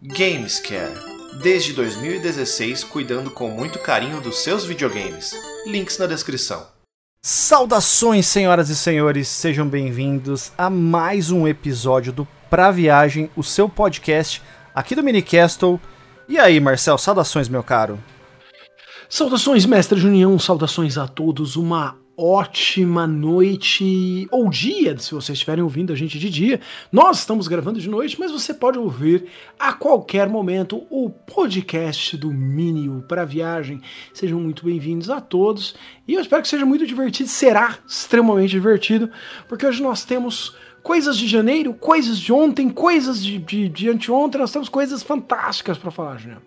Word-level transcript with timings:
Gamescare. 0.00 0.94
Desde 1.42 1.72
2016, 1.72 2.84
cuidando 2.84 3.32
com 3.32 3.50
muito 3.50 3.80
carinho 3.80 4.20
dos 4.20 4.38
seus 4.38 4.64
videogames. 4.64 5.32
Links 5.66 5.98
na 5.98 6.06
descrição. 6.06 6.68
Saudações, 7.20 8.28
senhoras 8.28 8.70
e 8.70 8.76
senhores, 8.76 9.26
sejam 9.26 9.66
bem-vindos 9.66 10.52
a 10.56 10.70
mais 10.70 11.32
um 11.32 11.48
episódio 11.48 12.12
do 12.12 12.28
Pra 12.48 12.70
Viagem, 12.70 13.28
o 13.34 13.42
seu 13.42 13.68
podcast 13.68 14.40
aqui 14.72 14.94
do 14.94 15.02
Minicastle. 15.02 15.80
E 16.28 16.38
aí, 16.38 16.60
Marcel, 16.60 16.96
saudações, 16.96 17.48
meu 17.48 17.64
caro. 17.64 17.98
Saudações, 19.08 19.66
mestre 19.66 19.98
Junião, 19.98 20.38
saudações 20.38 20.96
a 20.96 21.08
todos. 21.08 21.56
Uma 21.56 21.98
ótima 22.20 23.06
noite 23.06 24.26
ou 24.32 24.50
dia, 24.50 24.98
se 24.98 25.14
vocês 25.14 25.38
estiverem 25.38 25.62
ouvindo 25.62 25.92
a 25.92 25.96
gente 25.96 26.18
de 26.18 26.28
dia. 26.28 26.60
Nós 26.90 27.20
estamos 27.20 27.46
gravando 27.46 27.80
de 27.80 27.88
noite, 27.88 28.18
mas 28.18 28.32
você 28.32 28.52
pode 28.52 28.76
ouvir 28.76 29.26
a 29.56 29.72
qualquer 29.72 30.28
momento 30.28 30.84
o 30.90 31.08
podcast 31.08 32.16
do 32.16 32.32
Minio 32.32 33.04
para 33.06 33.24
viagem. 33.24 33.80
Sejam 34.12 34.40
muito 34.40 34.64
bem-vindos 34.64 35.08
a 35.10 35.20
todos 35.20 35.76
e 36.08 36.14
eu 36.14 36.20
espero 36.20 36.42
que 36.42 36.48
seja 36.48 36.66
muito 36.66 36.84
divertido. 36.84 37.28
Será 37.28 37.78
extremamente 37.86 38.50
divertido, 38.50 39.08
porque 39.48 39.64
hoje 39.64 39.80
nós 39.80 40.04
temos 40.04 40.56
coisas 40.82 41.16
de 41.16 41.28
janeiro, 41.28 41.72
coisas 41.72 42.18
de 42.18 42.32
ontem, 42.32 42.68
coisas 42.68 43.24
de, 43.24 43.38
de, 43.38 43.68
de 43.68 43.88
anteontem. 43.88 44.40
Nós 44.40 44.50
temos 44.50 44.68
coisas 44.68 45.04
fantásticas 45.04 45.78
para 45.78 45.92
falar, 45.92 46.18
Junião. 46.18 46.42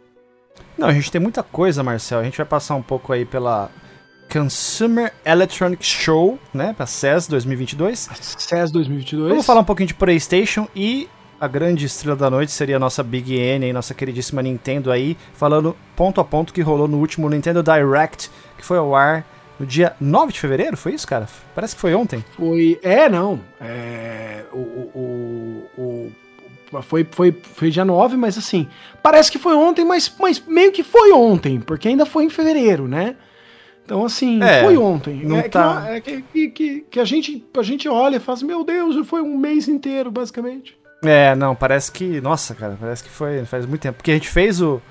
Não, 0.77 0.89
a 0.89 0.93
gente 0.93 1.09
tem 1.09 1.21
muita 1.21 1.41
coisa, 1.41 1.81
Marcel. 1.81 2.19
A 2.19 2.23
gente 2.23 2.35
vai 2.35 2.45
passar 2.45 2.75
um 2.75 2.81
pouco 2.81 3.13
aí 3.13 3.23
pela 3.23 3.71
Consumer 4.31 5.11
Electronics 5.25 5.87
Show, 5.87 6.39
né, 6.53 6.73
para 6.73 6.85
CES 6.85 7.27
2022. 7.27 8.09
CES 8.21 8.71
2022. 8.71 9.27
Vamos 9.27 9.45
falar 9.45 9.59
um 9.59 9.65
pouquinho 9.65 9.87
de 9.87 9.93
PlayStation 9.93 10.69
e 10.73 11.09
a 11.37 11.49
grande 11.49 11.85
estrela 11.85 12.15
da 12.15 12.29
noite 12.29 12.51
seria 12.51 12.77
a 12.77 12.79
nossa 12.79 13.03
Big 13.03 13.35
N, 13.35 13.65
aí, 13.65 13.73
nossa 13.73 13.93
queridíssima 13.93 14.41
Nintendo 14.41 14.89
aí, 14.89 15.17
falando 15.33 15.75
ponto 15.97 16.21
a 16.21 16.23
ponto 16.23 16.53
que 16.53 16.61
rolou 16.61 16.87
no 16.87 16.97
último 16.99 17.29
Nintendo 17.29 17.61
Direct, 17.61 18.31
que 18.57 18.63
foi 18.63 18.77
ao 18.77 18.95
ar 18.95 19.25
no 19.59 19.65
dia 19.65 19.95
9 19.99 20.31
de 20.31 20.39
fevereiro, 20.39 20.77
foi 20.77 20.93
isso, 20.93 21.05
cara? 21.05 21.27
Parece 21.53 21.75
que 21.75 21.81
foi 21.81 21.93
ontem. 21.93 22.23
Foi, 22.37 22.79
é, 22.81 23.09
não, 23.09 23.41
é, 23.59 24.45
o, 24.53 24.57
o, 24.57 25.69
o, 25.77 26.11
o 26.71 26.81
foi, 26.81 27.05
foi, 27.11 27.33
foi 27.33 27.69
dia 27.69 27.83
9, 27.83 28.15
mas 28.15 28.37
assim, 28.37 28.69
parece 29.03 29.29
que 29.29 29.37
foi 29.37 29.55
ontem, 29.55 29.83
mas, 29.83 30.13
mas 30.17 30.41
meio 30.47 30.71
que 30.71 30.83
foi 30.83 31.11
ontem, 31.11 31.59
porque 31.59 31.89
ainda 31.89 32.05
foi 32.05 32.23
em 32.23 32.29
fevereiro, 32.29 32.87
né? 32.87 33.17
Então, 33.83 34.05
assim, 34.05 34.41
é, 34.41 34.63
foi 34.63 34.77
ontem. 34.77 35.21
Não 35.23 35.37
é 35.37 35.49
tá... 35.49 35.99
que, 36.01 36.11
é 36.11 36.21
que, 36.21 36.49
que, 36.49 36.81
que, 36.89 36.99
a, 36.99 37.05
gente, 37.05 37.45
a 37.57 37.63
gente 37.63 37.89
olha 37.89 38.17
e 38.17 38.19
fala 38.19 38.37
assim, 38.37 38.45
meu 38.45 38.63
Deus, 38.63 39.07
foi 39.07 39.21
um 39.21 39.37
mês 39.37 39.67
inteiro, 39.67 40.11
basicamente. 40.11 40.77
É, 41.03 41.35
não, 41.35 41.55
parece 41.55 41.91
que. 41.91 42.21
Nossa, 42.21 42.53
cara, 42.53 42.77
parece 42.79 43.03
que 43.03 43.09
foi 43.09 43.43
faz 43.45 43.65
muito 43.65 43.81
tempo. 43.81 43.97
Porque 43.97 44.11
a 44.11 44.13
gente 44.13 44.29
fez 44.29 44.61
o, 44.61 44.81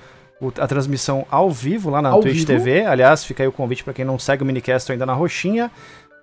o 0.41 0.51
a 0.59 0.67
transmissão 0.67 1.25
ao 1.31 1.49
vivo 1.49 1.89
lá 1.89 2.01
na 2.01 2.09
ao 2.09 2.19
Twitch 2.19 2.39
vivo? 2.39 2.47
TV. 2.47 2.85
Aliás, 2.85 3.23
fica 3.23 3.43
aí 3.43 3.47
o 3.47 3.51
convite 3.51 3.83
para 3.83 3.93
quem 3.93 4.03
não 4.03 4.19
segue 4.19 4.43
o 4.43 4.45
Minicast 4.45 4.91
ainda 4.91 5.05
na 5.05 5.13
roxinha. 5.13 5.71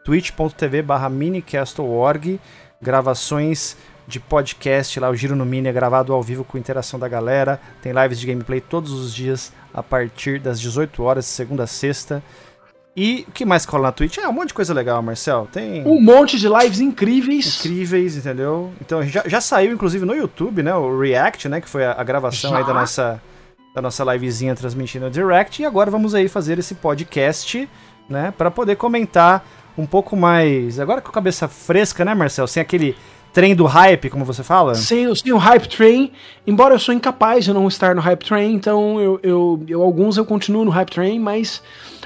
twitch.tv 0.05 0.83
barra 0.83 1.08
minicast.org. 1.08 2.39
Gravações 2.80 3.77
de 4.06 4.19
podcast 4.19 4.98
lá, 4.98 5.11
o 5.11 5.14
Giro 5.14 5.36
no 5.36 5.44
Mini 5.44 5.69
é 5.69 5.72
gravado 5.72 6.14
ao 6.14 6.22
vivo 6.22 6.42
com 6.42 6.56
interação 6.56 6.98
da 6.98 7.06
galera. 7.06 7.61
Tem 7.83 7.92
lives 7.92 8.19
de 8.19 8.27
gameplay 8.27 8.58
todos 8.58 8.91
os 8.91 9.14
dias 9.14 9.52
a 9.72 9.83
partir 9.83 10.41
das 10.41 10.58
18 10.58 11.02
horas, 11.02 11.27
segunda 11.27 11.64
a 11.64 11.66
sexta. 11.66 12.22
E 12.97 13.25
o 13.28 13.33
que 13.33 13.44
mais 13.44 13.64
cola 13.64 13.84
na 13.84 13.92
Twitch? 13.92 14.19
É 14.19 14.28
um 14.28 14.33
monte 14.33 14.48
de 14.48 14.55
coisa 14.55 14.75
legal, 14.75 15.00
Marcel. 15.00 15.48
Tem. 15.53 15.86
Um 15.86 16.00
monte 16.00 16.36
de 16.36 16.48
lives 16.48 16.81
incríveis. 16.81 17.61
Incríveis, 17.61 18.17
entendeu? 18.17 18.72
Então 18.80 19.03
já, 19.05 19.22
já 19.27 19.41
saiu, 19.41 19.72
inclusive, 19.72 20.05
no 20.05 20.14
YouTube, 20.14 20.62
né? 20.62 20.75
O 20.75 20.98
React, 20.98 21.48
né? 21.48 21.61
Que 21.61 21.69
foi 21.69 21.84
a, 21.84 21.92
a 21.92 22.03
gravação 22.03 22.50
já? 22.50 22.58
aí 22.58 22.64
da 22.64 22.75
nossa, 22.75 23.22
da 23.75 23.80
nossa 23.80 24.03
livezinha 24.12 24.55
transmitindo 24.55 25.06
o 25.06 25.11
Direct. 25.11 25.62
E 25.62 25.64
agora 25.64 25.91
vamos 25.91 26.14
aí 26.14 26.28
fazer 26.28 26.58
esse 26.58 26.75
podcast, 26.75 27.69
né? 28.08 28.34
Para 28.36 28.50
poder 28.50 28.75
comentar 28.77 29.47
um 29.77 29.86
pouco 29.86 30.17
mais. 30.17 30.80
Agora 30.80 31.01
com 31.01 31.11
a 31.11 31.14
cabeça 31.14 31.46
fresca, 31.46 32.05
né, 32.05 32.14
Marcel? 32.14 32.48
Sem 32.48 32.61
aquele 32.61 32.96
trem 33.33 33.55
do 33.55 33.67
hype, 33.67 34.11
como 34.11 34.24
você 34.24 34.42
fala? 34.42 34.74
Sim, 34.74 35.14
sem 35.14 35.33
o 35.33 35.36
hype 35.36 35.68
train. 35.68 36.11
Embora 36.46 36.74
eu 36.74 36.79
sou 36.79 36.92
incapaz 36.92 37.45
de 37.45 37.52
não 37.52 37.68
estar 37.68 37.95
no 37.95 38.01
hype 38.01 38.24
train, 38.24 38.52
então 38.52 39.01
eu, 39.01 39.20
eu, 39.23 39.64
eu 39.68 39.83
alguns 39.83 40.17
eu 40.17 40.24
continuo 40.24 40.64
no 40.64 40.70
hype 40.70 40.90
train, 40.90 41.20
mas 41.20 41.63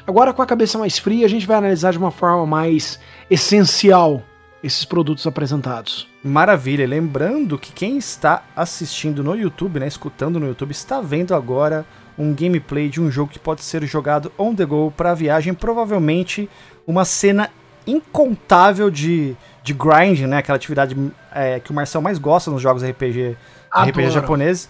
Agora, 0.06 0.32
com 0.32 0.42
a 0.42 0.46
cabeça 0.46 0.78
mais 0.78 0.98
fria, 0.98 1.24
a 1.24 1.28
gente 1.28 1.46
vai 1.46 1.56
analisar 1.56 1.92
de 1.92 1.98
uma 1.98 2.10
forma 2.10 2.44
mais 2.44 2.98
essencial 3.30 4.22
esses 4.62 4.84
produtos 4.84 5.26
apresentados. 5.26 6.08
Maravilha. 6.22 6.86
Lembrando 6.86 7.58
que 7.58 7.72
quem 7.72 7.98
está 7.98 8.44
assistindo 8.54 9.22
no 9.22 9.34
YouTube, 9.34 9.80
né, 9.80 9.86
escutando 9.86 10.38
no 10.38 10.46
YouTube, 10.46 10.70
está 10.70 11.00
vendo 11.00 11.34
agora 11.34 11.84
um 12.16 12.32
gameplay 12.32 12.88
de 12.88 13.00
um 13.00 13.10
jogo 13.10 13.32
que 13.32 13.38
pode 13.38 13.62
ser 13.62 13.84
jogado 13.84 14.30
on 14.38 14.54
the 14.54 14.64
go 14.64 14.92
para 14.96 15.14
viagem, 15.14 15.54
provavelmente 15.54 16.48
uma 16.86 17.04
cena 17.04 17.50
incontável 17.86 18.90
de, 18.90 19.36
de 19.62 19.72
grinding, 19.72 20.26
né, 20.26 20.38
aquela 20.38 20.56
atividade 20.56 20.96
é, 21.34 21.58
que 21.58 21.70
o 21.70 21.74
Marcel 21.74 22.00
mais 22.00 22.18
gosta 22.18 22.50
nos 22.50 22.62
jogos 22.62 22.84
RPG, 22.84 23.36
RPG 23.74 24.10
japoneses. 24.10 24.68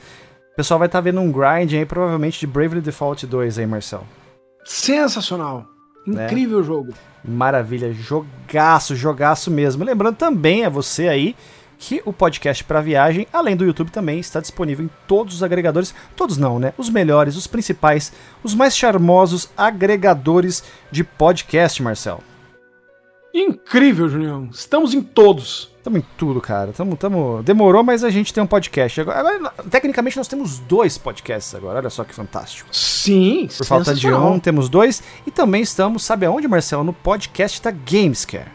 O 0.52 0.56
pessoal 0.56 0.78
vai 0.78 0.86
estar 0.86 0.98
tá 0.98 1.02
vendo 1.02 1.20
um 1.20 1.30
grind 1.30 1.72
aí, 1.74 1.84
provavelmente 1.84 2.40
de 2.40 2.46
Bravely 2.46 2.80
Default 2.80 3.26
2 3.26 3.58
aí, 3.58 3.66
Marcel. 3.66 4.06
Sensacional. 4.64 5.66
Né? 6.06 6.26
Incrível 6.26 6.60
né? 6.60 6.64
jogo. 6.64 6.94
Maravilha, 7.24 7.92
jogaço, 7.92 8.96
jogaço 8.96 9.50
mesmo. 9.50 9.84
Lembrando 9.84 10.16
também 10.16 10.64
a 10.64 10.68
você 10.68 11.08
aí 11.08 11.36
que 11.78 12.00
o 12.04 12.12
podcast 12.12 12.62
para 12.62 12.80
viagem, 12.80 13.26
além 13.32 13.56
do 13.56 13.64
YouTube, 13.64 13.90
também 13.90 14.20
está 14.20 14.40
disponível 14.40 14.84
em 14.84 14.90
todos 15.06 15.34
os 15.34 15.42
agregadores. 15.42 15.92
Todos 16.14 16.36
não, 16.36 16.58
né? 16.58 16.72
Os 16.78 16.88
melhores, 16.88 17.36
os 17.36 17.48
principais, 17.48 18.12
os 18.42 18.54
mais 18.54 18.76
charmosos 18.76 19.48
agregadores 19.56 20.62
de 20.92 21.02
podcast, 21.02 21.82
Marcel. 21.82 22.22
Incrível, 23.34 24.08
Julião. 24.08 24.48
Estamos 24.52 24.94
em 24.94 25.02
todos. 25.02 25.71
Estamos 25.82 25.98
em 25.98 26.04
tudo, 26.16 26.40
cara. 26.40 26.72
Tamo, 26.72 26.96
tamo... 26.96 27.42
Demorou, 27.42 27.82
mas 27.82 28.04
a 28.04 28.10
gente 28.10 28.32
tem 28.32 28.40
um 28.40 28.46
podcast. 28.46 29.00
Agora, 29.00 29.18
agora, 29.18 29.52
tecnicamente, 29.68 30.16
nós 30.16 30.28
temos 30.28 30.60
dois 30.60 30.96
podcasts 30.96 31.52
agora. 31.56 31.80
Olha 31.80 31.90
só 31.90 32.04
que 32.04 32.14
fantástico. 32.14 32.68
Sim, 32.70 33.48
Por 33.58 33.66
falta 33.66 33.92
de 33.92 34.06
um, 34.06 34.38
temos 34.38 34.68
dois. 34.68 35.02
E 35.26 35.30
também 35.32 35.60
estamos, 35.60 36.04
sabe 36.04 36.24
aonde, 36.24 36.46
Marcelo? 36.46 36.84
No 36.84 36.92
podcast 36.92 37.60
da 37.60 37.72
Gamescare. 37.72 38.52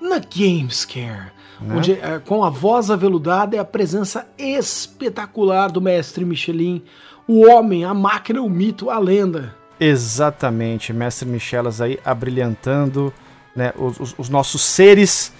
Na 0.00 0.20
Gamescare. 0.20 1.32
Né? 1.60 1.74
Onde, 1.76 1.92
é, 1.94 2.20
com 2.24 2.44
a 2.44 2.50
voz 2.50 2.88
aveludada 2.88 3.56
e 3.56 3.58
a 3.58 3.64
presença 3.64 4.28
espetacular 4.38 5.72
do 5.72 5.80
mestre 5.80 6.24
Michelin. 6.24 6.84
O 7.26 7.50
homem, 7.50 7.84
a 7.84 7.92
máquina, 7.92 8.40
o 8.40 8.48
mito, 8.48 8.90
a 8.90 8.98
lenda. 9.00 9.56
Exatamente. 9.80 10.92
Mestre 10.92 11.28
Michelas 11.28 11.80
aí 11.80 11.98
abrilhantando 12.04 13.12
né, 13.56 13.72
os, 13.76 14.14
os, 14.16 14.28
nossos 14.28 14.62
seres 14.62 15.32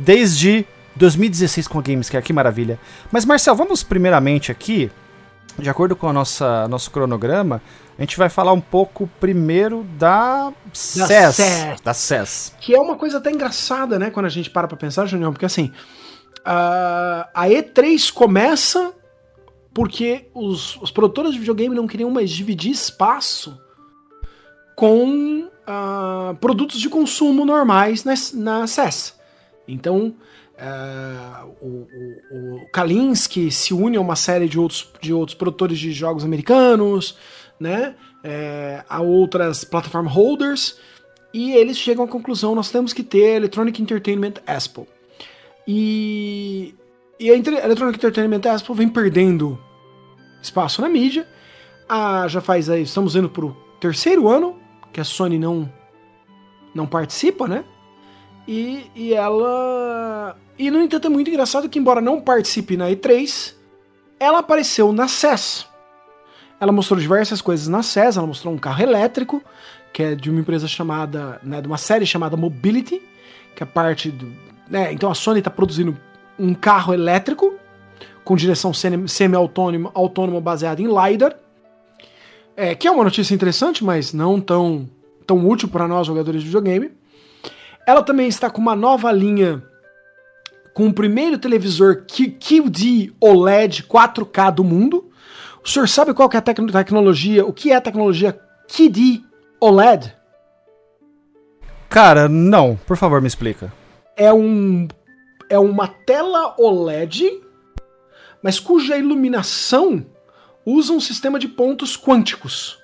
desde 0.00 0.66
2016 0.96 1.68
com 1.68 1.78
a 1.78 1.82
Gamescare, 1.82 2.24
que 2.24 2.32
maravilha. 2.32 2.80
Mas 3.12 3.24
Marcel, 3.24 3.54
vamos 3.54 3.82
primeiramente 3.82 4.50
aqui, 4.50 4.90
de 5.58 5.68
acordo 5.68 5.94
com 5.94 6.08
o 6.08 6.12
nosso 6.12 6.90
cronograma, 6.90 7.62
a 7.98 8.02
gente 8.02 8.16
vai 8.16 8.30
falar 8.30 8.52
um 8.52 8.60
pouco 8.60 9.08
primeiro 9.20 9.86
da 9.98 10.52
CES. 10.72 11.06
Da 11.84 11.92
CES. 11.92 12.54
Que 12.60 12.74
é 12.74 12.80
uma 12.80 12.96
coisa 12.96 13.18
até 13.18 13.30
engraçada, 13.30 13.98
né, 13.98 14.10
quando 14.10 14.26
a 14.26 14.30
gente 14.30 14.48
para 14.48 14.66
pra 14.66 14.76
pensar, 14.76 15.04
Junião, 15.04 15.32
porque 15.32 15.44
assim, 15.44 15.70
a, 16.44 17.28
a 17.34 17.46
E3 17.46 18.10
começa 18.10 18.94
porque 19.72 20.28
os, 20.34 20.76
os 20.78 20.90
produtores 20.90 21.32
de 21.32 21.38
videogame 21.38 21.76
não 21.76 21.86
queriam 21.86 22.10
mais 22.10 22.30
dividir 22.30 22.72
espaço 22.72 23.60
com 24.74 25.44
uh, 25.44 26.34
produtos 26.40 26.80
de 26.80 26.88
consumo 26.88 27.44
normais 27.44 28.02
na, 28.02 28.14
na 28.34 28.66
CES. 28.66 29.19
Então, 29.66 30.14
uh, 30.56 31.46
o, 31.60 31.86
o, 32.30 32.56
o 32.62 32.70
Kalinske 32.72 33.50
se 33.50 33.72
une 33.72 33.96
a 33.96 34.00
uma 34.00 34.16
série 34.16 34.48
de 34.48 34.58
outros, 34.58 34.90
de 35.00 35.12
outros 35.12 35.36
produtores 35.36 35.78
de 35.78 35.92
jogos 35.92 36.24
americanos, 36.24 37.16
né? 37.58 37.94
É, 38.22 38.84
a 38.86 39.00
outras 39.00 39.64
platform 39.64 40.06
holders, 40.06 40.76
e 41.32 41.52
eles 41.52 41.78
chegam 41.78 42.04
à 42.04 42.08
conclusão: 42.08 42.54
nós 42.54 42.70
temos 42.70 42.92
que 42.92 43.02
ter 43.02 43.36
Electronic 43.36 43.80
Entertainment 43.80 44.34
Expo. 44.46 44.86
E, 45.66 46.74
e 47.18 47.30
a 47.30 47.34
Electronic 47.34 47.96
Entertainment 47.96 48.42
Expo 48.44 48.74
vem 48.74 48.88
perdendo 48.88 49.58
espaço 50.42 50.80
na 50.80 50.88
mídia. 50.88 51.26
Ah, 51.88 52.26
já 52.28 52.40
faz 52.40 52.68
aí, 52.68 52.82
estamos 52.82 53.16
indo 53.16 53.28
para 53.28 53.44
o 53.44 53.56
terceiro 53.80 54.28
ano 54.28 54.58
que 54.92 55.00
a 55.00 55.04
Sony 55.04 55.38
não 55.38 55.70
não 56.74 56.86
participa, 56.86 57.48
né? 57.48 57.64
E, 58.46 58.90
e 58.94 59.14
ela. 59.14 60.36
E 60.58 60.70
no 60.70 60.80
entanto 60.80 61.06
é 61.06 61.10
muito 61.10 61.28
engraçado 61.30 61.68
que, 61.68 61.78
embora 61.78 62.00
não 62.00 62.20
participe 62.20 62.76
na 62.76 62.88
E3, 62.88 63.54
ela 64.18 64.40
apareceu 64.40 64.92
na 64.92 65.08
CES. 65.08 65.66
Ela 66.60 66.72
mostrou 66.72 67.00
diversas 67.00 67.40
coisas 67.40 67.68
na 67.68 67.82
CES, 67.82 68.16
ela 68.16 68.26
mostrou 68.26 68.52
um 68.52 68.58
carro 68.58 68.82
elétrico, 68.82 69.42
que 69.92 70.02
é 70.02 70.14
de 70.14 70.30
uma 70.30 70.40
empresa 70.40 70.68
chamada. 70.68 71.40
Né, 71.42 71.60
de 71.60 71.66
uma 71.66 71.78
série 71.78 72.04
chamada 72.04 72.36
Mobility, 72.36 73.00
que 73.54 73.62
é 73.62 73.66
parte 73.66 74.10
do. 74.10 74.30
Né, 74.68 74.92
então 74.92 75.10
a 75.10 75.14
Sony 75.14 75.38
está 75.38 75.50
produzindo 75.50 75.96
um 76.38 76.54
carro 76.54 76.94
elétrico 76.94 77.54
com 78.24 78.36
direção 78.36 78.72
semi-autônoma 78.72 79.90
autônoma 79.94 80.40
baseada 80.40 80.80
em 80.80 80.86
LiDAR, 80.86 81.34
é, 82.56 82.74
que 82.74 82.86
é 82.86 82.90
uma 82.90 83.04
notícia 83.04 83.34
interessante, 83.34 83.82
mas 83.82 84.12
não 84.12 84.40
tão, 84.40 84.88
tão 85.26 85.48
útil 85.48 85.68
para 85.68 85.88
nós 85.88 86.06
jogadores 86.06 86.42
de 86.42 86.46
videogame. 86.46 86.90
Ela 87.90 88.04
também 88.04 88.28
está 88.28 88.48
com 88.48 88.60
uma 88.60 88.76
nova 88.76 89.10
linha 89.10 89.64
com 90.72 90.86
o 90.86 90.94
primeiro 90.94 91.36
televisor 91.38 92.04
QD 92.06 93.12
OLED 93.20 93.82
4K 93.82 94.54
do 94.54 94.62
mundo. 94.62 95.10
O 95.60 95.68
senhor 95.68 95.88
sabe 95.88 96.14
qual 96.14 96.28
que 96.28 96.36
é 96.36 96.38
a 96.38 96.40
tec 96.40 96.56
tecnologia? 96.70 97.44
O 97.44 97.52
que 97.52 97.72
é 97.72 97.74
a 97.74 97.80
tecnologia 97.80 98.38
QD 98.68 99.22
OLED? 99.60 100.16
Cara, 101.88 102.28
não. 102.28 102.78
Por 102.86 102.96
favor, 102.96 103.20
me 103.20 103.26
explica. 103.26 103.72
É 104.16 104.32
um 104.32 104.86
é 105.48 105.58
uma 105.58 105.88
tela 105.88 106.54
OLED, 106.60 107.24
mas 108.40 108.60
cuja 108.60 108.96
iluminação 108.96 110.06
usa 110.64 110.92
um 110.92 111.00
sistema 111.00 111.40
de 111.40 111.48
pontos 111.48 111.96
quânticos, 111.96 112.78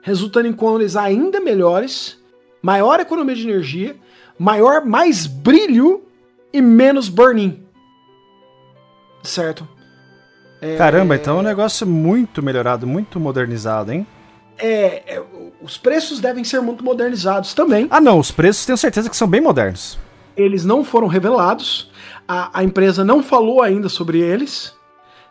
resultando 0.00 0.48
em 0.48 0.54
cores 0.54 0.96
ainda 0.96 1.38
melhores, 1.38 2.18
maior 2.62 2.98
economia 2.98 3.36
de 3.36 3.46
energia, 3.46 3.94
maior 4.42 4.84
mais 4.84 5.24
brilho 5.24 6.02
e 6.52 6.60
menos 6.60 7.08
burn-in. 7.08 7.64
Certo? 9.22 9.68
É... 10.60 10.76
Caramba, 10.76 11.14
então 11.14 11.36
é 11.36 11.40
um 11.40 11.44
negócio 11.44 11.86
muito 11.86 12.42
melhorado, 12.42 12.84
muito 12.84 13.20
modernizado, 13.20 13.92
hein? 13.92 14.04
É, 14.58 15.14
é, 15.14 15.22
os 15.62 15.78
preços 15.78 16.20
devem 16.20 16.42
ser 16.42 16.60
muito 16.60 16.84
modernizados 16.84 17.54
também. 17.54 17.86
Ah, 17.88 18.00
não, 18.00 18.18
os 18.18 18.32
preços 18.32 18.66
tenho 18.66 18.76
certeza 18.76 19.08
que 19.08 19.16
são 19.16 19.28
bem 19.28 19.40
modernos. 19.40 19.96
Eles 20.36 20.64
não 20.64 20.82
foram 20.82 21.06
revelados, 21.06 21.90
a, 22.26 22.58
a 22.58 22.64
empresa 22.64 23.04
não 23.04 23.22
falou 23.22 23.62
ainda 23.62 23.88
sobre 23.88 24.18
eles, 24.18 24.74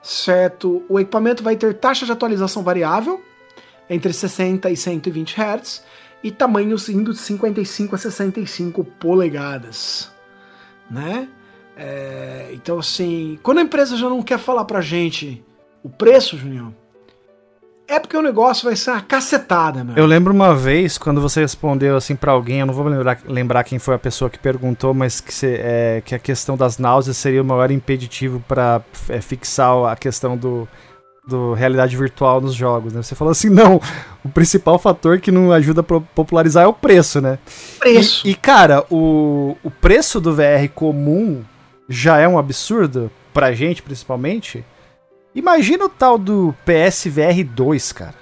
certo? 0.02 0.84
O 0.88 0.98
equipamento 0.98 1.44
vai 1.44 1.58
ter 1.58 1.74
taxa 1.74 2.06
de 2.06 2.14
atualização 2.14 2.64
variável, 2.64 3.22
entre 3.90 4.14
60 4.14 4.70
e 4.70 4.78
120 4.78 5.36
Hz, 5.38 5.84
e 6.24 6.32
tamanhos 6.32 6.88
indo 6.90 7.14
de 7.14 7.20
55 7.20 7.96
a 7.96 7.98
65 7.98 8.84
polegadas, 8.84 10.12
né? 10.90 11.28
É, 11.76 12.50
então, 12.54 12.80
assim, 12.80 13.40
quando 13.42 13.60
a 13.60 13.62
empresa 13.62 13.98
já 13.98 14.10
não 14.10 14.22
quer 14.22 14.38
falar 14.38 14.66
pra 14.66 14.82
gente 14.82 15.44
o 15.84 15.90
preço, 15.90 16.38
Juninho, 16.38 16.76
é 17.88 18.00
porque 18.00 18.16
o 18.16 18.22
negócio 18.22 18.66
vai 18.66 18.76
ser 18.76 18.92
uma 18.92 19.02
cacetada, 19.02 19.84
meu. 19.84 19.98
Eu 19.98 20.06
lembro 20.06 20.34
uma 20.34 20.56
vez, 20.56 20.98
quando 20.98 21.20
você 21.20 21.42
respondeu 21.42 21.98
assim 21.98 22.16
para 22.16 22.32
alguém, 22.32 22.60
eu 22.60 22.66
não 22.66 22.74
vou 22.74 22.86
lembrar, 22.86 23.20
lembrar 23.26 23.64
quem 23.64 23.80
foi 23.80 23.96
a 23.96 24.00
pessoa 24.00 24.30
que 24.30 24.40
perguntou, 24.40 24.94
mas 24.94 25.20
que, 25.20 25.34
cê, 25.34 25.60
é, 25.60 26.02
que 26.06 26.16
a 26.16 26.20
questão 26.20 26.56
das 26.56 26.78
náuseas 26.78 27.18
seria 27.18 27.42
o 27.42 27.46
maior 27.46 27.70
impeditivo 27.70 28.42
para 28.48 28.82
é, 29.10 29.20
fixar 29.20 29.92
a 29.92 29.96
questão 29.96 30.38
do, 30.38 30.68
do 31.28 31.54
realidade 31.54 31.96
virtual 31.96 32.42
nos 32.42 32.54
jogos, 32.54 32.94
né? 32.94 33.02
Você 33.02 33.16
falou 33.16 33.32
assim, 33.32 33.50
não, 33.50 33.80
o 34.24 34.30
principal 34.30 34.80
fator 34.80 35.20
que 35.20 35.32
não 35.32 35.52
ajuda 35.52 35.82
a 35.82 35.84
popularizar 35.84 36.64
é 36.64 36.68
o 36.68 36.74
preço, 36.74 37.22
né? 37.22 37.38
Preço. 37.80 38.28
E, 38.28 38.32
e, 38.32 38.36
cara, 38.36 38.84
o, 38.90 39.56
o 39.64 39.70
preço 39.70 40.20
do 40.20 40.34
VR 40.34 40.68
comum 40.74 41.44
já 41.88 42.18
é 42.18 42.28
um 42.28 42.40
absurdo, 42.40 43.12
pra 43.34 43.54
gente 43.54 43.82
principalmente, 43.82 44.66
Imagina 45.34 45.86
o 45.86 45.90
tal 45.90 46.18
do 46.18 46.54
PSVR 46.66 47.44
2, 47.46 47.92
cara. 47.94 48.16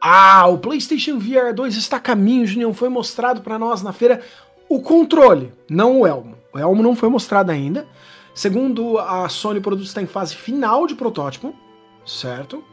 Ah, 0.00 0.46
o 0.46 0.56
PlayStation 0.56 1.18
VR 1.18 1.52
2 1.54 1.76
está 1.76 1.98
a 1.98 2.00
caminho, 2.00 2.46
Junião. 2.46 2.72
Foi 2.72 2.88
mostrado 2.88 3.42
para 3.42 3.58
nós 3.58 3.82
na 3.82 3.92
feira 3.92 4.22
o 4.68 4.80
controle, 4.80 5.52
não 5.68 6.00
o 6.00 6.06
Elmo. 6.06 6.36
O 6.54 6.58
Elmo 6.58 6.82
não 6.82 6.96
foi 6.96 7.10
mostrado 7.10 7.50
ainda. 7.50 7.86
Segundo 8.34 8.98
a 8.98 9.28
Sony, 9.28 9.58
o 9.58 9.62
produto 9.62 9.86
está 9.86 10.00
em 10.00 10.06
fase 10.06 10.34
final 10.34 10.86
de 10.86 10.94
protótipo, 10.94 11.54
certo? 12.04 12.64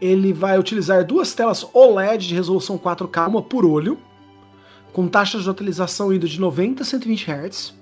Ele 0.00 0.32
vai 0.32 0.58
utilizar 0.58 1.04
duas 1.04 1.34
telas 1.34 1.66
OLED 1.74 2.26
de 2.26 2.34
resolução 2.34 2.78
4K, 2.78 3.28
uma 3.28 3.42
por 3.42 3.64
olho, 3.64 3.98
com 4.92 5.06
taxas 5.06 5.44
de 5.44 5.50
atualização 5.50 6.12
indo 6.12 6.26
de 6.26 6.40
90 6.40 6.82
a 6.82 6.86
120 6.86 7.30
Hz, 7.30 7.74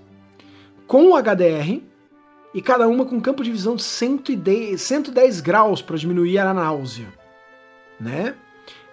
com 0.86 1.14
HDR, 1.16 1.82
e 2.54 2.62
cada 2.62 2.88
uma 2.88 3.04
com 3.04 3.20
campo 3.20 3.44
de 3.44 3.50
visão 3.50 3.76
de 3.76 3.82
110, 3.82 4.80
110 4.80 5.40
graus 5.40 5.82
para 5.82 5.96
diminuir 5.96 6.38
a 6.38 6.54
náusea, 6.54 7.08
né? 8.00 8.34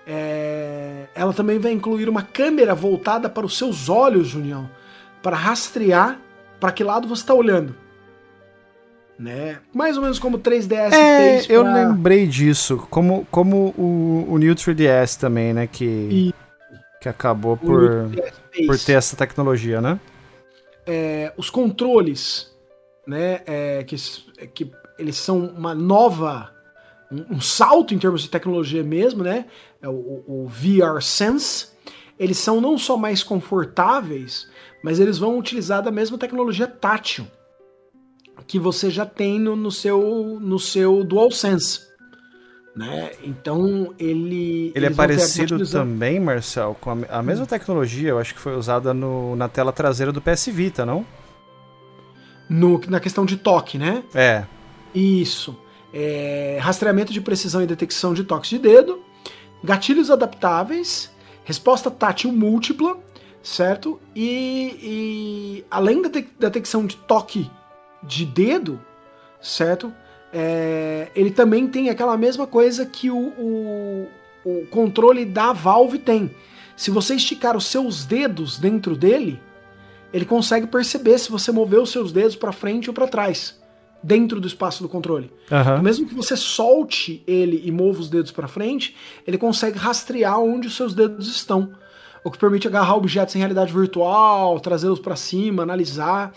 É, 0.06 1.08
ela 1.16 1.34
também 1.34 1.58
vai 1.58 1.72
incluir 1.72 2.08
uma 2.08 2.22
câmera 2.22 2.76
voltada 2.76 3.28
para 3.28 3.46
os 3.46 3.58
seus 3.58 3.90
olhos, 3.90 4.28
Junião, 4.28 4.70
para 5.24 5.36
rastrear 5.36 6.20
para 6.60 6.72
que 6.72 6.84
lado 6.84 7.08
você 7.08 7.24
está 7.24 7.34
olhando. 7.34 7.76
Né? 9.18 9.60
Mais 9.74 9.96
ou 9.96 10.04
menos 10.04 10.20
como 10.20 10.38
o 10.38 10.40
3DS 10.40 10.92
é, 10.92 11.18
fez. 11.18 11.48
Pra... 11.48 11.56
Eu 11.56 11.64
lembrei 11.64 12.28
disso, 12.28 12.86
como, 12.90 13.26
como 13.32 13.74
o, 13.78 14.26
o 14.30 14.38
New 14.38 14.54
3DS 14.54 15.18
também, 15.18 15.54
né? 15.54 15.68
Que, 15.68 15.86
e... 15.86 16.34
que 17.00 17.08
acabou 17.08 17.56
por, 17.56 18.12
por 18.68 18.78
ter 18.78 18.94
essa 18.94 19.16
tecnologia, 19.16 19.80
né? 19.80 20.00
É, 20.86 21.34
os 21.38 21.50
controles 21.50 22.54
né, 23.08 23.42
é, 23.46 23.84
que, 23.84 23.96
que 24.54 24.72
eles 24.98 25.16
são 25.16 25.40
uma 25.40 25.74
nova, 25.74 26.52
um, 27.12 27.36
um, 27.36 27.42
salto 27.42 27.94
em 27.94 28.00
termos 28.00 28.22
de 28.22 28.30
tecnologia 28.30 28.84
mesmo, 28.84 29.24
né, 29.24 29.46
é 29.82 29.88
o, 29.88 30.24
o, 30.28 30.48
VR 30.48 31.02
Sense, 31.02 31.68
eles 32.18 32.38
são 32.38 32.60
não 32.60 32.78
só 32.78 32.98
mais 32.98 33.24
confortáveis, 33.24 34.48
mas 34.84 35.00
eles 35.00 35.18
vão 35.18 35.38
utilizar 35.38 35.82
da 35.82 35.92
mesma 35.92 36.18
tecnologia 36.18 36.68
tátil 36.68 37.28
que 38.48 38.60
você 38.60 38.90
já 38.90 39.06
tem 39.06 39.40
no, 39.40 39.56
no 39.56 39.72
seu, 39.72 40.40
no 40.42 40.60
seu 40.60 41.04
DualSense. 41.04 41.82
Né? 42.76 43.12
Então 43.24 43.94
ele. 43.98 44.72
Ele 44.76 44.86
é 44.86 44.90
parecido 44.90 45.66
também, 45.66 46.20
Marcel, 46.20 46.76
com 46.80 46.92
a, 46.92 47.20
a 47.20 47.24
mesma 47.24 47.46
tecnologia, 47.46 48.10
eu 48.10 48.20
acho 48.20 48.34
que 48.34 48.40
foi 48.40 48.56
usada 48.56 48.94
no, 48.94 49.36
na 49.36 49.48
tela 49.48 49.72
traseira 49.72 50.12
do 50.12 50.22
PS 50.22 50.48
Vita, 50.48 50.86
não? 50.86 51.06
no, 52.50 52.80
na 52.88 53.00
questão 53.00 53.26
de 53.26 53.38
toque, 53.38 53.78
né? 53.78 54.04
É. 54.14 54.46
Isso. 54.94 55.58
É, 55.94 56.58
rastreamento 56.62 57.14
de 57.14 57.22
precisão 57.22 57.62
e 57.62 57.66
detecção 57.66 58.14
de 58.14 58.24
toques 58.24 58.50
de 58.50 58.60
dedo, 58.60 59.02
gatilhos 59.64 60.12
adaptáveis, 60.12 61.12
resposta 61.44 61.90
tátil 61.90 62.32
múltipla, 62.32 62.98
certo? 63.42 64.00
E, 64.16 64.78
e 64.82 65.66
além 65.70 66.02
da 66.02 66.10
detecção 66.40 66.86
de 66.86 66.98
toque 66.98 67.50
de 68.08 68.26
dedo, 68.26 68.80
certo? 69.42 69.94
É, 70.34 71.10
ele 71.16 71.32
também 71.32 71.68
tem 71.68 71.90
aquela 71.90 72.18
mesma 72.18 72.46
coisa 72.46 72.86
que 72.86 73.10
o, 73.10 73.18
o, 73.18 74.08
o 74.44 74.66
controle 74.68 75.26
da 75.26 75.54
Valve 75.54 76.00
tem. 76.00 76.30
Se 76.76 76.92
você 76.92 77.16
esticar 77.16 77.56
os 77.56 77.68
seus 77.68 78.06
dedos 78.06 78.58
dentro 78.58 78.96
dele, 78.98 79.40
ele 80.12 80.26
consegue 80.26 80.68
perceber 80.68 81.18
se 81.20 81.32
você 81.32 81.52
mover 81.52 81.80
os 81.80 81.90
seus 81.90 82.12
dedos 82.12 82.36
para 82.36 82.52
frente 82.52 82.90
ou 82.90 82.94
para 82.94 83.08
trás, 83.08 83.60
dentro 84.04 84.40
do 84.40 84.48
espaço 84.48 84.84
do 84.84 84.90
controle. 84.90 85.32
Uhum. 85.50 85.82
Mesmo 85.82 86.08
que 86.08 86.14
você 86.14 86.36
solte 86.36 87.24
ele 87.26 87.62
e 87.66 87.72
mova 87.72 88.00
os 88.00 88.10
dedos 88.10 88.32
para 88.32 88.48
frente, 88.48 88.96
ele 89.26 89.38
consegue 89.38 89.78
rastrear 89.78 90.40
onde 90.40 90.68
os 90.68 90.76
seus 90.76 90.94
dedos 90.94 91.28
estão, 91.28 91.72
o 92.24 92.32
que 92.32 92.38
permite 92.38 92.68
agarrar 92.68 92.96
objetos 92.96 93.36
em 93.36 93.40
realidade 93.40 93.72
virtual, 93.72 94.60
trazê-los 94.60 95.00
para 95.00 95.16
cima, 95.16 95.64
analisar. 95.64 96.34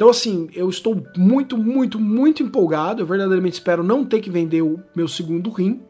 Então, 0.00 0.08
assim, 0.08 0.48
eu 0.54 0.70
estou 0.70 1.06
muito, 1.14 1.58
muito, 1.58 2.00
muito 2.00 2.42
empolgado. 2.42 3.02
Eu 3.02 3.06
verdadeiramente 3.06 3.52
espero 3.52 3.84
não 3.84 4.02
ter 4.02 4.22
que 4.22 4.30
vender 4.30 4.62
o 4.62 4.82
meu 4.96 5.06
segundo 5.06 5.50
rim, 5.50 5.82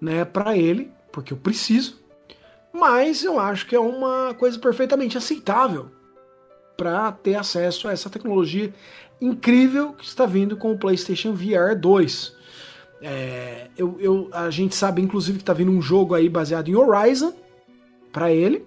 né, 0.00 0.24
para 0.24 0.56
ele, 0.56 0.92
porque 1.10 1.32
eu 1.32 1.36
preciso. 1.36 2.00
Mas 2.72 3.24
eu 3.24 3.40
acho 3.40 3.66
que 3.66 3.74
é 3.74 3.80
uma 3.80 4.32
coisa 4.34 4.56
perfeitamente 4.60 5.18
aceitável 5.18 5.90
para 6.76 7.10
ter 7.10 7.34
acesso 7.34 7.88
a 7.88 7.92
essa 7.92 8.08
tecnologia 8.08 8.72
incrível 9.20 9.92
que 9.94 10.04
está 10.04 10.24
vindo 10.24 10.56
com 10.56 10.70
o 10.70 10.78
PlayStation 10.78 11.32
VR 11.32 11.74
2. 11.76 12.32
É, 13.02 13.70
eu, 13.76 13.96
eu, 13.98 14.30
a 14.32 14.50
gente 14.50 14.76
sabe, 14.76 15.02
inclusive, 15.02 15.38
que 15.38 15.42
está 15.42 15.52
vindo 15.52 15.72
um 15.72 15.82
jogo 15.82 16.14
aí 16.14 16.28
baseado 16.28 16.68
em 16.68 16.76
Horizon 16.76 17.34
para 18.12 18.30
ele, 18.30 18.64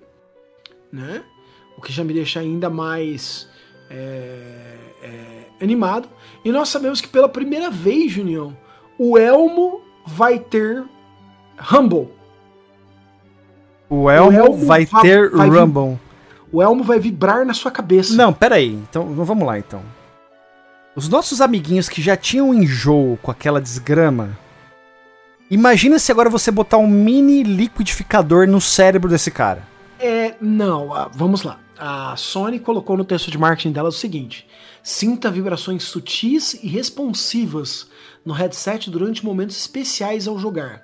né? 0.92 1.24
O 1.78 1.82
que 1.82 1.94
já 1.94 2.04
me 2.04 2.14
deixa 2.14 2.42
ainda 2.42 2.70
mais 2.70 3.49
é, 3.90 4.76
é, 5.04 5.64
animado. 5.64 6.08
E 6.44 6.52
nós 6.52 6.70
sabemos 6.70 7.02
que 7.02 7.08
pela 7.08 7.30
primeira 7.30 7.70
vez, 7.70 8.12
Junião, 8.12 8.56
o 8.98 9.18
Elmo 9.18 9.82
vai 10.06 10.40
ter 10.40 10.84
Rumble. 11.58 12.10
O 13.90 14.10
Elmo, 14.10 14.30
o 14.30 14.34
Elmo 14.34 14.66
vai, 14.66 14.86
vai 14.86 15.02
ter 15.02 15.30
vai 15.32 15.50
Rumble. 15.50 15.92
Vir, 15.92 16.10
o 16.52 16.62
elmo 16.62 16.84
vai 16.84 17.00
vibrar 17.00 17.46
na 17.46 17.54
sua 17.54 17.72
cabeça. 17.72 18.16
Não, 18.16 18.34
pera 18.34 18.56
aí. 18.56 18.74
Então, 18.74 19.14
vamos 19.14 19.46
lá 19.46 19.58
então. 19.58 19.82
Os 20.96 21.08
nossos 21.08 21.42
amiguinhos 21.42 21.88
que 21.88 22.02
já 22.02 22.18
tinham 22.18 22.54
enjoo 22.54 23.18
com 23.22 23.30
aquela 23.30 23.62
desgrama. 23.62 24.38
Imagina 25.50 25.98
se 26.00 26.12
agora 26.12 26.30
você 26.30 26.52
botar 26.52 26.78
um 26.78 26.88
mini 26.88 27.44
liquidificador 27.44 28.48
no 28.48 28.60
cérebro 28.60 29.10
desse 29.10 29.32
cara. 29.32 29.64
É, 30.00 30.36
não, 30.42 30.94
ah, 30.94 31.10
vamos 31.14 31.44
lá. 31.44 31.60
A 31.82 32.14
Sony 32.18 32.60
colocou 32.60 32.98
no 32.98 33.06
texto 33.06 33.32
de 33.32 33.38
marketing 33.38 33.72
dela 33.72 33.88
o 33.88 33.94
seguinte: 33.94 34.46
sinta 34.84 35.32
vibrações 35.32 35.84
sutis 35.84 36.56
e 36.56 36.68
responsivas 36.68 37.88
no 38.26 38.34
headset 38.34 38.90
durante 38.90 39.24
momentos 39.24 39.56
especiais 39.56 40.28
ao 40.28 40.38
jogar. 40.38 40.84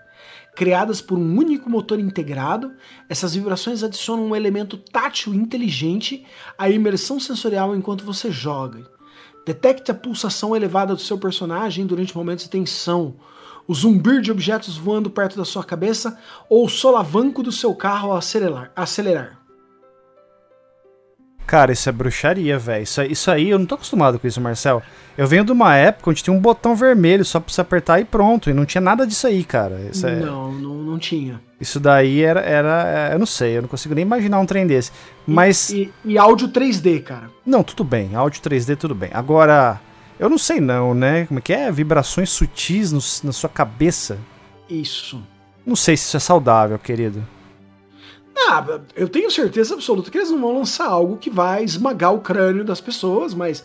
Criadas 0.55 1.01
por 1.01 1.17
um 1.17 1.37
único 1.37 1.69
motor 1.69 1.99
integrado, 1.99 2.73
essas 3.09 3.35
vibrações 3.35 3.83
adicionam 3.83 4.27
um 4.27 4.35
elemento 4.35 4.77
tátil 4.77 5.33
inteligente 5.33 6.25
à 6.57 6.69
imersão 6.69 7.19
sensorial 7.19 7.75
enquanto 7.75 8.05
você 8.05 8.31
joga. 8.31 8.89
Detecte 9.45 9.91
a 9.91 9.93
pulsação 9.93 10.55
elevada 10.55 10.95
do 10.95 11.01
seu 11.01 11.17
personagem 11.17 11.85
durante 11.85 12.15
momentos 12.15 12.45
de 12.45 12.49
tensão, 12.49 13.15
o 13.67 13.75
zumbir 13.75 14.21
de 14.21 14.31
objetos 14.31 14.77
voando 14.77 15.09
perto 15.09 15.35
da 15.35 15.43
sua 15.43 15.63
cabeça 15.63 16.17
ou 16.49 16.65
o 16.65 16.69
solavanco 16.69 17.43
do 17.43 17.51
seu 17.51 17.75
carro 17.75 18.11
ao 18.11 18.17
acelerar. 18.17 18.71
acelerar. 18.73 19.44
Cara, 21.45 21.71
isso 21.71 21.87
é 21.87 21.91
bruxaria, 21.91 22.57
velho. 22.57 22.83
Isso, 22.83 23.01
isso 23.03 23.29
aí, 23.29 23.49
eu 23.49 23.59
não 23.59 23.65
tô 23.65 23.75
acostumado 23.75 24.17
com 24.17 24.27
isso, 24.27 24.41
Marcel. 24.41 24.81
Eu 25.17 25.27
venho 25.27 25.45
de 25.45 25.51
uma 25.51 25.75
época 25.75 26.09
onde 26.09 26.23
tinha 26.23 26.35
um 26.35 26.39
botão 26.39 26.75
vermelho 26.75 27.23
só 27.23 27.39
pra 27.39 27.53
você 27.53 27.61
apertar 27.61 27.99
e 27.99 28.05
pronto. 28.05 28.49
E 28.49 28.53
não 28.53 28.65
tinha 28.65 28.81
nada 28.81 29.05
disso 29.05 29.27
aí, 29.27 29.43
cara. 29.43 29.79
Isso 29.91 30.05
é... 30.07 30.15
Não, 30.15 30.51
não, 30.51 30.75
não 30.75 30.99
tinha. 30.99 31.39
Isso 31.59 31.79
daí 31.79 32.21
era, 32.21 32.41
era. 32.41 33.09
Eu 33.13 33.19
não 33.19 33.25
sei, 33.25 33.57
eu 33.57 33.61
não 33.61 33.69
consigo 33.69 33.95
nem 33.95 34.01
imaginar 34.01 34.39
um 34.39 34.45
trem 34.45 34.67
desse. 34.67 34.91
Mas. 35.25 35.69
E, 35.69 35.91
e, 36.03 36.13
e 36.13 36.17
áudio 36.17 36.49
3D, 36.49 37.01
cara. 37.01 37.29
Não, 37.45 37.63
tudo 37.63 37.83
bem. 37.83 38.13
Áudio 38.15 38.41
3D, 38.41 38.75
tudo 38.75 38.93
bem. 38.93 39.09
Agora, 39.13 39.79
eu 40.19 40.29
não 40.29 40.37
sei 40.37 40.59
não, 40.59 40.93
né? 40.93 41.25
Como 41.27 41.39
é 41.39 41.41
que 41.41 41.53
é? 41.53 41.71
Vibrações 41.71 42.29
sutis 42.29 42.91
no, 42.91 42.99
na 43.23 43.31
sua 43.31 43.49
cabeça. 43.49 44.17
Isso. 44.69 45.21
Não 45.65 45.75
sei 45.75 45.95
se 45.95 46.05
isso 46.05 46.17
é 46.17 46.19
saudável, 46.19 46.77
querido. 46.77 47.25
Ah, 48.37 48.65
eu 48.95 49.07
tenho 49.07 49.31
certeza 49.31 49.73
absoluta 49.73 50.11
que 50.11 50.17
eles 50.17 50.29
não 50.29 50.41
vão 50.41 50.57
lançar 50.57 50.87
algo 50.87 51.17
que 51.17 51.29
vai 51.29 51.63
esmagar 51.63 52.13
o 52.13 52.19
crânio 52.19 52.65
das 52.65 52.81
pessoas, 52.81 53.33
mas 53.33 53.63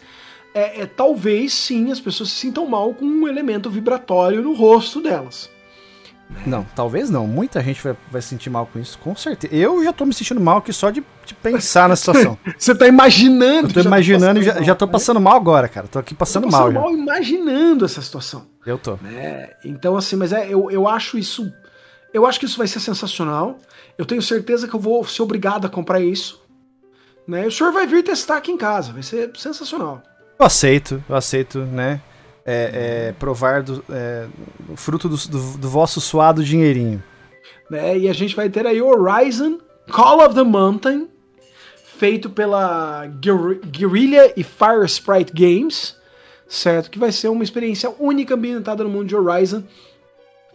é, 0.55 0.83
é, 0.83 0.87
talvez 0.87 1.53
sim 1.53 1.91
as 1.91 2.01
pessoas 2.01 2.31
se 2.31 2.37
sintam 2.37 2.67
mal 2.67 2.95
com 2.95 3.05
um 3.05 3.29
elemento 3.29 3.69
vibratório 3.69 4.43
no 4.43 4.55
rosto 4.55 5.01
delas. 5.01 5.51
Não, 6.47 6.65
talvez 6.77 7.11
não. 7.11 7.27
Muita 7.27 7.61
gente 7.63 7.83
vai, 7.83 7.97
vai 8.11 8.23
se 8.23 8.29
sentir 8.29 8.51
mal 8.51 8.67
com 8.67 8.79
isso, 8.79 8.99
com 8.99 9.15
certeza. 9.17 9.55
Eu 9.55 9.83
já 9.83 9.93
tô 9.93 10.07
me 10.07 10.15
sentindo 10.15 10.41
mal 10.41 10.59
aqui 10.59 10.73
só 10.73 10.91
de, 10.91 11.03
de 11.27 11.35
pensar 11.35 11.89
na 11.89 11.97
situação. 11.97 12.39
Você 12.57 12.75
tá 12.75 12.87
imaginando. 12.87 13.69
Eu 13.69 13.75
tô 13.75 13.81
imaginando 13.81 14.41
e 14.41 14.43
já, 14.45 14.63
já 14.63 14.75
tô 14.75 14.87
passando 14.87 15.21
mal 15.21 15.37
agora, 15.37 15.69
cara. 15.69 15.89
Tô 15.89 15.99
aqui 15.99 16.15
passando, 16.15 16.45
tô 16.45 16.51
passando 16.51 16.73
mal. 16.75 16.85
mal 16.85 16.93
imaginando 16.93 17.85
essa 17.85 18.01
situação. 18.01 18.47
Eu 18.65 18.79
tô. 18.79 18.99
É, 19.05 19.57
então, 19.65 19.97
assim, 19.97 20.17
mas 20.17 20.33
é, 20.33 20.47
eu, 20.49 20.71
eu 20.71 20.87
acho 20.87 21.19
isso. 21.19 21.53
Eu 22.13 22.27
acho 22.27 22.41
que 22.41 22.47
isso 22.47 22.59
vai 22.59 22.67
ser 22.67 22.81
sensacional. 22.81 23.59
Eu 23.97 24.05
tenho 24.05 24.21
certeza 24.21 24.67
que 24.67 24.75
eu 24.75 24.81
vou 24.81 25.05
ser 25.05 25.23
obrigado 25.23 25.67
a 25.67 25.69
comprar 25.69 26.01
isso. 26.01 26.41
Né? 27.27 27.47
O 27.47 27.51
senhor 27.51 27.73
vai 27.73 27.87
vir 27.87 28.03
testar 28.03 28.39
aqui 28.39 28.51
em 28.51 28.57
casa, 28.57 28.93
vai 28.93 29.03
ser 29.03 29.31
sensacional. 29.37 30.03
Eu 30.39 30.47
aceito, 30.47 31.03
eu 31.09 31.15
aceito, 31.15 31.61
né? 31.61 32.01
É, 32.45 33.09
é, 33.09 33.13
provar 33.13 33.63
do, 33.63 33.85
é, 33.91 34.27
fruto 34.75 35.09
do, 35.09 35.17
do, 35.17 35.59
do, 35.59 35.69
vosso 35.69 36.01
suado 36.01 36.43
dinheirinho. 36.43 37.03
Né? 37.71 37.99
E 37.99 38.09
a 38.09 38.13
gente 38.13 38.35
vai 38.35 38.49
ter 38.49 38.67
aí 38.67 38.81
Horizon 38.81 39.59
Call 39.93 40.25
of 40.25 40.35
the 40.35 40.43
Mountain, 40.43 41.09
feito 41.99 42.31
pela 42.31 43.07
Guerrilla 43.07 44.33
e 44.35 44.43
Fire 44.43 44.87
Sprite 44.87 45.33
Games, 45.35 45.95
certo? 46.49 46.91
Que 46.91 46.99
vai 46.99 47.13
ser 47.13 47.29
uma 47.29 47.45
experiência 47.45 47.95
única 48.01 48.35
ambientada 48.35 48.83
no 48.83 48.89
mundo 48.91 49.07
de 49.07 49.15
Horizon 49.15 49.63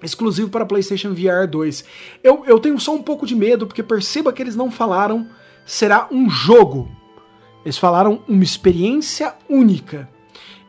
exclusivo 0.03 0.49
para 0.49 0.65
PlayStation 0.65 1.13
VR 1.13 1.47
2. 1.49 1.85
Eu, 2.23 2.43
eu 2.45 2.59
tenho 2.59 2.79
só 2.79 2.93
um 2.93 3.01
pouco 3.01 3.25
de 3.25 3.35
medo, 3.35 3.65
porque 3.65 3.83
perceba 3.83 4.33
que 4.33 4.41
eles 4.41 4.55
não 4.55 4.69
falaram 4.69 5.27
será 5.65 6.07
um 6.11 6.29
jogo. 6.29 6.89
Eles 7.63 7.77
falaram 7.77 8.21
uma 8.27 8.43
experiência 8.43 9.33
única. 9.49 10.09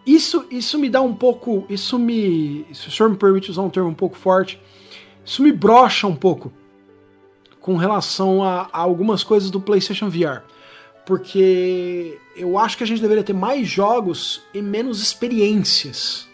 Isso, 0.06 0.46
isso 0.50 0.78
me 0.78 0.88
dá 0.88 1.02
um 1.02 1.14
pouco. 1.14 1.66
Isso 1.68 1.98
me. 1.98 2.64
Se 2.72 2.88
o 2.88 2.90
senhor 2.90 3.10
me 3.10 3.16
permite 3.16 3.50
usar 3.50 3.62
um 3.62 3.70
termo 3.70 3.90
um 3.90 3.94
pouco 3.94 4.16
forte, 4.16 4.60
isso 5.24 5.42
me 5.42 5.52
brocha 5.52 6.06
um 6.06 6.16
pouco 6.16 6.52
com 7.60 7.76
relação 7.76 8.44
a, 8.44 8.68
a 8.72 8.78
algumas 8.78 9.24
coisas 9.24 9.50
do 9.50 9.60
PlayStation 9.60 10.08
VR. 10.08 10.42
Porque 11.04 12.18
eu 12.36 12.58
acho 12.58 12.76
que 12.76 12.84
a 12.84 12.86
gente 12.86 13.02
deveria 13.02 13.24
ter 13.24 13.32
mais 13.32 13.66
jogos 13.68 14.42
e 14.54 14.62
menos 14.62 15.02
experiências 15.02 16.25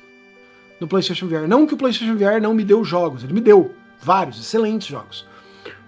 no 0.82 0.88
PlayStation 0.88 1.26
VR. 1.26 1.46
Não 1.48 1.66
que 1.66 1.74
o 1.74 1.76
PlayStation 1.76 2.16
VR 2.16 2.40
não 2.42 2.52
me 2.52 2.64
deu 2.64 2.84
jogos, 2.84 3.22
ele 3.24 3.32
me 3.32 3.40
deu 3.40 3.74
vários 4.02 4.38
excelentes 4.38 4.88
jogos. 4.88 5.24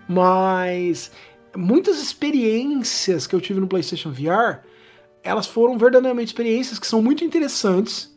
Mas 0.08 1.10
muitas 1.56 2.00
experiências 2.00 3.26
que 3.26 3.34
eu 3.34 3.40
tive 3.40 3.60
no 3.60 3.66
PlayStation 3.66 4.10
VR, 4.10 4.60
elas 5.22 5.46
foram 5.46 5.76
verdadeiramente 5.76 6.28
experiências 6.28 6.78
que 6.78 6.86
são 6.86 7.02
muito 7.02 7.24
interessantes. 7.24 8.14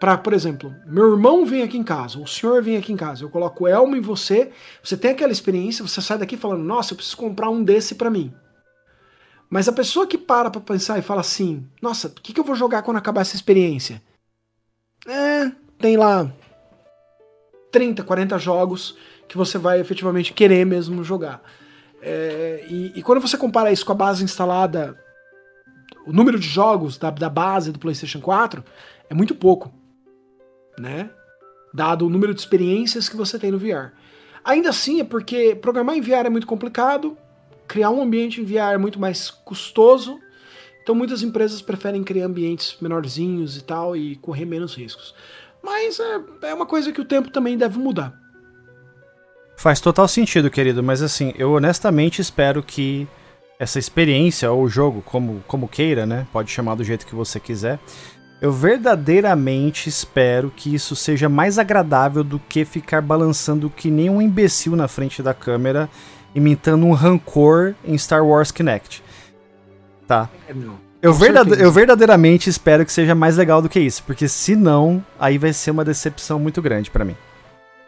Para, 0.00 0.16
por 0.16 0.32
exemplo, 0.32 0.74
meu 0.86 1.12
irmão 1.12 1.44
vem 1.44 1.62
aqui 1.62 1.76
em 1.76 1.84
casa, 1.84 2.18
o 2.18 2.26
senhor 2.26 2.62
vem 2.62 2.76
aqui 2.76 2.90
em 2.90 2.96
casa, 2.96 3.22
eu 3.22 3.28
coloco 3.28 3.64
o 3.64 3.68
Elmo 3.68 3.94
em 3.94 4.00
você, 4.00 4.50
você 4.82 4.96
tem 4.96 5.10
aquela 5.10 5.30
experiência, 5.30 5.86
você 5.86 6.00
sai 6.00 6.16
daqui 6.16 6.38
falando, 6.38 6.64
nossa, 6.64 6.92
eu 6.92 6.96
preciso 6.96 7.18
comprar 7.18 7.50
um 7.50 7.62
desse 7.62 7.94
para 7.94 8.10
mim. 8.10 8.32
Mas 9.50 9.68
a 9.68 9.72
pessoa 9.72 10.06
que 10.06 10.16
para 10.16 10.48
pra 10.50 10.60
pensar 10.60 10.98
e 10.98 11.02
fala 11.02 11.20
assim, 11.20 11.68
nossa, 11.82 12.08
o 12.08 12.12
que, 12.12 12.32
que 12.32 12.40
eu 12.40 12.44
vou 12.44 12.54
jogar 12.54 12.82
quando 12.82 12.96
acabar 12.96 13.20
essa 13.20 13.36
experiência? 13.36 14.02
É, 15.06 15.52
tem 15.80 15.96
lá 15.96 16.30
30, 17.72 18.02
40 18.02 18.38
jogos 18.38 18.96
que 19.28 19.36
você 19.36 19.58
vai 19.58 19.80
efetivamente 19.80 20.32
querer 20.32 20.64
mesmo 20.64 21.02
jogar. 21.02 21.42
É, 22.02 22.64
e, 22.68 22.92
e, 22.96 23.02
quando 23.02 23.20
você 23.20 23.36
compara 23.36 23.70
isso 23.70 23.84
com 23.84 23.92
a 23.92 23.94
base 23.94 24.24
instalada, 24.24 24.98
o 26.06 26.12
número 26.12 26.38
de 26.38 26.48
jogos 26.48 26.96
da, 26.96 27.10
da 27.10 27.28
base 27.28 27.72
do 27.72 27.78
PlayStation 27.78 28.20
4 28.20 28.64
é 29.08 29.14
muito 29.14 29.34
pouco, 29.34 29.72
né? 30.78 31.10
Dado 31.72 32.06
o 32.06 32.10
número 32.10 32.34
de 32.34 32.40
experiências 32.40 33.08
que 33.08 33.16
você 33.16 33.38
tem 33.38 33.50
no 33.50 33.58
VR. 33.58 33.92
Ainda 34.42 34.70
assim, 34.70 35.00
é 35.00 35.04
porque 35.04 35.54
programar 35.54 35.96
em 35.96 36.00
VR 36.00 36.26
é 36.26 36.30
muito 36.30 36.46
complicado, 36.46 37.16
criar 37.68 37.90
um 37.90 38.02
ambiente 38.02 38.40
em 38.40 38.44
VR 38.44 38.72
é 38.74 38.78
muito 38.78 38.98
mais 38.98 39.30
custoso, 39.30 40.18
então 40.82 40.94
muitas 40.94 41.22
empresas 41.22 41.60
preferem 41.60 42.02
criar 42.02 42.24
ambientes 42.24 42.76
menorzinhos 42.80 43.56
e 43.58 43.62
tal 43.62 43.94
e 43.94 44.16
correr 44.16 44.46
menos 44.46 44.74
riscos. 44.74 45.14
Mas 45.62 46.00
é, 46.00 46.48
é 46.48 46.54
uma 46.54 46.66
coisa 46.66 46.92
que 46.92 47.00
o 47.00 47.04
tempo 47.04 47.30
também 47.30 47.56
deve 47.56 47.78
mudar. 47.78 48.18
Faz 49.56 49.80
total 49.80 50.08
sentido, 50.08 50.50
querido, 50.50 50.82
mas 50.82 51.02
assim, 51.02 51.34
eu 51.36 51.52
honestamente 51.52 52.22
espero 52.22 52.62
que 52.62 53.06
essa 53.58 53.78
experiência 53.78 54.50
ou 54.50 54.66
jogo, 54.68 55.02
como, 55.02 55.44
como 55.46 55.68
queira, 55.68 56.06
né? 56.06 56.26
Pode 56.32 56.50
chamar 56.50 56.76
do 56.76 56.82
jeito 56.82 57.04
que 57.04 57.14
você 57.14 57.38
quiser. 57.38 57.78
Eu 58.40 58.50
verdadeiramente 58.50 59.86
espero 59.86 60.50
que 60.56 60.74
isso 60.74 60.96
seja 60.96 61.28
mais 61.28 61.58
agradável 61.58 62.24
do 62.24 62.38
que 62.38 62.64
ficar 62.64 63.02
balançando 63.02 63.68
que 63.68 63.90
nem 63.90 64.08
um 64.08 64.22
imbecil 64.22 64.74
na 64.74 64.88
frente 64.88 65.22
da 65.22 65.34
câmera, 65.34 65.90
imitando 66.34 66.86
um 66.86 66.92
rancor 66.92 67.74
em 67.84 67.98
Star 67.98 68.24
Wars 68.24 68.50
Kinect. 68.50 69.02
Tá? 70.06 70.30
É, 70.48 70.54
não. 70.54 70.89
Eu, 71.02 71.14
verdade 71.14 71.58
eu, 71.58 71.72
verdadeiramente 71.72 72.50
espero 72.50 72.84
que 72.84 72.92
seja 72.92 73.14
mais 73.14 73.36
legal 73.36 73.62
do 73.62 73.68
que 73.70 73.80
isso, 73.80 74.02
porque 74.04 74.28
se 74.28 74.54
não, 74.54 75.04
aí 75.18 75.38
vai 75.38 75.52
ser 75.52 75.70
uma 75.70 75.84
decepção 75.84 76.38
muito 76.38 76.60
grande 76.60 76.90
para 76.90 77.04
mim. 77.04 77.16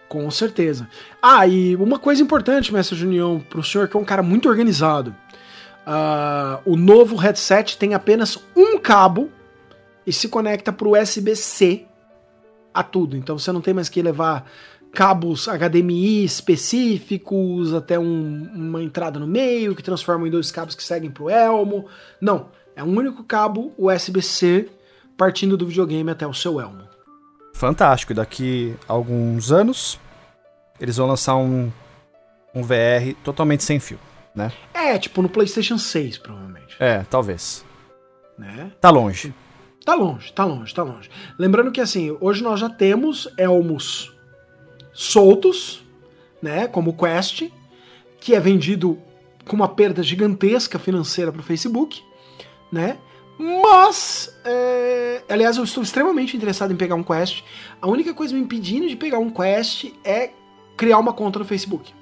Com 0.08 0.30
certeza. 0.30 0.88
Ah, 1.20 1.46
e 1.46 1.76
uma 1.76 1.98
coisa 1.98 2.22
importante, 2.22 2.72
Mestre 2.72 2.96
Junião, 2.96 3.44
pro 3.50 3.62
senhor 3.62 3.88
que 3.88 3.96
é 3.96 4.00
um 4.00 4.04
cara 4.04 4.22
muito 4.22 4.48
organizado. 4.48 5.14
Uh, 5.86 6.70
o 6.70 6.76
novo 6.76 7.16
headset 7.16 7.76
tem 7.76 7.92
apenas 7.92 8.38
um 8.56 8.78
cabo 8.78 9.30
e 10.06 10.12
se 10.12 10.28
conecta 10.28 10.72
pro 10.72 10.98
USB-C 10.98 11.86
a 12.72 12.82
tudo. 12.82 13.16
Então 13.16 13.38
você 13.38 13.52
não 13.52 13.60
tem 13.60 13.74
mais 13.74 13.88
que 13.88 14.00
levar 14.00 14.50
cabos 14.92 15.48
HDMI 15.48 16.24
específicos 16.24 17.74
até 17.74 17.98
um, 17.98 18.50
uma 18.54 18.82
entrada 18.82 19.18
no 19.18 19.26
meio 19.26 19.74
que 19.74 19.82
transformam 19.82 20.26
em 20.26 20.30
dois 20.30 20.50
cabos 20.50 20.74
que 20.74 20.82
seguem 20.82 21.10
pro 21.10 21.28
elmo. 21.28 21.86
Não 22.20 22.61
é 22.74 22.82
um 22.82 22.96
único 22.96 23.22
cabo 23.24 23.72
USB-C 23.78 24.68
partindo 25.16 25.56
do 25.56 25.66
videogame 25.66 26.10
até 26.10 26.26
o 26.26 26.34
seu 26.34 26.60
elmo. 26.60 26.88
Fantástico. 27.54 28.14
Daqui 28.14 28.74
a 28.88 28.92
alguns 28.92 29.52
anos, 29.52 30.00
eles 30.80 30.96
vão 30.96 31.06
lançar 31.06 31.36
um, 31.36 31.70
um 32.54 32.62
VR 32.62 33.14
totalmente 33.22 33.62
sem 33.62 33.78
fio, 33.78 33.98
né? 34.34 34.52
É, 34.72 34.98
tipo 34.98 35.22
no 35.22 35.28
PlayStation 35.28 35.78
6, 35.78 36.18
provavelmente. 36.18 36.76
É, 36.80 37.04
talvez. 37.08 37.64
Né? 38.38 38.72
Tá 38.80 38.90
longe. 38.90 39.34
Tá 39.84 39.94
longe, 39.94 40.32
tá 40.32 40.44
longe, 40.44 40.74
tá 40.74 40.82
longe. 40.82 41.10
Lembrando 41.38 41.72
que 41.72 41.80
assim, 41.80 42.16
hoje 42.20 42.42
nós 42.42 42.60
já 42.60 42.68
temos 42.68 43.28
elmos 43.36 44.12
soltos, 44.92 45.84
né? 46.40 46.68
Como 46.68 46.90
o 46.90 46.96
Quest, 46.96 47.50
que 48.20 48.34
é 48.34 48.40
vendido 48.40 48.98
com 49.46 49.56
uma 49.56 49.68
perda 49.68 50.02
gigantesca 50.02 50.78
financeira 50.78 51.32
para 51.32 51.40
o 51.40 51.44
Facebook 51.44 52.00
né? 52.72 52.96
Mas, 53.38 54.34
é... 54.44 55.22
aliás, 55.28 55.56
eu 55.56 55.64
estou 55.64 55.82
extremamente 55.82 56.36
interessado 56.36 56.72
em 56.72 56.76
pegar 56.76 56.94
um 56.94 57.02
Quest. 57.02 57.44
A 57.80 57.86
única 57.86 58.14
coisa 58.14 58.34
me 58.34 58.40
impedindo 58.40 58.88
de 58.88 58.96
pegar 58.96 59.18
um 59.18 59.30
Quest 59.30 59.92
é 60.04 60.30
criar 60.76 60.98
uma 60.98 61.12
conta 61.12 61.38
no 61.38 61.44
Facebook. 61.44 61.92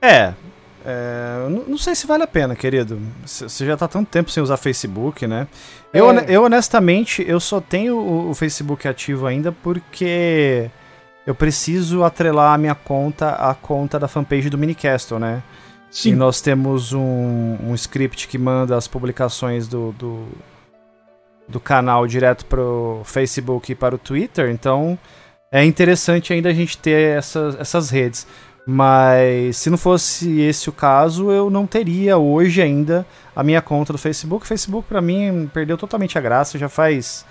É, 0.00 0.34
É, 0.84 1.48
não, 1.68 1.78
sei 1.78 1.94
se 1.94 2.06
vale 2.06 2.24
a 2.24 2.26
pena, 2.26 2.56
querido. 2.56 3.00
Você 3.24 3.64
já 3.64 3.76
tá 3.76 3.86
tanto 3.86 4.08
tempo 4.08 4.30
sem 4.30 4.42
usar 4.42 4.56
Facebook, 4.56 5.26
né? 5.26 5.46
É. 5.92 6.00
Eu, 6.00 6.10
eu, 6.10 6.44
honestamente, 6.44 7.24
eu 7.26 7.38
só 7.38 7.60
tenho 7.60 7.96
o, 7.96 8.30
o, 8.30 8.34
Facebook 8.34 8.86
ativo 8.88 9.26
ainda 9.26 9.52
porque 9.52 10.68
eu 11.24 11.34
preciso 11.34 12.02
atrelar 12.02 12.54
a 12.54 12.58
minha 12.58 12.74
conta 12.74 13.30
à 13.30 13.54
conta 13.54 13.98
da 13.98 14.08
fanpage 14.08 14.50
do 14.50 14.58
Minicastle, 14.58 15.20
né? 15.20 15.42
Sim. 15.92 16.12
E 16.12 16.14
nós 16.16 16.40
temos 16.40 16.94
um, 16.94 17.58
um 17.62 17.74
script 17.74 18.26
que 18.26 18.38
manda 18.38 18.74
as 18.76 18.88
publicações 18.88 19.68
do, 19.68 19.92
do, 19.92 20.26
do 21.46 21.60
canal 21.60 22.06
direto 22.06 22.46
pro 22.46 23.02
Facebook 23.04 23.70
e 23.70 23.74
para 23.74 23.94
o 23.94 23.98
Twitter, 23.98 24.48
então 24.50 24.98
é 25.52 25.62
interessante 25.62 26.32
ainda 26.32 26.48
a 26.48 26.54
gente 26.54 26.78
ter 26.78 27.18
essas, 27.18 27.54
essas 27.60 27.90
redes. 27.90 28.26
Mas 28.66 29.58
se 29.58 29.68
não 29.68 29.76
fosse 29.76 30.40
esse 30.40 30.70
o 30.70 30.72
caso, 30.72 31.30
eu 31.30 31.50
não 31.50 31.66
teria 31.66 32.16
hoje 32.16 32.62
ainda 32.62 33.04
a 33.36 33.42
minha 33.42 33.60
conta 33.60 33.92
do 33.92 33.98
Facebook. 33.98 34.44
O 34.44 34.48
Facebook, 34.48 34.88
para 34.88 35.02
mim, 35.02 35.50
perdeu 35.52 35.76
totalmente 35.76 36.16
a 36.16 36.20
graça. 36.20 36.58
Já 36.58 36.70
faz 36.70 37.26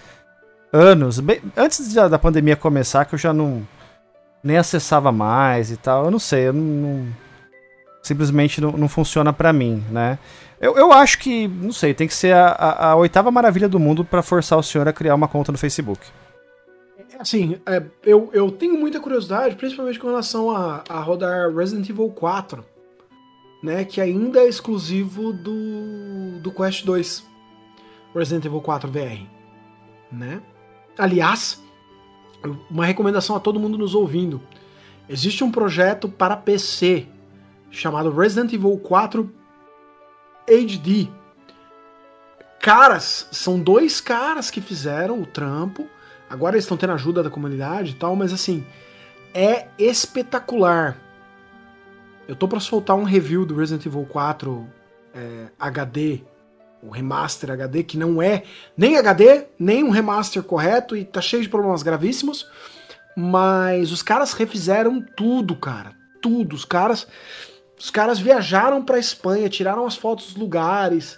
anos, 0.71 1.19
bem, 1.19 1.41
antes 1.57 1.93
da, 1.93 2.07
da, 2.07 2.19
pandemia 2.19 2.55
começar, 2.55 3.05
que 3.05 3.15
eu 3.15 3.19
já 3.19 3.33
não 3.33 3.65
nem 4.43 4.57
acessava 4.57 5.11
mais 5.11 5.71
e 5.71 5.77
tal. 5.77 6.05
Eu 6.05 6.11
não 6.11 6.19
sei, 6.19 6.49
eu 6.49 6.53
não, 6.53 6.63
não 6.63 7.07
simplesmente 8.01 8.59
não, 8.59 8.71
não 8.71 8.87
funciona 8.87 9.31
para 9.31 9.53
mim, 9.53 9.83
né? 9.91 10.17
Eu, 10.59 10.75
eu 10.77 10.91
acho 10.91 11.17
que, 11.17 11.47
não 11.47 11.71
sei, 11.71 11.93
tem 11.93 12.07
que 12.07 12.13
ser 12.13 12.35
a, 12.35 12.49
a, 12.49 12.91
a 12.91 12.95
oitava 12.95 13.31
maravilha 13.31 13.67
do 13.67 13.79
mundo 13.79 14.05
para 14.05 14.21
forçar 14.21 14.59
o 14.59 14.63
senhor 14.63 14.87
a 14.87 14.93
criar 14.93 15.15
uma 15.15 15.27
conta 15.27 15.51
no 15.51 15.57
Facebook. 15.57 16.05
Assim, 17.19 17.59
é, 17.65 17.83
eu, 18.03 18.29
eu 18.33 18.49
tenho 18.51 18.79
muita 18.79 18.99
curiosidade, 18.99 19.55
principalmente 19.55 19.99
com 19.99 20.07
relação 20.07 20.49
a, 20.49 20.83
a 20.87 20.99
rodar 20.99 21.53
Resident 21.53 21.87
Evil 21.89 22.09
4, 22.09 22.63
né? 23.63 23.85
Que 23.85 24.01
ainda 24.01 24.39
é 24.39 24.47
exclusivo 24.47 25.33
do, 25.33 26.39
do 26.41 26.51
Quest 26.51 26.85
2. 26.85 27.31
Resident 28.15 28.45
Evil 28.45 28.61
4 28.61 28.89
VR. 28.89 29.25
Né? 30.11 30.41
Aliás, 30.97 31.61
uma 32.69 32.85
recomendação 32.85 33.35
a 33.35 33.39
todo 33.39 33.59
mundo 33.59 33.77
nos 33.77 33.95
ouvindo. 33.95 34.41
Existe 35.07 35.43
um 35.43 35.51
projeto 35.51 36.09
para 36.09 36.35
PC 36.35 37.07
chamado 37.71 38.11
Resident 38.11 38.53
Evil 38.53 38.77
4 38.77 39.33
HD. 40.47 41.07
Caras, 42.59 43.27
são 43.31 43.59
dois 43.59 43.99
caras 43.99 44.51
que 44.51 44.61
fizeram 44.61 45.19
o 45.21 45.25
trampo 45.25 45.89
Agora 46.31 46.55
eles 46.55 46.63
estão 46.63 46.77
tendo 46.77 46.93
ajuda 46.93 47.21
da 47.21 47.29
comunidade 47.29 47.91
e 47.91 47.95
tal, 47.95 48.15
mas 48.15 48.31
assim, 48.31 48.65
é 49.33 49.67
espetacular. 49.77 50.97
Eu 52.25 52.37
tô 52.37 52.47
para 52.47 52.61
soltar 52.61 52.95
um 52.95 53.03
review 53.03 53.45
do 53.45 53.53
Resident 53.53 53.85
Evil 53.85 54.05
4 54.05 54.65
é, 55.13 55.47
HD, 55.59 56.21
o 56.81 56.89
remaster 56.89 57.51
HD, 57.51 57.83
que 57.83 57.97
não 57.97 58.21
é 58.21 58.43
nem 58.77 58.95
HD, 58.97 59.47
nem 59.59 59.83
um 59.83 59.89
remaster 59.89 60.41
correto 60.41 60.95
e 60.95 61.03
tá 61.03 61.19
cheio 61.19 61.43
de 61.43 61.49
problemas 61.49 61.83
gravíssimos. 61.83 62.49
Mas 63.13 63.91
os 63.91 64.01
caras 64.01 64.31
refizeram 64.31 65.05
tudo, 65.17 65.53
cara. 65.53 65.91
Tudo. 66.21 66.55
Os 66.55 66.63
caras. 66.63 67.09
Os 67.81 67.89
caras 67.89 68.19
viajaram 68.19 68.83
pra 68.83 68.99
Espanha, 68.99 69.49
tiraram 69.49 69.87
as 69.87 69.95
fotos 69.95 70.27
dos 70.27 70.35
lugares. 70.35 71.17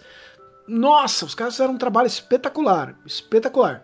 Nossa, 0.66 1.26
os 1.26 1.36
caras 1.36 1.56
fizeram 1.56 1.74
um 1.74 1.78
trabalho 1.78 2.08
espetacular. 2.08 2.96
Espetacular. 3.06 3.84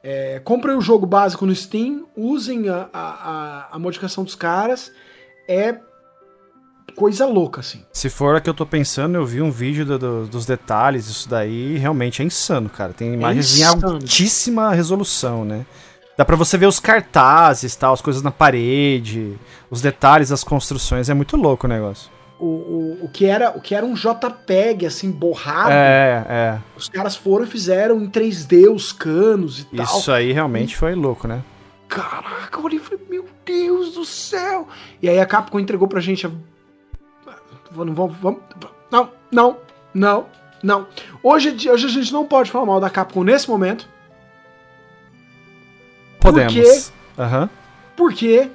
É, 0.00 0.40
comprem 0.44 0.76
o 0.76 0.80
jogo 0.80 1.06
básico 1.06 1.44
no 1.44 1.52
Steam, 1.52 2.06
usem 2.16 2.68
a, 2.68 2.88
a, 2.92 3.68
a, 3.72 3.78
modificação 3.80 4.22
dos 4.22 4.36
caras. 4.36 4.92
É 5.48 5.76
coisa 6.94 7.26
louca, 7.26 7.62
assim. 7.62 7.84
Se 7.92 8.08
for 8.08 8.36
a 8.36 8.40
que 8.40 8.48
eu 8.48 8.54
tô 8.54 8.64
pensando, 8.64 9.16
eu 9.16 9.26
vi 9.26 9.42
um 9.42 9.50
vídeo 9.50 9.84
do, 9.84 9.98
do, 9.98 10.26
dos 10.28 10.46
detalhes, 10.46 11.08
isso 11.08 11.28
daí 11.28 11.78
realmente 11.78 12.22
é 12.22 12.24
insano, 12.24 12.70
cara. 12.70 12.92
Tem 12.92 13.12
imagens 13.12 13.58
é 13.58 13.62
em 13.62 13.64
altíssima 13.64 14.72
resolução, 14.72 15.44
né? 15.44 15.66
Dá 16.16 16.24
pra 16.24 16.36
você 16.36 16.56
ver 16.56 16.66
os 16.66 16.78
cartazes, 16.78 17.74
tal, 17.74 17.92
as 17.92 18.00
coisas 18.00 18.22
na 18.22 18.30
parede, 18.30 19.36
os 19.68 19.82
detalhes 19.82 20.28
das 20.28 20.44
construções, 20.44 21.08
é 21.08 21.14
muito 21.14 21.36
louco 21.36 21.66
o 21.66 21.68
negócio 21.68 22.19
o, 22.40 22.46
o, 22.46 23.04
o, 23.04 23.08
que 23.08 23.26
era, 23.26 23.50
o 23.50 23.60
que 23.60 23.74
era 23.74 23.84
um 23.84 23.94
JPEG, 23.94 24.86
assim, 24.86 25.10
borrado. 25.10 25.70
É, 25.70 26.24
é. 26.28 26.58
Os 26.76 26.88
caras 26.88 27.14
foram 27.14 27.44
e 27.44 27.48
fizeram 27.48 28.00
em 28.00 28.08
3D 28.08 28.72
os 28.72 28.92
canos 28.92 29.60
e 29.60 29.76
tal. 29.76 29.98
Isso 29.98 30.10
aí 30.10 30.32
realmente 30.32 30.72
e... 30.72 30.76
foi 30.76 30.94
louco, 30.94 31.28
né? 31.28 31.42
Caraca, 31.88 32.58
eu 32.58 32.64
olhei 32.64 32.78
e 32.78 32.82
falei, 32.82 33.04
meu 33.10 33.26
Deus 33.44 33.94
do 33.94 34.04
céu! 34.04 34.68
E 35.02 35.08
aí 35.08 35.18
a 35.18 35.26
Capcom 35.26 35.60
entregou 35.60 35.86
pra 35.86 36.00
gente. 36.00 36.26
A... 36.26 36.30
Vamos, 37.70 37.94
vamos, 37.94 38.16
vamos. 38.18 38.40
Não, 38.90 39.10
não, 39.30 39.56
não, 39.92 40.26
não. 40.62 40.86
Hoje, 41.22 41.50
hoje 41.68 41.86
a 41.86 41.90
gente 41.90 42.12
não 42.12 42.24
pode 42.24 42.50
falar 42.50 42.64
mal 42.64 42.80
da 42.80 42.88
Capcom 42.88 43.22
nesse 43.22 43.50
momento. 43.50 43.88
Podemos. 46.20 46.54
Porque, 46.54 47.36
uhum. 47.36 47.48
porque 47.96 48.50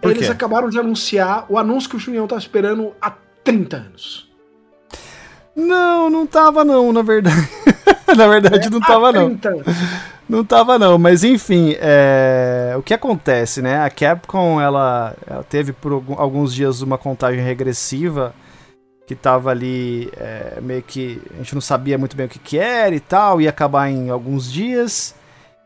por 0.00 0.10
eles 0.10 0.26
quê? 0.26 0.32
acabaram 0.32 0.68
de 0.68 0.78
anunciar 0.78 1.46
o 1.48 1.58
anúncio 1.58 1.90
que 1.90 1.96
o 1.96 1.98
Junião 1.98 2.26
tá 2.26 2.36
esperando 2.36 2.92
há 3.00 3.12
30 3.44 3.76
anos. 3.76 4.30
Não, 5.54 6.08
não 6.08 6.26
tava 6.26 6.64
não, 6.64 6.92
na 6.92 7.02
verdade. 7.02 7.48
na 8.16 8.26
verdade 8.26 8.68
é, 8.68 8.70
não 8.70 8.80
tava 8.80 9.12
não. 9.12 9.38
Não 10.28 10.44
tava 10.44 10.78
não, 10.78 10.96
mas 10.96 11.24
enfim, 11.24 11.74
é... 11.80 12.74
o 12.78 12.82
que 12.82 12.94
acontece, 12.94 13.60
né? 13.60 13.82
A 13.82 13.90
Capcom, 13.90 14.60
ela, 14.60 15.14
ela 15.26 15.42
teve 15.42 15.72
por 15.72 16.04
alguns 16.16 16.54
dias 16.54 16.82
uma 16.82 16.96
contagem 16.96 17.42
regressiva 17.42 18.32
que 19.08 19.16
tava 19.16 19.50
ali 19.50 20.08
é, 20.16 20.60
meio 20.62 20.82
que 20.82 21.20
a 21.34 21.38
gente 21.38 21.52
não 21.52 21.60
sabia 21.60 21.98
muito 21.98 22.16
bem 22.16 22.26
o 22.26 22.28
que 22.28 22.38
que 22.38 22.56
era 22.56 22.94
e 22.94 23.00
tal, 23.00 23.40
ia 23.40 23.50
acabar 23.50 23.90
em 23.90 24.08
alguns 24.08 24.50
dias. 24.50 25.16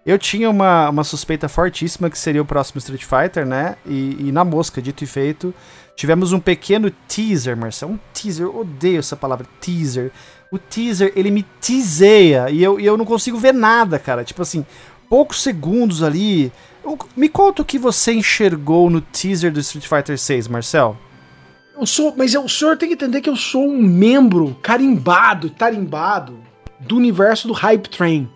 Eu 0.07 0.19
tinha 0.19 0.51
uma, 0.51 0.91
uma 0.91 1.05
suspeita 1.05 1.49
fortíssima 1.49 2.11
que 2.11 2.19
seria 2.19 2.43
o 2.43 2.45
próximo 2.45 2.79
Street 2.79 3.05
Fighter, 3.05 3.47
né? 3.47 3.77
E, 3.87 4.29
e, 4.29 4.33
na 4.33 4.45
mosca, 4.45 4.83
dito 4.83 5.03
e 5.03 5.07
feito, 5.07 5.55
tivemos 5.97 6.33
um 6.33 6.39
pequeno 6.39 6.91
teaser, 7.09 7.57
Marcelo. 7.57 7.93
Um 7.93 7.99
teaser, 8.13 8.45
eu 8.47 8.59
odeio 8.59 8.99
essa 8.99 9.17
palavra, 9.17 9.47
teaser. 9.61 10.11
O 10.53 10.59
teaser, 10.59 11.11
ele 11.17 11.31
me 11.31 11.43
teaseia 11.59 12.51
e 12.51 12.63
eu, 12.63 12.79
e 12.79 12.85
eu 12.85 12.99
não 12.99 13.07
consigo 13.07 13.39
ver 13.39 13.55
nada, 13.55 13.99
cara. 13.99 14.25
Tipo 14.25 14.43
assim, 14.43 14.67
poucos 15.09 15.43
segundos 15.43 16.03
ali. 16.03 16.53
Eu, 16.85 16.99
me 17.17 17.31
conta 17.31 17.63
o 17.63 17.65
que 17.65 17.79
você 17.79 18.13
enxergou 18.13 18.91
no 18.91 19.01
teaser 19.01 19.51
do 19.51 19.61
Street 19.61 19.87
Fighter 19.87 20.19
6, 20.19 20.49
Marcel. 20.49 20.99
Eu 21.79 21.87
sou, 21.87 22.15
mas 22.15 22.35
o 22.35 22.47
senhor 22.47 22.77
tem 22.77 22.89
que 22.89 22.95
entender 22.95 23.23
que 23.23 23.31
eu 23.31 23.37
sou 23.37 23.67
um 23.67 23.83
membro 23.83 24.55
carimbado, 24.61 25.49
tarimbado 25.49 26.39
do 26.79 26.97
universo 26.97 27.49
do 27.49 27.55
Hype 27.55 27.89
Train. 27.89 28.29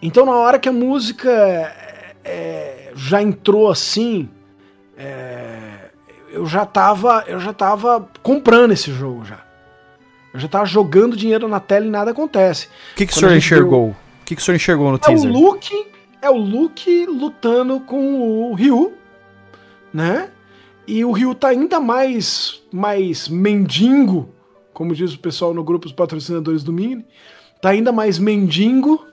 Então, 0.00 0.26
na 0.26 0.32
hora 0.32 0.58
que 0.58 0.68
a 0.68 0.72
música 0.72 1.30
é, 2.24 2.92
já 2.94 3.22
entrou 3.22 3.70
assim, 3.70 4.28
é, 4.96 5.90
eu 6.30 6.46
já 6.46 6.66
tava, 6.66 7.24
eu 7.26 7.40
já 7.40 7.52
tava 7.52 8.08
comprando 8.22 8.72
esse 8.72 8.92
jogo 8.92 9.24
já. 9.24 9.44
Eu 10.34 10.40
já 10.40 10.48
tava 10.48 10.66
jogando 10.66 11.16
dinheiro 11.16 11.48
na 11.48 11.60
tela 11.60 11.86
e 11.86 11.90
nada 11.90 12.10
acontece. 12.10 12.66
O 12.92 12.96
que, 12.96 13.06
que 13.06 13.12
o 13.12 13.16
senhor 13.16 13.34
enxergou? 13.34 13.88
O 13.88 13.96
que, 14.24 14.36
que 14.36 14.42
o 14.42 14.44
senhor 14.44 14.56
enxergou 14.56 14.90
no 14.90 14.96
é 14.96 14.98
teaser? 14.98 15.30
O 15.30 15.32
Luke, 15.32 15.86
é 16.20 16.28
o 16.28 16.36
Luke 16.36 17.06
lutando 17.06 17.80
com 17.80 18.50
o 18.50 18.54
Ryu, 18.54 18.92
né? 19.92 20.28
E 20.86 21.04
o 21.04 21.10
Ryu 21.10 21.34
tá 21.34 21.48
ainda 21.48 21.80
mais, 21.80 22.62
mais 22.72 23.28
mendigo, 23.28 24.28
como 24.72 24.94
diz 24.94 25.14
o 25.14 25.18
pessoal 25.18 25.54
no 25.54 25.64
grupo 25.64 25.86
dos 25.86 25.94
patrocinadores 25.94 26.62
do 26.62 26.72
Mini, 26.72 27.04
tá 27.60 27.70
ainda 27.70 27.90
mais 27.90 28.18
mendigo, 28.18 29.04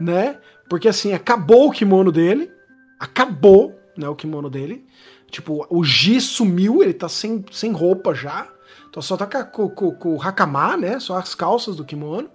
né? 0.00 0.38
Porque 0.68 0.88
assim, 0.88 1.12
acabou 1.12 1.68
o 1.68 1.72
kimono 1.72 2.10
dele, 2.10 2.50
acabou, 2.98 3.78
né, 3.96 4.08
o 4.08 4.14
kimono 4.14 4.50
dele. 4.50 4.84
Tipo, 5.30 5.66
o 5.68 5.84
G 5.84 6.20
sumiu, 6.20 6.82
ele 6.82 6.94
tá 6.94 7.08
sem, 7.08 7.44
sem 7.50 7.72
roupa 7.72 8.14
já. 8.14 8.48
Então 8.88 9.02
só 9.02 9.16
tá 9.16 9.26
com, 9.44 9.68
com, 9.68 9.90
com 9.92 10.16
o 10.16 10.22
hakama, 10.22 10.76
né? 10.76 11.00
Só 11.00 11.16
as 11.16 11.34
calças 11.34 11.76
do 11.76 11.84
kimono. 11.84 12.30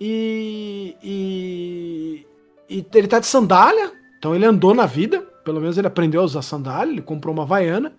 E, 0.00 0.94
e, 1.02 2.26
e 2.68 2.86
ele 2.94 3.08
tá 3.08 3.18
de 3.18 3.26
sandália, 3.26 3.92
então 4.18 4.34
ele 4.34 4.44
andou 4.44 4.74
na 4.74 4.84
vida, 4.84 5.22
pelo 5.42 5.60
menos 5.60 5.78
ele 5.78 5.86
aprendeu 5.86 6.20
a 6.20 6.24
usar 6.24 6.42
sandália, 6.42 6.92
ele 6.92 7.00
comprou 7.00 7.32
uma 7.32 7.44
havaiana, 7.44 7.94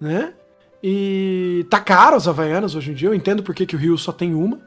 né? 0.00 0.32
E 0.80 1.66
tá 1.68 1.80
caro 1.80 2.14
as 2.14 2.28
havaianas 2.28 2.74
hoje 2.74 2.92
em 2.92 2.94
dia, 2.94 3.08
eu 3.08 3.14
entendo 3.14 3.42
porque 3.42 3.66
que 3.66 3.74
o 3.74 3.78
Rio 3.78 3.98
só 3.98 4.12
tem 4.12 4.34
uma. 4.34 4.60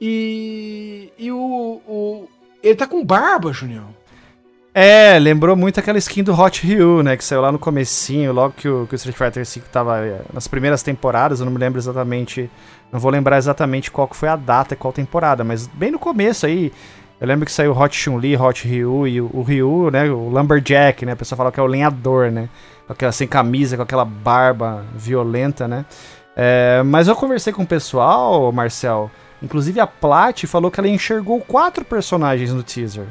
E, 0.00 1.12
e 1.18 1.30
o, 1.30 1.80
o, 1.86 2.28
ele 2.62 2.76
tá 2.76 2.86
com 2.86 3.04
barba, 3.04 3.52
Junião. 3.52 4.02
É, 4.74 5.18
lembrou 5.18 5.54
muito 5.54 5.78
aquela 5.78 5.98
skin 5.98 6.22
do 6.22 6.32
Hot 6.32 6.66
Ryu, 6.66 7.02
né? 7.02 7.14
Que 7.16 7.24
saiu 7.24 7.42
lá 7.42 7.52
no 7.52 7.58
comecinho, 7.58 8.32
logo 8.32 8.54
que 8.56 8.66
o, 8.66 8.86
que 8.86 8.94
o 8.94 8.96
Street 8.96 9.16
Fighter 9.16 9.44
V 9.44 9.68
tava 9.70 9.98
é, 9.98 10.22
nas 10.32 10.48
primeiras 10.48 10.82
temporadas, 10.82 11.40
eu 11.40 11.44
não 11.44 11.52
me 11.52 11.58
lembro 11.58 11.78
exatamente. 11.78 12.50
Não 12.90 12.98
vou 12.98 13.10
lembrar 13.10 13.36
exatamente 13.36 13.90
qual 13.90 14.08
que 14.08 14.16
foi 14.16 14.28
a 14.28 14.36
data 14.36 14.74
e 14.74 14.76
qual 14.76 14.92
temporada, 14.92 15.42
mas 15.44 15.66
bem 15.66 15.90
no 15.90 15.98
começo 15.98 16.46
aí. 16.46 16.72
Eu 17.20 17.28
lembro 17.28 17.46
que 17.46 17.52
saiu 17.52 17.72
Hot 17.78 17.94
Chun-Li, 17.94 18.36
Hot 18.36 18.66
Ryu 18.66 19.06
e 19.06 19.20
o, 19.20 19.30
o 19.32 19.42
Ryu, 19.42 19.90
né? 19.92 20.10
O 20.10 20.28
Lumberjack, 20.28 21.04
né? 21.06 21.12
A 21.12 21.16
pessoa 21.16 21.36
fala 21.36 21.52
que 21.52 21.60
é 21.60 21.62
o 21.62 21.66
lenhador, 21.66 22.30
né? 22.32 22.48
Com 22.86 22.94
aquela 22.94 23.12
sem 23.12 23.28
camisa, 23.28 23.76
com 23.76 23.82
aquela 23.82 24.04
barba 24.04 24.84
violenta, 24.94 25.68
né? 25.68 25.84
É, 26.34 26.82
mas 26.82 27.08
eu 27.08 27.14
conversei 27.14 27.52
com 27.52 27.62
o 27.62 27.66
pessoal, 27.66 28.50
Marcel. 28.52 29.10
Inclusive 29.42 29.80
a 29.80 29.86
Plat 29.86 30.44
falou 30.46 30.70
que 30.70 30.78
ela 30.78 30.88
enxergou 30.88 31.40
quatro 31.40 31.84
personagens 31.84 32.52
no 32.52 32.62
teaser. 32.62 33.06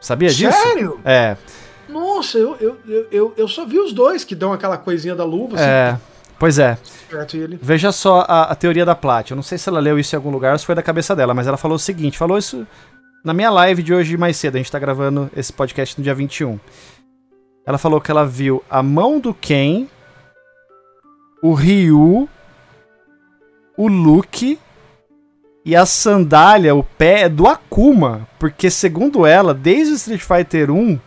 Sabia 0.00 0.30
disso? 0.30 0.58
Sério? 0.58 0.98
É. 1.04 1.36
Nossa, 1.88 2.38
eu, 2.38 2.56
eu, 2.58 3.06
eu, 3.10 3.34
eu, 3.36 3.46
só 3.48 3.66
vi 3.66 3.78
os 3.78 3.92
dois 3.92 4.24
que 4.24 4.34
dão 4.34 4.52
aquela 4.52 4.78
coisinha 4.78 5.14
da 5.14 5.24
luva. 5.24 5.56
assim, 5.56 5.64
É. 5.64 5.98
Pois 6.38 6.58
é. 6.58 6.76
Veja 7.60 7.92
só 7.92 8.24
a, 8.26 8.44
a 8.44 8.54
teoria 8.54 8.84
da 8.84 8.94
Plat. 8.96 9.30
Eu 9.30 9.36
não 9.36 9.42
sei 9.42 9.58
se 9.58 9.68
ela 9.68 9.78
leu 9.78 9.98
isso 9.98 10.14
em 10.14 10.16
algum 10.16 10.30
lugar 10.30 10.52
ou 10.52 10.58
se 10.58 10.66
foi 10.66 10.74
da 10.74 10.82
cabeça 10.82 11.14
dela, 11.14 11.34
mas 11.34 11.46
ela 11.46 11.56
falou 11.56 11.76
o 11.76 11.78
seguinte: 11.78 12.18
falou 12.18 12.36
isso 12.38 12.66
na 13.24 13.32
minha 13.32 13.50
live 13.50 13.82
de 13.82 13.94
hoje 13.94 14.16
mais 14.16 14.36
cedo. 14.36 14.56
A 14.56 14.58
gente 14.58 14.72
tá 14.72 14.78
gravando 14.78 15.30
esse 15.36 15.52
podcast 15.52 15.96
no 15.98 16.02
dia 16.02 16.14
21. 16.14 16.58
Ela 17.64 17.78
falou 17.78 18.00
que 18.00 18.10
ela 18.10 18.26
viu 18.26 18.64
a 18.68 18.82
mão 18.82 19.20
do 19.20 19.32
Ken, 19.32 19.86
o 21.40 21.54
Ryu, 21.54 22.28
o 23.76 23.86
Luke 23.86 24.58
e 25.64 25.76
a 25.76 25.86
sandália, 25.86 26.74
o 26.74 26.82
pé 26.82 27.22
é 27.22 27.28
do 27.28 27.46
Akuma. 27.46 28.26
Porque, 28.38 28.70
segundo 28.70 29.24
ela, 29.24 29.54
desde 29.54 29.94
Street 29.94 30.20
Fighter 30.20 30.70
1, 30.70 30.98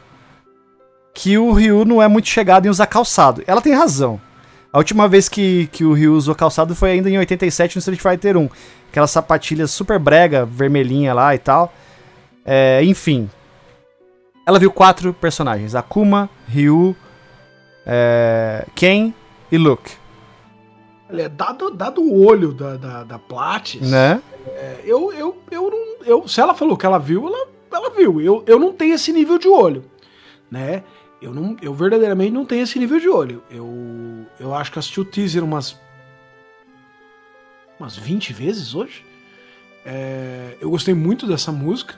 que 1.14 1.38
o 1.38 1.52
Ryu 1.52 1.86
não 1.86 2.02
é 2.02 2.08
muito 2.08 2.28
chegado 2.28 2.66
em 2.66 2.70
usar 2.70 2.88
calçado. 2.88 3.44
Ela 3.48 3.62
tem 3.62 3.74
razão. 3.74 4.20
A 4.72 4.78
última 4.78 5.08
vez 5.08 5.30
que, 5.30 5.68
que 5.72 5.86
o 5.86 5.94
Ryu 5.94 6.14
usou 6.14 6.36
calçado 6.36 6.76
foi 6.76 6.92
ainda 6.92 7.10
em 7.10 7.18
87 7.18 7.78
no 7.78 7.80
Street 7.80 8.02
Fighter 8.02 8.38
1. 8.38 8.50
Aquela 8.90 9.08
sapatilha 9.08 9.68
super 9.68 9.98
brega, 10.00 10.46
vermelhinha 10.46 11.14
lá 11.14 11.34
e 11.34 11.38
tal. 11.38 11.74
É, 12.46 12.84
enfim. 12.84 13.30
Ela 14.46 14.60
viu 14.60 14.72
quatro 14.72 15.14
personagens: 15.14 15.76
Akuma, 15.76 16.30
Ryu, 16.48 16.96
é, 17.86 18.66
Ken 18.76 19.14
e 19.52 19.58
Luke. 19.58 20.05
Olha, 21.16 21.30
dado, 21.30 21.72
dado 21.72 22.02
o 22.02 22.26
olho 22.26 22.52
da, 22.54 22.76
da, 22.76 23.04
da 23.04 23.20
Platis, 23.20 23.90
Né? 23.90 24.22
é, 24.48 24.82
eu, 24.84 25.14
eu, 25.14 25.38
eu 25.50 25.70
não. 25.72 26.06
Eu, 26.06 26.28
se 26.28 26.42
ela 26.42 26.54
falou 26.54 26.76
que 26.78 26.86
ela 26.86 26.98
viu, 27.00 27.26
ela, 27.28 27.48
ela 27.72 27.90
viu. 27.90 28.20
Eu, 28.22 28.44
eu 28.46 28.60
não 28.60 28.74
tenho 28.74 28.94
esse 28.94 29.12
nível 29.14 29.38
de 29.38 29.48
olho. 29.48 29.86
Né? 30.52 30.84
Eu, 31.22 31.34
não, 31.34 31.56
eu 31.62 31.74
verdadeiramente 31.74 32.32
não 32.32 32.46
tenho 32.46 32.64
esse 32.64 32.78
nível 32.78 33.00
de 33.00 33.08
olho. 33.10 33.42
Eu, 33.50 34.26
eu 34.40 34.54
acho 34.54 34.72
que 34.72 34.78
assisti 34.80 35.00
o 35.00 35.06
teaser 35.06 35.44
umas. 35.44 35.80
umas 37.80 37.96
20 37.96 38.34
vezes 38.34 38.76
hoje. 38.76 39.04
É, 39.86 40.58
eu 40.60 40.70
gostei 40.70 40.94
muito 40.94 41.26
dessa 41.26 41.52
música. 41.52 41.96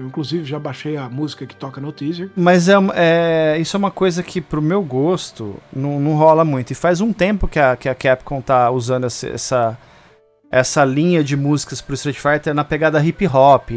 Eu, 0.00 0.06
inclusive, 0.06 0.46
já 0.46 0.58
baixei 0.58 0.96
a 0.96 1.10
música 1.10 1.44
que 1.44 1.54
toca 1.54 1.78
no 1.78 1.92
teaser. 1.92 2.30
Mas 2.34 2.70
é, 2.70 2.74
é- 2.94 3.58
isso 3.60 3.76
é 3.76 3.78
uma 3.78 3.90
coisa 3.90 4.22
que, 4.22 4.40
pro 4.40 4.62
meu 4.62 4.82
gosto, 4.82 5.56
não, 5.70 6.00
não 6.00 6.16
rola 6.16 6.42
muito. 6.42 6.70
E 6.70 6.74
faz 6.74 7.02
um 7.02 7.12
tempo 7.12 7.46
que 7.46 7.58
a, 7.58 7.76
que 7.76 7.86
a 7.86 7.94
Capcom 7.94 8.40
tá 8.40 8.70
usando 8.70 9.04
essa, 9.04 9.28
essa, 9.28 9.78
essa 10.50 10.84
linha 10.86 11.22
de 11.22 11.36
músicas 11.36 11.82
pro 11.82 11.94
Street 11.94 12.16
Fighter 12.16 12.54
na 12.54 12.64
pegada 12.64 13.04
hip 13.04 13.26
hop. 13.26 13.68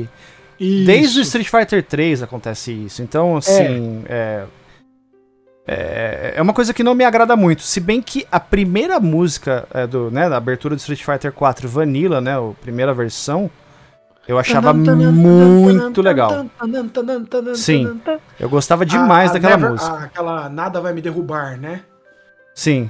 Desde 0.58 1.20
o 1.20 1.22
Isso. 1.22 1.22
Street 1.24 1.50
Fighter 1.50 1.84
3 1.84 2.24
acontece 2.24 2.72
isso. 2.72 3.02
Então, 3.02 3.36
assim. 3.36 4.04
É. 4.08 4.46
É, 5.68 6.34
é 6.36 6.42
uma 6.42 6.54
coisa 6.54 6.74
que 6.74 6.84
não 6.84 6.94
me 6.94 7.04
agrada 7.04 7.36
muito. 7.36 7.64
Se 7.64 7.80
bem 7.82 8.02
que 8.02 8.26
a 8.32 8.40
primeira 8.40 9.00
música 9.00 9.66
é, 9.74 9.88
do, 9.88 10.12
né, 10.12 10.30
da 10.30 10.38
abertura 10.38 10.76
do 10.76 10.80
Street 10.80 11.04
Fighter 11.04 11.32
4 11.34 11.68
Vanilla, 11.68 12.22
né? 12.22 12.38
A 12.38 12.54
primeira 12.62 12.94
versão, 12.94 13.50
eu 14.28 14.38
achava 14.40 14.74
muito 14.74 16.02
legal. 16.02 16.46
Sim. 17.56 18.00
Eu 18.40 18.50
gostava 18.50 18.86
demais 18.86 19.30
A- 19.30 19.32
a 19.32 19.34
daquela 19.34 19.58
Never- 19.58 19.72
música. 19.72 19.92
a- 19.94 20.04
aquela 20.04 20.50
Nada 20.50 20.80
Vai 20.82 20.94
Me 20.94 21.02
Derrubar, 21.02 21.60
né? 21.60 21.82
Sim. 22.56 22.90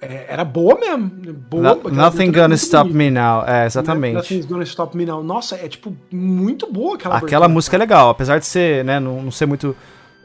É, 0.00 0.26
era 0.28 0.44
boa 0.44 0.78
mesmo. 0.78 1.08
Boa, 1.48 1.62
No- 1.62 1.70
aquela 1.72 1.90
nothing 1.94 2.30
gonna 2.30 2.54
stop 2.54 2.90
bonita. 2.92 2.98
me 2.98 3.10
now. 3.10 3.44
É, 3.46 3.64
exatamente. 3.66 4.14
Nothing's 4.14 4.44
Gonna 4.46 4.62
Stop 4.64 4.96
Me 4.96 5.06
Now. 5.06 5.22
Nossa, 5.24 5.56
é 5.56 5.68
tipo 5.68 5.96
muito 6.12 6.70
boa 6.70 6.96
aquela 6.96 7.16
Aquela 7.16 7.46
abertura. 7.46 7.48
música 7.48 7.76
é 7.76 7.78
legal, 7.78 8.10
apesar 8.10 8.38
de 8.38 8.44
ser, 8.46 8.84
né, 8.84 9.00
não, 9.00 9.22
não 9.22 9.30
ser 9.30 9.46
muito 9.46 9.74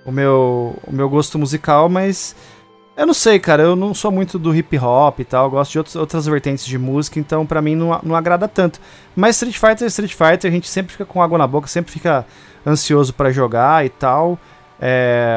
o 0.06 0.12
meu, 0.12 0.78
o 0.86 0.92
meu 0.94 1.08
gosto 1.10 1.40
musical, 1.40 1.88
mas 1.88 2.36
eu 3.02 3.08
não 3.08 3.16
sei, 3.16 3.40
cara, 3.40 3.64
eu 3.64 3.76
não 3.76 3.96
sou 3.96 4.12
muito 4.12 4.38
do 4.38 4.56
hip 4.56 4.78
hop 4.78 5.20
e 5.20 5.26
tal, 5.26 5.50
gosto 5.50 5.72
de 5.72 5.78
outros, 5.80 5.96
outras 5.96 6.28
vertentes 6.28 6.64
de 6.64 6.78
música, 6.78 7.20
então 7.20 7.48
pra 7.48 7.60
mim 7.60 7.76
não, 7.76 8.00
não 8.04 8.16
agrada 8.16 8.48
tanto. 8.48 8.80
Mas 9.16 9.38
Street 9.38 9.58
Fighter 9.58 9.86
é 9.86 9.88
Street 9.88 10.14
Fighter, 10.14 10.52
a 10.52 10.54
gente 10.54 10.70
sempre 10.70 10.92
fica 10.92 11.04
com 11.04 11.20
água 11.20 11.36
na 11.36 11.48
boca, 11.48 11.68
sempre 11.68 11.92
fica 11.92 12.24
ansioso 12.66 13.12
pra 13.12 13.32
jogar 13.32 13.84
e 13.84 13.90
tal. 13.90 14.38
É, 14.80 15.36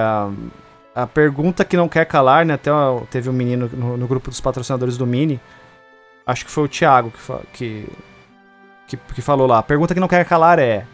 a 0.95 1.07
pergunta 1.07 1.65
que 1.65 1.75
não 1.75 1.89
quer 1.89 2.05
calar, 2.05 2.45
né, 2.45 2.53
até 2.53 2.71
teve 3.11 3.31
um 3.31 3.33
menino 3.33 3.71
no, 3.73 3.97
no 3.97 4.07
grupo 4.07 4.29
dos 4.29 4.43
patrocinadores 4.43 4.99
do 4.99 5.07
Mini, 5.07 5.41
acho 6.27 6.45
que 6.45 6.51
foi 6.51 6.65
o 6.65 6.69
Thiago 6.69 7.11
que, 7.11 7.49
que, 7.55 7.89
que, 8.89 8.97
que 9.15 9.23
falou 9.23 9.47
lá. 9.47 9.61
A 9.61 9.63
pergunta 9.63 9.95
que 9.95 10.01
não 10.01 10.09
quer 10.09 10.23
calar 10.27 10.59
é: 10.59 10.85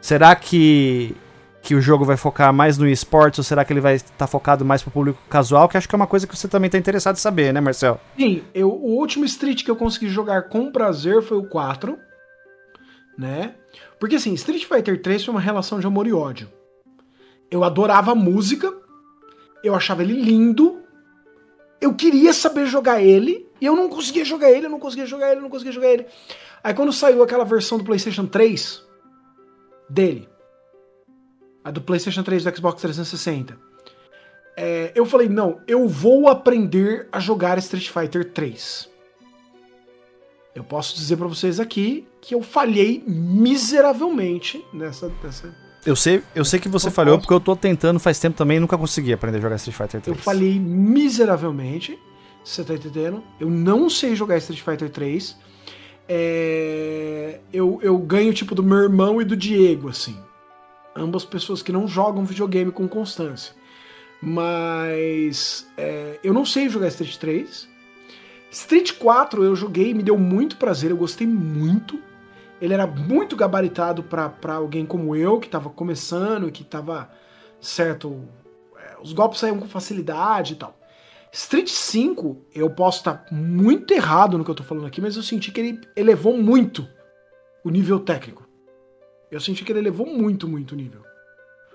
será 0.00 0.36
que, 0.36 1.16
que 1.62 1.76
o 1.76 1.80
jogo 1.80 2.04
vai 2.04 2.16
focar 2.16 2.52
mais 2.52 2.76
no 2.76 2.88
esportes 2.88 3.38
ou 3.38 3.44
será 3.44 3.64
que 3.64 3.72
ele 3.72 3.80
vai 3.80 3.94
estar 3.94 4.26
focado 4.26 4.64
mais 4.64 4.82
pro 4.82 4.90
público 4.90 5.20
casual? 5.30 5.68
Que 5.68 5.76
acho 5.76 5.88
que 5.88 5.94
é 5.94 5.96
uma 5.96 6.08
coisa 6.08 6.26
que 6.26 6.36
você 6.36 6.48
também 6.48 6.68
tá 6.68 6.76
interessado 6.76 7.14
em 7.14 7.20
saber, 7.20 7.54
né, 7.54 7.60
Marcel? 7.60 8.00
Sim, 8.18 8.42
eu, 8.52 8.68
o 8.68 8.98
último 8.98 9.24
Street 9.24 9.62
que 9.62 9.70
eu 9.70 9.76
consegui 9.76 10.08
jogar 10.08 10.48
com 10.48 10.72
prazer 10.72 11.22
foi 11.22 11.38
o 11.38 11.44
4. 11.44 11.96
Né? 13.16 13.54
Porque 14.00 14.16
assim, 14.16 14.34
Street 14.34 14.64
Fighter 14.64 15.00
3 15.00 15.24
foi 15.24 15.32
uma 15.32 15.40
relação 15.40 15.78
de 15.78 15.86
amor 15.86 16.08
e 16.08 16.12
ódio. 16.12 16.50
Eu 17.48 17.62
adorava 17.62 18.10
a 18.10 18.16
música, 18.16 18.72
eu 19.62 19.74
achava 19.74 20.02
ele 20.02 20.20
lindo, 20.20 20.80
eu 21.80 21.94
queria 21.94 22.32
saber 22.32 22.66
jogar 22.66 23.00
ele, 23.00 23.46
e 23.60 23.66
eu 23.66 23.76
não 23.76 23.88
conseguia 23.88 24.24
jogar 24.24 24.50
ele, 24.50 24.66
eu 24.66 24.70
não 24.70 24.80
conseguia 24.80 25.06
jogar 25.06 25.28
ele, 25.28 25.38
eu 25.38 25.42
não 25.42 25.50
conseguia 25.50 25.72
jogar 25.72 25.88
ele. 25.88 26.06
Aí 26.64 26.74
quando 26.74 26.92
saiu 26.92 27.22
aquela 27.22 27.44
versão 27.44 27.78
do 27.78 27.84
PlayStation 27.84 28.26
3 28.26 28.82
dele, 29.88 30.28
a 31.64 31.70
do 31.70 31.80
PlayStation 31.80 32.22
3 32.22 32.44
do 32.44 32.56
Xbox 32.56 32.80
360, 32.80 33.58
é, 34.56 34.92
eu 34.94 35.06
falei, 35.06 35.28
não, 35.28 35.60
eu 35.66 35.88
vou 35.88 36.28
aprender 36.28 37.08
a 37.10 37.18
jogar 37.18 37.58
Street 37.58 37.88
Fighter 37.88 38.32
3. 38.32 38.90
Eu 40.54 40.62
posso 40.62 40.94
dizer 40.94 41.16
pra 41.16 41.26
vocês 41.26 41.58
aqui 41.58 42.06
que 42.20 42.34
eu 42.34 42.42
falhei 42.42 43.02
miseravelmente 43.06 44.62
nessa. 44.72 45.10
nessa 45.22 45.54
Eu 45.86 45.96
sei, 45.96 46.22
eu 46.34 46.44
sei 46.44 46.60
que 46.60 46.68
você 46.68 46.88
Eu 46.88 46.92
falhou 46.92 47.18
porque 47.18 47.32
eu 47.32 47.40
tô 47.40 47.56
tentando 47.56 47.98
faz 47.98 48.18
tempo 48.18 48.36
também 48.36 48.58
e 48.58 48.60
nunca 48.60 48.76
consegui 48.76 49.14
aprender 49.14 49.38
a 49.38 49.40
jogar 49.40 49.56
Street 49.56 49.76
Fighter 49.76 50.00
3. 50.02 50.16
eu 50.16 50.22
falhei 50.22 50.58
miseravelmente. 50.58 51.98
Você 52.44 52.62
tá 52.64 52.74
entendendo? 52.74 53.22
Eu 53.40 53.48
não 53.48 53.88
sei 53.88 54.14
jogar 54.14 54.36
Street 54.38 54.60
Fighter 54.60 54.90
3. 54.90 55.36
É, 56.08 57.40
eu, 57.52 57.78
eu 57.82 57.96
ganho 57.98 58.34
tipo 58.34 58.54
do 58.54 58.62
meu 58.62 58.78
irmão 58.78 59.22
e 59.22 59.24
do 59.24 59.36
Diego, 59.36 59.88
assim. 59.88 60.18
Ambas 60.94 61.24
pessoas 61.24 61.62
que 61.62 61.72
não 61.72 61.88
jogam 61.88 62.24
videogame 62.24 62.70
com 62.70 62.86
constância. 62.86 63.54
Mas 64.20 65.66
é, 65.76 66.20
eu 66.22 66.32
não 66.32 66.44
sei 66.44 66.68
jogar 66.68 66.88
Street 66.88 67.16
3. 67.16 67.68
Street 68.50 68.92
4 68.98 69.42
eu 69.42 69.56
joguei, 69.56 69.94
me 69.94 70.02
deu 70.02 70.18
muito 70.18 70.56
prazer, 70.56 70.90
eu 70.90 70.96
gostei 70.96 71.26
muito. 71.26 71.98
Ele 72.60 72.74
era 72.74 72.86
muito 72.86 73.34
gabaritado 73.34 74.02
pra 74.02 74.54
alguém 74.54 74.86
como 74.86 75.16
eu, 75.16 75.40
que 75.40 75.48
tava 75.48 75.70
começando 75.70 76.46
e 76.46 76.52
que 76.52 76.62
tava 76.62 77.10
certo. 77.60 78.22
é, 78.76 79.02
os 79.02 79.12
golpes 79.12 79.40
saíam 79.40 79.58
com 79.58 79.66
facilidade 79.66 80.52
e 80.52 80.56
tal. 80.56 80.78
Street 81.32 81.68
5, 81.68 82.36
eu 82.54 82.68
posso 82.68 82.98
estar 82.98 83.24
muito 83.32 83.92
errado 83.94 84.36
no 84.36 84.44
que 84.44 84.50
eu 84.50 84.54
tô 84.54 84.62
falando 84.62 84.86
aqui, 84.86 85.00
mas 85.00 85.16
eu 85.16 85.22
senti 85.22 85.50
que 85.50 85.60
ele 85.60 85.80
elevou 85.96 86.36
muito 86.36 86.86
o 87.64 87.70
nível 87.70 87.98
técnico. 87.98 88.46
Eu 89.32 89.40
senti 89.40 89.64
que 89.64 89.72
ele 89.72 89.78
elevou 89.80 90.06
muito, 90.06 90.46
muito 90.46 90.72
o 90.72 90.76
nível. 90.76 91.00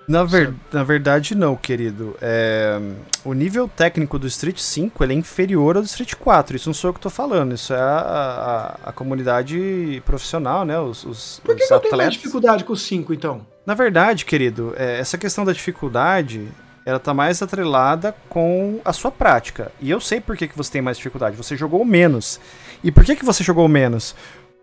Na, 0.08 0.24
ver- 0.24 0.54
na 0.72 0.84
verdade, 0.86 1.36
não, 1.36 1.54
querido. 1.58 2.16
É, 2.22 2.80
o 3.26 3.34
nível 3.34 3.68
técnico 3.68 4.18
do 4.18 4.26
Street 4.28 4.58
5 4.58 5.04
ele 5.04 5.14
é 5.14 5.18
inferior 5.18 5.76
ao 5.76 5.82
do 5.82 5.86
Street 5.86 6.14
4. 6.16 6.56
Isso 6.56 6.70
não 6.70 6.74
sou 6.74 6.92
eu 6.92 6.94
que 6.94 7.00
tô 7.02 7.10
falando. 7.10 7.54
Isso 7.54 7.74
é 7.74 7.78
a, 7.80 8.78
a- 8.86 8.90
a 8.90 8.94
comunidade 8.94 10.02
profissional, 10.06 10.64
né? 10.64 10.80
Os, 10.80 11.04
os, 11.04 11.42
Por 11.44 11.56
que, 11.58 11.64
os 11.64 11.68
que 11.68 11.74
eu 11.74 11.80
tenho 11.82 11.92
mais 11.92 12.02
atletas. 12.08 12.14
dificuldade 12.14 12.64
com 12.64 12.72
o 12.72 12.78
5, 12.78 13.14
então? 13.14 13.46
Na 13.66 13.74
verdade, 13.74 14.24
querido, 14.24 14.74
é, 14.78 14.98
essa 14.98 15.18
questão 15.18 15.44
da 15.44 15.52
dificuldade, 15.52 16.48
ela 16.86 17.00
tá 17.00 17.14
mais 17.14 17.42
atrelada 17.42 18.16
com 18.30 18.80
a 18.86 18.94
sua 18.94 19.12
prática. 19.12 19.74
E 19.82 19.90
eu 19.90 20.00
sei 20.00 20.22
por 20.22 20.38
que, 20.38 20.48
que 20.48 20.56
você 20.56 20.72
tem 20.72 20.82
mais 20.82 20.96
dificuldade. 20.96 21.36
Você 21.36 21.58
jogou 21.58 21.84
menos. 21.84 22.40
E 22.82 22.94
por 22.94 23.04
que, 23.04 23.14
que 23.14 23.26
você 23.26 23.44
jogou 23.44 23.68
menos? 23.68 24.16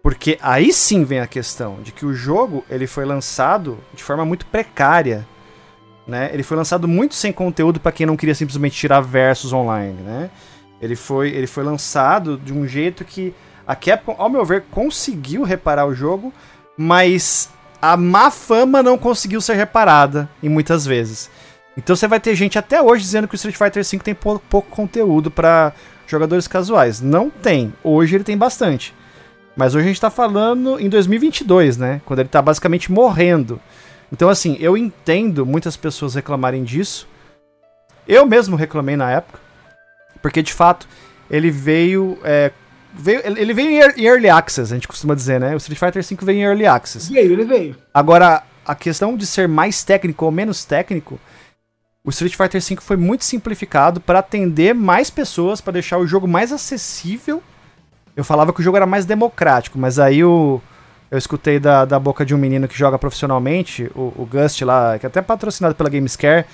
Porque 0.05 0.38
aí 0.43 0.71
sim 0.71 1.03
vem 1.03 1.21
a 1.21 1.27
questão 1.27 1.79
de 1.83 1.90
que 1.90 2.05
o 2.05 2.12
jogo 2.12 2.62
ele 2.69 2.87
foi 2.87 3.07
lançado 3.07 3.79
de 3.95 4.05
forma 4.05 4.23
muito 4.23 4.45
precária. 4.45 5.27
Né? 6.07 6.29
Ele 6.31 6.43
foi 6.43 6.59
lançado 6.59 6.87
muito 6.87 7.14
sem 7.14 7.33
conteúdo 7.33 7.81
para 7.81 7.90
quem 7.90 8.05
não 8.05 8.14
queria 8.14 8.35
simplesmente 8.35 8.77
tirar 8.77 9.01
versos 9.01 9.51
online. 9.51 9.99
Né? 10.03 10.31
Ele, 10.79 10.95
foi, 10.95 11.31
ele 11.31 11.47
foi 11.47 11.64
lançado 11.64 12.37
de 12.37 12.53
um 12.53 12.67
jeito 12.69 13.03
que 13.03 13.35
a 13.67 13.75
Capcom, 13.75 14.14
ao 14.19 14.29
meu 14.29 14.45
ver, 14.45 14.64
conseguiu 14.71 15.43
reparar 15.43 15.87
o 15.87 15.95
jogo, 15.95 16.31
mas 16.77 17.49
a 17.81 17.97
má 17.97 18.31
fama 18.31 18.83
não 18.83 18.99
conseguiu 18.99 19.40
ser 19.40 19.55
reparada 19.55 20.29
em 20.43 20.51
muitas 20.51 20.85
vezes. 20.85 21.31
Então 21.79 21.97
você 21.97 22.07
vai 22.07 22.21
ter 22.21 22.35
gente 22.35 22.59
até 22.59 22.83
hoje 22.83 23.03
dizendo 23.03 23.27
que 23.27 23.35
o 23.35 23.37
Street 23.37 23.57
Fighter 23.57 23.83
V 23.83 23.99
tem 24.05 24.14
pou- 24.14 24.38
pouco 24.51 24.69
conteúdo 24.69 25.31
pra, 25.31 25.73
jogadores 26.07 26.47
casuais. 26.47 27.01
Não 27.01 27.31
tem. 27.31 27.73
Hoje 27.83 28.17
ele 28.17 28.25
tem 28.25 28.37
bastante. 28.37 28.95
Mas 29.57 29.75
hoje 29.75 29.85
a 29.85 29.88
gente 29.88 30.01
tá 30.01 30.11
falando 30.11 30.81
em 30.81 30.88
2022, 30.88 31.77
né? 31.77 32.01
Quando 32.05 32.21
ele 32.21 32.29
tá 32.29 32.43
basicamente 32.43 32.90
morrendo. 32.90 33.61
Então, 34.12 34.29
assim, 34.29 34.57
eu 34.61 34.77
entendo 34.77 35.47
muitas 35.47 35.77
pessoas 35.77 36.14
reclamarem 36.14 36.64
disso. 36.64 37.09
Eu 38.07 38.27
mesmo 38.27 38.57
reclamei 38.57 38.97
na 38.97 39.11
época. 39.11 39.40
Porque, 40.21 40.43
de 40.43 40.53
fato, 40.53 40.88
ele 41.31 41.51
veio. 41.51 42.19
É, 42.25 42.51
veio 42.93 43.23
ele 43.25 43.55
veio 43.55 43.93
em 43.97 44.05
Early 44.05 44.29
Access, 44.29 44.73
a 44.73 44.77
gente 44.77 44.88
costuma 44.88 45.14
dizer, 45.14 45.38
né? 45.38 45.55
O 45.55 45.57
Street 45.59 45.79
Fighter 45.79 46.03
V 46.03 46.25
veio 46.25 46.38
em 46.38 46.43
Early 46.43 46.67
Access. 46.67 47.12
Veio, 47.12 47.33
ele 47.33 47.45
veio. 47.45 47.77
Agora, 47.93 48.43
a 48.67 48.75
questão 48.75 49.17
de 49.17 49.27
ser 49.27 49.47
mais 49.47 49.85
técnico 49.85 50.25
ou 50.25 50.31
menos 50.31 50.64
técnico. 50.64 51.21
O 52.05 52.11
Street 52.11 52.37
Fighter 52.37 52.61
V 52.61 52.77
foi 52.81 52.97
muito 52.97 53.25
simplificado 53.25 54.01
para 54.01 54.19
atender 54.19 54.75
mais 54.75 55.11
pessoas, 55.11 55.61
para 55.61 55.73
deixar 55.75 55.99
o 55.99 56.07
jogo 56.07 56.29
mais 56.29 56.53
acessível 56.53 57.43
eu 58.16 58.24
falava 58.24 58.53
que 58.53 58.61
o 58.61 58.62
jogo 58.62 58.77
era 58.77 58.87
mais 58.87 59.05
democrático, 59.05 59.79
mas 59.79 59.98
aí 59.98 60.24
o, 60.24 60.61
eu 61.11 61.18
escutei 61.18 61.59
da, 61.59 61.85
da 61.85 61.98
boca 61.98 62.24
de 62.24 62.35
um 62.35 62.38
menino 62.38 62.68
que 62.68 62.77
joga 62.77 62.98
profissionalmente, 62.98 63.90
o, 63.94 64.12
o 64.16 64.29
Gust 64.31 64.61
lá, 64.62 64.98
que 64.98 65.07
é 65.07 65.09
até 65.09 65.20
patrocinado 65.20 65.74
pela 65.74 65.88
Gamescare, 65.88 66.44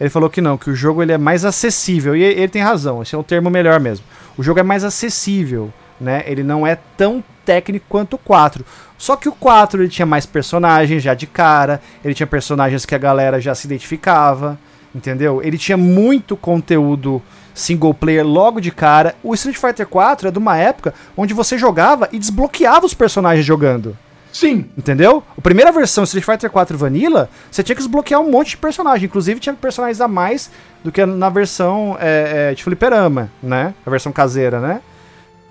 ele 0.00 0.10
falou 0.10 0.28
que 0.28 0.40
não, 0.40 0.58
que 0.58 0.68
o 0.68 0.74
jogo 0.74 1.02
ele 1.02 1.12
é 1.12 1.18
mais 1.18 1.44
acessível. 1.44 2.16
E 2.16 2.22
ele 2.22 2.48
tem 2.48 2.60
razão, 2.60 3.02
esse 3.02 3.14
é 3.14 3.18
um 3.18 3.22
termo 3.22 3.48
melhor 3.50 3.78
mesmo. 3.78 4.04
O 4.36 4.42
jogo 4.42 4.58
é 4.58 4.62
mais 4.62 4.82
acessível, 4.84 5.72
né? 6.00 6.24
Ele 6.26 6.42
não 6.42 6.66
é 6.66 6.76
tão 6.96 7.22
técnico 7.44 7.86
quanto 7.88 8.14
o 8.14 8.18
4. 8.18 8.64
Só 8.98 9.16
que 9.16 9.28
o 9.28 9.32
4 9.32 9.82
ele 9.82 9.88
tinha 9.88 10.06
mais 10.06 10.26
personagens 10.26 11.02
já 11.02 11.14
de 11.14 11.26
cara, 11.26 11.80
ele 12.04 12.14
tinha 12.14 12.26
personagens 12.26 12.84
que 12.84 12.94
a 12.94 12.98
galera 12.98 13.40
já 13.40 13.54
se 13.54 13.66
identificava, 13.66 14.58
entendeu? 14.94 15.40
Ele 15.42 15.58
tinha 15.58 15.76
muito 15.76 16.36
conteúdo 16.36 17.22
single 17.54 17.94
player 17.94 18.26
logo 18.26 18.60
de 18.60 18.70
cara. 18.70 19.14
O 19.22 19.34
Street 19.34 19.56
Fighter 19.56 19.86
4 19.86 20.28
é 20.28 20.30
de 20.30 20.38
uma 20.38 20.56
época 20.56 20.94
onde 21.16 21.34
você 21.34 21.56
jogava 21.58 22.08
e 22.12 22.18
desbloqueava 22.18 22.86
os 22.86 22.94
personagens 22.94 23.44
jogando. 23.44 23.96
Sim. 24.32 24.64
Entendeu? 24.76 25.22
A 25.36 25.40
primeira 25.40 25.70
versão 25.70 26.04
Street 26.04 26.24
Fighter 26.24 26.50
4 26.50 26.76
Vanilla, 26.78 27.28
você 27.50 27.62
tinha 27.62 27.76
que 27.76 27.82
desbloquear 27.82 28.20
um 28.20 28.30
monte 28.30 28.50
de 28.50 28.56
personagem. 28.56 29.04
Inclusive 29.04 29.38
tinha 29.38 29.54
personagens 29.54 30.00
a 30.00 30.08
mais 30.08 30.50
do 30.82 30.90
que 30.90 31.04
na 31.04 31.28
versão 31.28 31.96
é, 32.00 32.50
é, 32.50 32.54
de 32.54 32.64
fliperama, 32.64 33.30
né? 33.42 33.74
A 33.84 33.90
versão 33.90 34.10
caseira, 34.10 34.58
né? 34.58 34.80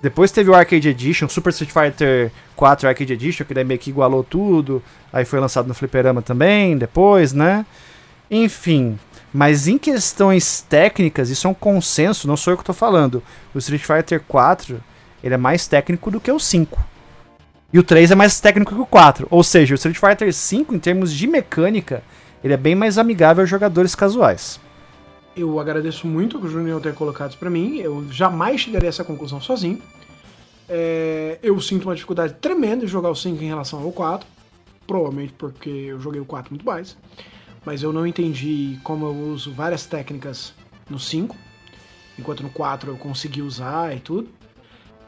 Depois 0.02 0.32
teve 0.32 0.50
o 0.50 0.56
Arcade 0.56 0.90
Edition, 0.90 1.30
Super 1.30 1.52
Street 1.52 1.72
Fighter 1.72 2.32
4 2.56 2.90
Arcade 2.90 3.14
Edition, 3.14 3.46
que 3.46 3.54
daí 3.54 3.64
meio 3.64 3.80
que 3.80 3.92
igualou 3.92 4.24
tudo. 4.24 4.82
Aí 5.14 5.26
foi 5.26 5.40
lançado 5.40 5.68
no 5.68 5.76
fliperama 5.76 6.24
também, 6.24 6.76
depois, 6.76 7.34
né? 7.34 7.64
Enfim, 8.30 8.98
mas 9.34 9.68
em 9.68 9.78
questões 9.78 10.62
técnicas, 10.62 11.30
isso 11.30 11.48
é 11.48 11.50
um 11.50 11.54
consenso, 11.54 12.28
não 12.28 12.36
sou 12.36 12.52
eu 12.52 12.58
que 12.58 12.64
estou 12.64 12.76
falando. 12.76 13.24
O 13.56 13.58
Street 13.58 13.84
Fighter 13.84 14.22
4 14.28 14.82
ele 15.24 15.34
é 15.34 15.38
mais 15.38 15.68
técnico 15.68 16.12
do 16.12 16.20
que 16.20 16.32
o 16.32 16.40
5. 16.40 16.84
E 17.72 17.80
o 17.80 17.84
3 17.84 18.12
é 18.12 18.16
mais 18.16 18.40
técnico 18.40 18.76
que 18.76 18.82
o 18.82 18.86
4. 18.86 19.28
Ou 19.30 19.44
seja, 19.44 19.74
o 19.74 19.76
Street 19.76 19.98
Fighter 19.98 20.34
5, 20.34 20.76
em 20.76 20.80
termos 20.80 21.14
de 21.14 21.28
mecânica, 21.28 22.04
ele 22.44 22.54
é 22.54 22.58
bem 22.58 22.76
mais 22.76 22.98
amigável 22.98 23.42
aos 23.42 23.50
jogadores 23.50 23.96
casuais. 23.96 24.60
Eu 25.36 25.58
agradeço 25.60 26.06
muito 26.06 26.38
o 26.38 26.50
Junior 26.50 26.82
ter 26.82 26.94
colocado 26.94 27.38
isso 27.38 27.50
mim. 27.50 27.78
Eu 27.78 28.06
jamais 28.12 28.60
chegaria 28.60 28.90
a 28.90 28.92
essa 28.92 29.06
conclusão 29.06 29.40
sozinho. 29.40 29.82
É, 30.68 31.40
eu 31.42 31.60
sinto 31.62 31.86
uma 31.86 31.96
dificuldade 31.96 32.34
tremenda 32.34 32.86
de 32.86 32.92
jogar 32.92 33.10
o 33.10 33.16
5 33.16 33.42
em 33.42 33.48
relação 33.48 33.82
ao 33.82 33.92
4. 33.94 34.28
Provavelmente 34.86 35.34
porque 35.38 35.70
eu 35.70 36.00
joguei 36.02 36.20
o 36.20 36.26
4 36.26 36.52
muito 36.52 36.66
mais 36.66 36.98
mas 37.66 37.84
eu 37.84 37.94
não 37.94 38.06
entendi 38.08 38.80
como 38.84 39.06
eu 39.06 39.16
uso 39.32 39.52
várias 39.52 39.86
técnicas 39.86 40.54
no 40.90 41.00
5, 41.00 41.36
enquanto 42.18 42.44
no 42.44 42.50
4 42.50 42.92
eu 42.92 42.98
consegui 42.98 43.42
usar 43.42 43.96
e 43.96 44.00
tudo. 44.00 44.30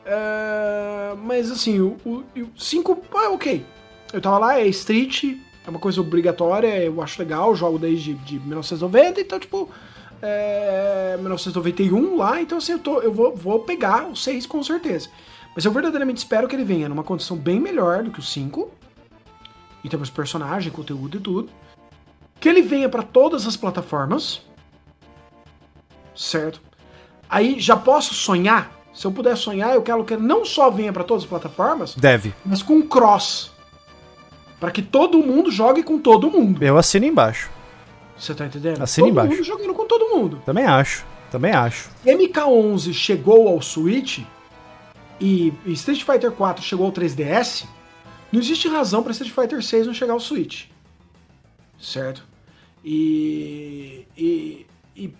É, 0.06 1.16
mas 1.24 1.50
assim, 1.50 1.80
o 1.80 2.24
5 2.58 3.04
é 3.16 3.30
ok. 3.30 3.66
Eu 4.12 4.22
tava 4.22 4.38
lá, 4.38 4.60
é 4.60 4.68
Street, 4.68 5.24
é 5.66 5.70
uma 5.70 5.80
coisa 5.80 6.00
obrigatória, 6.00 6.84
eu 6.84 7.02
acho 7.02 7.20
legal, 7.20 7.56
jogo 7.56 7.80
desde 7.80 8.14
de 8.14 8.40
1990, 8.40 9.22
então 9.22 9.40
tipo. 9.40 9.70
É, 10.26 11.18
1991 11.20 12.16
lá, 12.16 12.42
então 12.42 12.58
assim, 12.58 12.72
eu, 12.72 12.80
tô, 12.80 13.02
eu 13.02 13.12
vou, 13.12 13.36
vou 13.36 13.60
pegar 13.60 14.08
o 14.08 14.16
6 14.16 14.46
com 14.46 14.64
certeza. 14.64 15.10
Mas 15.54 15.66
eu 15.66 15.72
verdadeiramente 15.72 16.20
espero 16.20 16.48
que 16.48 16.56
ele 16.56 16.64
venha 16.64 16.88
numa 16.88 17.04
condição 17.04 17.36
bem 17.36 17.60
melhor 17.60 18.04
do 18.04 18.10
que 18.10 18.20
o 18.20 18.24
5, 18.24 18.72
em 19.84 19.90
termos 19.90 20.08
de 20.08 20.16
personagem, 20.16 20.72
conteúdo 20.72 21.18
e 21.18 21.20
tudo 21.20 21.50
que 22.44 22.50
ele 22.50 22.62
venha 22.62 22.90
para 22.90 23.02
todas 23.02 23.48
as 23.48 23.56
plataformas, 23.56 24.42
certo? 26.14 26.62
Aí 27.30 27.58
já 27.58 27.78
posso 27.78 28.14
sonhar. 28.14 28.70
Se 28.94 29.08
eu 29.08 29.14
puder 29.14 29.38
sonhar, 29.38 29.74
eu 29.74 29.82
quero 29.82 30.04
que 30.04 30.16
ele 30.16 30.24
não 30.24 30.44
só 30.44 30.70
venha 30.70 30.92
para 30.92 31.06
todas 31.06 31.24
as 31.24 31.30
plataformas, 31.30 31.96
deve, 31.96 32.34
mas 32.46 32.62
com 32.62 32.82
cross, 32.82 33.50
para 34.60 34.72
que 34.72 34.82
todo 34.82 35.20
mundo 35.20 35.50
jogue 35.50 35.84
com 35.84 35.98
todo 35.98 36.30
mundo. 36.30 36.62
Eu 36.62 36.78
assino 36.78 37.06
embaixo. 37.06 37.50
Você 38.18 38.36
tá 38.36 38.46
entendendo? 38.46 38.82
Assino 38.82 39.08
todo 39.08 39.14
embaixo. 39.14 39.32
mundo 39.32 39.44
jogando 39.46 39.74
com 39.74 39.88
todo 39.88 40.10
mundo. 40.10 40.42
Também 40.46 40.66
acho. 40.66 41.06
Também 41.32 41.54
acho. 41.54 41.92
MK11 42.06 42.92
chegou 42.92 43.48
ao 43.48 43.62
Switch 43.62 44.20
e 45.18 45.54
Street 45.68 46.04
Fighter 46.04 46.34
4 46.34 46.62
chegou 46.62 46.88
ao 46.88 46.92
3DS, 46.92 47.64
não 48.34 48.42
existe 48.42 48.68
razão 48.68 49.02
para 49.02 49.14
Street 49.14 49.32
Fighter 49.32 49.64
6 49.64 49.88
não 49.88 49.94
chegar 49.94 50.12
ao 50.12 50.20
Switch. 50.20 50.66
Certo? 51.80 52.33
E, 52.84 54.06
e, 54.18 54.66
e 54.96 55.14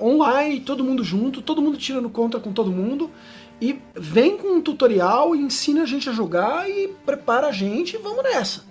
online, 0.00 0.60
todo 0.60 0.84
mundo 0.84 1.04
junto, 1.04 1.42
todo 1.42 1.60
mundo 1.60 1.76
tirando 1.76 2.08
conta 2.08 2.40
com 2.40 2.52
todo 2.52 2.70
mundo. 2.70 3.10
E 3.60 3.78
vem 3.94 4.38
com 4.38 4.56
um 4.56 4.62
tutorial, 4.62 5.36
ensina 5.36 5.82
a 5.82 5.86
gente 5.86 6.08
a 6.08 6.12
jogar 6.12 6.68
e 6.68 6.88
prepara 7.04 7.48
a 7.48 7.52
gente 7.52 7.94
e 7.94 7.98
vamos 7.98 8.22
nessa. 8.22 8.64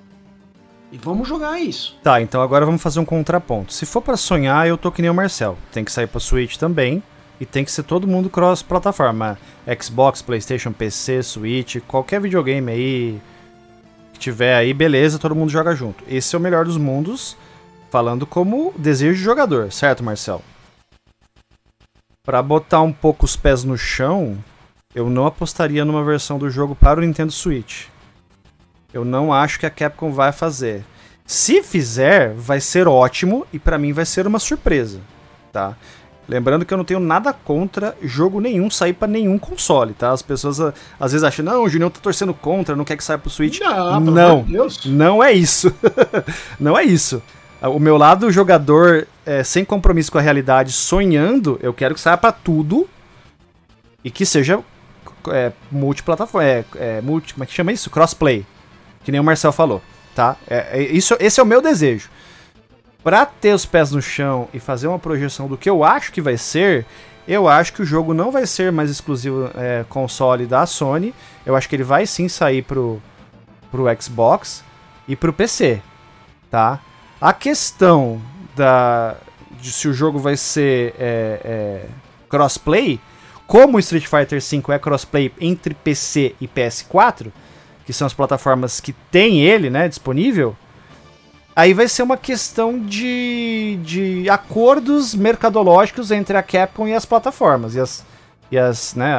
E 0.92 0.98
vamos 0.98 1.28
jogar 1.28 1.62
isso. 1.62 1.96
Tá, 2.02 2.20
então 2.20 2.42
agora 2.42 2.66
vamos 2.66 2.82
fazer 2.82 3.00
um 3.00 3.06
contraponto. 3.06 3.72
Se 3.72 3.86
for 3.86 4.02
para 4.02 4.18
sonhar, 4.18 4.68
eu 4.68 4.78
tô 4.78 4.92
que 4.92 5.02
nem 5.02 5.12
o 5.12 5.14
Marcel. 5.14 5.56
Tem 5.72 5.86
que 5.86 5.92
sair 5.92 6.08
pra 6.08 6.20
Switch 6.20 6.58
também. 6.58 7.04
E 7.40 7.46
tem 7.46 7.64
que 7.64 7.72
ser 7.72 7.84
todo 7.84 8.08
mundo 8.08 8.30
cross-plataforma. 8.30 9.38
Xbox, 9.80 10.22
Playstation, 10.22 10.74
PC, 10.74 11.22
Switch, 11.22 11.78
qualquer 11.88 12.20
videogame 12.20 12.72
aí 12.72 13.22
que 14.12 14.20
tiver 14.20 14.56
aí, 14.56 14.74
beleza, 14.74 15.20
todo 15.20 15.36
mundo 15.36 15.50
joga 15.50 15.76
junto. 15.76 16.04
Esse 16.08 16.36
é 16.36 16.40
o 16.40 16.42
melhor 16.42 16.66
dos 16.66 16.76
mundos. 16.76 17.38
Falando 17.90 18.26
como 18.26 18.72
desejo 18.78 19.18
de 19.18 19.24
jogador, 19.24 19.72
certo, 19.72 20.04
Marcel? 20.04 20.42
Para 22.24 22.42
botar 22.42 22.82
um 22.82 22.94
pouco 22.94 23.26
os 23.26 23.36
pés 23.36 23.64
no 23.64 23.76
chão, 23.78 24.38
eu 24.94 25.10
não 25.10 25.26
apostaria 25.26 25.84
numa 25.84 26.04
versão 26.04 26.38
do 26.38 26.52
jogo 26.52 26.76
para 26.76 27.00
o 27.00 27.02
Nintendo 27.02 27.32
Switch. 27.32 27.88
Eu 28.94 29.04
não 29.04 29.34
acho 29.34 29.60
que 29.60 29.66
a 29.66 29.72
Capcom 29.72 30.12
vai 30.12 30.32
fazer. 30.32 30.86
Se 31.26 31.64
fizer, 31.64 32.34
vai 32.36 32.60
ser 32.60 32.88
ótimo 32.88 33.46
e 33.52 33.58
para 33.58 33.78
mim 33.78 33.92
vai 33.92 34.06
ser 34.06 34.28
uma 34.28 34.40
surpresa, 34.40 35.00
tá? 35.52 35.76
Lembrando 36.28 36.64
que 36.66 36.72
eu 36.72 36.78
não 36.78 36.86
tenho 36.86 37.00
nada 37.00 37.34
contra 37.34 37.98
jogo 38.04 38.40
nenhum 38.40 38.70
sair 38.70 38.94
para 38.94 39.08
nenhum 39.08 39.40
console, 39.40 39.94
tá? 39.94 40.12
As 40.12 40.22
pessoas 40.22 40.60
às 41.00 41.12
vezes 41.12 41.24
acham, 41.24 41.44
não, 41.44 41.64
o 41.64 41.70
Junior 41.70 41.90
tá 41.90 42.00
torcendo 42.00 42.36
contra, 42.36 42.76
não 42.76 42.86
quer 42.86 42.98
que 42.98 43.04
saia 43.04 43.18
pro 43.18 43.32
Switch. 43.32 43.60
Não, 43.60 44.00
não, 44.00 44.46
não 44.86 45.24
é 45.24 45.34
isso. 45.34 45.74
não 46.60 46.78
é 46.78 46.84
isso. 46.84 47.22
O 47.62 47.80
meu 47.80 47.98
lado 47.98 48.32
jogador 48.32 49.06
é, 49.26 49.44
sem 49.44 49.66
compromisso 49.66 50.12
com 50.12 50.18
a 50.18 50.22
realidade, 50.22 50.72
sonhando, 50.72 51.60
eu 51.62 51.74
quero 51.74 51.94
que 51.94 52.00
saia 52.00 52.18
para 52.18 52.32
tudo 52.32 52.90
e 54.04 54.10
que 54.10 54.26
seja 54.26 54.64
é, 55.30 55.52
multiplataforma, 55.70 56.48
é, 56.48 56.66
é, 56.76 57.02
multi, 57.02 57.34
como 57.34 57.44
é 57.44 57.48
que 57.48 57.54
chama 57.54 57.74
isso? 57.74 57.90
Crossplay, 57.90 58.46
que 59.04 59.12
nem 59.12 59.20
o 59.20 59.24
Marcel 59.24 59.52
falou, 59.52 59.82
tá? 60.16 60.38
É, 60.48 60.80
é, 60.80 60.84
isso, 60.84 61.18
esse 61.20 61.40
é 61.40 61.44
o 61.44 61.46
meu 61.46 61.62
desejo. 61.62 62.10
Pra 63.04 63.26
ter 63.26 63.54
os 63.54 63.66
pés 63.66 63.92
no 63.92 64.02
chão 64.02 64.48
e 64.54 64.60
fazer 64.60 64.88
uma 64.88 65.00
projeção 65.00 65.48
do 65.48 65.58
que 65.58 65.70
eu 65.70 65.84
acho 65.84 66.12
que 66.12 66.22
vai 66.22 66.38
ser, 66.38 66.86
eu 67.28 67.48
acho 67.48 67.74
que 67.74 67.82
o 67.82 67.86
jogo 67.86 68.14
não 68.14 68.32
vai 68.32 68.46
ser 68.46 68.72
mais 68.72 68.90
exclusivo 68.90 69.52
é, 69.56 69.86
console 69.88 70.46
da 70.46 70.66
Sony. 70.66 71.14
Eu 71.46 71.56
acho 71.56 71.70
que 71.70 71.76
ele 71.76 71.84
vai 71.84 72.06
sim 72.06 72.28
sair 72.28 72.62
pro, 72.62 73.02
pro 73.70 73.86
Xbox 74.02 74.64
e 75.08 75.16
pro 75.16 75.32
PC, 75.32 75.82
tá? 76.50 76.80
A 77.22 77.34
questão 77.34 78.22
da, 78.56 79.16
de 79.60 79.72
se 79.72 79.90
o 79.90 79.94
jogo 79.94 80.20
vai 80.20 80.38
ser 80.38 80.96
é, 80.98 81.42
é, 81.44 81.86
crossplay, 82.30 83.00
como 83.46 83.80
Street 83.80 84.06
Fighter 84.06 84.40
V 84.40 84.74
é 84.74 84.80
crossplay 84.80 85.34
entre 85.42 85.74
PC 85.74 86.36
e 86.40 86.48
PS4, 86.48 87.28
que 87.86 87.92
são 87.92 88.08
as 88.08 88.14
plataformas 88.14 88.80
que 88.80 88.94
tem 89.12 89.42
ele 89.42 89.70
né, 89.70 89.90
disponível, 89.90 90.56
aí 91.54 91.74
vai 91.74 91.90
ser 91.90 92.04
uma 92.04 92.16
questão 92.16 92.80
de, 92.80 93.80
de 93.84 94.30
acordos 94.30 95.14
mercadológicos 95.14 96.12
entre 96.12 96.38
a 96.38 96.44
Capcom 96.44 96.88
e 96.88 96.94
as 96.94 97.06
plataformas 97.06 97.76
e 97.76 97.82
as, 97.82 98.06
e 98.50 98.58
as, 98.58 98.96
né, 98.96 99.12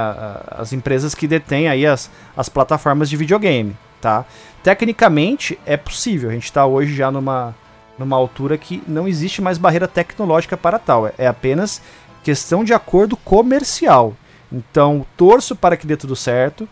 as 0.52 0.72
empresas 0.72 1.14
que 1.14 1.26
detêm 1.26 1.68
aí 1.68 1.84
as, 1.84 2.10
as 2.34 2.48
plataformas 2.48 3.10
de 3.10 3.16
videogame, 3.16 3.76
tá? 4.00 4.24
Tecnicamente 4.62 5.58
é 5.66 5.76
possível, 5.76 6.30
a 6.30 6.32
gente 6.32 6.44
está 6.44 6.64
hoje 6.64 6.94
já 6.94 7.10
numa 7.10 7.54
numa 8.00 8.16
altura 8.16 8.56
que 8.56 8.82
não 8.88 9.06
existe 9.06 9.42
mais 9.42 9.58
barreira 9.58 9.86
tecnológica 9.86 10.56
para 10.56 10.78
tal. 10.78 11.12
É 11.18 11.26
apenas 11.26 11.82
questão 12.24 12.64
de 12.64 12.72
acordo 12.72 13.14
comercial. 13.14 14.16
Então, 14.50 15.06
torço 15.18 15.54
para 15.54 15.76
que 15.76 15.86
dê 15.86 15.96
tudo 15.96 16.16
certo. 16.16 16.66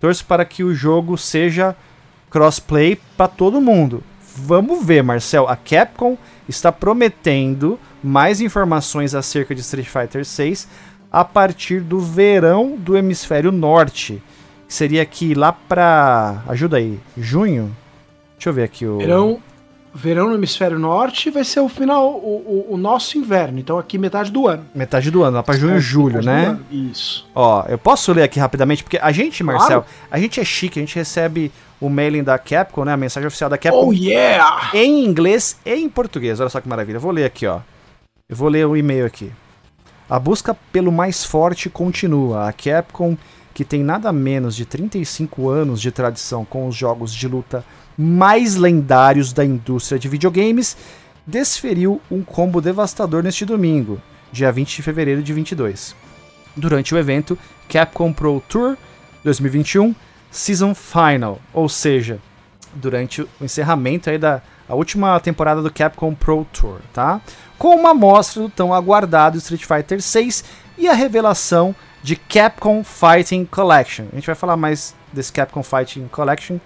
Torço 0.00 0.26
para 0.26 0.44
que 0.44 0.64
o 0.64 0.74
jogo 0.74 1.16
seja 1.16 1.76
crossplay 2.28 2.98
para 3.16 3.28
todo 3.28 3.60
mundo. 3.60 4.02
Vamos 4.36 4.84
ver, 4.84 5.02
Marcel. 5.02 5.48
A 5.48 5.54
Capcom 5.54 6.18
está 6.48 6.72
prometendo 6.72 7.78
mais 8.02 8.40
informações 8.40 9.14
acerca 9.14 9.54
de 9.54 9.60
Street 9.60 9.86
Fighter 9.86 10.24
6 10.24 10.66
a 11.12 11.24
partir 11.24 11.80
do 11.80 12.00
verão 12.00 12.76
do 12.76 12.96
hemisfério 12.96 13.52
norte. 13.52 14.20
Seria 14.66 15.02
aqui 15.02 15.34
lá 15.34 15.52
para, 15.52 16.42
ajuda 16.48 16.78
aí, 16.78 16.98
junho. 17.16 17.74
Deixa 18.34 18.48
eu 18.48 18.54
ver 18.54 18.64
aqui 18.64 18.84
o 18.84 18.98
verão 18.98 19.40
verão 19.94 20.28
no 20.28 20.34
hemisfério 20.34 20.78
norte 20.78 21.30
vai 21.30 21.44
ser 21.44 21.60
o 21.60 21.68
final, 21.68 22.08
o, 22.10 22.66
o, 22.68 22.74
o, 22.74 22.76
nosso 22.76 23.18
inverno. 23.18 23.58
Então 23.58 23.78
aqui 23.78 23.98
metade 23.98 24.30
do 24.30 24.46
ano. 24.46 24.64
Metade 24.74 25.10
do 25.10 25.22
ano, 25.22 25.36
lá 25.36 25.42
pra 25.42 25.56
junho 25.56 25.74
e 25.74 25.76
é, 25.76 25.80
julho, 25.80 26.22
né? 26.22 26.58
Isso. 26.70 27.28
Ó, 27.34 27.64
eu 27.68 27.78
posso 27.78 28.12
ler 28.12 28.22
aqui 28.22 28.40
rapidamente, 28.40 28.82
porque 28.82 28.98
a 28.98 29.12
gente, 29.12 29.42
Marcel, 29.42 29.82
claro. 29.82 29.86
a 30.10 30.18
gente 30.18 30.40
é 30.40 30.44
chique, 30.44 30.78
a 30.78 30.82
gente 30.82 30.94
recebe 30.94 31.52
o 31.80 31.90
mailing 31.90 32.22
da 32.22 32.38
Capcom, 32.38 32.84
né? 32.84 32.92
A 32.92 32.96
mensagem 32.96 33.26
oficial 33.26 33.50
da 33.50 33.58
Capcom. 33.58 33.88
Oh, 33.88 33.92
yeah! 33.92 34.70
Em 34.72 35.04
inglês 35.04 35.58
e 35.64 35.74
em 35.74 35.88
português. 35.88 36.40
Olha 36.40 36.48
só 36.48 36.60
que 36.60 36.68
maravilha. 36.68 36.96
Eu 36.96 37.00
vou 37.00 37.10
ler 37.10 37.24
aqui, 37.24 37.46
ó. 37.46 37.60
Eu 38.28 38.36
vou 38.36 38.48
ler 38.48 38.66
o 38.66 38.76
e-mail 38.76 39.04
aqui. 39.04 39.30
A 40.08 40.18
busca 40.18 40.56
pelo 40.72 40.92
mais 40.92 41.24
forte 41.24 41.68
continua. 41.68 42.48
A 42.48 42.52
Capcom, 42.52 43.16
que 43.52 43.64
tem 43.64 43.82
nada 43.82 44.12
menos 44.12 44.56
de 44.56 44.64
35 44.64 45.48
anos 45.48 45.80
de 45.80 45.90
tradição 45.90 46.44
com 46.44 46.66
os 46.66 46.74
jogos 46.74 47.12
de 47.12 47.28
luta 47.28 47.64
mais 47.96 48.56
lendários 48.56 49.32
da 49.32 49.44
indústria 49.44 49.98
de 49.98 50.08
videogames, 50.08 50.76
desferiu 51.26 52.00
um 52.10 52.22
combo 52.22 52.60
devastador 52.60 53.22
neste 53.22 53.44
domingo, 53.44 54.00
dia 54.32 54.50
20 54.50 54.76
de 54.76 54.82
fevereiro 54.82 55.22
de 55.22 55.32
22. 55.32 55.94
Durante 56.56 56.94
o 56.94 56.98
evento 56.98 57.38
Capcom 57.68 58.12
Pro 58.12 58.42
Tour 58.48 58.76
2021 59.24 59.94
Season 60.30 60.74
Final, 60.74 61.38
ou 61.52 61.68
seja, 61.68 62.18
durante 62.74 63.22
o 63.22 63.28
encerramento 63.40 64.08
aí 64.08 64.18
da 64.18 64.42
a 64.68 64.74
última 64.74 65.20
temporada 65.20 65.60
do 65.60 65.70
Capcom 65.70 66.14
Pro 66.14 66.46
Tour, 66.50 66.78
tá? 66.94 67.20
Com 67.58 67.76
uma 67.76 67.90
amostra 67.90 68.42
do 68.42 68.48
tão 68.48 68.72
aguardado 68.72 69.36
Street 69.36 69.64
Fighter 69.66 70.00
6 70.00 70.44
e 70.78 70.88
a 70.88 70.94
revelação 70.94 71.74
de 72.02 72.16
Capcom 72.16 72.82
Fighting 72.82 73.44
Collection. 73.44 74.06
A 74.12 74.16
gente 74.16 74.26
vai 74.26 74.34
falar 74.34 74.56
mais 74.56 74.94
desse 75.12 75.32
Capcom 75.32 75.62
Fighting 75.62 76.08
Collection 76.08 76.58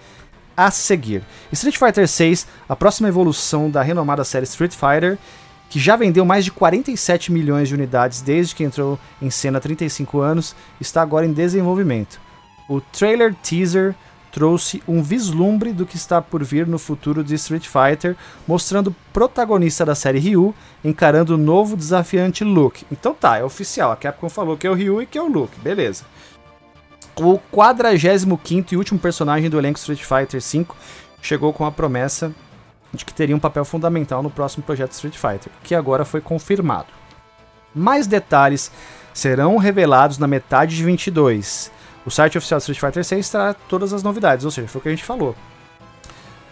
a 0.57 0.71
seguir. 0.71 1.23
Street 1.53 1.77
Fighter 1.77 2.09
6, 2.09 2.47
a 2.69 2.75
próxima 2.75 3.09
evolução 3.09 3.71
da 3.71 3.83
renomada 3.83 4.25
série 4.25 4.45
Street 4.45 4.73
Fighter, 4.73 5.19
que 5.69 5.79
já 5.79 5.97
vendeu 5.97 6.25
mais 6.25 6.45
de 6.45 6.51
47 6.51 7.31
milhões 7.31 7.69
de 7.69 7.75
unidades 7.75 8.23
desde 8.23 8.55
que 8.55 8.65
entrou 8.65 8.99
em 9.21 9.29
cena 9.29 9.59
há 9.59 9.61
35 9.61 10.21
anos, 10.21 10.57
está 10.81 11.03
agora 11.03 11.27
em 11.27 11.33
desenvolvimento. 11.33 12.19
O 12.69 12.81
trailer 12.81 13.35
teaser 13.43 13.95
trouxe 14.37 14.83
um 14.87 15.03
vislumbre 15.03 15.73
do 15.73 15.87
que 15.87 15.97
está 15.97 16.21
por 16.21 16.45
vir 16.45 16.67
no 16.67 16.79
futuro 16.79 17.25
de 17.25 17.35
Street 17.37 17.67
Fighter, 17.67 18.15
mostrando 18.47 18.89
o 18.89 18.97
protagonista 19.11 19.83
da 19.83 19.95
série 19.95 20.19
Ryu 20.19 20.55
encarando 20.85 21.37
o 21.37 21.39
novo 21.39 21.75
desafiante 21.75 22.45
Luke. 22.45 22.85
Então 22.93 23.15
tá, 23.15 23.39
é 23.39 23.43
oficial, 23.43 23.91
a 23.91 23.97
Capcom 23.97 24.29
falou 24.29 24.55
que 24.55 24.67
é 24.67 24.71
o 24.71 24.75
Ryu 24.75 25.01
e 25.01 25.07
que 25.07 25.17
é 25.17 25.23
o 25.23 25.27
Luke, 25.27 25.59
beleza. 25.61 26.05
O 27.19 27.39
45 27.51 28.75
e 28.75 28.77
último 28.77 29.01
personagem 29.01 29.49
do 29.49 29.59
elenco 29.59 29.79
Street 29.79 30.03
Fighter 30.03 30.39
V 30.39 30.67
chegou 31.23 31.51
com 31.55 31.65
a 31.65 31.73
promessa 31.73 32.31
de 32.93 33.07
que 33.07 33.15
teria 33.15 33.35
um 33.35 33.41
papel 33.41 33.65
fundamental 33.65 34.23
no 34.23 34.29
próximo 34.29 34.63
projeto 34.63 34.93
Street 34.93 35.17
Fighter, 35.17 35.51
que 35.63 35.75
agora 35.75 36.05
foi 36.05 36.21
confirmado. 36.21 36.89
Mais 37.75 38.07
detalhes 38.07 38.71
serão 39.15 39.57
revelados 39.57 40.19
na 40.19 40.27
metade 40.27 40.77
de 40.77 40.85
22. 40.85 41.75
O 42.07 42.11
site 42.11 42.39
oficial 42.39 42.59
do 42.59 42.63
Street 42.63 42.79
Fighter 42.79 43.05
6 43.05 43.29
terá 43.29 43.53
todas 43.53 43.93
as 43.93 44.03
novidades, 44.03 44.45
ou 44.45 44.51
seja, 44.51 44.69
foi 44.69 44.79
o 44.79 44.83
que 44.83 44.89
a 44.89 44.93
gente 44.93 45.05
falou. 45.05 45.35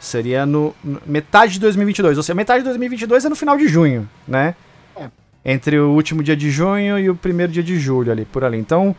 Seria 0.01 0.45
no, 0.45 0.75
metade 1.07 1.55
de 1.55 1.61
2022, 1.61 2.17
ou 2.17 2.23
seja, 2.23 2.35
metade 2.35 2.59
de 2.59 2.65
2022 2.71 3.25
é 3.25 3.29
no 3.29 3.37
final 3.37 3.57
de 3.57 3.69
junho, 3.69 4.09
né? 4.27 4.57
É. 4.97 5.09
Entre 5.45 5.79
o 5.79 5.93
último 5.93 6.23
dia 6.23 6.37
de 6.37 6.51
junho 6.51 6.99
e 6.99 7.09
o 7.09 7.15
primeiro 7.15 7.53
dia 7.53 7.63
de 7.63 7.79
julho 7.79 8.11
ali, 8.11 8.25
por 8.25 8.45
ali. 8.45 8.59
Então, 8.59 8.95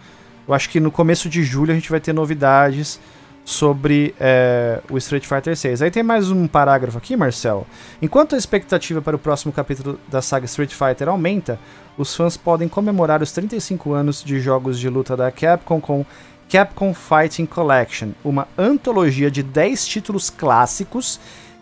eu 0.47 0.53
acho 0.53 0.69
que 0.69 0.79
no 0.79 0.89
começo 0.89 1.27
de 1.27 1.43
julho 1.43 1.71
a 1.71 1.75
gente 1.75 1.91
vai 1.91 1.99
ter 1.99 2.13
novidades 2.13 2.99
sobre 3.45 4.15
é, 4.19 4.81
o 4.89 4.97
Street 4.97 5.25
Fighter 5.25 5.55
6. 5.55 5.83
Aí 5.83 5.91
tem 5.91 6.01
mais 6.01 6.31
um 6.31 6.47
parágrafo 6.47 6.97
aqui, 6.97 7.15
Marcel. 7.15 7.67
Enquanto 8.01 8.33
a 8.33 8.37
expectativa 8.37 9.01
para 9.01 9.15
o 9.15 9.19
próximo 9.19 9.53
capítulo 9.53 9.99
da 10.07 10.21
saga 10.21 10.45
Street 10.45 10.73
Fighter 10.73 11.07
aumenta, 11.07 11.59
os 11.95 12.15
fãs 12.15 12.35
podem 12.35 12.67
comemorar 12.67 13.21
os 13.21 13.31
35 13.31 13.93
anos 13.93 14.23
de 14.23 14.39
jogos 14.39 14.79
de 14.79 14.89
luta 14.89 15.15
da 15.15 15.31
Capcom 15.31 15.79
com 15.79 16.05
Capcom 16.49 16.93
Fighting 16.93 17.45
Collection, 17.45 18.11
uma 18.23 18.47
antologia 18.57 19.31
de 19.31 19.41
10 19.41 19.87
títulos 19.87 20.29
clássicos, 20.29 21.19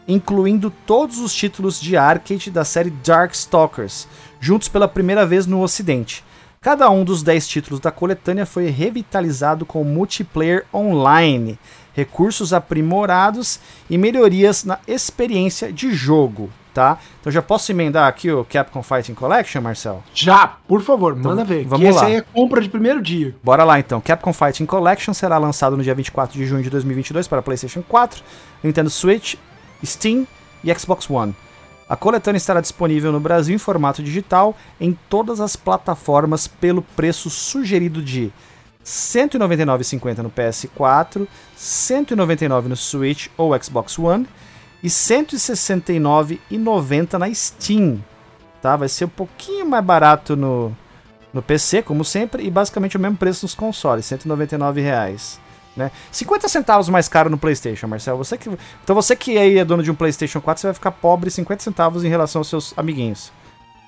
incluindo 0.08 0.72
todos 0.86 1.20
os 1.20 1.34
títulos 1.34 1.80
de 1.80 1.96
arcade 1.96 2.52
da 2.52 2.66
série 2.66 2.90
Darkstalkers, 2.90 4.08
juntos 4.40 4.68
pela 4.68 4.88
primeira 4.88 5.26
vez 5.26 5.48
no 5.48 5.62
ocidente. 5.62 6.24
Cada 6.62 6.90
um 6.90 7.04
dos 7.04 7.24
10 7.24 7.48
títulos 7.48 7.80
da 7.80 7.92
coletânea 7.92 8.46
foi 8.46 8.70
revitalizado 8.70 9.66
com 9.66 9.84
multiplayer 9.84 10.66
online, 10.74 11.58
recursos 11.94 12.54
aprimorados 12.54 13.60
e 13.90 13.98
melhorias 13.98 14.64
na 14.64 14.80
experiência 14.88 15.72
de 15.72 15.94
jogo, 15.94 16.50
tá? 16.74 16.98
Então 17.22 17.32
já 17.32 17.42
posso 17.42 17.72
emendar 17.72 18.08
aqui 18.08 18.32
o 18.32 18.44
Capcom 18.44 18.82
Fighting 18.82 19.14
Collection, 19.14 19.62
Marcel? 19.62 20.04
Já, 20.14 20.48
por 20.68 20.82
favor, 20.82 21.16
então, 21.18 21.32
manda 21.32 21.46
ver. 21.46 21.66
Vamos 21.66 21.86
que 21.86 21.92
lá. 21.92 22.02
Esse 22.02 22.06
aí 22.06 22.16
é 22.16 22.22
compra 22.22 22.62
de 22.62 22.70
primeiro 22.70 23.02
dia. 23.02 23.36
Bora 23.44 23.64
lá 23.64 23.80
então. 23.80 24.02
Capcom 24.02 24.34
Fighting 24.34 24.66
Collection 24.66 25.14
será 25.14 25.38
lançado 25.38 25.78
no 25.78 25.84
dia 25.84 25.94
24 25.94 26.38
de 26.38 26.46
junho 26.46 26.64
de 26.64 26.70
2022 26.70 27.28
para 27.28 27.42
PlayStation 27.42 27.84
4, 27.88 28.24
Nintendo 28.64 28.90
Switch, 28.90 29.36
Steam 29.86 30.26
e 30.64 30.74
Xbox 30.74 31.10
One. 31.10 31.36
A 31.88 31.96
coletânea 31.96 32.38
estará 32.38 32.62
disponível 32.62 33.12
no 33.12 33.20
Brasil 33.20 33.54
em 33.54 33.60
formato 33.60 34.02
digital 34.02 34.56
em 34.80 34.98
todas 35.10 35.40
as 35.40 35.56
plataformas 35.56 36.48
pelo 36.48 36.82
preço 36.82 37.30
sugerido 37.30 38.02
de 38.02 38.24
R$ 38.24 38.32
199,50 38.86 40.18
no 40.20 40.30
PS4, 40.32 41.20
R$ 41.22 41.28
199 41.56 42.70
no 42.70 42.76
Switch 42.76 43.28
ou 43.38 43.58
Xbox 43.62 44.00
One 44.00 44.28
e 44.84 44.88
R$ 44.88 44.94
169,90 44.94 47.18
na 47.18 47.34
Steam. 47.34 48.04
Tá? 48.62 48.76
Vai 48.76 48.90
ser 48.90 49.06
um 49.06 49.10
pouquinho 49.10 49.66
mais 49.66 49.84
barato 49.84 50.36
no, 50.36 50.76
no 51.34 51.42
PC, 51.42 51.82
como 51.82 52.04
sempre, 52.04 52.44
e 52.44 52.52
basicamente 52.52 52.98
o 52.98 53.00
mesmo 53.00 53.18
preço 53.18 53.46
nos 53.46 53.56
consoles, 53.56 54.06
199 54.06 54.82
reais. 54.82 55.42
Né? 55.76 55.90
50 56.12 56.48
centavos 56.48 56.88
mais 56.90 57.08
caro 57.08 57.30
no 57.30 57.38
PlayStation, 57.38 57.88
Marcelo. 57.88 58.20
Você 58.20 58.38
que, 58.38 58.50
então 58.84 58.96
você 58.96 59.16
que 59.16 59.38
aí 59.38 59.58
é 59.58 59.66
dono 59.66 59.82
de 59.82 59.90
um 59.90 59.96
PlayStation 59.96 60.40
4, 60.40 60.62
você 60.62 60.68
vai 60.68 60.74
ficar 60.74 60.92
pobre 60.92 61.32
50 61.32 61.64
centavos 61.64 62.04
em 62.04 62.10
relação 62.10 62.42
aos 62.42 62.48
seus 62.48 62.74
amiguinhos. 62.78 63.32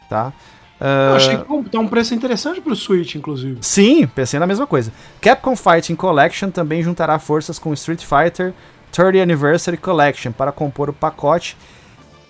Tá? 0.09 0.33
Uh... 0.79 1.11
Eu 1.11 1.15
achei 1.15 1.37
que 1.37 1.69
tá 1.69 1.79
um 1.79 1.87
preço 1.87 2.15
interessante 2.15 2.59
pro 2.59 2.75
Switch, 2.75 3.15
inclusive. 3.15 3.59
Sim, 3.61 4.07
pensei 4.07 4.39
na 4.39 4.47
mesma 4.47 4.65
coisa. 4.65 4.91
Capcom 5.21 5.55
Fighting 5.55 5.95
Collection 5.95 6.49
também 6.49 6.81
juntará 6.81 7.19
forças 7.19 7.59
com 7.59 7.71
Street 7.73 8.03
Fighter 8.03 8.53
30 8.95 9.21
Anniversary 9.21 9.75
Collection 9.75 10.31
para 10.31 10.53
compor 10.53 10.89
o 10.89 10.93
pacote 10.93 11.57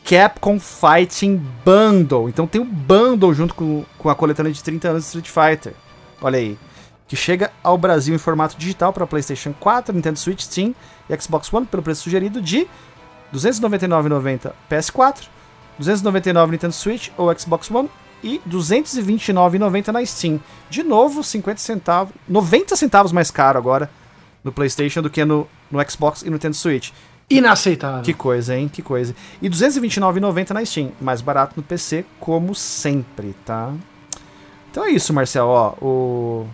Capcom 0.04 0.60
Fighting 0.60 1.40
Bundle. 1.64 2.28
Então 2.28 2.48
tem 2.48 2.60
o 2.60 2.64
um 2.64 2.68
bundle 2.68 3.34
junto 3.34 3.54
com, 3.54 3.86
com 4.00 4.10
a 4.10 4.16
coletânea 4.16 4.52
de 4.52 4.64
30 4.64 4.90
anos 4.90 5.04
de 5.04 5.08
Street 5.08 5.28
Fighter. 5.28 5.74
Olha 6.22 6.40
aí 6.40 6.58
que 7.08 7.16
chega 7.16 7.52
ao 7.64 7.78
Brasil 7.78 8.16
em 8.16 8.18
formato 8.18 8.58
digital 8.58 8.92
para 8.92 9.06
PlayStation 9.06 9.54
4, 9.60 9.94
Nintendo 9.94 10.18
Switch, 10.18 10.42
Steam 10.42 10.74
e 11.08 11.22
Xbox 11.22 11.54
One 11.54 11.68
pelo 11.68 11.84
preço 11.84 12.02
sugerido 12.02 12.42
de 12.42 12.62
R$ 12.62 12.68
299,90 13.32 14.52
PS4, 14.68 15.20
R$ 15.20 15.28
299 15.78 16.52
Nintendo 16.52 16.74
Switch 16.74 17.10
ou 17.16 17.38
Xbox 17.38 17.70
One 17.70 17.90
e 18.24 18.38
R$ 18.38 18.42
229,90 18.50 19.88
na 19.90 20.04
Steam. 20.04 20.40
De 20.68 20.82
novo, 20.82 21.24
50 21.24 21.60
centavos, 21.60 22.14
90 22.28 22.76
centavos 22.76 23.12
mais 23.12 23.30
caro 23.30 23.60
agora 23.60 23.88
no 24.46 24.52
PlayStation 24.54 25.02
do 25.02 25.10
que 25.10 25.26
no, 25.26 25.46
no 25.70 25.92
Xbox 25.92 26.22
e 26.22 26.26
no 26.28 26.34
Nintendo 26.34 26.56
Switch. 26.56 26.92
Inaceitável. 27.30 28.04
Que 28.04 28.14
coisa, 28.14 28.56
hein? 28.56 28.70
Que 28.72 28.82
coisa. 28.82 29.14
E 29.42 29.48
R$ 29.48 29.54
229,90 29.54 30.52
na 30.52 30.64
Steam, 30.64 30.92
mais 31.02 31.20
barato 31.20 31.56
no 31.58 31.64
PC, 31.64 32.06
como 32.20 32.54
sempre, 32.56 33.36
tá? 33.44 33.74
Então 34.70 34.86
é 34.86 34.92
isso, 34.92 35.12
Marcel, 35.12 35.48
ó, 35.48 35.74
o 35.82 36.48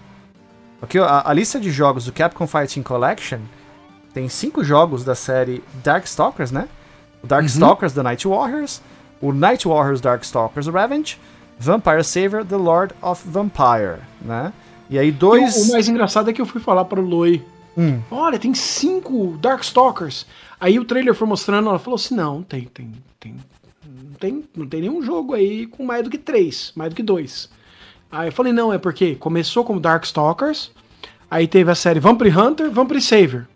Aqui, 0.82 0.98
a, 0.98 1.30
a, 1.30 1.34
lista 1.34 1.60
de 1.60 1.70
jogos 1.70 2.06
do 2.06 2.12
Capcom 2.12 2.48
Fighting 2.48 2.82
Collection 2.82 3.40
tem 4.14 4.28
cinco 4.28 4.64
jogos 4.64 5.04
da 5.04 5.14
série 5.14 5.64
Darkstalkers, 5.84 6.52
né? 6.52 6.68
O 7.24 7.28
Darkstalkers 7.28 7.92
uhum. 7.92 7.98
The 7.98 8.04
Night 8.04 8.28
Warriors, 8.28 8.82
o 9.22 9.32
Night 9.32 9.68
Warriors 9.68 10.02
Darkstalkers 10.02 10.68
Revenge, 10.68 11.20
Vampire 11.60 12.04
Saver 12.04 12.44
The 12.44 12.56
Lord 12.56 12.96
of 13.00 13.22
Vampire, 13.28 14.00
né? 14.20 14.52
E 14.90 14.98
aí 14.98 15.12
dois... 15.12 15.56
E 15.56 15.60
o, 15.60 15.64
o, 15.66 15.72
mais 15.74 15.88
engraçado 15.88 16.30
é 16.32 16.34
que 16.34 16.42
eu 16.42 16.48
fui 16.48 16.60
falar 16.60 16.86
para 16.86 17.00
o 17.00 17.04
Loi, 17.04 17.46
hum. 17.78 18.02
olha, 18.10 18.40
tem 18.40 18.54
cinco 18.54 19.38
Darkstalkers. 19.42 20.26
Aí 20.60 20.80
o 20.80 20.86
trailer 20.86 21.14
foi 21.14 21.28
mostrando, 21.28 21.70
ela 21.70 21.80
falou 21.80 21.96
assim, 21.96 22.16
não, 22.16 22.44
tem, 22.44 22.66
tem, 22.66 22.92
tem, 23.20 23.36
não 23.86 24.14
tem, 24.14 24.44
não 24.56 24.68
tem 24.68 24.82
nenhum 24.82 25.02
jogo 25.02 25.34
aí 25.34 25.66
com 25.66 25.84
mais 25.84 26.04
do 26.04 26.10
que 26.10 26.18
três, 26.18 26.72
mais 26.76 26.90
do 26.90 26.96
que 26.96 27.04
dois. 27.04 27.50
Aí 28.12 28.28
eu 28.28 28.32
falei, 28.32 28.54
não, 28.54 28.72
é 28.72 28.78
porque 28.78 29.16
começou 29.16 29.64
como 29.64 29.80
Darkstalkers, 29.80 30.72
aí 31.30 31.48
teve 31.48 31.72
a 31.72 31.76
série 31.76 32.00
Vampire 32.00 32.38
Hunter, 32.38 32.70
Vampire 32.70 33.02
Savior, 33.02 33.48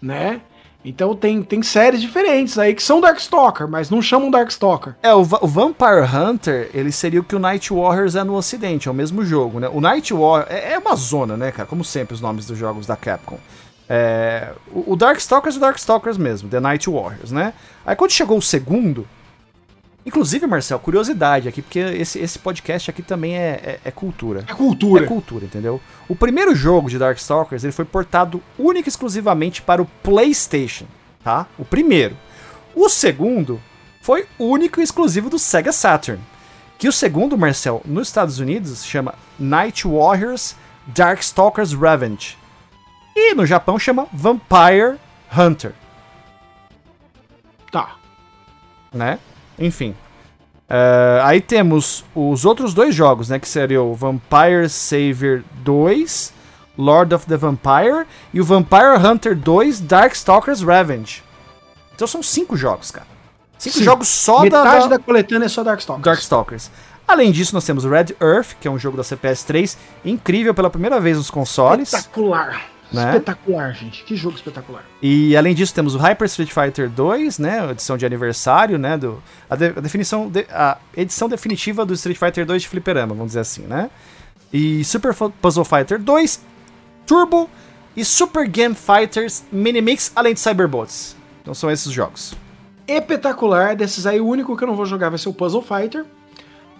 né? 0.00 0.40
Então 0.84 1.14
tem, 1.14 1.42
tem 1.42 1.62
séries 1.62 2.00
diferentes 2.00 2.58
aí 2.58 2.74
que 2.74 2.82
são 2.82 3.00
Darkstalker, 3.00 3.68
mas 3.68 3.88
não 3.88 4.02
chamam 4.02 4.30
Darkstalker. 4.30 4.94
É, 5.02 5.14
o, 5.14 5.22
Va- 5.22 5.38
o 5.40 5.46
Vampire 5.46 6.02
Hunter, 6.12 6.70
ele 6.74 6.90
seria 6.90 7.20
o 7.20 7.24
que 7.24 7.36
o 7.36 7.38
Night 7.38 7.72
Warriors 7.72 8.16
é 8.16 8.24
no 8.24 8.34
ocidente, 8.34 8.88
é 8.88 8.90
o 8.90 8.94
mesmo 8.94 9.24
jogo, 9.24 9.60
né? 9.60 9.68
O 9.72 9.80
Night 9.80 10.12
Warriors 10.12 10.50
é, 10.50 10.72
é 10.72 10.78
uma 10.78 10.96
zona, 10.96 11.36
né, 11.36 11.52
cara? 11.52 11.66
Como 11.68 11.84
sempre 11.84 12.14
os 12.14 12.20
nomes 12.20 12.46
dos 12.46 12.58
jogos 12.58 12.84
da 12.86 12.96
Capcom. 12.96 13.38
É, 13.88 14.48
o, 14.72 14.92
o 14.92 14.96
Darkstalkers 14.96 15.54
é 15.54 15.58
o 15.58 15.60
Darkstalkers 15.60 16.18
mesmo, 16.18 16.48
The 16.48 16.58
Night 16.60 16.90
Warriors, 16.90 17.30
né? 17.30 17.52
Aí 17.86 17.94
quando 17.94 18.10
chegou 18.10 18.38
o 18.38 18.42
segundo, 18.42 19.06
inclusive, 20.04 20.46
Marcel, 20.46 20.78
curiosidade 20.78 21.48
aqui, 21.48 21.62
porque 21.62 21.78
esse, 21.78 22.18
esse 22.18 22.38
podcast 22.38 22.90
aqui 22.90 23.02
também 23.02 23.36
é, 23.36 23.60
é- 23.64 23.80
é 23.84 23.90
cultura. 23.90 24.44
É 24.48 24.52
cultura. 24.54 25.04
É 25.04 25.06
cultura, 25.08 25.44
entendeu? 25.44 25.80
O 26.08 26.14
primeiro 26.16 26.54
jogo 26.54 26.88
de 26.90 26.98
Darkstalkers 26.98 27.62
ele 27.64 27.72
foi 27.72 27.84
portado 27.84 28.42
única 28.58 28.88
e 28.88 28.90
exclusivamente 28.90 29.62
para 29.62 29.80
o 29.82 29.86
PlayStation, 30.02 30.86
tá? 31.22 31.46
O 31.58 31.64
primeiro. 31.64 32.16
O 32.74 32.88
segundo 32.88 33.60
foi 34.02 34.26
único 34.38 34.80
e 34.80 34.82
exclusivo 34.82 35.30
do 35.30 35.38
Sega 35.38 35.72
Saturn. 35.72 36.20
Que 36.78 36.88
o 36.88 36.92
segundo, 36.92 37.38
Marcel, 37.38 37.80
nos 37.84 38.08
Estados 38.08 38.40
Unidos 38.40 38.80
se 38.80 38.88
chama 38.88 39.14
Night 39.38 39.86
Warriors 39.86 40.56
Darkstalkers 40.88 41.72
Revenge. 41.72 42.36
E 43.14 43.34
no 43.34 43.46
Japão 43.46 43.78
chama 43.78 44.08
Vampire 44.12 44.98
Hunter, 45.36 45.72
Tá. 47.70 47.96
né? 48.92 49.18
Enfim. 49.58 49.94
Eh, 50.68 51.20
aí 51.22 51.40
temos 51.40 52.04
os 52.14 52.44
outros 52.46 52.72
dois 52.72 52.94
jogos, 52.94 53.28
né? 53.28 53.38
Que 53.38 53.46
seriam 53.48 53.90
o 53.90 53.94
Vampire 53.94 54.68
Savior 54.68 55.42
2, 55.56 56.32
Lord 56.78 57.14
of 57.14 57.26
the 57.26 57.36
Vampire, 57.36 58.06
e 58.32 58.40
o 58.40 58.44
Vampire 58.44 58.96
Hunter 58.96 59.36
2, 59.36 59.80
Darkstalkers 59.80 60.62
Revenge. 60.62 61.22
Então 61.94 62.06
são 62.06 62.22
cinco 62.22 62.56
jogos, 62.56 62.90
cara. 62.90 63.06
Cinco 63.58 63.78
Sim. 63.78 63.84
jogos 63.84 64.08
só 64.08 64.38
da, 64.38 64.64
Metade 64.64 64.88
da 64.88 64.96
da 64.96 64.98
coletânea 64.98 65.46
é 65.46 65.48
só 65.48 65.62
Darkstalkers. 65.62 66.04
Darkstalkers. 66.04 66.70
Além 67.06 67.30
disso, 67.30 67.54
nós 67.54 67.64
temos 67.64 67.84
Red 67.84 68.16
Earth, 68.20 68.54
que 68.58 68.66
é 68.66 68.70
um 68.70 68.78
jogo 68.78 68.96
da 68.96 69.04
CPS 69.04 69.44
3, 69.44 69.76
incrível 70.04 70.54
pela 70.54 70.70
primeira 70.70 70.98
vez 70.98 71.18
nos 71.18 71.30
consoles. 71.30 71.92
Espetacular. 71.92 72.71
Né? 72.92 73.04
Espetacular, 73.06 73.72
gente. 73.74 74.04
Que 74.04 74.14
jogo 74.16 74.36
espetacular. 74.36 74.84
E 75.00 75.36
além 75.36 75.54
disso, 75.54 75.72
temos 75.74 75.94
o 75.94 75.98
Hyper 75.98 76.26
Street 76.26 76.50
Fighter 76.52 76.88
2, 76.90 77.38
né? 77.38 77.60
a 77.60 77.70
Edição 77.70 77.96
de 77.96 78.04
aniversário, 78.06 78.78
né? 78.78 78.96
Do, 78.98 79.22
a, 79.48 79.56
de- 79.56 79.66
a 79.76 79.80
definição. 79.80 80.28
de- 80.28 80.46
a 80.50 80.78
edição 80.96 81.28
definitiva 81.28 81.84
do 81.86 81.94
Street 81.94 82.18
Fighter 82.18 82.44
2 82.46 82.62
de 82.62 82.68
Fliperama, 82.68 83.14
vamos 83.14 83.28
dizer 83.30 83.40
assim, 83.40 83.62
né? 83.62 83.90
E 84.52 84.84
Super 84.84 85.14
Puzzle 85.14 85.64
Fighter 85.64 85.98
2, 85.98 86.40
Turbo 87.06 87.48
e 87.96 88.04
Super 88.04 88.46
Game 88.46 88.74
Fighters 88.74 89.44
Mini 89.50 89.80
Mix, 89.80 90.12
além 90.14 90.34
de 90.34 90.40
Cyberbots. 90.40 91.16
Então 91.40 91.54
são 91.54 91.70
esses 91.70 91.86
os 91.86 91.92
jogos. 91.92 92.34
Espetacular. 92.86 93.74
Desses 93.74 94.06
aí, 94.06 94.20
o 94.20 94.26
único 94.26 94.56
que 94.56 94.62
eu 94.64 94.68
não 94.68 94.76
vou 94.76 94.84
jogar 94.86 95.08
vai 95.08 95.18
ser 95.18 95.28
o 95.28 95.32
Puzzle 95.34 95.62
Fighter. 95.62 96.04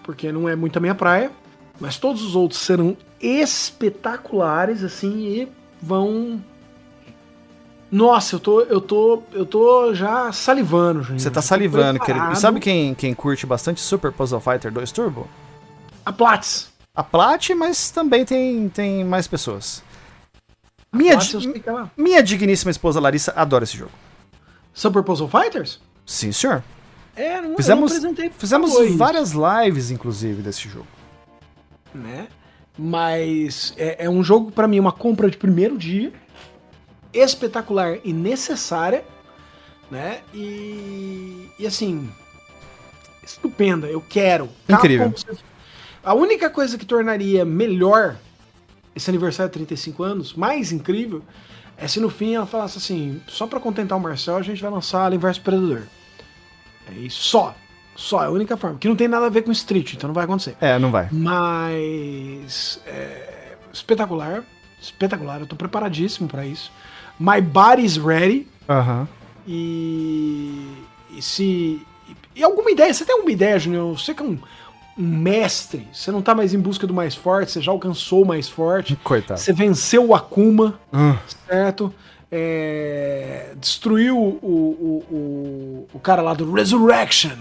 Porque 0.03 0.31
não 0.31 0.47
é 0.47 0.55
muito 0.55 0.77
a 0.77 0.79
minha 0.79 0.93
praia. 0.95 1.31
Mas 1.79 1.97
todos 1.97 2.21
os 2.21 2.35
outros 2.35 2.59
serão 2.61 2.95
espetaculares, 3.19 4.83
assim, 4.83 5.17
e 5.19 5.47
vão. 5.83 6.41
Nossa, 7.91 8.35
eu 8.35 8.39
tô, 8.39 8.61
eu 8.61 8.81
tô, 8.81 9.21
eu 9.33 9.45
tô 9.45 9.93
já 9.93 10.31
salivando, 10.31 11.03
Juninho. 11.03 11.19
Você 11.19 11.29
tá 11.29 11.41
salivando, 11.41 11.99
querido. 11.99 12.31
E 12.31 12.35
sabe 12.35 12.59
quem, 12.59 12.95
quem 12.95 13.13
curte 13.13 13.45
bastante 13.45 13.79
Super 13.81 14.11
Puzzle 14.11 14.39
Fighter 14.39 14.71
2 14.71 14.91
Turbo? 14.91 15.27
A 16.03 16.11
Platts. 16.11 16.71
A 16.95 17.03
Plat, 17.03 17.49
mas 17.51 17.91
também 17.91 18.25
tem, 18.25 18.67
tem 18.69 19.03
mais 19.03 19.27
pessoas. 19.27 19.83
A 20.91 20.97
Minha, 20.97 21.13
Platts, 21.13 21.41
di- 21.41 21.63
ela... 21.65 21.91
minha 21.97 22.21
digníssima 22.23 22.71
esposa 22.71 22.99
Larissa 22.99 23.31
adora 23.35 23.63
esse 23.63 23.77
jogo. 23.77 23.91
Super 24.73 25.03
Puzzle 25.03 25.27
Fighters? 25.27 25.79
Sim, 26.05 26.31
senhor. 26.31 26.63
É, 27.15 27.39
não, 27.41 27.55
Fizemos, 27.55 27.93
eu 28.03 28.11
não 28.11 28.15
fizemos 28.37 28.73
várias 28.97 29.31
lives, 29.33 29.91
inclusive, 29.91 30.41
desse 30.41 30.67
jogo. 30.67 30.87
né? 31.93 32.27
Mas 32.77 33.73
é, 33.77 34.05
é 34.05 34.09
um 34.09 34.23
jogo, 34.23 34.51
pra 34.51 34.67
mim, 34.67 34.79
uma 34.79 34.91
compra 34.91 35.29
de 35.29 35.37
primeiro 35.37 35.77
dia, 35.77 36.11
espetacular 37.13 37.99
e 38.03 38.11
necessária, 38.11 39.05
né? 39.91 40.21
E, 40.33 41.49
e 41.59 41.67
assim, 41.67 42.09
estupenda, 43.23 43.87
eu 43.87 44.01
quero. 44.01 44.49
Incrível. 44.67 45.11
Capcom, 45.11 45.37
a 46.03 46.13
única 46.13 46.49
coisa 46.49 46.77
que 46.77 46.85
tornaria 46.85 47.45
melhor 47.45 48.17
esse 48.95 49.09
aniversário 49.09 49.49
de 49.49 49.53
35 49.53 50.03
anos, 50.03 50.33
mais 50.33 50.71
incrível, 50.71 51.23
é 51.77 51.87
se 51.87 51.99
no 51.99 52.09
fim 52.09 52.35
ela 52.35 52.45
falasse 52.45 52.77
assim, 52.77 53.21
só 53.27 53.47
pra 53.47 53.59
contentar 53.59 53.97
o 53.97 54.01
Marcel, 54.01 54.37
a 54.37 54.41
gente 54.41 54.61
vai 54.61 54.69
lançar 54.69 55.05
Alien 55.05 55.19
vs 55.19 55.39
Predador. 55.39 55.83
É 56.91 56.99
isso, 56.99 57.23
só. 57.23 57.55
Só, 57.95 58.23
é 58.23 58.27
a 58.27 58.29
única 58.31 58.57
forma. 58.57 58.77
Que 58.79 58.87
não 58.87 58.95
tem 58.95 59.07
nada 59.07 59.25
a 59.27 59.29
ver 59.29 59.43
com 59.43 59.51
Street, 59.51 59.93
então 59.93 60.07
não 60.07 60.13
vai 60.13 60.23
acontecer. 60.25 60.55
É, 60.59 60.77
não 60.79 60.89
vai. 60.91 61.07
Mas 61.11 62.79
é, 62.87 63.55
espetacular, 63.71 64.43
espetacular. 64.81 65.39
Eu 65.41 65.47
tô 65.47 65.55
preparadíssimo 65.55 66.27
pra 66.27 66.45
isso. 66.45 66.71
My 67.19 67.39
body's 67.41 67.97
ready. 67.97 68.47
Aham. 68.67 69.07
E, 69.47 70.67
e 71.15 71.21
se 71.21 71.81
e 72.35 72.43
alguma 72.43 72.71
ideia? 72.71 72.93
Você 72.93 73.05
tem 73.05 73.13
alguma 73.13 73.31
ideia, 73.31 73.59
Junior? 73.59 73.97
Você 73.97 74.13
que 74.13 74.21
é 74.23 74.25
um, 74.25 74.39
um 74.97 75.07
mestre. 75.07 75.87
Você 75.93 76.11
não 76.11 76.21
tá 76.21 76.33
mais 76.33 76.53
em 76.53 76.59
busca 76.59 76.87
do 76.87 76.93
mais 76.93 77.13
forte. 77.13 77.51
Você 77.51 77.61
já 77.61 77.71
alcançou 77.71 78.23
o 78.23 78.25
mais 78.27 78.49
forte. 78.49 78.95
Coitado. 79.03 79.39
Você 79.39 79.53
venceu 79.53 80.07
o 80.07 80.15
Akuma, 80.15 80.79
Ah, 80.91 81.17
certo? 81.47 81.93
É, 82.31 83.53
destruiu 83.59 84.17
o, 84.17 84.39
o, 84.41 85.05
o, 85.15 85.87
o 85.93 85.99
cara 85.99 86.21
lá 86.23 86.33
do 86.33 86.51
Resurrection, 86.51 87.35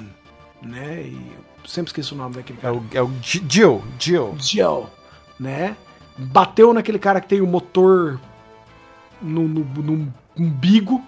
né? 0.63 1.03
E 1.03 1.33
eu 1.63 1.69
sempre 1.69 1.89
esqueço 1.91 2.15
o 2.15 2.19
nome 2.19 2.35
daquele 2.37 2.59
é 2.59 2.63
cara. 2.63 2.75
o, 2.75 2.85
é 2.93 3.03
o 3.03 3.11
Jill. 3.23 3.83
Jill. 3.99 4.37
Joe, 4.41 4.85
né? 5.39 5.77
Bateu 6.17 6.73
naquele 6.75 6.99
cara 6.99 7.21
que 7.21 7.29
tem 7.29 7.41
o 7.41 7.47
motor 7.47 8.21
no, 9.21 9.49
no, 9.49 9.65
no 9.65 10.15
umbigo, 10.39 11.03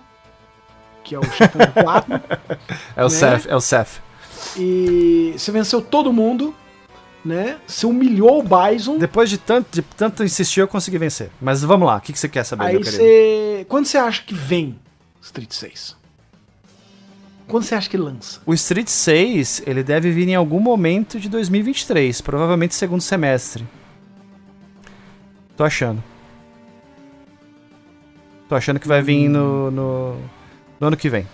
que 1.03 1.15
é 1.15 1.19
o 1.19 1.25
chefão 1.25 1.61
4, 1.83 2.13
É 2.97 3.01
o 3.05 3.09
Né? 3.09 3.11
Seth. 3.11 3.47
É 3.47 3.55
o 3.57 3.61
Seth. 3.61 4.01
e 4.57 5.35
você 5.37 5.53
venceu 5.53 5.81
todo 5.83 6.13
mundo, 6.13 6.55
né? 7.25 7.59
Você 7.67 7.87
humilhou 7.87 8.41
o 8.41 8.43
Bison. 8.43 8.99
Depois 8.99 9.29
de 9.29 9.37
tanto, 9.39 9.69
de 9.71 9.83
tanto 9.83 10.25
insistir, 10.25 10.61
eu 10.61 10.69
consegui 10.69 10.99
vencer. 10.99 11.31
Mas 11.41 11.63
vamos 11.63 11.87
lá, 11.87 11.97
o 11.97 12.01
que, 12.01 12.13
que 12.13 12.19
você 12.19 12.29
quer 12.29 12.45
saber, 12.45 12.65
Aí 12.65 12.73
meu 12.75 12.83
querido? 12.83 13.03
você. 13.03 13.67
Quando 13.69 13.87
você 13.87 13.99
acha 13.99 14.23
que 14.23 14.35
vem 14.35 14.79
Street 15.21 15.53
6? 15.53 15.97
Quando 17.47 17.65
você 17.65 17.75
acha 17.75 17.91
que 17.91 17.97
lança? 17.97 18.41
O 18.47 18.55
Street 18.55 18.89
6, 18.89 19.63
ele 19.67 19.83
deve 19.83 20.11
vir 20.11 20.29
em 20.29 20.35
algum 20.35 20.61
momento 20.61 21.21
de 21.21 21.29
2023, 21.29 22.21
provavelmente 22.21 22.75
segundo 22.75 23.03
semestre. 23.03 23.67
Tô 25.57 25.63
achando. 25.63 26.03
Tô 28.49 28.55
achando 28.55 28.81
que 28.81 28.89
vai 28.89 29.03
vir 29.03 29.29
no, 29.29 29.71
no, 29.71 30.17
no 30.81 30.87
ano 30.87 30.97
que 30.97 31.09
vem. 31.09 31.27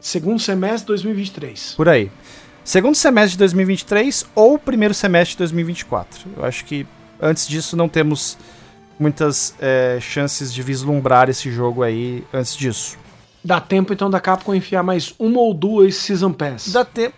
Segundo 0.00 0.38
semestre 0.38 0.80
de 0.80 0.86
2023. 0.86 1.74
Por 1.76 1.88
aí. 1.88 2.10
Segundo 2.64 2.94
semestre 2.94 3.32
de 3.32 3.38
2023 3.38 4.26
ou 4.34 4.58
primeiro 4.58 4.94
semestre 4.94 5.32
de 5.32 5.38
2024. 5.38 6.30
Eu 6.36 6.44
acho 6.44 6.64
que 6.64 6.86
antes 7.20 7.46
disso 7.46 7.76
não 7.76 7.88
temos 7.88 8.38
muitas 8.98 9.54
é, 9.58 9.98
chances 10.00 10.52
de 10.52 10.62
vislumbrar 10.62 11.28
esse 11.28 11.50
jogo 11.50 11.82
aí 11.82 12.24
antes 12.32 12.56
disso. 12.56 12.98
Dá 13.42 13.60
tempo 13.60 13.92
então 13.92 14.10
da 14.10 14.20
Capcom 14.20 14.54
enfiar 14.54 14.82
mais 14.82 15.14
uma 15.18 15.40
ou 15.40 15.54
duas 15.54 15.96
Season 15.96 16.32
Pass. 16.32 16.68
Dá 16.72 16.84
tempo. 16.84 17.16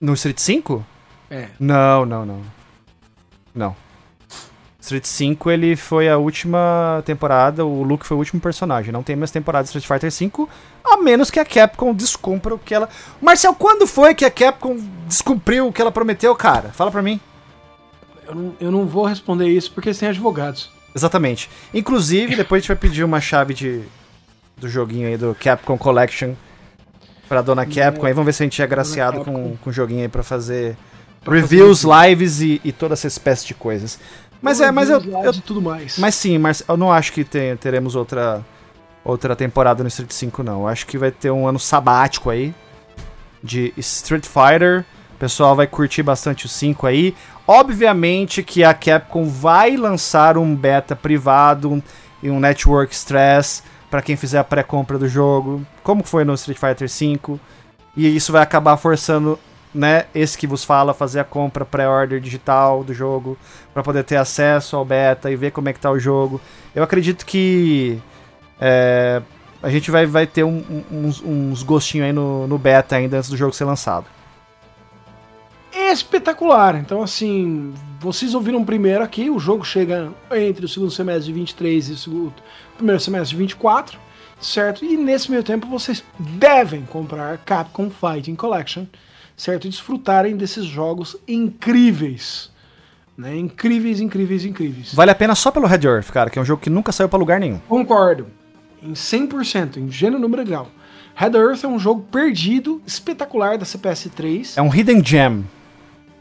No 0.00 0.14
Street 0.14 0.38
5? 0.38 0.84
É. 1.30 1.48
Não, 1.58 2.04
não, 2.04 2.26
não. 2.26 2.40
Não. 3.54 3.76
Street 4.80 5.04
5 5.04 5.50
ele 5.50 5.76
foi 5.76 6.08
a 6.08 6.16
última 6.16 7.02
temporada, 7.04 7.64
o 7.64 7.82
Luke 7.82 8.06
foi 8.06 8.16
o 8.16 8.18
último 8.18 8.40
personagem. 8.40 8.92
Não 8.92 9.02
tem 9.02 9.14
mais 9.14 9.30
temporada 9.30 9.64
de 9.64 9.68
Street 9.68 9.86
Fighter 9.86 10.10
5, 10.10 10.48
a 10.82 10.96
menos 10.96 11.30
que 11.30 11.38
a 11.38 11.44
Capcom 11.44 11.94
descumpra 11.94 12.54
o 12.54 12.58
que 12.58 12.74
ela. 12.74 12.88
Marcel, 13.20 13.54
quando 13.54 13.86
foi 13.86 14.14
que 14.14 14.24
a 14.24 14.30
Capcom 14.30 14.76
descumpriu 15.06 15.68
o 15.68 15.72
que 15.72 15.80
ela 15.80 15.92
prometeu, 15.92 16.34
cara? 16.34 16.70
Fala 16.70 16.90
pra 16.90 17.02
mim. 17.02 17.20
Eu 18.26 18.34
não, 18.34 18.54
eu 18.60 18.70
não 18.70 18.86
vou 18.86 19.04
responder 19.04 19.48
isso 19.48 19.70
porque 19.70 19.90
eles 19.90 19.98
têm 19.98 20.08
advogados. 20.08 20.70
Exatamente. 20.94 21.50
Inclusive, 21.74 22.34
depois 22.34 22.58
a 22.58 22.60
gente 22.62 22.68
vai 22.68 22.76
pedir 22.76 23.04
uma 23.04 23.20
chave 23.20 23.54
de 23.54 23.82
do 24.60 24.68
joguinho 24.68 25.08
aí 25.08 25.16
do 25.16 25.34
Capcom 25.38 25.76
Collection 25.78 26.34
pra 27.28 27.42
dona 27.42 27.64
Capcom. 27.66 28.06
Aí 28.06 28.12
vamos 28.12 28.26
ver 28.26 28.32
se 28.32 28.42
a 28.42 28.46
gente 28.46 28.60
é 28.60 28.64
agraciado 28.64 29.24
com, 29.24 29.56
com 29.56 29.70
o 29.70 29.72
joguinho 29.72 30.02
aí 30.02 30.08
pra 30.08 30.22
fazer 30.22 30.76
reviews, 31.28 31.82
lives 31.84 32.40
e, 32.40 32.60
e 32.64 32.72
toda 32.72 32.94
essa 32.94 33.06
espécie 33.06 33.46
de 33.46 33.54
coisas. 33.54 33.98
Mas 34.42 34.60
é, 34.60 34.70
mas 34.70 34.88
eu, 34.88 35.00
eu- 35.02 35.32
tudo 35.34 35.60
mais. 35.60 35.98
mas 35.98 36.14
sim, 36.14 36.38
Marce- 36.38 36.64
eu 36.66 36.76
não 36.76 36.90
acho 36.92 37.12
que 37.12 37.24
te- 37.24 37.56
teremos 37.60 37.94
outra 37.94 38.44
outra 39.04 39.34
temporada 39.34 39.82
no 39.82 39.88
Street 39.88 40.10
5 40.12 40.42
não. 40.42 40.60
Eu 40.62 40.68
acho 40.68 40.86
que 40.86 40.96
vai 40.98 41.10
ter 41.10 41.30
um 41.30 41.46
ano 41.46 41.58
sabático 41.58 42.30
aí 42.30 42.54
de 43.42 43.72
Street 43.78 44.24
Fighter 44.26 44.84
pessoal 45.18 45.54
vai 45.54 45.66
curtir 45.66 46.02
bastante 46.02 46.46
o 46.46 46.48
5 46.48 46.86
aí. 46.86 47.14
Obviamente 47.46 48.42
que 48.42 48.64
a 48.64 48.72
Capcom 48.72 49.24
vai 49.26 49.76
lançar 49.76 50.38
um 50.38 50.56
beta 50.56 50.96
privado 50.96 51.82
e 52.22 52.30
um 52.30 52.40
network 52.40 52.94
stress 52.94 53.62
para 53.90 54.02
quem 54.02 54.16
fizer 54.16 54.38
a 54.38 54.44
pré-compra 54.44 54.96
do 54.96 55.08
jogo, 55.08 55.66
como 55.82 56.04
foi 56.04 56.24
no 56.24 56.34
Street 56.34 56.58
Fighter 56.58 56.88
V. 56.88 57.38
E 57.96 58.16
isso 58.16 58.32
vai 58.32 58.42
acabar 58.42 58.76
forçando, 58.76 59.38
né, 59.74 60.04
esse 60.14 60.38
que 60.38 60.46
vos 60.46 60.64
fala 60.64 60.94
fazer 60.94 61.20
a 61.20 61.24
compra 61.24 61.64
pré-order 61.64 62.20
digital 62.20 62.84
do 62.84 62.94
jogo 62.94 63.36
para 63.74 63.82
poder 63.82 64.04
ter 64.04 64.16
acesso 64.16 64.76
ao 64.76 64.84
beta 64.84 65.30
e 65.30 65.36
ver 65.36 65.50
como 65.50 65.68
é 65.68 65.72
que 65.72 65.80
tá 65.80 65.90
o 65.90 65.98
jogo. 65.98 66.40
Eu 66.74 66.84
acredito 66.84 67.26
que 67.26 68.00
é, 68.60 69.20
a 69.62 69.68
gente 69.68 69.90
vai, 69.90 70.06
vai 70.06 70.26
ter 70.26 70.44
um, 70.44 70.62
uns, 70.90 71.20
uns 71.20 71.62
gostinhos 71.64 72.06
aí 72.06 72.12
no, 72.12 72.46
no 72.46 72.58
beta 72.58 72.94
ainda 72.96 73.18
antes 73.18 73.28
do 73.28 73.36
jogo 73.36 73.52
ser 73.52 73.64
lançado 73.64 74.06
espetacular. 75.92 76.76
Então, 76.76 77.02
assim, 77.02 77.72
vocês 77.98 78.34
ouviram 78.34 78.64
primeiro 78.64 79.02
aqui, 79.02 79.30
o 79.30 79.38
jogo 79.38 79.64
chega 79.64 80.12
entre 80.32 80.64
o 80.64 80.68
segundo 80.68 80.90
semestre 80.90 81.26
de 81.26 81.32
23 81.32 81.88
e 81.88 81.92
o 81.92 81.96
segundo, 81.96 82.34
primeiro 82.80 83.00
semestre 83.00 83.30
de 83.30 83.36
24, 83.36 83.98
certo? 84.40 84.84
E 84.84 84.96
nesse 84.96 85.30
meio 85.30 85.42
tempo 85.42 85.66
vocês 85.66 86.02
devem 86.18 86.82
comprar 86.82 87.38
Capcom 87.38 87.90
Fighting 87.90 88.34
Collection, 88.34 88.86
certo? 89.36 89.66
E 89.66 89.70
desfrutarem 89.70 90.36
desses 90.36 90.64
jogos 90.64 91.16
incríveis. 91.28 92.50
Né? 93.16 93.36
Incríveis, 93.36 94.00
incríveis, 94.00 94.44
incríveis. 94.44 94.94
Vale 94.94 95.10
a 95.10 95.14
pena 95.14 95.34
só 95.34 95.50
pelo 95.50 95.66
Red 95.66 95.84
Earth, 95.84 96.10
cara, 96.10 96.30
que 96.30 96.38
é 96.38 96.42
um 96.42 96.44
jogo 96.44 96.62
que 96.62 96.70
nunca 96.70 96.90
saiu 96.90 97.08
para 97.08 97.18
lugar 97.18 97.38
nenhum. 97.38 97.58
Concordo. 97.68 98.26
Em 98.82 98.92
100%, 98.92 99.76
em 99.76 99.90
gênero 99.90 100.18
número 100.18 100.44
grau. 100.44 100.68
Red 101.14 101.36
Earth 101.36 101.64
é 101.64 101.68
um 101.68 101.78
jogo 101.78 102.02
perdido, 102.10 102.82
espetacular 102.86 103.58
da 103.58 103.64
CPS 103.66 104.08
3. 104.08 104.56
É 104.56 104.62
um 104.62 104.74
hidden 104.74 105.04
gem 105.04 105.44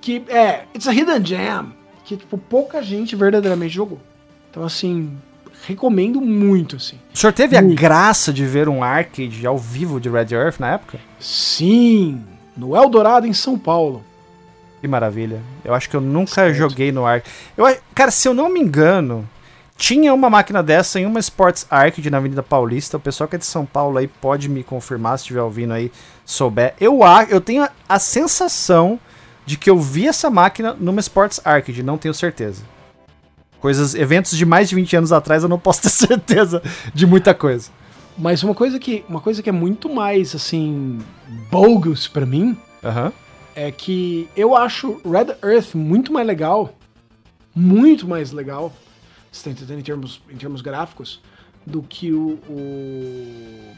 que 0.01 0.23
é, 0.29 0.65
it's 0.73 0.87
a 0.87 0.91
hidden 0.91 1.25
gem, 1.25 1.73
que 2.03 2.17
tipo 2.17 2.37
pouca 2.37 2.81
gente 2.81 3.15
verdadeiramente 3.15 3.73
jogou. 3.73 3.99
Então 4.49 4.63
assim, 4.63 5.17
recomendo 5.65 6.21
muito 6.21 6.75
assim. 6.75 6.97
O 7.13 7.17
senhor 7.17 7.33
teve 7.33 7.59
muito. 7.59 7.77
a 7.77 7.81
graça 7.81 8.31
de 8.33 8.45
ver 8.45 8.69
um 8.69 8.83
arcade 8.83 9.45
ao 9.45 9.57
vivo 9.57 9.99
de 9.99 10.09
Red 10.09 10.27
Earth 10.31 10.59
na 10.59 10.73
época? 10.73 10.99
Sim, 11.19 12.23
no 12.55 12.75
Eldorado 12.75 13.27
em 13.27 13.33
São 13.33 13.57
Paulo. 13.57 14.03
Que 14.81 14.87
maravilha. 14.87 15.41
Eu 15.63 15.73
acho 15.73 15.89
que 15.89 15.95
eu 15.95 16.01
nunca 16.01 16.35
certo. 16.35 16.55
joguei 16.55 16.91
no 16.91 17.05
arcade. 17.05 17.33
Eu, 17.57 17.65
cara, 17.93 18.11
se 18.11 18.27
eu 18.27 18.33
não 18.33 18.49
me 18.49 18.59
engano, 18.59 19.27
tinha 19.77 20.13
uma 20.13 20.29
máquina 20.29 20.61
dessa 20.61 20.99
em 20.99 21.05
uma 21.05 21.19
Sports 21.19 21.65
Arcade 21.69 22.09
na 22.09 22.17
Avenida 22.17 22.43
Paulista. 22.43 22.97
O 22.97 22.99
pessoal 22.99 23.27
que 23.27 23.35
é 23.35 23.39
de 23.39 23.45
São 23.45 23.65
Paulo 23.65 23.97
aí 23.97 24.07
pode 24.07 24.49
me 24.49 24.63
confirmar 24.63 25.17
se 25.17 25.23
estiver 25.23 25.41
ouvindo 25.41 25.73
aí, 25.73 25.91
souber. 26.25 26.73
Eu, 26.79 26.99
eu 27.29 27.41
tenho 27.41 27.63
a, 27.63 27.71
a 27.87 27.99
sensação 27.99 28.99
de 29.45 29.57
que 29.57 29.69
eu 29.69 29.79
vi 29.79 30.07
essa 30.07 30.29
máquina 30.29 30.75
numa 30.79 30.99
Sports 30.99 31.41
Arcade, 31.43 31.81
não 31.81 31.97
tenho 31.97 32.13
certeza. 32.13 32.61
Coisas, 33.59 33.93
eventos 33.93 34.37
de 34.37 34.45
mais 34.45 34.69
de 34.69 34.75
20 34.75 34.97
anos 34.97 35.11
atrás 35.11 35.43
eu 35.43 35.49
não 35.49 35.59
posso 35.59 35.81
ter 35.81 35.89
certeza 36.07 36.61
de 36.93 37.05
muita 37.05 37.33
coisa. 37.33 37.69
Mas 38.17 38.43
uma 38.43 38.53
coisa 38.53 38.77
que, 38.79 39.05
uma 39.07 39.21
coisa 39.21 39.41
que 39.41 39.49
é 39.49 39.51
muito 39.51 39.89
mais 39.89 40.35
assim 40.35 40.99
bogus 41.49 42.07
para 42.07 42.25
mim 42.25 42.57
uhum. 42.83 43.11
é 43.55 43.71
que 43.71 44.27
eu 44.35 44.55
acho 44.55 45.01
Red 45.05 45.35
Earth 45.41 45.73
muito 45.73 46.11
mais 46.11 46.27
legal, 46.27 46.73
muito 47.55 48.07
mais 48.07 48.31
legal, 48.31 48.73
se 49.31 49.43
tá 49.43 49.51
entendendo 49.51 49.79
em 49.79 49.83
termos, 49.83 50.21
em 50.29 50.35
termos 50.35 50.61
gráficos, 50.61 51.21
do 51.65 51.81
que 51.81 52.11
o, 52.11 52.39
o 52.49 53.75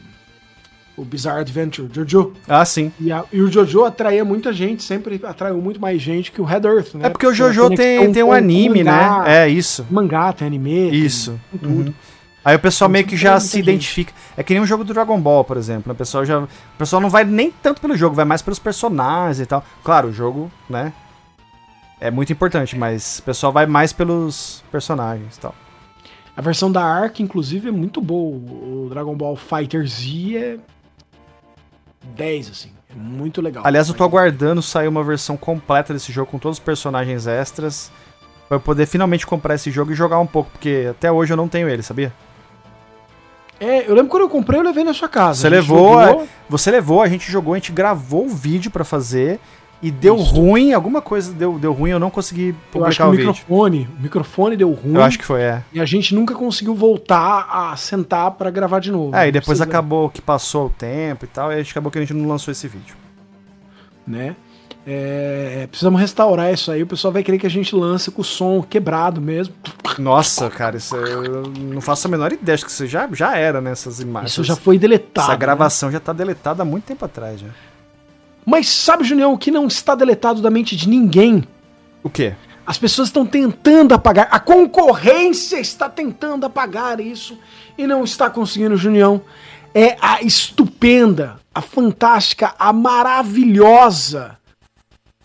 o 1.02 1.04
Bizarre 1.04 1.40
Adventure, 1.40 1.88
Jojo. 1.92 2.32
Ah, 2.48 2.64
sim. 2.64 2.92
E, 3.00 3.10
a, 3.10 3.24
e, 3.32 3.40
o 3.40 3.50
Jojo 3.50 3.84
atraía 3.84 4.24
muita 4.24 4.52
gente, 4.52 4.82
sempre 4.82 5.20
atraiu 5.24 5.60
muito 5.60 5.80
mais 5.80 6.00
gente 6.00 6.30
que 6.30 6.40
o 6.40 6.44
Red 6.44 6.62
Earth, 6.64 6.94
né? 6.94 7.06
É 7.06 7.08
porque 7.08 7.26
o 7.26 7.34
Jojo 7.34 7.68
tem, 7.70 8.12
tem 8.12 8.22
um 8.22 8.32
anime, 8.32 8.84
mangá, 8.84 9.22
né? 9.22 9.44
É 9.44 9.48
isso. 9.48 9.86
Mangá, 9.90 10.32
tem 10.32 10.46
anime. 10.46 10.90
Isso. 10.90 11.38
Tem, 11.50 11.60
tem 11.60 11.70
tudo. 11.70 11.88
Uhum. 11.88 11.94
Aí 12.44 12.56
o 12.56 12.58
pessoal 12.58 12.90
meio 12.90 13.06
que 13.06 13.16
já 13.16 13.38
se 13.38 13.58
identifica. 13.58 14.12
É 14.36 14.42
que 14.42 14.52
nem 14.52 14.62
um 14.62 14.66
jogo 14.66 14.82
do 14.82 14.92
Dragon 14.92 15.20
Ball, 15.20 15.44
por 15.44 15.56
exemplo. 15.56 15.84
Né? 15.86 15.92
O 15.92 15.96
pessoal 15.96 16.24
já. 16.24 16.40
O 16.40 16.48
pessoal 16.78 17.00
não 17.00 17.10
vai 17.10 17.24
nem 17.24 17.50
tanto 17.50 17.80
pelo 17.80 17.96
jogo, 17.96 18.16
vai 18.16 18.24
mais 18.24 18.42
pelos 18.42 18.58
personagens 18.58 19.40
e 19.40 19.46
tal. 19.46 19.64
Claro, 19.84 20.08
o 20.08 20.12
jogo, 20.12 20.50
né? 20.68 20.92
É 22.00 22.10
muito 22.10 22.32
importante, 22.32 22.76
mas 22.76 23.20
o 23.20 23.22
pessoal 23.22 23.52
vai 23.52 23.64
mais 23.64 23.92
pelos 23.92 24.64
personagens 24.72 25.36
e 25.36 25.40
tal. 25.40 25.54
A 26.36 26.40
versão 26.40 26.72
da 26.72 26.82
Ark, 26.82 27.22
inclusive, 27.22 27.68
é 27.68 27.72
muito 27.72 28.00
boa. 28.00 28.36
O 28.36 28.88
Dragon 28.88 29.14
Ball 29.14 29.36
Fighter 29.36 29.86
Z 29.86 30.36
é 30.36 30.58
10, 32.02 32.50
assim. 32.50 32.70
É 32.90 32.94
muito 32.94 33.40
legal. 33.40 33.62
Aliás, 33.66 33.88
eu 33.88 33.94
tô 33.94 34.04
aguardando 34.04 34.60
sair 34.60 34.88
uma 34.88 35.02
versão 35.02 35.36
completa 35.36 35.94
desse 35.94 36.12
jogo 36.12 36.30
com 36.30 36.38
todos 36.38 36.58
os 36.58 36.64
personagens 36.64 37.26
extras. 37.26 37.90
Pra 38.48 38.56
eu 38.56 38.60
poder 38.60 38.86
finalmente 38.86 39.26
comprar 39.26 39.54
esse 39.54 39.70
jogo 39.70 39.92
e 39.92 39.94
jogar 39.94 40.18
um 40.18 40.26
pouco, 40.26 40.50
porque 40.50 40.88
até 40.90 41.10
hoje 41.10 41.32
eu 41.32 41.36
não 41.36 41.48
tenho 41.48 41.68
ele, 41.68 41.82
sabia? 41.82 42.12
É, 43.58 43.88
eu 43.88 43.94
lembro 43.94 44.10
quando 44.10 44.22
eu 44.24 44.28
comprei, 44.28 44.58
eu 44.58 44.64
levei 44.64 44.84
na 44.84 44.92
sua 44.92 45.08
casa. 45.08 45.40
Você 45.40 45.48
levou, 45.48 46.02
jogou... 46.02 46.28
você 46.48 46.70
levou, 46.70 47.00
a 47.00 47.08
gente 47.08 47.30
jogou, 47.30 47.54
a 47.54 47.56
gente 47.56 47.72
gravou 47.72 48.26
o 48.26 48.28
vídeo 48.28 48.70
para 48.70 48.84
fazer 48.84 49.38
e 49.82 49.90
deu 49.90 50.16
Isso. 50.16 50.32
ruim, 50.32 50.72
alguma 50.72 51.02
coisa 51.02 51.32
deu, 51.32 51.58
deu 51.58 51.72
ruim, 51.72 51.90
eu 51.90 51.98
não 51.98 52.08
consegui 52.08 52.54
publicar 52.70 52.78
eu 52.78 52.86
acho 52.86 52.96
que 52.96 53.02
o, 53.02 53.08
o 53.08 53.12
microfone, 53.12 53.78
vídeo. 53.78 53.94
o 53.98 54.02
microfone 54.02 54.56
deu 54.56 54.70
ruim. 54.70 54.94
Eu 54.94 55.02
acho 55.02 55.18
que 55.18 55.24
foi, 55.24 55.42
é. 55.42 55.64
E 55.72 55.80
a 55.80 55.84
gente 55.84 56.14
nunca 56.14 56.34
conseguiu 56.34 56.72
voltar 56.72 57.48
a 57.50 57.76
sentar 57.76 58.30
para 58.30 58.48
gravar 58.48 58.78
de 58.78 58.92
novo. 58.92 59.16
É, 59.16 59.26
e 59.26 59.32
depois 59.32 59.60
acabou 59.60 60.08
que 60.08 60.22
passou 60.22 60.66
o 60.66 60.70
tempo 60.70 61.24
e 61.24 61.28
tal, 61.28 61.50
e 61.50 61.56
a 61.56 61.58
gente 61.58 61.72
acabou 61.72 61.90
que 61.90 61.98
a 61.98 62.00
gente 62.00 62.14
não 62.14 62.28
lançou 62.28 62.52
esse 62.52 62.68
vídeo. 62.68 62.94
Né? 64.06 64.36
É, 64.86 65.66
precisamos 65.68 66.00
restaurar 66.00 66.52
isso 66.52 66.70
aí. 66.70 66.82
O 66.82 66.86
pessoal 66.86 67.12
vai 67.12 67.24
querer 67.24 67.38
que 67.38 67.46
a 67.46 67.50
gente 67.50 67.74
lance 67.74 68.10
com 68.10 68.20
o 68.20 68.24
som 68.24 68.62
quebrado 68.62 69.20
mesmo. 69.20 69.54
Nossa, 69.98 70.48
cara, 70.48 70.76
isso 70.76 70.94
eu 70.96 71.42
não 71.42 71.80
faço 71.80 72.06
a 72.06 72.10
menor 72.10 72.32
ideia. 72.32 72.54
Acho 72.54 72.64
que 72.64 72.70
isso 72.70 72.86
já, 72.86 73.08
já 73.12 73.36
era 73.36 73.60
nessas 73.60 73.98
né, 73.98 74.06
imagens. 74.06 74.32
Isso 74.32 74.44
já 74.44 74.56
foi 74.56 74.78
deletado. 74.78 75.28
Essa 75.28 75.36
gravação 75.36 75.88
né? 75.88 75.94
já 75.94 76.00
tá 76.00 76.12
deletada 76.12 76.62
há 76.62 76.64
muito 76.64 76.84
tempo 76.84 77.04
atrás 77.04 77.40
já. 77.40 77.48
Mas 78.44 78.68
sabe, 78.68 79.04
Junião, 79.04 79.32
o 79.32 79.38
que 79.38 79.50
não 79.50 79.66
está 79.66 79.94
deletado 79.94 80.40
da 80.40 80.50
mente 80.50 80.76
de 80.76 80.88
ninguém? 80.88 81.44
O 82.02 82.10
quê? 82.10 82.34
As 82.66 82.78
pessoas 82.78 83.08
estão 83.08 83.26
tentando 83.26 83.92
apagar, 83.92 84.28
a 84.30 84.38
concorrência 84.38 85.58
está 85.58 85.88
tentando 85.88 86.46
apagar 86.46 87.00
isso 87.00 87.38
e 87.76 87.86
não 87.86 88.04
está 88.04 88.30
conseguindo, 88.30 88.76
Junião. 88.76 89.22
É 89.74 89.96
a 90.00 90.22
estupenda, 90.22 91.40
a 91.54 91.60
fantástica, 91.60 92.54
a 92.58 92.72
maravilhosa 92.72 94.38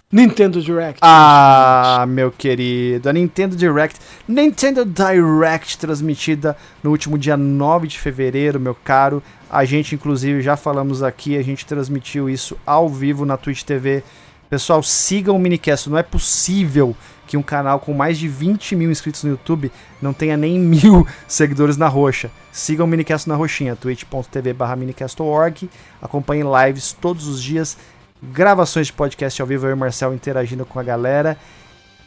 Nintendo 0.09 0.61
Direct. 0.61 0.99
Ah, 1.01 2.05
meu 2.07 2.31
querido, 2.31 3.09
a 3.09 3.13
Nintendo 3.13 3.57
Direct, 3.57 3.99
Nintendo 4.25 4.85
Direct 4.85 5.77
transmitida 5.77 6.55
no 6.81 6.91
último 6.91 7.17
dia 7.17 7.35
9 7.35 7.87
de 7.87 7.99
fevereiro, 7.99 8.57
meu 8.57 8.73
caro. 8.73 9.21
A 9.49 9.63
gente, 9.63 9.95
inclusive, 9.95 10.41
já 10.41 10.57
falamos 10.57 11.01
aqui, 11.01 11.37
a 11.37 11.41
gente 11.41 11.65
transmitiu 11.65 12.29
isso 12.29 12.57
ao 12.65 12.89
vivo 12.89 13.25
na 13.25 13.37
Twitch 13.37 13.63
TV. 13.63 14.03
Pessoal, 14.49 14.83
sigam 14.83 15.35
o 15.35 15.39
Minicast. 15.39 15.89
Não 15.89 15.97
é 15.97 16.03
possível 16.03 16.95
que 17.25 17.37
um 17.37 17.41
canal 17.41 17.79
com 17.79 17.93
mais 17.93 18.17
de 18.17 18.27
20 18.27 18.75
mil 18.75 18.89
inscritos 18.89 19.23
no 19.23 19.31
YouTube 19.31 19.71
não 20.01 20.13
tenha 20.13 20.37
nem 20.37 20.57
mil 20.59 21.07
seguidores 21.27 21.77
na 21.77 21.87
roxa. 21.87 22.29
Sigam 22.51 22.85
o 22.85 22.89
Minicast 22.89 23.27
na 23.27 23.35
roxinha, 23.35 23.75
twitch.tv 23.75 24.55
minicast.org. 24.77 25.69
Acompanhem 26.01 26.45
lives 26.65 26.93
todos 26.93 27.27
os 27.27 27.41
dias, 27.41 27.77
gravações 28.21 28.87
de 28.87 28.93
podcast 28.93 29.41
ao 29.41 29.47
vivo, 29.47 29.65
eu 29.65 29.71
e 29.71 29.73
o 29.73 29.77
Marcel 29.77 30.13
interagindo 30.13 30.65
com 30.65 30.79
a 30.79 30.83
galera. 30.83 31.37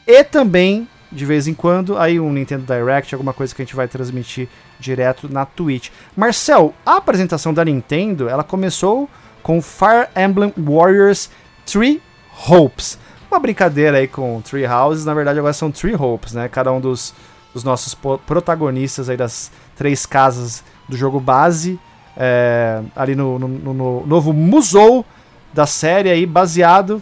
E 0.07 0.25
também 0.25 0.89
de 1.13 1.25
vez 1.25 1.49
em 1.49 1.55
quando, 1.55 1.99
aí 1.99 2.21
um 2.21 2.33
Nintendo 2.33 2.65
Direct, 2.65 3.15
alguma 3.15 3.33
coisa 3.33 3.55
que 3.55 3.61
a 3.61 3.65
gente 3.65 3.75
vai 3.75 3.89
transmitir 3.89 4.49
direto 4.81 5.33
na 5.33 5.45
Twitch. 5.45 5.91
Marcel, 6.17 6.75
a 6.85 6.97
apresentação 6.97 7.53
da 7.53 7.65
Nintendo, 7.65 8.29
ela 8.29 8.43
começou 8.43 9.09
com 9.43 9.61
Fire 9.61 10.09
Emblem 10.17 10.53
Warriors 10.57 11.31
Three 11.65 12.03
Hopes. 12.49 12.99
Uma 13.31 13.39
brincadeira 13.39 13.99
aí 13.99 14.09
com 14.09 14.41
Three 14.41 14.67
Houses, 14.67 15.05
na 15.05 15.15
verdade 15.15 15.39
agora 15.39 15.53
são 15.53 15.71
Three 15.71 15.95
Hopes, 15.95 16.33
né? 16.33 16.49
Cada 16.49 16.73
um 16.73 16.81
dos, 16.81 17.15
dos 17.55 17.63
nossos 17.63 17.95
protagonistas 17.95 19.09
aí 19.09 19.17
das 19.17 19.53
três 19.77 20.05
casas 20.05 20.65
do 20.89 20.97
jogo 20.97 21.21
base, 21.21 21.79
é, 22.17 22.83
ali 22.97 23.15
no, 23.15 23.39
no, 23.39 23.49
no 23.49 24.07
novo 24.07 24.33
Musou 24.33 25.07
da 25.53 25.67
série 25.67 26.11
aí, 26.11 26.27
baseado 26.27 27.01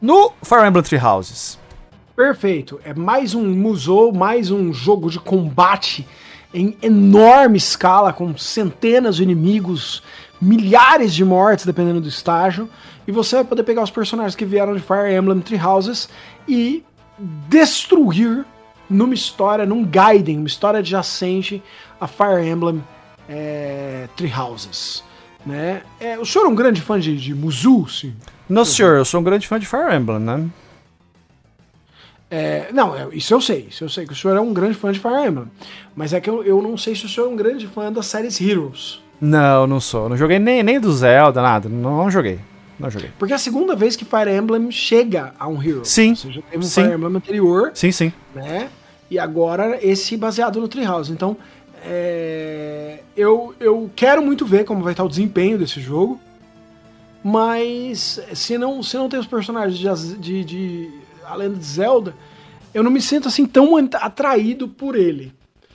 no 0.00 0.32
Fire 0.42 0.66
Emblem 0.66 0.84
Three 0.84 1.00
Houses. 1.00 1.58
Perfeito. 2.14 2.80
É 2.84 2.94
mais 2.94 3.34
um 3.34 3.44
Musou, 3.44 4.12
mais 4.12 4.50
um 4.50 4.72
jogo 4.72 5.10
de 5.10 5.20
combate 5.20 6.06
em 6.52 6.76
enorme 6.82 7.58
escala, 7.58 8.12
com 8.12 8.36
centenas 8.36 9.16
de 9.16 9.22
inimigos, 9.22 10.02
milhares 10.40 11.14
de 11.14 11.24
mortes, 11.24 11.66
dependendo 11.66 12.00
do 12.00 12.08
estágio. 12.08 12.68
E 13.06 13.12
você 13.12 13.36
vai 13.36 13.44
poder 13.44 13.62
pegar 13.62 13.82
os 13.82 13.90
personagens 13.90 14.34
que 14.34 14.44
vieram 14.44 14.74
de 14.74 14.80
Fire 14.80 15.14
Emblem 15.14 15.40
Three 15.40 15.60
Houses 15.60 16.08
e 16.46 16.84
destruir 17.48 18.44
numa 18.88 19.14
história, 19.14 19.66
num 19.66 19.84
Gaiden, 19.84 20.38
uma 20.38 20.46
história 20.46 20.80
adjacente 20.80 21.62
a 22.00 22.06
Fire 22.06 22.46
Emblem 22.46 22.82
é, 23.28 24.08
Three 24.16 24.32
Houses. 24.32 25.02
Né? 25.44 25.82
É, 26.00 26.18
o 26.18 26.24
senhor 26.24 26.46
é 26.46 26.48
um 26.48 26.54
grande 26.54 26.80
fã 26.80 26.98
de, 26.98 27.16
de 27.16 27.34
Muzu, 27.34 27.86
sim? 27.88 28.14
Não, 28.48 28.64
senhor, 28.64 28.96
eu 28.96 29.04
sou 29.04 29.20
um 29.20 29.24
grande 29.24 29.46
fã 29.46 29.58
de 29.58 29.66
Fire 29.66 29.94
Emblem, 29.94 30.20
né? 30.20 30.46
É, 32.30 32.70
não, 32.72 32.94
é, 32.94 33.08
isso 33.12 33.32
eu 33.32 33.40
sei. 33.40 33.68
Isso 33.70 33.84
eu 33.84 33.88
sei 33.88 34.06
que 34.06 34.12
o 34.12 34.16
senhor 34.16 34.36
é 34.36 34.40
um 34.40 34.52
grande 34.52 34.74
fã 34.76 34.92
de 34.92 34.98
Fire 35.00 35.26
Emblem. 35.26 35.50
Mas 35.96 36.12
é 36.12 36.20
que 36.20 36.28
eu, 36.28 36.44
eu 36.44 36.60
não 36.60 36.76
sei 36.76 36.94
se 36.94 37.06
o 37.06 37.08
senhor 37.08 37.26
é 37.26 37.30
um 37.30 37.36
grande 37.36 37.66
fã 37.66 37.90
das 37.90 38.06
séries 38.06 38.40
Heroes. 38.40 39.02
Não, 39.20 39.66
não 39.66 39.80
sou. 39.80 40.08
Não 40.08 40.16
joguei 40.16 40.38
nem, 40.38 40.62
nem 40.62 40.78
do 40.78 40.92
Zelda, 40.92 41.42
nada. 41.42 41.68
Não, 41.68 41.96
não 41.96 42.10
joguei. 42.10 42.38
Não 42.78 42.88
joguei. 42.90 43.10
Porque 43.18 43.32
é 43.32 43.36
a 43.36 43.38
segunda 43.38 43.74
vez 43.74 43.96
que 43.96 44.04
Fire 44.04 44.30
Emblem 44.30 44.70
chega 44.70 45.34
a 45.38 45.48
um 45.48 45.60
Hero. 45.60 45.84
Sim. 45.84 46.10
Ou 46.10 46.16
seja, 46.16 46.42
teve 46.50 46.64
um 46.64 46.68
sim. 46.68 46.82
Fire 46.82 46.94
Emblem 46.94 47.16
anterior, 47.16 47.70
Sim, 47.74 47.90
sim. 47.90 48.12
né? 48.34 48.68
E 49.10 49.18
agora 49.18 49.78
esse 49.82 50.16
baseado 50.16 50.60
no 50.60 50.68
Treehouse. 50.68 51.10
Então, 51.10 51.36
é, 51.84 53.00
eu, 53.16 53.54
eu 53.58 53.90
quero 53.96 54.22
muito 54.22 54.46
ver 54.46 54.64
como 54.64 54.82
vai 54.82 54.92
estar 54.92 55.02
o 55.02 55.08
desempenho 55.08 55.58
desse 55.58 55.80
jogo. 55.80 56.20
Mas 57.24 58.20
se 58.32 58.56
não, 58.56 58.80
se 58.82 58.96
não 58.96 59.08
tem 59.08 59.18
os 59.18 59.26
personagens 59.26 59.76
de, 59.78 60.16
de, 60.18 60.44
de 60.44 60.90
A 61.28 61.34
Lenda 61.36 61.56
de 61.56 61.64
Zelda, 61.64 62.14
eu 62.72 62.82
não 62.82 62.90
me 62.90 63.00
sinto 63.00 63.28
assim 63.28 63.46
tão 63.46 63.76
atraído 63.94 64.68
por 64.68 64.94
ele. 64.96 65.32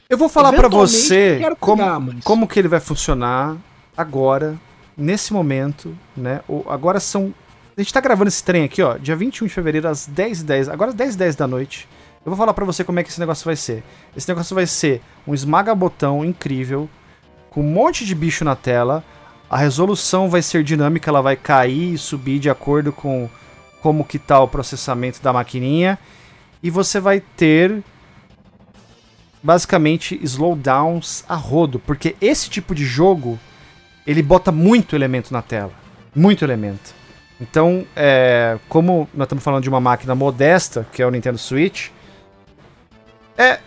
Eu 0.09 0.17
vou 0.17 0.29
falar 0.29 0.49
pra 0.51 0.61
Eventualmente, 0.67 0.91
você 0.97 1.55
como, 1.59 1.99
mas- 1.99 2.23
como 2.23 2.47
que 2.47 2.59
ele 2.59 2.67
vai 2.67 2.79
funcionar 2.79 3.55
agora, 3.95 4.59
nesse 4.97 5.33
momento, 5.33 5.95
né? 6.15 6.41
O, 6.47 6.63
agora 6.67 6.99
são. 6.99 7.33
A 7.75 7.81
gente 7.81 7.91
tá 7.93 7.99
gravando 7.99 8.27
esse 8.27 8.43
trem 8.43 8.63
aqui, 8.63 8.81
ó, 8.83 8.97
dia 8.97 9.15
21 9.15 9.47
de 9.47 9.53
fevereiro, 9.53 9.87
às 9.87 10.07
10h10. 10.07 10.69
Agora 10.69 10.91
às 10.91 10.95
10h10 10.95 11.35
da 11.35 11.47
noite. 11.47 11.87
Eu 12.25 12.29
vou 12.29 12.37
falar 12.37 12.53
pra 12.53 12.63
você 12.63 12.83
como 12.83 12.99
é 12.99 13.03
que 13.03 13.09
esse 13.09 13.19
negócio 13.19 13.43
vai 13.45 13.55
ser. 13.55 13.83
Esse 14.15 14.27
negócio 14.29 14.53
vai 14.55 14.65
ser 14.67 15.01
um 15.27 15.33
esmaga-botão 15.33 16.23
incrível, 16.23 16.87
com 17.49 17.61
um 17.61 17.63
monte 17.71 18.05
de 18.05 18.13
bicho 18.15 18.45
na 18.45 18.55
tela. 18.55 19.03
A 19.49 19.57
resolução 19.57 20.29
vai 20.29 20.41
ser 20.41 20.63
dinâmica, 20.63 21.09
ela 21.09 21.21
vai 21.21 21.35
cair 21.35 21.93
e 21.93 21.97
subir 21.97 22.39
de 22.39 22.49
acordo 22.49 22.91
com 22.93 23.29
como 23.83 24.05
que 24.05 24.17
tá 24.17 24.39
o 24.39 24.47
processamento 24.47 25.21
da 25.21 25.33
maquininha. 25.33 25.99
E 26.63 26.69
você 26.69 27.01
vai 27.01 27.19
ter 27.19 27.83
basicamente 29.43 30.17
slowdowns 30.23 31.25
a 31.27 31.35
rodo, 31.35 31.79
porque 31.79 32.15
esse 32.21 32.49
tipo 32.49 32.73
de 32.73 32.85
jogo 32.85 33.37
ele 34.07 34.23
bota 34.23 34.53
muito 34.53 34.95
elemento 34.95 35.33
na 35.33 35.41
tela, 35.41 35.73
muito 36.15 36.45
elemento. 36.45 36.95
Então, 37.41 37.85
é, 37.93 38.57
como 38.69 39.09
nós 39.13 39.25
estamos 39.25 39.43
falando 39.43 39.63
de 39.63 39.69
uma 39.69 39.81
máquina 39.81 40.15
modesta, 40.15 40.87
que 40.93 41.01
é 41.01 41.05
o 41.05 41.11
Nintendo 41.11 41.37
Switch, 41.37 41.89
é 43.37 43.59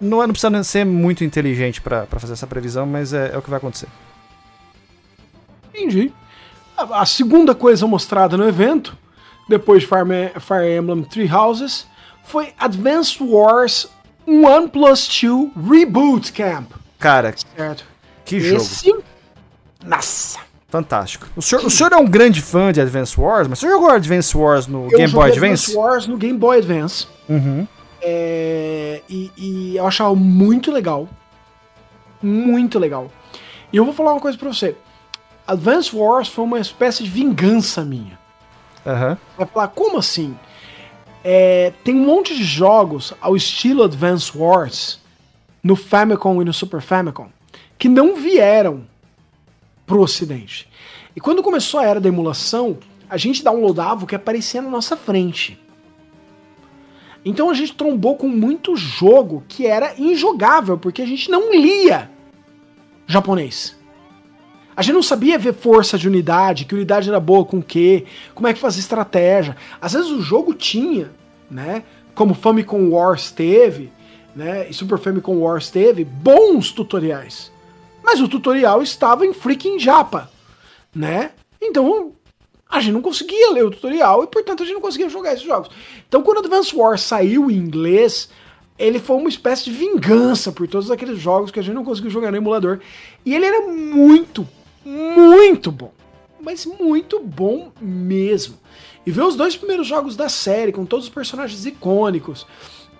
não, 0.00 0.18
não 0.18 0.30
precisa 0.30 0.64
ser 0.64 0.84
muito 0.84 1.22
inteligente 1.22 1.80
para 1.80 2.06
fazer 2.06 2.32
essa 2.32 2.46
previsão, 2.48 2.84
mas 2.84 3.12
é, 3.12 3.30
é 3.32 3.38
o 3.38 3.42
que 3.42 3.48
vai 3.48 3.58
acontecer. 3.58 3.88
Entendi. 5.72 6.12
A 6.76 7.06
segunda 7.06 7.54
coisa 7.54 7.86
mostrada 7.86 8.36
no 8.36 8.46
evento, 8.46 8.98
depois 9.48 9.82
de 9.82 9.88
Fire, 9.88 10.76
Emblem 10.78 11.02
Three 11.04 11.30
Houses, 11.32 11.86
foi 12.24 12.52
Advance 12.58 13.22
Wars 13.22 13.88
1 14.26 14.68
Plus 14.68 15.08
2 15.22 15.50
Reboot 15.70 16.32
Camp. 16.32 16.70
Cara, 16.98 17.34
Certo? 17.56 17.84
que 18.24 18.40
jogo 18.40 18.56
Esse. 18.62 18.94
Nossa! 19.84 20.40
fantástico. 20.68 21.26
O 21.36 21.40
senhor, 21.40 21.64
o 21.64 21.70
senhor 21.70 21.92
é 21.92 21.96
um 21.96 22.04
grande 22.04 22.42
fã 22.42 22.70
de 22.72 22.80
Advance 22.80 23.18
Wars, 23.18 23.46
mas 23.48 23.58
o 23.58 23.60
senhor 23.60 23.72
jogou 23.74 23.88
Advance 23.90 24.36
Wars 24.36 24.66
no 24.66 24.84
Eu 24.90 24.98
Game 24.98 25.12
Boy 25.12 25.28
joguei 25.32 25.50
Advance? 25.50 25.74
Wars 25.76 26.06
no 26.06 26.16
Game 26.18 26.38
Boy 26.38 26.58
Advance. 26.58 27.06
Uhum. 27.28 27.66
É, 28.02 29.00
e, 29.08 29.30
e 29.38 29.76
eu 29.76 29.86
achava 29.86 30.14
muito 30.14 30.70
legal. 30.70 31.08
Muito 32.20 32.78
legal. 32.78 33.10
E 33.72 33.76
eu 33.76 33.84
vou 33.84 33.94
falar 33.94 34.12
uma 34.12 34.20
coisa 34.20 34.36
pra 34.36 34.48
você. 34.52 34.76
Advance 35.46 35.94
Wars 35.94 36.28
foi 36.28 36.44
uma 36.44 36.58
espécie 36.58 37.04
de 37.04 37.10
vingança 37.10 37.82
minha. 37.84 38.18
Aham. 38.86 39.18
Vai 39.36 39.46
falar, 39.46 39.68
como 39.68 39.98
assim? 39.98 40.36
É, 41.24 41.72
tem 41.82 41.94
um 41.94 42.04
monte 42.04 42.36
de 42.36 42.44
jogos 42.44 43.12
ao 43.20 43.36
estilo 43.36 43.82
Advance 43.82 44.30
Wars 44.36 45.00
no 45.62 45.74
Famicom 45.74 46.40
e 46.40 46.44
no 46.44 46.52
Super 46.52 46.80
Famicom 46.80 47.28
que 47.78 47.88
não 47.88 48.16
vieram 48.16 48.86
pro 49.86 50.00
ocidente. 50.00 50.68
E 51.14 51.20
quando 51.20 51.42
começou 51.42 51.80
a 51.80 51.84
era 51.84 52.00
da 52.00 52.08
emulação, 52.08 52.78
a 53.08 53.16
gente 53.16 53.42
downloadava 53.42 54.04
o 54.04 54.06
que 54.06 54.14
aparecia 54.14 54.60
na 54.60 54.70
nossa 54.70 54.96
frente. 54.96 55.58
Então 57.24 57.50
a 57.50 57.54
gente 57.54 57.74
trombou 57.74 58.16
com 58.16 58.28
muito 58.28 58.76
jogo 58.76 59.44
que 59.48 59.66
era 59.66 59.94
injogável, 59.98 60.78
porque 60.78 61.02
a 61.02 61.06
gente 61.06 61.30
não 61.30 61.52
lia 61.52 62.10
japonês. 63.06 63.75
A 64.76 64.82
gente 64.82 64.94
não 64.94 65.02
sabia 65.02 65.38
ver 65.38 65.54
força 65.54 65.96
de 65.96 66.06
unidade, 66.06 66.66
que 66.66 66.74
unidade 66.74 67.08
era 67.08 67.18
boa 67.18 67.44
com 67.44 67.58
o 67.58 67.62
quê, 67.62 68.04
como 68.34 68.46
é 68.46 68.52
que 68.52 68.60
fazia 68.60 68.80
estratégia. 68.80 69.56
Às 69.80 69.94
vezes 69.94 70.10
o 70.10 70.20
jogo 70.20 70.52
tinha, 70.52 71.10
né? 71.50 71.82
Como 72.14 72.34
Famicom 72.34 72.90
Wars 72.90 73.30
teve, 73.30 73.90
né? 74.34 74.68
E 74.68 74.74
Super 74.74 74.98
Famicom 74.98 75.38
Wars 75.38 75.70
teve, 75.70 76.04
bons 76.04 76.72
tutoriais. 76.72 77.50
Mas 78.04 78.20
o 78.20 78.28
tutorial 78.28 78.82
estava 78.82 79.24
em 79.24 79.32
freaking 79.32 79.78
japa, 79.78 80.30
né? 80.94 81.30
Então 81.60 82.12
a 82.68 82.80
gente 82.80 82.92
não 82.92 83.02
conseguia 83.02 83.52
ler 83.52 83.64
o 83.64 83.70
tutorial 83.70 84.24
e, 84.24 84.26
portanto, 84.26 84.62
a 84.62 84.66
gente 84.66 84.74
não 84.74 84.80
conseguia 84.80 85.08
jogar 85.08 85.32
esses 85.32 85.46
jogos. 85.46 85.70
Então, 86.08 86.22
quando 86.22 86.38
Advance 86.38 86.74
Wars 86.74 87.00
saiu 87.00 87.50
em 87.50 87.54
inglês, 87.54 88.28
ele 88.78 88.98
foi 88.98 89.16
uma 89.16 89.28
espécie 89.28 89.64
de 89.64 89.70
vingança 89.70 90.52
por 90.52 90.66
todos 90.68 90.90
aqueles 90.90 91.18
jogos 91.18 91.50
que 91.50 91.60
a 91.60 91.62
gente 91.62 91.74
não 91.74 91.84
conseguiu 91.84 92.10
jogar 92.10 92.30
no 92.30 92.36
emulador. 92.36 92.80
E 93.24 93.34
ele 93.34 93.46
era 93.46 93.62
muito, 93.68 94.46
muito 94.86 95.70
bom. 95.72 95.92
Mas 96.40 96.64
muito 96.64 97.18
bom 97.20 97.72
mesmo. 97.80 98.56
E 99.04 99.10
ver 99.10 99.22
os 99.22 99.36
dois 99.36 99.56
primeiros 99.56 99.86
jogos 99.86 100.16
da 100.16 100.28
série, 100.28 100.70
com 100.72 100.84
todos 100.84 101.06
os 101.06 101.12
personagens 101.12 101.64
icônicos, 101.66 102.46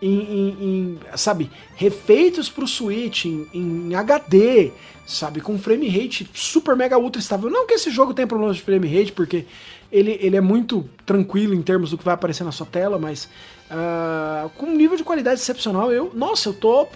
em, 0.03 0.19
em- 0.21 0.49
em, 0.61 0.99
sabe, 1.17 1.51
refeitos 1.75 2.49
pro 2.49 2.67
Switch, 2.67 3.25
em, 3.27 3.47
em 3.55 3.95
HD, 3.95 4.73
sabe, 5.07 5.41
com 5.41 5.59
frame 5.59 5.89
rate 5.89 6.29
super 6.35 6.77
mega 6.77 6.99
ultra 6.99 7.21
estável. 7.21 7.49
Não 7.51 7.67
que 7.67 7.75
esse 7.75 7.91
jogo 7.91 8.13
tenha 8.15 8.27
problemas 8.27 8.57
de 8.57 8.63
frame 8.63 8.87
rate, 8.89 9.13
porque 9.13 9.47
ele, 9.91 10.19
ele 10.21 10.37
é 10.37 10.41
muito 10.41 10.89
tranquilo 11.05 11.55
em 11.55 11.63
termos 11.63 11.91
do 11.91 11.99
que 11.99 12.05
vai 12.05 12.15
aparecer 12.15 12.45
na 12.45 12.53
sua 12.53 12.67
tela, 12.67 12.99
mas 12.99 13.29
ah, 13.71 14.49
com 14.57 14.67
um 14.67 14.77
nível 14.77 14.97
de 14.97 15.05
qualidade 15.05 15.41
excepcional, 15.41 15.93
eu, 15.93 16.11
nossa, 16.15 16.49
eu 16.49 16.55
tô 16.55 16.89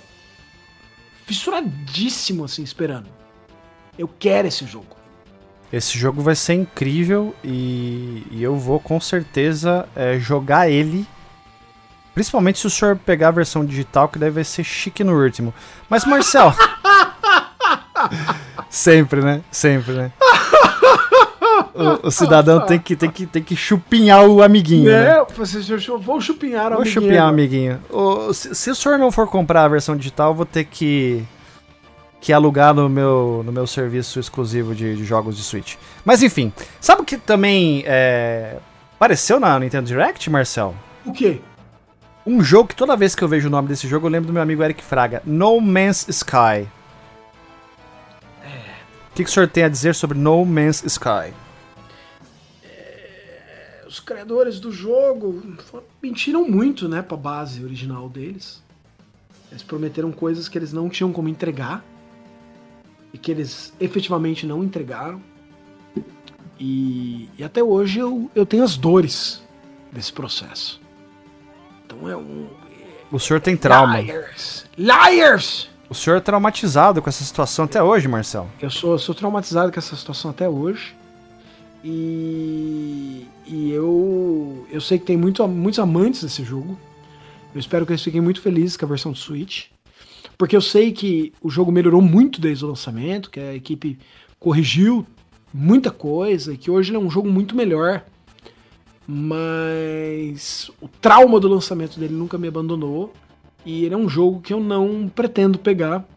fissuradíssimo 1.27 2.45
assim 2.45 2.63
esperando. 2.63 3.07
Eu 4.01 4.09
quero 4.19 4.49
esse 4.49 4.65
jogo. 4.65 4.97
Esse 5.71 5.99
jogo 5.99 6.23
vai 6.23 6.35
ser 6.35 6.55
incrível 6.55 7.35
e, 7.45 8.27
e 8.31 8.43
eu 8.43 8.57
vou 8.57 8.81
com 8.81 8.99
certeza 8.99 9.87
é, 9.95 10.19
jogar 10.19 10.71
ele. 10.71 11.07
Principalmente 12.15 12.59
se 12.59 12.67
o 12.67 12.71
senhor 12.71 12.97
pegar 12.97 13.29
a 13.29 13.33
versão 13.33 13.63
digital, 13.63 14.09
que 14.09 14.19
vai 14.19 14.43
ser 14.43 14.65
chique 14.65 15.05
no 15.05 15.23
último. 15.23 15.53
Mas, 15.91 16.07
Marcel. 16.07 16.55
Sempre, 18.71 19.21
né? 19.21 19.43
Sempre, 19.51 19.93
né? 19.93 20.13
O, 21.75 22.09
o 22.09 22.11
cidadão 22.11 22.61
tem 22.65 22.79
que, 22.79 22.97
tem, 22.97 23.11
que, 23.11 23.27
tem 23.27 23.43
que 23.43 23.55
chupinhar 23.55 24.25
o 24.25 24.43
amiguinho, 24.43 24.91
né? 24.91 25.19
É, 25.19 25.25
vocês 25.37 25.69
vão 25.69 26.19
chupinhar 26.19 26.69
o 26.69 26.71
Vou 26.71 26.81
amiguinho 26.81 26.87
chupinhar 26.87 27.27
o 27.27 27.29
amiguinho. 27.29 27.81
O- 27.91 28.33
se, 28.33 28.55
se 28.55 28.71
o 28.71 28.75
senhor 28.75 28.99
não 28.99 29.13
for 29.13 29.29
comprar 29.29 29.65
a 29.65 29.69
versão 29.69 29.95
digital, 29.95 30.31
eu 30.31 30.35
vou 30.37 30.47
ter 30.47 30.65
que, 30.65 31.23
que 32.21 32.33
alugar 32.33 32.75
no 32.75 32.89
meu, 32.89 33.43
no 33.45 33.51
meu 33.51 33.67
serviço 33.67 34.21
exclusivo 34.21 34.75
de, 34.75 34.95
de 34.95 35.05
jogos 35.05 35.37
de 35.37 35.43
Switch. 35.43 35.77
Mas 36.05 36.23
enfim, 36.23 36.53
sabe 36.81 37.01
o 37.01 37.05
que 37.05 37.17
também 37.17 37.83
é, 37.87 38.59
apareceu 38.95 39.41
na 39.41 39.59
Nintendo 39.59 39.87
Direct, 39.87 40.29
Marcel? 40.29 40.75
O 41.05 41.13
quê? 41.13 41.41
Um 42.27 42.43
jogo 42.43 42.69
que 42.69 42.77
toda 42.77 42.95
vez 42.95 43.15
que 43.15 43.25
eu 43.25 43.29
vejo 43.29 43.49
o 43.49 43.51
nome 43.51 43.69
desse 43.69 43.89
jogo 43.89 44.07
eu 44.07 44.11
lembro 44.11 44.27
do 44.27 44.33
meu 44.33 44.43
amigo 44.43 44.63
Eric 44.63 44.85
Fraga, 44.85 45.23
No 45.25 45.59
Man's 45.61 46.07
Sky. 46.09 46.69
O 49.11 49.15
que, 49.15 49.25
que 49.25 49.31
o 49.31 49.33
senhor 49.33 49.49
tem 49.49 49.65
a 49.65 49.69
dizer 49.69 49.95
sobre 49.95 50.19
No 50.19 50.45
Man's 50.45 50.85
Sky? 50.85 51.33
Os 53.89 53.99
criadores 53.99 54.61
do 54.61 54.71
jogo 54.71 55.43
mentiram 56.01 56.47
muito, 56.49 56.89
né, 56.89 57.03
pra 57.03 57.17
base 57.17 57.65
original 57.65 58.09
deles. 58.09 58.63
Eles 59.51 59.63
prometeram 59.63 60.13
coisas 60.13 60.49
que 60.49 60.57
eles 60.57 60.73
não 60.73 60.89
tinham 60.89 61.13
como 61.13 61.29
entregar 61.29 61.83
e 63.13 63.19
que 63.19 63.31
eles 63.31 63.73
efetivamente 63.81 64.47
não 64.47 64.63
entregaram. 64.63 65.21
E, 66.59 67.29
e 67.39 67.45
até 67.45 67.63
hoje 67.63 67.99
eu, 67.99 68.31
eu 68.35 68.45
tenho 68.45 68.63
as 68.63 68.77
dores 68.77 69.43
desse 69.91 70.13
processo. 70.13 70.81
Então 71.87 72.09
é 72.09 72.17
um. 72.17 72.49
O 73.11 73.19
senhor 73.19 73.41
tem 73.41 73.57
trauma. 73.57 74.01
Liars! 74.01 74.67
Liars! 74.77 75.71
O 75.89 75.95
senhor 75.95 76.19
é 76.19 76.21
traumatizado 76.21 77.03
com 77.03 77.09
essa 77.09 77.25
situação 77.25 77.65
até 77.65 77.83
hoje, 77.83 78.07
Marcel. 78.07 78.49
Eu 78.61 78.71
sou, 78.71 78.97
sou 78.97 79.13
traumatizado 79.13 79.73
com 79.73 79.79
essa 79.79 79.97
situação 79.97 80.31
até 80.31 80.49
hoje. 80.49 80.95
E, 81.83 83.27
e 83.47 83.71
eu, 83.73 84.67
eu 84.71 84.81
sei 84.81 84.99
que 84.99 85.07
tem 85.07 85.17
muito, 85.17 85.47
muitos 85.49 85.81
amantes 85.81 86.23
desse 86.23 86.45
jogo. 86.45 86.79
Eu 87.53 87.59
espero 87.59 87.85
que 87.85 87.93
eles 87.93 88.03
fiquem 88.03 88.21
muito 88.21 88.41
felizes 88.41 88.77
com 88.77 88.85
a 88.85 88.89
versão 88.89 89.11
do 89.11 89.19
Switch. 89.19 89.67
Porque 90.41 90.57
eu 90.57 90.63
sei 90.63 90.91
que 90.91 91.35
o 91.43 91.51
jogo 91.51 91.71
melhorou 91.71 92.01
muito 92.01 92.41
desde 92.41 92.65
o 92.65 92.69
lançamento, 92.69 93.29
que 93.29 93.39
a 93.39 93.55
equipe 93.55 93.99
corrigiu 94.39 95.07
muita 95.53 95.91
coisa, 95.91 96.55
e 96.55 96.57
que 96.57 96.71
hoje 96.71 96.89
ele 96.89 96.97
é 96.97 96.99
um 96.99 97.11
jogo 97.11 97.29
muito 97.29 97.55
melhor. 97.55 98.03
Mas 99.07 100.71
o 100.81 100.89
trauma 100.89 101.39
do 101.39 101.47
lançamento 101.47 102.01
dele 102.01 102.15
nunca 102.15 102.39
me 102.39 102.49
abandonou. 102.49 103.13
E 103.67 103.85
ele 103.85 103.93
é 103.93 103.99
um 103.99 104.09
jogo 104.09 104.41
que 104.41 104.51
eu 104.51 104.61
não 104.61 105.13
pretendo 105.15 105.59
pegar 105.59 106.09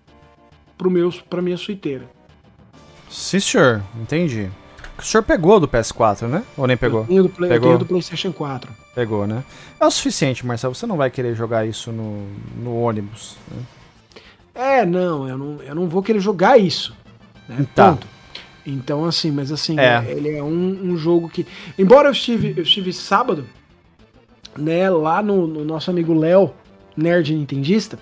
pro 0.77 0.89
meu, 0.89 1.11
pra 1.29 1.41
minha 1.41 1.57
suiteira. 1.57 2.09
Sim, 3.09 3.41
senhor. 3.41 3.83
Entendi. 4.01 4.49
O 4.97 5.03
senhor 5.03 5.23
pegou 5.23 5.59
do 5.59 5.67
PS4, 5.67 6.29
né? 6.29 6.45
Ou 6.55 6.65
nem 6.65 6.77
pegou? 6.77 7.01
Eu 7.01 7.07
tenho 7.07 7.23
do, 7.23 7.29
Play, 7.29 7.49
pegou. 7.49 7.71
Eu 7.71 7.71
tenho 7.71 7.79
do 7.79 7.85
PlayStation 7.87 8.31
4. 8.31 8.71
Pegou, 8.95 9.27
né? 9.27 9.43
É 9.81 9.85
o 9.85 9.91
suficiente, 9.91 10.45
Marcelo. 10.45 10.73
Você 10.73 10.87
não 10.87 10.95
vai 10.95 11.11
querer 11.11 11.35
jogar 11.35 11.67
isso 11.67 11.91
no, 11.91 12.25
no 12.55 12.79
ônibus. 12.79 13.35
Né? 13.51 13.61
É, 14.53 14.85
não 14.85 15.27
eu, 15.27 15.37
não. 15.37 15.61
eu 15.61 15.75
não 15.75 15.87
vou 15.87 16.03
querer 16.03 16.19
jogar 16.19 16.57
isso. 16.57 16.95
Né? 17.47 17.65
Tá. 17.73 17.91
Ponto. 17.91 18.07
Então, 18.65 19.03
assim, 19.05 19.29
mas 19.31 19.51
assim, 19.51 19.77
é. 19.77 20.05
ele 20.09 20.29
é 20.29 20.41
um, 20.41 20.91
um, 20.91 20.97
jogo 20.97 21.27
que. 21.27 21.45
Embora 21.77 22.07
eu 22.07 22.13
estive, 22.13 22.53
eu 22.55 22.63
estive 22.63 22.93
sábado, 22.93 23.45
né, 24.57 24.89
lá 24.89 25.21
no, 25.21 25.47
no 25.47 25.65
nosso 25.65 25.91
amigo 25.91 26.13
Léo, 26.13 26.53
nerd 26.95 27.35
nintendista, 27.35 27.99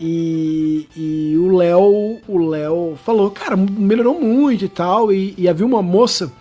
e, 0.00 0.88
e 0.96 1.36
o 1.36 1.56
Léo 1.56 2.20
o 2.26 2.38
Léo 2.48 2.98
falou, 3.04 3.30
cara, 3.30 3.56
melhorou 3.56 4.20
muito 4.20 4.64
e 4.64 4.68
tal, 4.68 5.12
e, 5.12 5.34
e, 5.38 5.48
havia 5.48 5.66
uma 5.66 5.82
moça 5.82 6.32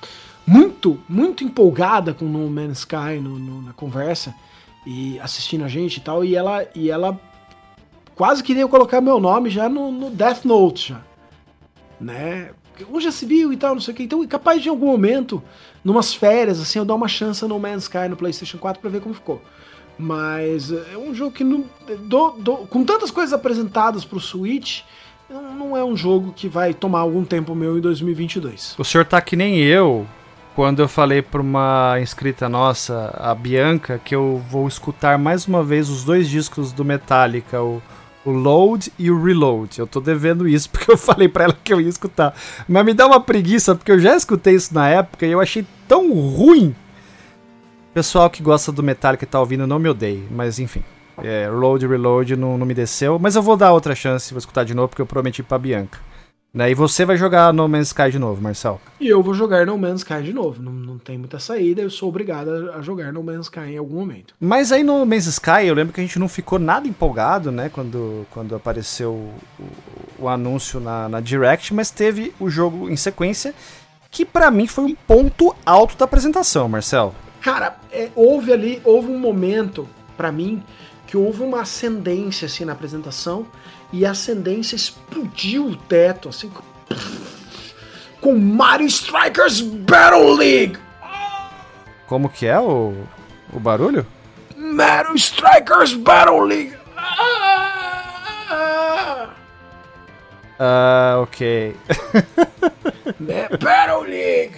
muito, 0.46 1.00
muito 1.08 1.44
empolgada 1.44 2.14
com 2.14 2.26
No 2.26 2.50
Man's 2.50 2.80
Sky 2.80 3.20
no, 3.22 3.38
no, 3.38 3.62
na 3.62 3.74
conversa, 3.74 4.34
e 4.86 5.20
assistindo 5.20 5.64
a 5.64 5.68
gente 5.68 5.98
e 5.98 6.02
tal, 6.02 6.24
e 6.24 6.36
ela, 6.36 6.66
e 6.74 6.90
ela 6.90 7.20
quase 8.18 8.44
queria 8.44 8.68
colocar 8.68 9.00
meu 9.00 9.20
nome 9.20 9.50
já 9.50 9.70
no, 9.70 9.92
no 9.92 10.10
Death 10.10 10.44
Note, 10.44 10.90
já, 10.90 11.02
né, 12.02 12.50
onde 12.92 13.06
já 13.06 13.12
se 13.12 13.26
viu 13.26 13.54
e 13.54 13.58
tal, 13.58 13.76
não 13.76 13.82
sei 13.82 13.94
o 13.94 13.98
que. 13.98 14.04
Então, 14.04 14.26
capaz 14.28 14.62
de 14.62 14.68
em 14.68 14.72
algum 14.72 14.88
momento, 14.88 15.42
numas 15.84 16.14
férias, 16.14 16.60
assim, 16.60 16.80
eu 16.80 16.86
dar 16.86 16.96
uma 16.96 17.08
chance 17.08 17.46
no 17.46 17.60
Man's 17.60 17.84
Sky 17.84 18.10
no 18.10 18.18
PlayStation 18.18 18.58
4 18.58 18.82
pra 18.82 18.90
ver 18.90 19.02
como 19.02 19.16
ficou. 19.16 19.42
Mas 19.98 20.72
é 20.72 20.98
um 20.98 21.14
jogo 21.14 21.32
que, 21.32 21.44
não, 21.44 21.64
do, 22.02 22.32
do, 22.32 22.58
com 22.68 22.84
tantas 22.84 23.10
coisas 23.10 23.34
apresentadas 23.34 24.04
pro 24.04 24.20
Switch, 24.20 24.82
não 25.30 25.76
é 25.76 25.84
um 25.84 25.96
jogo 25.96 26.34
que 26.36 26.48
vai 26.48 26.74
tomar 26.74 27.00
algum 27.00 27.24
tempo 27.24 27.56
meu 27.56 27.78
em 27.78 27.82
2022. 27.82 28.76
O 28.78 28.84
senhor 28.84 29.06
tá 29.06 29.20
que 29.20 29.36
nem 29.36 29.58
eu, 29.58 30.06
quando 30.56 30.82
eu 30.82 30.88
falei 30.88 31.22
para 31.22 31.42
uma 31.42 31.98
inscrita 32.00 32.48
nossa, 32.48 33.14
a 33.18 33.34
Bianca, 33.34 34.00
que 34.04 34.16
eu 34.16 34.42
vou 34.50 34.68
escutar 34.68 35.18
mais 35.18 35.48
uma 35.48 35.64
vez 35.64 35.90
os 35.90 36.04
dois 36.04 36.30
discos 36.30 36.72
do 36.72 36.86
Metallica, 36.86 37.62
o 37.62 37.82
o 38.28 38.32
load 38.32 38.92
e 39.00 39.10
o 39.10 39.24
reload. 39.24 39.80
Eu 39.80 39.88
tô 39.88 40.02
devendo 40.02 40.48
isso 40.48 40.70
porque 40.72 40.92
eu 40.92 40.98
falei 40.98 41.30
para 41.30 41.46
ela 41.46 41.58
que 41.64 41.74
eu 41.74 41.80
ia 41.80 41.88
escutar. 41.88 42.36
Mas 42.68 42.86
me 42.86 42.94
dá 42.94 43.08
uma 43.08 43.22
preguiça 43.22 43.74
porque 43.74 43.92
eu 43.92 44.00
já 44.00 44.16
escutei 44.16 44.56
isso 44.56 44.74
na 44.74 44.90
época 44.90 45.26
e 45.26 45.32
eu 45.32 45.40
achei 45.40 45.66
tão 45.88 46.12
ruim. 46.12 46.76
Pessoal 47.94 48.30
que 48.30 48.44
gosta 48.44 48.72
do 48.72 48.84
Metallica 48.84 49.24
e 49.24 49.28
tá 49.28 49.40
ouvindo 49.40 49.66
não 49.66 49.80
me 49.80 49.88
odeie, 49.88 50.28
mas 50.30 50.60
enfim. 50.60 50.84
É, 51.24 51.50
load 51.50 51.84
e 51.84 51.88
reload 51.88 52.36
não, 52.36 52.58
não 52.58 52.66
me 52.66 52.74
desceu, 52.74 53.18
mas 53.18 53.36
eu 53.36 53.42
vou 53.42 53.58
dar 53.58 53.74
outra 53.74 53.96
chance, 53.96 54.32
vou 54.32 54.38
escutar 54.38 54.64
de 54.64 54.76
novo 54.76 54.90
porque 54.90 55.02
eu 55.02 55.06
prometi 55.08 55.42
pra 55.42 55.58
Bianca. 55.58 55.98
Né? 56.54 56.72
E 56.72 56.74
você 56.74 57.06
vai 57.06 57.18
jogar 57.18 57.54
No 57.54 57.68
Man's 57.68 57.88
Sky 57.88 58.10
de 58.10 58.18
novo, 58.18 58.42
Marcel? 58.42 58.82
E 59.00 59.08
eu 59.08 59.22
vou 59.22 59.34
jogar 59.34 59.66
No 59.66 59.78
Man's 59.78 60.02
Sky 60.02 60.22
de 60.24 60.34
novo. 60.34 60.62
Não, 60.62 60.72
não 60.72 60.98
tem 60.98 61.18
muita 61.18 61.40
saída, 61.40 61.82
eu 61.82 61.90
sou 61.90 62.10
obrigado 62.10 62.72
a, 62.72 62.82
jogar 62.82 63.12
No 63.14 63.22
Man's 63.22 63.46
Sky 63.46 63.72
em 63.72 63.78
algum 63.78 64.00
momento. 64.00 64.34
Mas 64.40 64.72
aí 64.72 64.84
no 64.84 65.06
Man's 65.06 65.28
Sky, 65.28 65.66
eu 65.66 65.76
lembro 65.76 65.94
que 65.94 66.02
a 66.02 66.04
gente 66.04 66.18
não 66.18 66.28
ficou 66.28 66.58
nada 66.58 66.88
empolgado, 66.88 67.52
né? 67.52 67.70
Quando, 67.70 68.26
quando 68.32 68.56
apareceu 68.56 69.12
o, 69.12 69.34
o 70.20 70.28
anúncio 70.28 70.80
na, 70.80 71.08
na 71.08 71.20
Direct, 71.20 71.74
mas 71.74 71.92
teve 71.92 72.34
o 72.40 72.50
jogo 72.50 72.90
em 72.90 72.96
sequência, 72.96 73.54
que 74.10 74.26
para 74.26 74.50
mim 74.50 74.68
foi 74.68 74.86
um 74.86 74.96
ponto 74.96 75.56
alto 75.66 75.98
da 75.98 76.06
apresentação, 76.06 76.68
Marcel. 76.68 77.14
Cara, 77.42 77.78
é, 77.92 78.10
houve 78.16 78.52
ali, 78.52 78.82
houve 78.84 79.10
um 79.12 79.20
momento, 79.20 79.88
para 80.16 80.32
mim, 80.32 80.64
que 81.08 81.16
houve 81.16 81.42
uma 81.42 81.62
ascendência 81.62 82.46
assim 82.46 82.66
na 82.66 82.74
apresentação 82.74 83.48
e 83.92 84.06
a 84.06 84.12
ascendência 84.12 84.76
explodiu 84.76 85.68
o 85.68 85.76
teto, 85.76 86.28
assim, 86.30 86.52
com 88.20 88.38
Mario 88.38 88.86
Strikers 88.88 89.62
Battle 89.62 90.36
League. 90.36 90.78
Como 92.06 92.30
que 92.30 92.46
é 92.46 92.60
o, 92.60 92.94
o 93.54 93.60
barulho? 93.60 94.06
Mario 94.56 95.16
Strikers 95.16 95.94
Battle 95.94 96.42
League. 96.42 96.74
Ah, 100.60 101.20
ok. 101.22 101.76
né? 103.20 103.48
Battle 103.50 104.04
League. 104.04 104.56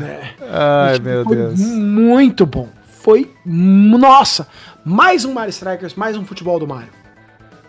Né? 0.00 0.34
Ai, 0.42 0.98
meu 0.98 1.24
Foi 1.24 1.36
Deus. 1.36 1.60
Muito 1.60 2.44
bom. 2.44 2.68
Foi, 3.02 3.32
nossa, 3.44 4.48
mais 4.88 5.24
um 5.24 5.32
Mario 5.32 5.50
Strikers, 5.50 5.96
mais 5.96 6.16
um 6.16 6.24
futebol 6.24 6.60
do 6.60 6.66
Mario. 6.66 6.90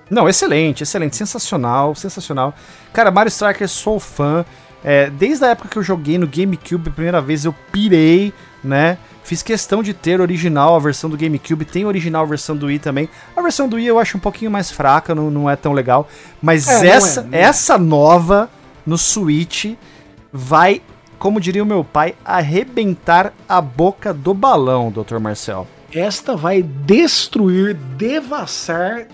Não, 0.07 0.29
excelente, 0.29 0.83
excelente, 0.83 1.15
sensacional, 1.15 1.95
sensacional. 1.95 2.53
Cara, 2.93 3.09
Mario 3.09 3.29
Strikers 3.29 3.71
sou 3.71 3.99
fã. 3.99 4.45
É, 4.83 5.09
desde 5.09 5.43
a 5.43 5.47
época 5.47 5.67
que 5.67 5.77
eu 5.77 5.81
joguei 5.81 6.19
no 6.19 6.27
GameCube 6.27 6.89
a 6.89 6.93
primeira 6.93 7.19
vez, 7.19 7.43
eu 7.43 7.55
pirei, 7.71 8.31
né? 8.63 8.99
Fiz 9.23 9.41
questão 9.41 9.81
de 9.81 9.95
ter 9.95 10.21
original 10.21 10.75
a 10.75 10.79
versão 10.79 11.09
do 11.09 11.17
GameCube, 11.17 11.65
tem 11.65 11.85
original 11.85 12.21
a 12.21 12.27
versão 12.27 12.55
do 12.55 12.67
Wii 12.67 12.77
também. 12.77 13.09
A 13.35 13.41
versão 13.41 13.67
do 13.67 13.77
Wii 13.77 13.87
eu 13.87 13.97
acho 13.97 14.15
um 14.15 14.21
pouquinho 14.21 14.51
mais 14.51 14.69
fraca, 14.69 15.15
não, 15.15 15.31
não 15.31 15.49
é 15.49 15.55
tão 15.55 15.73
legal. 15.73 16.07
Mas 16.39 16.67
é, 16.67 16.87
essa, 16.87 17.21
não 17.23 17.29
é, 17.29 17.31
não 17.31 17.37
é. 17.39 17.41
essa 17.41 17.77
nova 17.79 18.47
no 18.85 18.95
Switch 18.95 19.73
vai, 20.31 20.83
como 21.17 21.41
diria 21.41 21.63
o 21.63 21.65
meu 21.65 21.83
pai, 21.83 22.13
arrebentar 22.23 23.33
a 23.49 23.59
boca 23.59 24.13
do 24.13 24.35
balão, 24.35 24.91
Dr. 24.91 25.17
Marcel. 25.17 25.67
Esta 25.91 26.35
vai 26.35 26.61
destruir, 26.61 27.73
devassar 27.73 29.07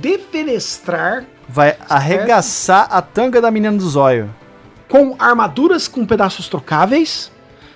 defenestrar. 0.00 1.24
Vai 1.48 1.70
certo? 1.70 1.92
arregaçar 1.92 2.88
a 2.90 3.00
tanga 3.00 3.40
da 3.40 3.50
menina 3.50 3.76
do 3.76 3.88
zóio. 3.88 4.34
Com 4.88 5.16
armaduras 5.18 5.88
com 5.88 6.04
pedaços 6.06 6.48
trocáveis, 6.48 7.30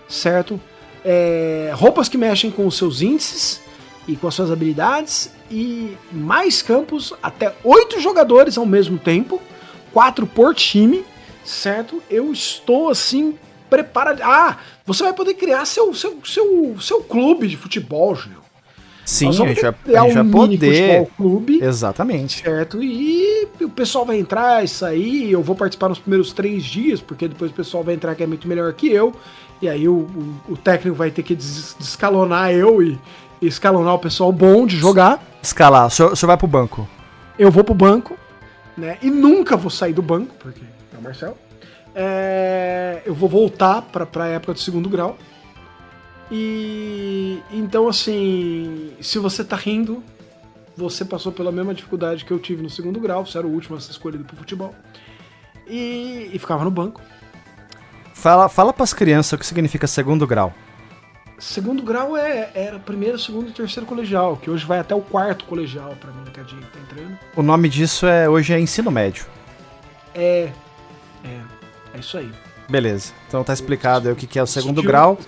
certo? 0.09 0.61
É, 1.05 1.72
roupas 1.74 2.09
que 2.09 2.18
mexem 2.18 2.51
com 2.51 2.66
os 2.66 2.76
seus 2.76 3.01
índices 3.01 3.61
e 4.07 4.16
com 4.16 4.28
as 4.28 4.34
suas 4.34 4.51
habilidades. 4.51 5.30
E 5.51 5.97
mais 6.11 6.62
campos, 6.62 7.12
até 7.22 7.55
oito 7.64 8.01
jogadores 8.01 8.57
ao 8.57 8.66
mesmo 8.66 8.99
tempo, 8.99 9.40
quatro 9.93 10.26
por 10.26 10.55
time, 10.55 11.05
certo? 11.45 12.03
Eu 12.11 12.32
estou 12.32 12.90
assim 12.90 13.38
preparado. 13.72 14.20
Ah, 14.22 14.58
você 14.84 15.02
vai 15.02 15.14
poder 15.14 15.32
criar 15.32 15.64
seu, 15.64 15.94
seu, 15.94 16.18
seu, 16.24 16.76
seu 16.78 17.00
clube 17.00 17.48
de 17.48 17.56
futebol, 17.56 18.14
Júnior. 18.14 18.42
Sim, 19.04 19.30
a 19.30 19.32
gente, 19.32 19.60
vai, 19.60 19.74
a 19.96 20.02
gente 20.04 20.14
vai 20.14 20.24
poder. 20.24 21.06
Clube, 21.16 21.60
Exatamente. 21.62 22.42
Certo? 22.42 22.82
E 22.82 23.48
o 23.60 23.68
pessoal 23.68 24.04
vai 24.04 24.18
entrar 24.18 24.62
e 24.62 24.68
sair. 24.68 25.32
Eu 25.32 25.42
vou 25.42 25.56
participar 25.56 25.88
nos 25.88 25.98
primeiros 25.98 26.32
três 26.32 26.62
dias, 26.64 27.00
porque 27.00 27.26
depois 27.26 27.50
o 27.50 27.54
pessoal 27.54 27.82
vai 27.82 27.94
entrar 27.94 28.14
que 28.14 28.22
é 28.22 28.26
muito 28.26 28.46
melhor 28.46 28.72
que 28.74 28.88
eu. 28.88 29.12
E 29.60 29.68
aí 29.68 29.88
o, 29.88 29.92
o, 30.48 30.52
o 30.52 30.56
técnico 30.56 30.96
vai 30.96 31.10
ter 31.10 31.22
que 31.22 31.34
des 31.34 31.74
descalonar 31.78 32.52
eu 32.52 32.82
e, 32.82 32.98
e, 33.40 33.46
escalonar 33.46 33.94
o 33.94 33.98
pessoal 33.98 34.30
bom 34.30 34.66
de 34.66 34.76
jogar. 34.76 35.20
Escalar, 35.42 35.86
o 35.86 35.90
senhor, 35.90 36.12
o 36.12 36.16
senhor 36.16 36.28
vai 36.28 36.36
pro 36.36 36.46
banco. 36.46 36.88
Eu 37.38 37.50
vou 37.50 37.64
pro 37.64 37.74
banco, 37.74 38.16
né? 38.76 38.98
E 39.02 39.10
nunca 39.10 39.56
vou 39.56 39.70
sair 39.70 39.92
do 39.92 40.02
banco, 40.02 40.34
porque 40.38 40.62
é 40.94 40.98
o 40.98 41.02
Marcel. 41.02 41.36
É, 41.95 43.03
eu 43.05 43.14
vou 43.14 43.28
voltar 43.28 43.82
pra, 43.82 44.07
pra 44.07 44.26
época 44.28 44.55
do 44.55 44.59
segundo 44.59 44.88
grau. 44.88 45.16
E 46.30 47.40
então, 47.51 47.88
assim, 47.88 48.93
se 49.01 49.18
você 49.18 49.45
tá 49.45 49.57
rindo, 49.57 50.03
você 50.76 51.05
passou 51.05 51.30
pela 51.30 51.53
mesma 51.53 51.74
dificuldade 51.74 52.24
que 52.24 52.30
eu 52.30 52.38
tive 52.38 52.62
no 52.62 52.70
segundo 52.70 52.99
grau, 52.99 53.26
você 53.26 53.36
era 53.36 53.47
o 53.47 53.51
último 53.51 53.76
a 53.76 53.80
ser 53.80 53.90
escolhido 53.90 54.24
pro 54.24 54.36
futebol. 54.36 54.74
E, 55.66 56.30
e 56.32 56.38
ficava 56.38 56.64
no 56.64 56.70
banco. 56.70 57.01
Fala, 58.14 58.49
fala 58.49 58.72
pras 58.72 58.93
crianças 58.93 59.32
o 59.32 59.38
que 59.38 59.47
significa 59.47 59.86
segundo 59.86 60.26
grau. 60.26 60.55
Segundo 61.38 61.82
grau 61.82 62.16
é, 62.16 62.51
era 62.55 62.78
primeiro, 62.78 63.18
segundo 63.18 63.49
e 63.49 63.53
terceiro 63.53 63.84
colegial, 63.84 64.36
que 64.36 64.49
hoje 64.49 64.64
vai 64.64 64.78
até 64.78 64.95
o 64.95 65.01
quarto 65.01 65.45
colegial 65.45 65.97
pra 66.01 66.12
molecadinha 66.12 66.62
que 66.62 66.68
tá 66.68 66.78
entrando. 66.78 67.18
O 67.36 67.43
nome 67.43 67.68
disso 67.68 68.07
é 68.07 68.28
hoje 68.28 68.53
é 68.55 68.61
ensino 68.61 68.93
médio. 68.93 69.26
É, 70.14 70.53
é, 71.24 71.40
é 71.95 71.99
isso 71.99 72.18
aí. 72.18 72.30
Beleza. 72.68 73.12
Então 73.28 73.43
tá 73.45 73.53
explicado 73.53 74.09
aí 74.09 74.14
o 74.14 74.16
que, 74.16 74.26
que 74.26 74.38
é 74.38 74.43
o 74.43 74.47
segundo 74.47 74.80
tio, 74.80 74.88
grau. 74.88 75.18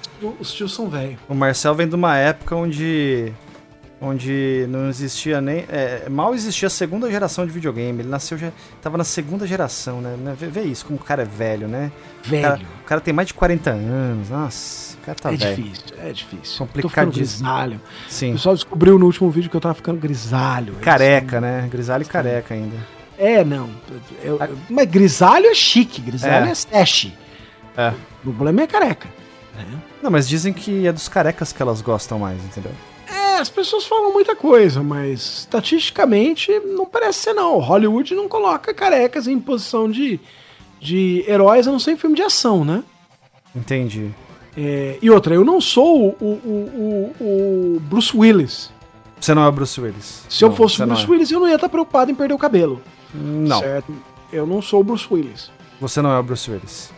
Os 0.41 0.53
tios 0.53 0.75
são 0.75 0.89
velhos. 0.89 1.19
O 1.29 1.35
Marcel 1.35 1.75
vem 1.75 1.89
de 1.89 1.95
uma 1.95 2.17
época 2.17 2.57
onde. 2.57 3.33
Onde 4.01 4.67
não 4.69 4.89
existia 4.89 5.41
nem. 5.41 5.65
É, 5.69 6.09
mal 6.11 6.35
existia 6.35 6.67
a 6.67 6.71
segunda 6.71 7.11
geração 7.11 7.47
de 7.47 7.53
videogame. 7.53 8.01
Ele 8.01 8.09
nasceu 8.09 8.37
já. 8.37 8.51
Tava 8.83 8.99
na 8.99 9.05
segunda 9.05 9.47
geração, 9.47 10.01
né? 10.01 10.15
né 10.19 10.35
vê, 10.39 10.47
vê 10.49 10.63
isso, 10.63 10.85
como 10.85 10.99
o 10.99 11.03
cara 11.03 11.23
é 11.23 11.25
velho, 11.25 11.69
né? 11.69 11.91
Velho. 12.23 12.41
O 12.41 12.43
cara, 12.43 12.61
o 12.61 12.85
cara, 12.85 13.01
tem 13.01 13.15
mais 13.15 13.29
de 13.29 13.35
40 13.35 13.71
anos. 13.71 14.29
Nossa, 14.29 14.97
o 14.97 15.01
cara 15.01 15.19
tá 15.19 15.33
é 15.33 15.37
velho. 15.37 15.53
É 15.53 15.55
difícil, 15.55 15.85
é 15.99 16.13
difícil. 16.13 16.59
Complicadíssimo. 16.59 17.13
grisalho. 17.13 17.81
Sim. 18.09 18.31
O 18.31 18.33
pessoal 18.35 18.55
descobriu 18.55 18.99
no 18.99 19.07
último 19.07 19.31
vídeo 19.31 19.49
que 19.49 19.57
eu 19.57 19.61
tava 19.61 19.75
ficando 19.75 19.99
grisalho. 19.99 20.75
Careca, 20.83 21.41
né? 21.41 21.67
Grisalho 21.71 22.03
e 22.03 22.07
careca 22.07 22.53
ainda. 22.53 22.77
É, 23.19 23.45
não. 23.45 23.71
Eu, 24.23 24.39
eu, 24.39 24.59
mas 24.69 24.89
grisalho 24.89 25.47
é 25.47 25.55
chique, 25.55 26.01
grisalho 26.01 26.47
é, 26.47 26.81
é. 26.81 26.85
É. 27.77 27.95
O 28.25 28.33
problema 28.33 28.63
é 28.63 28.67
careca. 28.67 29.09
Né? 29.57 29.81
Não, 30.03 30.11
mas 30.11 30.29
dizem 30.29 30.53
que 30.53 30.87
é 30.87 30.93
dos 30.93 31.09
carecas 31.09 31.53
que 31.53 31.63
elas 31.63 31.81
gostam 31.81 32.19
mais, 32.19 32.43
entendeu? 32.45 32.73
É, 33.07 33.39
as 33.39 33.49
pessoas 33.49 33.85
falam 33.85 34.13
muita 34.13 34.35
coisa, 34.35 34.83
mas 34.83 35.41
estatisticamente 35.41 36.51
não 36.61 36.87
parece 36.87 37.21
ser 37.21 37.33
não. 37.33 37.59
Hollywood 37.59 38.15
não 38.15 38.29
coloca 38.29 38.73
carecas 38.75 39.27
em 39.27 39.39
posição 39.39 39.91
de, 39.91 40.21
de 40.81 41.25
heróis, 41.29 41.69
a 41.69 41.73
não 41.73 41.79
ser 41.79 41.93
em 41.93 41.97
filme 41.97 42.17
de 42.17 42.23
ação, 42.23 42.65
né? 42.65 42.83
Entendi. 43.55 44.11
É, 44.57 44.99
e 45.03 45.11
outra, 45.11 45.35
eu 45.35 45.45
não 45.45 45.61
sou 45.61 46.17
o, 46.21 46.25
o, 46.25 47.13
o, 47.21 47.25
o, 47.77 47.81
Bruce 47.81 48.17
Willis. 48.17 48.73
Você 49.21 49.35
não 49.35 49.47
é 49.47 49.51
Bruce 49.51 49.81
Willis. 49.81 50.25
Se 50.29 50.43
não, 50.43 50.51
eu 50.51 50.57
fosse 50.57 50.83
o 50.83 50.87
Bruce 50.87 51.05
é. 51.05 51.11
Willis, 51.11 51.31
eu 51.31 51.41
não 51.41 51.49
ia 51.49 51.55
estar 51.57 51.69
preocupado 51.69 52.11
em 52.11 52.15
perder 52.15 52.35
o 52.35 52.39
cabelo. 52.39 52.81
Não. 53.15 53.61
Certo? 53.61 53.95
Eu 54.33 54.47
não 54.47 54.61
sou 54.61 54.81
o 54.81 54.85
Bruce 54.85 55.07
Willis. 55.11 55.51
Você 55.81 56.03
não 56.03 56.11
é 56.11 56.19
o 56.19 56.23
Bruce 56.23 56.51
Willis. 56.51 56.93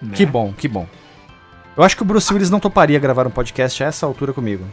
Né? 0.00 0.14
Que 0.14 0.26
bom, 0.26 0.52
que 0.52 0.66
bom. 0.66 0.86
Eu 1.76 1.82
acho 1.82 1.96
que 1.96 2.02
o 2.02 2.04
Bruce 2.04 2.32
Willis 2.32 2.50
não 2.50 2.60
toparia 2.60 2.98
gravar 2.98 3.26
um 3.26 3.30
podcast 3.30 3.82
a 3.82 3.86
essa 3.86 4.04
altura 4.04 4.32
comigo. 4.32 4.64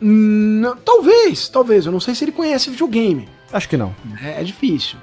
Não, 0.00 0.76
talvez, 0.76 1.48
talvez. 1.48 1.86
Eu 1.86 1.92
não 1.92 2.00
sei 2.00 2.14
se 2.14 2.24
ele 2.24 2.32
conhece 2.32 2.70
videogame. 2.70 3.28
Acho 3.52 3.68
que 3.68 3.76
não. 3.76 3.94
É, 4.22 4.40
é 4.40 4.44
difícil. 4.44 4.98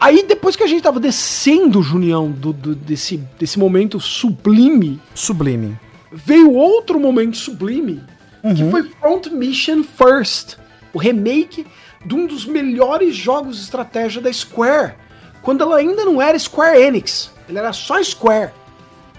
Aí, 0.00 0.24
depois 0.24 0.56
que 0.56 0.64
a 0.64 0.66
gente 0.66 0.82
tava 0.82 0.98
descendo, 0.98 1.82
Junião, 1.82 2.30
do, 2.30 2.52
do, 2.52 2.74
desse, 2.74 3.18
desse 3.38 3.58
momento 3.58 4.00
sublime. 4.00 5.00
Sublime. 5.14 5.78
Veio 6.10 6.52
outro 6.52 6.98
momento 6.98 7.36
sublime, 7.36 8.02
uhum. 8.42 8.54
que 8.54 8.70
foi 8.70 8.82
Front 8.82 9.28
Mission 9.28 9.82
First. 9.84 10.56
O 10.92 10.98
remake 10.98 11.64
de 12.04 12.14
um 12.14 12.26
dos 12.26 12.46
melhores 12.46 13.14
jogos 13.14 13.56
de 13.56 13.62
estratégia 13.62 14.20
da 14.20 14.32
Square. 14.32 14.94
Quando 15.40 15.62
ela 15.62 15.76
ainda 15.76 16.04
não 16.04 16.20
era 16.20 16.38
Square 16.38 16.80
Enix. 16.80 17.32
Ela 17.48 17.60
era 17.60 17.72
só 17.72 18.02
Square. 18.02 18.52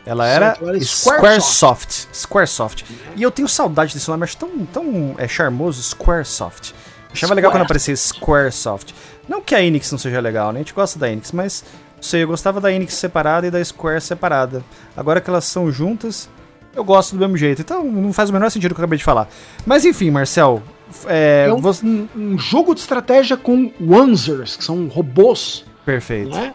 Ela 0.06 0.28
era, 0.28 0.58
era 0.62 0.80
Squaresoft. 0.82 2.08
Squaresoft. 2.14 2.84
E 3.16 3.24
eu 3.24 3.32
tenho 3.32 3.48
saudade 3.48 3.94
desse 3.94 4.10
nome, 4.10 4.24
acho 4.24 4.38
tão, 4.38 4.66
tão 4.66 5.16
é, 5.18 5.28
charmoso, 5.28 5.82
Squaresoft. 5.82 6.74
Achava 7.06 7.16
Square. 7.16 7.36
legal 7.36 7.52
quando 7.52 7.64
aparecia 7.64 7.96
Squaresoft. 7.96 8.94
Não 9.28 9.42
que 9.42 9.56
a 9.56 9.62
Enix 9.62 9.92
não 9.92 10.00
seja 10.00 10.20
legal, 10.20 10.52
né? 10.52 10.60
A 10.60 10.64
gente 10.64 10.74
gosta 10.74 11.00
da 11.00 11.10
Enix, 11.10 11.32
mas 11.32 11.64
não 11.96 12.04
sei, 12.04 12.24
eu 12.24 12.28
gostava 12.28 12.60
da 12.60 12.72
Enix 12.72 12.94
separada 12.96 13.48
e 13.48 13.52
da 13.52 13.64
Square 13.64 14.02
separada. 14.02 14.64
Agora 14.96 15.22
que 15.22 15.30
elas 15.30 15.46
são 15.46 15.72
juntas, 15.72 16.30
eu 16.76 16.84
gosto 16.84 17.16
do 17.16 17.20
mesmo 17.20 17.38
jeito. 17.38 17.62
Então 17.62 17.84
não 17.84 18.12
faz 18.12 18.30
o 18.30 18.34
menor 18.34 18.50
sentido 18.50 18.72
o 18.72 18.76
que 18.76 18.82
eu 18.82 18.84
acabei 18.84 18.98
de 18.98 19.06
falar. 19.06 19.30
Mas 19.66 19.86
enfim, 19.86 20.12
Marcel. 20.12 20.62
É, 21.08 21.46
é 21.48 21.54
um, 21.54 21.62
você... 21.62 21.86
um, 21.86 22.38
jogo 22.38 22.74
de 22.74 22.82
estratégia 22.82 23.38
com 23.38 23.72
Wanzers, 23.82 24.56
que 24.56 24.64
são 24.64 24.88
robôs. 24.88 25.66
Perfeito. 25.86 26.30
Né? 26.30 26.54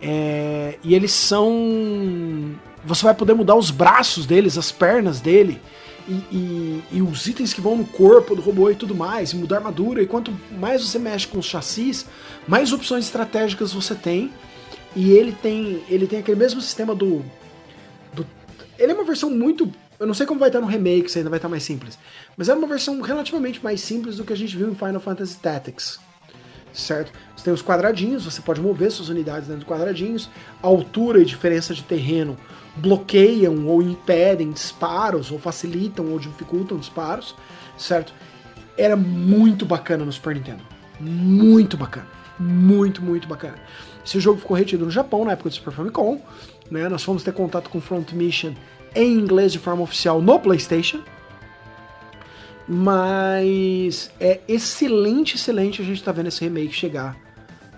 É, 0.00 0.78
e 0.82 0.94
eles 0.94 1.12
são 1.12 2.54
você 2.86 3.02
vai 3.02 3.14
poder 3.14 3.34
mudar 3.34 3.56
os 3.56 3.70
braços 3.70 4.24
deles, 4.26 4.56
as 4.56 4.70
pernas 4.70 5.20
dele. 5.20 5.60
E, 6.08 6.12
e, 6.30 6.84
e, 6.92 7.02
os 7.02 7.26
itens 7.26 7.52
que 7.52 7.60
vão 7.60 7.76
no 7.76 7.84
corpo 7.84 8.36
do 8.36 8.40
robô 8.40 8.70
e 8.70 8.76
tudo 8.76 8.94
mais, 8.94 9.32
e 9.32 9.36
mudar 9.36 9.56
armadura, 9.56 10.00
e 10.00 10.06
quanto 10.06 10.32
mais 10.52 10.80
você 10.86 11.00
mexe 11.00 11.26
com 11.26 11.38
os 11.38 11.46
chassis, 11.46 12.06
mais 12.46 12.72
opções 12.72 13.06
estratégicas 13.06 13.72
você 13.72 13.94
tem. 13.94 14.30
E 14.94 15.10
ele 15.10 15.32
tem 15.32 15.82
ele 15.88 16.06
tem 16.06 16.20
aquele 16.20 16.38
mesmo 16.38 16.60
sistema 16.60 16.94
do, 16.94 17.24
do 18.14 18.24
ele 18.78 18.92
é 18.92 18.94
uma 18.94 19.04
versão 19.04 19.28
muito 19.28 19.70
eu 19.98 20.06
não 20.06 20.14
sei 20.14 20.26
como 20.26 20.40
vai 20.40 20.48
estar 20.48 20.60
no 20.60 20.66
remake, 20.66 21.10
se 21.10 21.18
ainda 21.18 21.30
vai 21.30 21.38
estar 21.38 21.48
mais 21.48 21.62
simples, 21.62 21.98
mas 22.36 22.48
é 22.48 22.54
uma 22.54 22.66
versão 22.66 23.00
relativamente 23.00 23.62
mais 23.62 23.80
simples 23.80 24.16
do 24.16 24.24
que 24.24 24.32
a 24.32 24.36
gente 24.36 24.56
viu 24.56 24.70
em 24.70 24.74
Final 24.74 25.00
Fantasy 25.00 25.38
Tactics 25.38 25.98
certo? 26.78 27.12
Você 27.34 27.44
tem 27.44 27.54
os 27.54 27.62
quadradinhos, 27.62 28.24
você 28.24 28.40
pode 28.40 28.60
mover 28.60 28.90
suas 28.90 29.08
unidades 29.08 29.48
dentro 29.48 29.64
dos 29.64 29.68
quadradinhos, 29.68 30.28
altura 30.62 31.20
e 31.20 31.24
diferença 31.24 31.74
de 31.74 31.82
terreno 31.82 32.36
bloqueiam 32.76 33.66
ou 33.66 33.80
impedem 33.80 34.50
disparos, 34.50 35.30
ou 35.30 35.38
facilitam 35.38 36.12
ou 36.12 36.18
dificultam 36.18 36.76
disparos, 36.76 37.34
certo? 37.78 38.12
Era 38.76 38.94
muito 38.94 39.64
bacana 39.64 40.04
no 40.04 40.12
Super 40.12 40.34
Nintendo. 40.34 40.62
Muito 41.00 41.76
bacana. 41.76 42.06
Muito, 42.38 43.02
muito 43.02 43.26
bacana. 43.26 43.56
Esse 44.04 44.20
jogo 44.20 44.38
ficou 44.38 44.54
retido 44.54 44.84
no 44.84 44.90
Japão 44.90 45.24
na 45.24 45.32
época 45.32 45.48
do 45.48 45.54
Super 45.54 45.72
Famicom. 45.72 46.20
Né? 46.70 46.86
Nós 46.88 47.02
fomos 47.02 47.22
ter 47.22 47.32
contato 47.32 47.70
com 47.70 47.80
Front 47.80 48.12
Mission 48.12 48.52
em 48.96 49.12
inglês 49.12 49.52
de 49.52 49.58
forma 49.58 49.82
oficial 49.82 50.20
no 50.20 50.38
PlayStation. 50.40 51.00
Mas 52.66 54.10
é 54.18 54.40
excelente, 54.48 55.36
excelente 55.36 55.80
a 55.80 55.84
gente 55.84 56.02
tá 56.02 56.10
vendo 56.10 56.26
esse 56.26 56.42
remake 56.42 56.72
chegar 56.72 57.16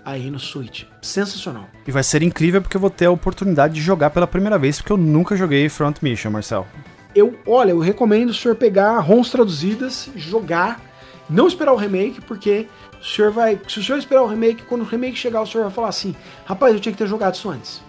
aí 0.03 0.31
no 0.31 0.39
Switch. 0.39 0.83
Sensacional. 1.01 1.67
E 1.85 1.91
vai 1.91 2.03
ser 2.03 2.23
incrível 2.23 2.61
porque 2.61 2.75
eu 2.75 2.81
vou 2.81 2.89
ter 2.89 3.05
a 3.05 3.11
oportunidade 3.11 3.75
de 3.75 3.81
jogar 3.81 4.09
pela 4.09 4.25
primeira 4.25 4.57
vez, 4.57 4.77
porque 4.77 4.91
eu 4.91 4.97
nunca 4.97 5.35
joguei 5.35 5.69
Front 5.69 5.97
Mission, 6.01 6.31
Marcel. 6.31 6.65
Eu, 7.13 7.37
olha, 7.45 7.71
eu 7.71 7.79
recomendo 7.79 8.29
o 8.29 8.33
senhor 8.33 8.55
pegar 8.55 8.99
ROMs 8.99 9.31
traduzidas, 9.31 10.09
jogar, 10.15 10.81
não 11.29 11.47
esperar 11.47 11.73
o 11.73 11.75
remake, 11.75 12.21
porque 12.21 12.67
o 12.99 13.03
senhor 13.03 13.31
vai. 13.31 13.59
Se 13.67 13.79
o 13.79 13.83
senhor 13.83 13.97
esperar 13.97 14.23
o 14.23 14.27
remake, 14.27 14.63
quando 14.63 14.81
o 14.81 14.85
remake 14.85 15.15
chegar, 15.15 15.41
o 15.41 15.47
senhor 15.47 15.63
vai 15.65 15.73
falar 15.73 15.89
assim: 15.89 16.15
rapaz, 16.45 16.73
eu 16.73 16.79
tinha 16.79 16.91
que 16.93 16.97
ter 16.97 17.07
jogado 17.07 17.35
isso 17.35 17.49
antes. 17.49 17.81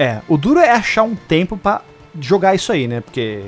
É, 0.00 0.22
o 0.26 0.38
duro 0.38 0.58
é 0.58 0.70
achar 0.70 1.02
um 1.02 1.14
tempo 1.14 1.58
para 1.58 1.82
jogar 2.18 2.54
isso 2.54 2.72
aí, 2.72 2.88
né? 2.88 3.02
Porque. 3.02 3.44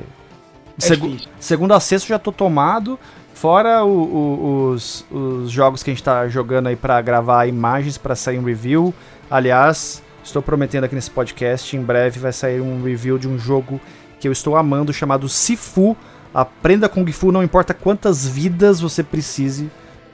É 0.76 0.84
seg 0.84 1.18
segundo 1.40 1.72
a 1.72 1.80
sexta 1.80 2.08
já 2.08 2.18
tô 2.18 2.30
tomado. 2.30 2.98
Fora 3.32 3.82
o, 3.82 3.88
o, 3.88 4.70
os, 4.70 5.06
os 5.10 5.50
jogos 5.50 5.82
que 5.82 5.90
a 5.90 5.94
gente 5.94 6.04
tá 6.04 6.28
jogando 6.28 6.66
aí 6.66 6.76
para 6.76 7.00
gravar 7.00 7.46
imagens 7.46 7.96
para 7.96 8.14
sair 8.14 8.38
um 8.38 8.44
review. 8.44 8.92
Aliás, 9.30 10.02
estou 10.22 10.42
prometendo 10.42 10.84
aqui 10.84 10.94
nesse 10.94 11.10
podcast, 11.10 11.74
em 11.74 11.80
breve 11.80 12.20
vai 12.20 12.34
sair 12.34 12.60
um 12.60 12.84
review 12.84 13.18
de 13.18 13.26
um 13.26 13.38
jogo 13.38 13.80
que 14.20 14.28
eu 14.28 14.32
estou 14.32 14.54
amando 14.54 14.92
chamado 14.92 15.30
Sifu. 15.30 15.96
Aprenda 16.34 16.86
Kung 16.86 17.10
Fu, 17.12 17.32
não 17.32 17.42
importa 17.42 17.72
quantas 17.72 18.28
vidas 18.28 18.78
você 18.78 19.02
precise 19.02 19.70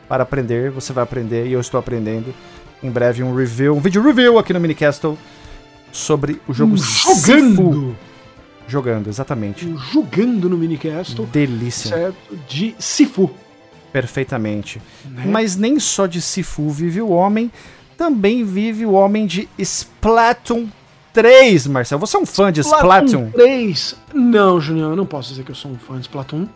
para 0.08 0.22
aprender, 0.22 0.70
você 0.70 0.92
vai 0.92 1.02
aprender 1.02 1.46
e 1.48 1.52
eu 1.52 1.60
estou 1.60 1.80
aprendendo. 1.80 2.32
Em 2.80 2.90
breve 2.90 3.24
um 3.24 3.34
review, 3.34 3.74
um 3.74 3.80
vídeo 3.80 4.00
review 4.02 4.38
aqui 4.38 4.52
no 4.52 4.60
Minicastle 4.60 5.18
sobre 5.92 6.40
o 6.48 6.52
jogo 6.52 6.76
Jogando. 6.76 7.50
Sifu. 7.50 7.96
Jogando, 8.66 9.08
exatamente. 9.08 9.74
Jogando 9.92 10.48
no 10.48 10.56
Minicast. 10.56 11.20
Delícia. 11.32 11.90
Certo? 11.90 12.38
De 12.46 12.74
Sifu. 12.78 13.30
Perfeitamente. 13.92 14.80
Né? 15.06 15.24
Mas 15.26 15.56
nem 15.56 15.80
só 15.80 16.06
de 16.06 16.20
Sifu 16.20 16.68
vive 16.68 17.00
o 17.00 17.08
homem, 17.08 17.50
também 17.96 18.44
vive 18.44 18.84
o 18.84 18.92
homem 18.92 19.26
de 19.26 19.48
Splatoon 19.58 20.68
3, 21.12 21.66
Marcel. 21.66 21.98
Você 21.98 22.16
é 22.16 22.20
um 22.20 22.26
fã 22.26 22.52
de 22.52 22.60
Splatoon? 22.60 23.30
3? 23.30 23.96
Não, 24.14 24.60
Julião, 24.60 24.90
eu 24.90 24.96
não 24.96 25.06
posso 25.06 25.30
dizer 25.30 25.42
que 25.42 25.50
eu 25.50 25.54
sou 25.54 25.70
um 25.70 25.78
fã 25.78 25.96
de 25.96 26.02
Splatoon. 26.02 26.46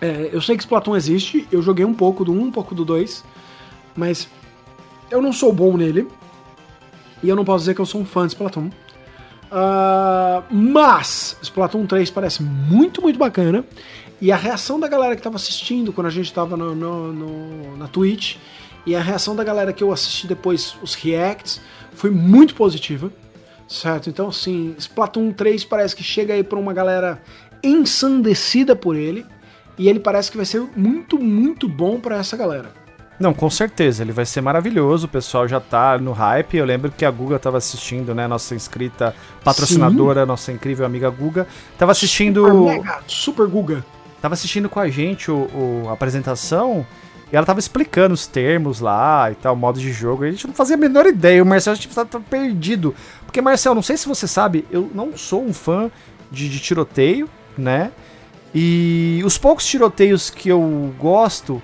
É, 0.00 0.30
eu 0.32 0.40
sei 0.40 0.56
que 0.56 0.62
Splatoon 0.62 0.96
existe, 0.96 1.46
eu 1.50 1.60
joguei 1.60 1.84
um 1.84 1.92
pouco 1.92 2.24
do 2.24 2.32
1, 2.32 2.40
um 2.40 2.50
pouco 2.52 2.74
do 2.74 2.84
2, 2.84 3.24
mas 3.96 4.28
eu 5.10 5.20
não 5.20 5.32
sou 5.32 5.52
bom 5.52 5.76
nele. 5.76 6.06
E 7.22 7.28
eu 7.28 7.36
não 7.36 7.44
posso 7.44 7.60
dizer 7.60 7.74
que 7.74 7.80
eu 7.80 7.86
sou 7.86 8.00
um 8.00 8.04
fã 8.04 8.26
de 8.26 8.32
Splatoon. 8.32 8.70
Uh, 9.50 10.42
mas 10.50 11.36
Splatoon 11.42 11.86
3 11.86 12.10
parece 12.10 12.42
muito, 12.42 13.00
muito 13.02 13.18
bacana. 13.18 13.64
E 14.20 14.32
a 14.32 14.36
reação 14.36 14.78
da 14.78 14.88
galera 14.88 15.14
que 15.14 15.20
estava 15.20 15.36
assistindo 15.36 15.92
quando 15.92 16.08
a 16.08 16.10
gente 16.10 16.26
estava 16.26 16.56
no, 16.56 16.74
no, 16.74 17.12
no, 17.12 17.76
na 17.76 17.86
Twitch 17.88 18.36
e 18.84 18.94
a 18.96 19.00
reação 19.00 19.36
da 19.36 19.44
galera 19.44 19.72
que 19.72 19.82
eu 19.82 19.92
assisti 19.92 20.26
depois, 20.26 20.76
os 20.82 20.94
reacts, 20.94 21.60
foi 21.92 22.10
muito 22.10 22.54
positiva, 22.54 23.12
certo? 23.68 24.08
Então, 24.08 24.28
assim, 24.28 24.74
Splatoon 24.78 25.32
3 25.32 25.64
parece 25.64 25.94
que 25.94 26.02
chega 26.02 26.34
aí 26.34 26.42
para 26.42 26.58
uma 26.58 26.72
galera 26.72 27.22
ensandecida 27.62 28.74
por 28.74 28.96
ele 28.96 29.24
e 29.76 29.88
ele 29.88 30.00
parece 30.00 30.30
que 30.30 30.36
vai 30.36 30.46
ser 30.46 30.60
muito, 30.76 31.18
muito 31.18 31.68
bom 31.68 32.00
para 32.00 32.16
essa 32.16 32.36
galera. 32.36 32.72
Não, 33.18 33.34
com 33.34 33.50
certeza, 33.50 34.02
ele 34.02 34.12
vai 34.12 34.24
ser 34.24 34.40
maravilhoso, 34.40 35.06
o 35.06 35.08
pessoal 35.08 35.48
já 35.48 35.58
tá 35.58 35.98
no 35.98 36.12
hype. 36.12 36.56
Eu 36.56 36.64
lembro 36.64 36.90
que 36.90 37.04
a 37.04 37.10
Guga 37.10 37.38
tava 37.38 37.58
assistindo, 37.58 38.14
né? 38.14 38.28
Nossa 38.28 38.54
inscrita 38.54 39.14
patrocinadora, 39.42 40.20
Sim. 40.22 40.26
nossa 40.28 40.52
incrível 40.52 40.86
amiga 40.86 41.10
Guga. 41.10 41.46
Tava 41.76 41.90
assistindo. 41.90 42.44
Super, 42.44 42.76
mega, 42.76 43.00
super 43.08 43.46
Guga. 43.48 43.84
Tava 44.22 44.34
assistindo 44.34 44.68
com 44.68 44.78
a 44.78 44.88
gente 44.88 45.30
o, 45.30 45.48
o, 45.52 45.86
a 45.88 45.92
apresentação 45.92 46.86
e 47.32 47.36
ela 47.36 47.44
tava 47.44 47.58
explicando 47.58 48.14
os 48.14 48.26
termos 48.26 48.80
lá 48.80 49.30
e 49.30 49.34
tal, 49.34 49.54
modo 49.54 49.78
de 49.78 49.92
jogo. 49.92 50.24
E 50.24 50.28
a 50.28 50.30
gente 50.30 50.46
não 50.46 50.54
fazia 50.54 50.76
a 50.76 50.78
menor 50.78 51.06
ideia. 51.06 51.42
O 51.42 51.46
Marcel 51.46 51.76
tipo, 51.76 51.94
tá, 51.94 52.04
tá 52.04 52.20
perdido. 52.20 52.94
Porque, 53.26 53.40
Marcel, 53.40 53.74
não 53.74 53.82
sei 53.82 53.96
se 53.96 54.08
você 54.08 54.26
sabe, 54.26 54.64
eu 54.70 54.90
não 54.94 55.16
sou 55.16 55.44
um 55.44 55.52
fã 55.52 55.90
de, 56.30 56.48
de 56.48 56.58
tiroteio, 56.58 57.28
né? 57.56 57.90
E 58.54 59.20
os 59.24 59.36
poucos 59.36 59.66
tiroteios 59.66 60.30
que 60.30 60.48
eu 60.48 60.92
gosto 60.98 61.62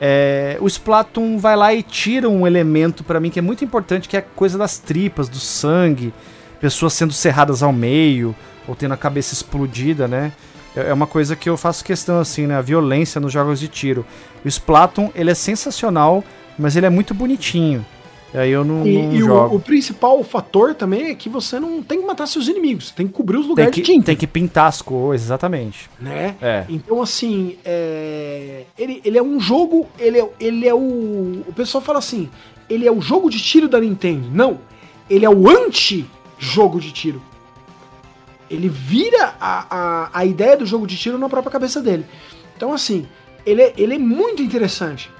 é, 0.00 0.56
o 0.60 0.66
Splatoon 0.66 1.36
vai 1.36 1.54
lá 1.54 1.74
e 1.74 1.82
tira 1.82 2.28
um 2.28 2.46
elemento 2.46 3.04
para 3.04 3.20
mim 3.20 3.30
que 3.30 3.38
é 3.38 3.42
muito 3.42 3.62
importante, 3.62 4.08
que 4.08 4.16
é 4.16 4.20
a 4.20 4.22
coisa 4.22 4.56
das 4.56 4.78
tripas, 4.78 5.28
do 5.28 5.38
sangue, 5.38 6.14
pessoas 6.58 6.94
sendo 6.94 7.12
serradas 7.12 7.62
ao 7.62 7.72
meio, 7.72 8.34
ou 8.66 8.74
tendo 8.74 8.94
a 8.94 8.96
cabeça 8.96 9.34
explodida, 9.34 10.08
né? 10.08 10.32
É, 10.74 10.88
é 10.88 10.92
uma 10.94 11.06
coisa 11.06 11.36
que 11.36 11.50
eu 11.50 11.56
faço 11.56 11.84
questão, 11.84 12.18
assim, 12.18 12.46
né? 12.46 12.56
A 12.56 12.62
violência 12.62 13.20
nos 13.20 13.32
jogos 13.32 13.60
de 13.60 13.68
tiro. 13.68 14.06
O 14.42 14.48
Splatoon, 14.48 15.10
ele 15.14 15.30
é 15.30 15.34
sensacional, 15.34 16.24
mas 16.58 16.76
ele 16.76 16.86
é 16.86 16.90
muito 16.90 17.12
bonitinho. 17.12 17.84
E 18.32 18.38
aí 18.38 18.50
eu 18.50 18.64
não, 18.64 18.86
E, 18.86 19.02
não 19.02 19.12
e 19.12 19.22
o, 19.22 19.26
jogo. 19.26 19.56
o 19.56 19.60
principal 19.60 20.22
fator 20.22 20.74
também 20.74 21.06
é 21.10 21.14
que 21.14 21.28
você 21.28 21.58
não 21.58 21.82
tem 21.82 22.00
que 22.00 22.06
matar 22.06 22.26
seus 22.26 22.46
inimigos, 22.46 22.88
você 22.88 22.94
tem 22.94 23.06
que 23.08 23.12
cobrir 23.12 23.36
os 23.38 23.42
tem, 23.42 23.50
lugares 23.50 23.74
que, 23.74 23.80
de 23.80 23.86
tinta. 23.92 24.06
tem 24.06 24.16
que 24.16 24.26
pintar 24.26 24.66
as 24.68 24.80
coisas, 24.80 25.26
exatamente. 25.26 25.90
né? 26.00 26.36
É. 26.40 26.64
Então, 26.68 27.02
assim, 27.02 27.56
é, 27.64 28.64
ele, 28.78 29.00
ele 29.04 29.18
é 29.18 29.22
um 29.22 29.40
jogo. 29.40 29.88
Ele 29.98 30.20
é, 30.20 30.28
ele 30.38 30.68
é 30.68 30.74
o. 30.74 31.42
O 31.48 31.52
pessoal 31.56 31.82
fala 31.82 31.98
assim: 31.98 32.30
ele 32.68 32.86
é 32.86 32.92
o 32.92 33.00
jogo 33.00 33.28
de 33.28 33.38
tiro 33.40 33.68
da 33.68 33.80
Nintendo. 33.80 34.28
Não. 34.32 34.58
Ele 35.08 35.24
é 35.24 35.30
o 35.30 35.48
anti-jogo 35.50 36.78
de 36.80 36.92
tiro. 36.92 37.20
Ele 38.48 38.68
vira 38.68 39.34
a, 39.40 39.66
a, 39.70 40.10
a 40.20 40.24
ideia 40.24 40.56
do 40.56 40.66
jogo 40.66 40.86
de 40.86 40.96
tiro 40.96 41.18
na 41.18 41.28
própria 41.28 41.50
cabeça 41.52 41.80
dele. 41.80 42.04
Então, 42.56 42.72
assim, 42.72 43.06
ele 43.44 43.62
é, 43.62 43.74
ele 43.76 43.94
é 43.94 43.98
muito 43.98 44.42
interessante. 44.42 45.10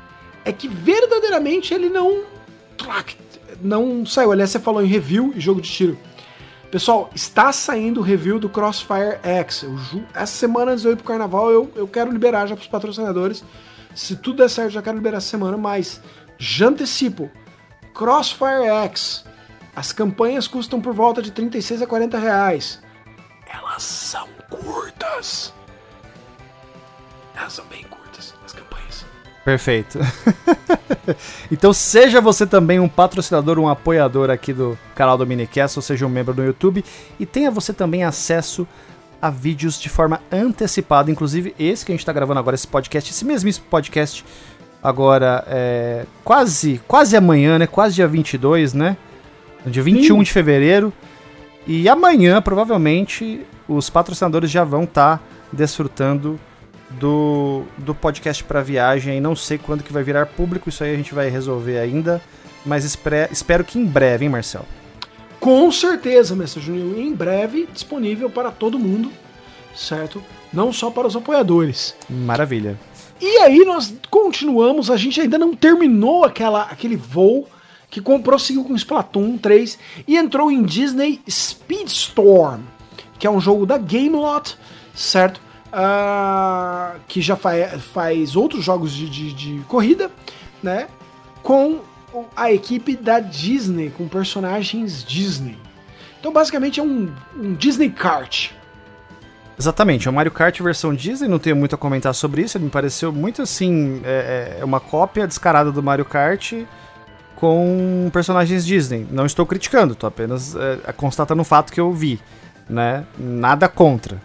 É 0.44 0.52
que 0.52 0.68
verdadeiramente 0.68 1.74
ele 1.74 1.88
não. 1.88 2.22
Não 3.60 4.04
saiu. 4.06 4.32
Aliás, 4.32 4.50
você 4.50 4.58
falou 4.58 4.82
em 4.82 4.86
review 4.86 5.32
e 5.34 5.40
jogo 5.40 5.60
de 5.60 5.70
tiro. 5.70 5.98
Pessoal, 6.70 7.10
está 7.14 7.52
saindo 7.52 8.00
o 8.00 8.02
review 8.02 8.38
do 8.38 8.48
Crossfire 8.48 9.18
X. 9.22 9.62
Eu 9.64 9.76
ju- 9.76 10.04
essa 10.14 10.26
semana 10.32 10.70
antes 10.70 10.82
de 10.82 10.88
eu 10.88 10.92
ir 10.92 10.96
pro 10.96 11.04
carnaval, 11.04 11.50
eu, 11.50 11.70
eu 11.74 11.88
quero 11.88 12.12
liberar 12.12 12.46
já 12.46 12.54
pros 12.54 12.68
patrocinadores. 12.68 13.42
Se 13.94 14.14
tudo 14.16 14.36
der 14.38 14.48
certo, 14.48 14.70
já 14.70 14.80
quero 14.80 14.96
liberar 14.96 15.16
essa 15.18 15.26
semana, 15.28 15.56
mas 15.56 16.00
já 16.38 16.68
antecipo. 16.68 17.28
Crossfire 17.92 18.68
X. 18.84 19.24
As 19.74 19.92
campanhas 19.92 20.46
custam 20.46 20.80
por 20.80 20.94
volta 20.94 21.20
de 21.20 21.32
36 21.32 21.82
a 21.82 21.86
40 21.86 22.18
reais. 22.18 22.80
Elas 23.52 23.82
são 23.82 24.28
curtas. 24.48 25.52
Elas 27.34 27.52
são 27.52 27.64
bem 27.66 27.82
curtas. 27.82 27.99
Perfeito. 29.44 29.98
então 31.50 31.72
seja 31.72 32.20
você 32.20 32.46
também 32.46 32.78
um 32.78 32.88
patrocinador, 32.88 33.58
um 33.58 33.68
apoiador 33.68 34.30
aqui 34.30 34.52
do 34.52 34.78
canal 34.94 35.16
do 35.16 35.26
Minicast, 35.26 35.78
ou 35.78 35.82
seja 35.82 36.06
um 36.06 36.10
membro 36.10 36.34
do 36.34 36.44
YouTube, 36.44 36.84
e 37.18 37.26
tenha 37.26 37.50
você 37.50 37.72
também 37.72 38.04
acesso 38.04 38.66
a 39.20 39.28
vídeos 39.28 39.78
de 39.78 39.88
forma 39.88 40.20
antecipada, 40.32 41.10
inclusive 41.10 41.54
esse 41.58 41.84
que 41.84 41.92
a 41.92 41.94
gente 41.94 42.00
está 42.00 42.12
gravando 42.12 42.40
agora, 42.40 42.54
esse 42.54 42.66
podcast, 42.66 43.10
esse 43.10 43.24
mesmíssimo 43.24 43.66
podcast, 43.68 44.24
agora 44.82 45.44
é 45.46 46.06
quase, 46.24 46.80
quase 46.86 47.16
amanhã, 47.16 47.58
né? 47.58 47.66
Quase 47.66 47.94
dia 47.94 48.08
22, 48.08 48.72
né? 48.72 48.96
Dia 49.66 49.82
21 49.82 50.16
Sim. 50.16 50.22
de 50.22 50.32
fevereiro. 50.32 50.92
E 51.66 51.88
amanhã, 51.88 52.40
provavelmente, 52.40 53.46
os 53.68 53.90
patrocinadores 53.90 54.50
já 54.50 54.64
vão 54.64 54.84
estar 54.84 55.22
desfrutando 55.52 56.40
do, 56.98 57.62
do 57.78 57.94
podcast 57.94 58.42
para 58.44 58.62
viagem. 58.62 59.16
E 59.16 59.20
não 59.20 59.36
sei 59.36 59.58
quando 59.58 59.82
que 59.84 59.92
vai 59.92 60.02
virar 60.02 60.26
público, 60.26 60.68
isso 60.68 60.82
aí 60.84 60.92
a 60.92 60.96
gente 60.96 61.14
vai 61.14 61.28
resolver 61.28 61.78
ainda. 61.78 62.20
Mas 62.64 62.84
espre- 62.84 63.28
espero 63.30 63.64
que 63.64 63.78
em 63.78 63.84
breve, 63.84 64.24
hein, 64.24 64.30
Marcel? 64.30 64.64
Com 65.38 65.70
certeza, 65.72 66.36
Mestre 66.36 66.60
Júnior, 66.62 66.98
em 66.98 67.14
breve 67.14 67.66
disponível 67.72 68.28
para 68.28 68.50
todo 68.50 68.78
mundo, 68.78 69.10
certo? 69.74 70.22
Não 70.52 70.70
só 70.72 70.90
para 70.90 71.06
os 71.06 71.16
apoiadores. 71.16 71.94
Maravilha. 72.10 72.78
E 73.18 73.38
aí 73.38 73.64
nós 73.64 73.94
continuamos, 74.10 74.90
a 74.90 74.96
gente 74.96 75.20
ainda 75.20 75.38
não 75.38 75.54
terminou 75.54 76.24
aquela, 76.24 76.62
aquele 76.64 76.96
voo 76.96 77.48
que 77.90 78.00
com, 78.00 78.20
prosseguiu 78.20 78.64
com 78.64 78.74
Splatoon 78.74 79.36
3 79.38 79.78
e 80.06 80.16
entrou 80.16 80.50
em 80.50 80.62
Disney 80.62 81.20
Speedstorm, 81.28 82.60
que 83.18 83.26
é 83.26 83.30
um 83.30 83.40
jogo 83.40 83.64
da 83.66 83.78
Gamelot, 83.78 84.56
certo? 84.94 85.40
Ah, 85.72 86.96
que 87.06 87.20
já 87.20 87.36
fa 87.36 87.52
faz 87.92 88.34
outros 88.34 88.64
jogos 88.64 88.92
de, 88.92 89.08
de, 89.08 89.32
de 89.32 89.64
corrida, 89.68 90.10
né? 90.62 90.88
Com 91.42 91.80
a 92.34 92.52
equipe 92.52 92.96
da 92.96 93.20
Disney, 93.20 93.90
com 93.90 94.08
personagens 94.08 95.04
Disney. 95.04 95.56
Então 96.18 96.32
basicamente 96.32 96.80
é 96.80 96.82
um, 96.82 97.12
um 97.36 97.54
Disney 97.54 97.90
Kart. 97.90 98.50
Exatamente, 99.58 100.08
é 100.08 100.10
o 100.10 100.14
Mario 100.14 100.32
Kart 100.32 100.58
versão 100.60 100.94
Disney, 100.94 101.28
não 101.28 101.38
tenho 101.38 101.54
muito 101.54 101.74
a 101.74 101.78
comentar 101.78 102.14
sobre 102.14 102.40
isso, 102.40 102.56
ele 102.56 102.64
me 102.64 102.70
pareceu 102.70 103.12
muito 103.12 103.42
assim, 103.42 104.00
é, 104.04 104.56
é 104.58 104.64
uma 104.64 104.80
cópia 104.80 105.26
descarada 105.26 105.70
do 105.70 105.82
Mario 105.82 106.04
Kart 106.04 106.54
com 107.36 108.10
personagens 108.12 108.64
Disney. 108.64 109.06
Não 109.10 109.24
estou 109.24 109.46
criticando, 109.46 109.92
estou 109.92 110.08
apenas 110.08 110.56
é, 110.56 110.92
constatando 110.92 111.42
o 111.42 111.44
fato 111.44 111.72
que 111.72 111.80
eu 111.80 111.92
vi, 111.92 112.20
né? 112.68 113.04
Nada 113.18 113.68
contra. 113.68 114.20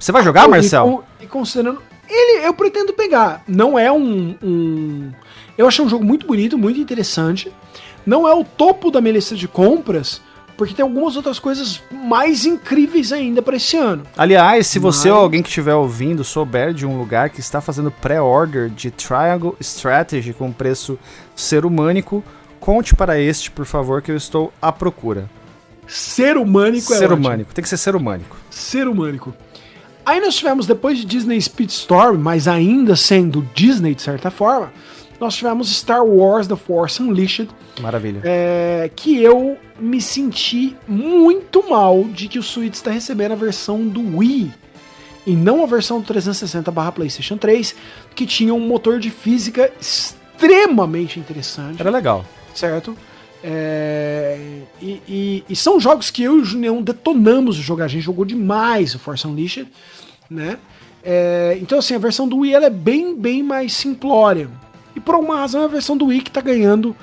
Você 0.00 0.10
vai 0.10 0.24
jogar, 0.24 0.46
E 0.46 0.48
Marcel? 0.50 0.84
con- 0.84 1.02
E, 1.22 1.26
considerando. 1.26 1.80
Ele, 2.08 2.44
eu 2.46 2.52
pretendo 2.54 2.92
pegar. 2.92 3.44
Não 3.46 3.78
é 3.78 3.92
um, 3.92 4.34
um- 4.42 5.12
Eu 5.56 5.68
achei 5.68 5.84
um 5.84 5.88
jogo 5.88 6.04
muito 6.04 6.26
bonito, 6.26 6.56
muito 6.58 6.80
interessante. 6.80 7.52
Não 8.04 8.26
é 8.26 8.34
o 8.34 8.42
topo 8.42 8.90
da 8.90 9.00
minha 9.00 9.12
lista 9.12 9.36
de 9.36 9.46
compras, 9.46 10.20
porque 10.56 10.72
tem 10.74 10.82
algumas 10.82 11.16
outras 11.16 11.38
coisas 11.38 11.80
mais 11.92 12.44
incríveis 12.46 13.12
ainda 13.12 13.42
para 13.42 13.56
esse 13.56 13.76
ano. 13.76 14.02
Aliás, 14.16 14.66
se 14.66 14.78
você 14.78 15.08
Mas- 15.08 15.16
ou 15.16 15.22
alguém 15.22 15.42
que 15.42 15.48
estiver 15.50 15.74
ouvindo 15.74 16.24
souber 16.24 16.72
de 16.72 16.86
um 16.86 16.98
lugar 16.98 17.28
que 17.30 17.40
está 17.40 17.60
fazendo 17.60 17.90
pré-order 17.90 18.70
de 18.70 18.90
Triangle 18.90 19.54
Strategy 19.60 20.32
com 20.32 20.50
preço 20.50 20.98
ser 21.36 21.64
humânico, 21.66 22.24
conte 22.58 22.96
para 22.96 23.20
este, 23.20 23.50
por 23.50 23.66
favor, 23.66 24.00
que 24.02 24.10
eu 24.10 24.16
estou 24.16 24.50
à 24.62 24.72
procura. 24.72 25.28
Ser 25.86 26.36
humânico 26.36 26.92
é 26.94 26.96
ser 26.98 27.12
humânico, 27.12 27.52
tem 27.54 27.62
que 27.62 27.68
ser 27.68 27.76
ser 27.76 27.94
humânico. 27.94 28.36
Ser 28.50 28.88
humânico. 28.88 29.34
Aí 30.04 30.20
nós 30.20 30.34
tivemos, 30.36 30.66
depois 30.66 30.98
de 30.98 31.04
Disney 31.04 31.40
Speedstorm, 31.40 32.18
mas 32.18 32.48
ainda 32.48 32.96
sendo 32.96 33.46
Disney 33.54 33.94
de 33.94 34.02
certa 34.02 34.30
forma, 34.30 34.72
nós 35.20 35.34
tivemos 35.36 35.68
Star 35.74 36.04
Wars 36.04 36.48
The 36.48 36.56
Force 36.56 37.02
Unleashed, 37.02 37.48
Maravilha. 37.80 38.22
é, 38.24 38.90
que 38.96 39.22
eu 39.22 39.56
me 39.78 40.00
senti 40.00 40.76
muito 40.88 41.68
mal 41.68 42.04
de 42.04 42.26
que 42.28 42.38
o 42.38 42.42
Switch 42.42 42.74
está 42.74 42.90
recebendo 42.90 43.32
a 43.32 43.36
versão 43.36 43.86
do 43.86 44.16
Wii 44.18 44.50
e 45.26 45.36
não 45.36 45.62
a 45.62 45.66
versão 45.66 46.00
do 46.00 46.06
360 46.06 46.70
barra 46.70 46.92
PlayStation 46.92 47.36
3, 47.36 47.74
que 48.14 48.24
tinha 48.26 48.54
um 48.54 48.60
motor 48.66 48.98
de 48.98 49.10
física 49.10 49.70
extremamente 49.80 51.20
interessante, 51.20 51.80
Era 51.80 51.90
legal. 51.90 52.24
certo? 52.54 52.96
É, 53.42 54.38
e, 54.80 55.02
e- 55.08 55.44
e 55.48 55.56
são 55.56 55.80
jogos 55.80 56.10
que 56.10 56.22
eu 56.22 56.38
e 56.38 56.42
o 56.42 56.44
Junião 56.44 56.82
detonamos 56.82 57.56
de 57.56 57.62
jogar. 57.62 57.86
A 57.86 57.88
gente 57.88 58.02
jogou 58.02 58.24
demais 58.24 58.94
o 58.94 58.98
Force 58.98 59.26
Unleashed, 59.26 59.66
né? 60.30 60.58
É, 61.02 61.58
então, 61.60 61.78
assim, 61.78 61.94
a 61.94 61.98
versão 61.98 62.28
do 62.28 62.38
Wii 62.38 62.54
ela 62.54 62.66
é 62.66 62.70
bem, 62.70 63.14
bem 63.16 63.42
mais 63.42 63.72
simplória. 63.74 64.48
E 64.94 65.00
por 65.00 65.14
alguma 65.14 65.36
razão 65.36 65.62
é 65.62 65.64
a 65.64 65.68
versão 65.68 65.96
do 65.96 66.06
Wii 66.06 66.20
que 66.22 66.30
tá 66.30 66.40
ganhando 66.40 66.94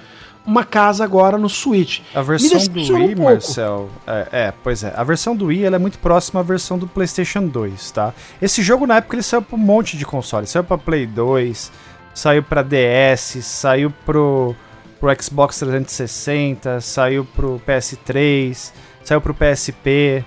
uma 0.46 0.64
casa 0.64 1.04
agora 1.04 1.38
no 1.38 1.50
Switch. 1.50 2.00
A 2.14 2.22
versão 2.22 2.58
do 2.68 2.94
Wii, 2.96 3.16
um. 3.16 3.24
Marcel, 3.24 3.90
é, 4.06 4.28
é, 4.32 4.54
pois 4.64 4.84
é, 4.84 4.94
a 4.96 5.04
versão 5.04 5.36
do 5.36 5.46
Wii 5.48 5.64
ela 5.66 5.76
é 5.76 5.80
muito 5.80 5.98
próxima 6.00 6.40
à 6.40 6.44
versão 6.44 6.78
do 6.78 6.88
PlayStation 6.88 7.46
2, 7.48 7.92
tá? 7.92 8.14
Esse 8.42 8.62
jogo 8.62 8.86
na 8.88 8.98
época 8.98 9.16
ele 9.16 9.24
saiu 9.24 9.42
pra 9.42 9.56
um 9.58 9.60
monte 9.60 9.98
de 9.98 10.06
console, 10.06 10.46
saiu 10.48 10.64
pra 10.64 10.78
Play 10.78 11.06
2, 11.06 11.70
saiu 12.14 12.44
pra 12.44 12.62
DS, 12.64 13.40
saiu 13.44 13.92
pro, 14.06 14.56
pro 15.00 15.10
Xbox 15.22 15.60
360, 15.60 16.82
saiu 16.82 17.26
pro 17.26 17.62
PS3, 17.66 18.72
saiu 19.04 19.22
pro 19.22 19.34
PSP, 19.34 20.24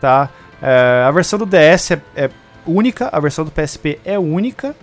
tá? 0.00 0.30
É, 0.60 1.04
a 1.06 1.10
versão 1.10 1.38
do 1.38 1.46
DS 1.46 1.90
é, 1.90 2.00
é 2.14 2.30
única, 2.66 3.08
a 3.12 3.20
versão 3.20 3.44
do 3.44 3.50
PSP 3.50 3.98
é 4.04 4.18
única. 4.18 4.74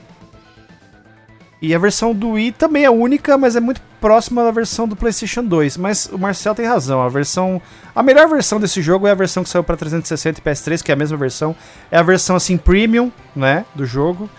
E 1.62 1.76
a 1.76 1.80
versão 1.80 2.14
do 2.14 2.32
Wii 2.32 2.54
também 2.54 2.86
é 2.86 2.90
única, 2.90 3.38
mas 3.38 3.56
é 3.56 3.60
muito 3.60 3.82
próxima 4.00 4.44
da 4.44 4.52
versão 4.52 4.88
do 4.88 4.96
PlayStation 4.96 5.44
2. 5.44 5.76
Mas 5.76 6.06
o 6.06 6.18
Marcel 6.18 6.56
tem 6.56 6.66
razão, 6.66 7.02
a 7.02 7.10
versão. 7.10 7.62
A 7.94 8.02
melhor 8.02 8.30
versão 8.30 8.62
desse 8.62 8.82
jogo 8.82 9.08
é 9.08 9.12
a 9.12 9.16
versão 9.16 9.44
que 9.44 9.50
saiu 9.50 9.64
para 9.64 9.76
360 9.76 10.40
e 10.40 10.42
PS3, 10.42 10.82
que 10.82 10.90
é 10.90 10.94
a 10.94 10.98
mesma 10.98 11.18
versão. 11.18 11.54
É 11.92 11.98
a 11.98 12.02
versão 12.02 12.38
assim 12.38 12.58
premium, 12.58 13.12
né, 13.36 13.66
do 13.76 13.86
jogo. 13.86 14.30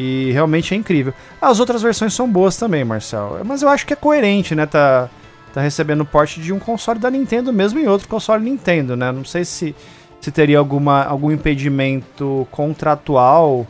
E 0.00 0.32
realmente 0.32 0.72
é 0.72 0.76
incrível. 0.76 1.12
As 1.42 1.60
outras 1.60 1.82
versões 1.82 2.14
são 2.14 2.26
boas 2.26 2.56
também, 2.56 2.82
Marcel. 2.84 3.40
Mas 3.44 3.60
eu 3.60 3.68
acho 3.68 3.86
que 3.86 3.92
é 3.92 3.96
coerente, 3.96 4.54
né, 4.54 4.64
tá 4.64 5.10
tá 5.52 5.60
recebendo 5.60 6.04
porte 6.04 6.40
de 6.40 6.52
um 6.52 6.60
console 6.60 7.00
da 7.00 7.10
Nintendo 7.10 7.52
mesmo 7.52 7.80
em 7.80 7.88
outro 7.88 8.06
console 8.06 8.44
Nintendo, 8.44 8.96
né? 8.96 9.10
Não 9.10 9.24
sei 9.24 9.44
se 9.44 9.74
se 10.20 10.30
teria 10.30 10.58
alguma 10.58 11.02
algum 11.02 11.30
impedimento 11.30 12.46
contratual 12.52 13.66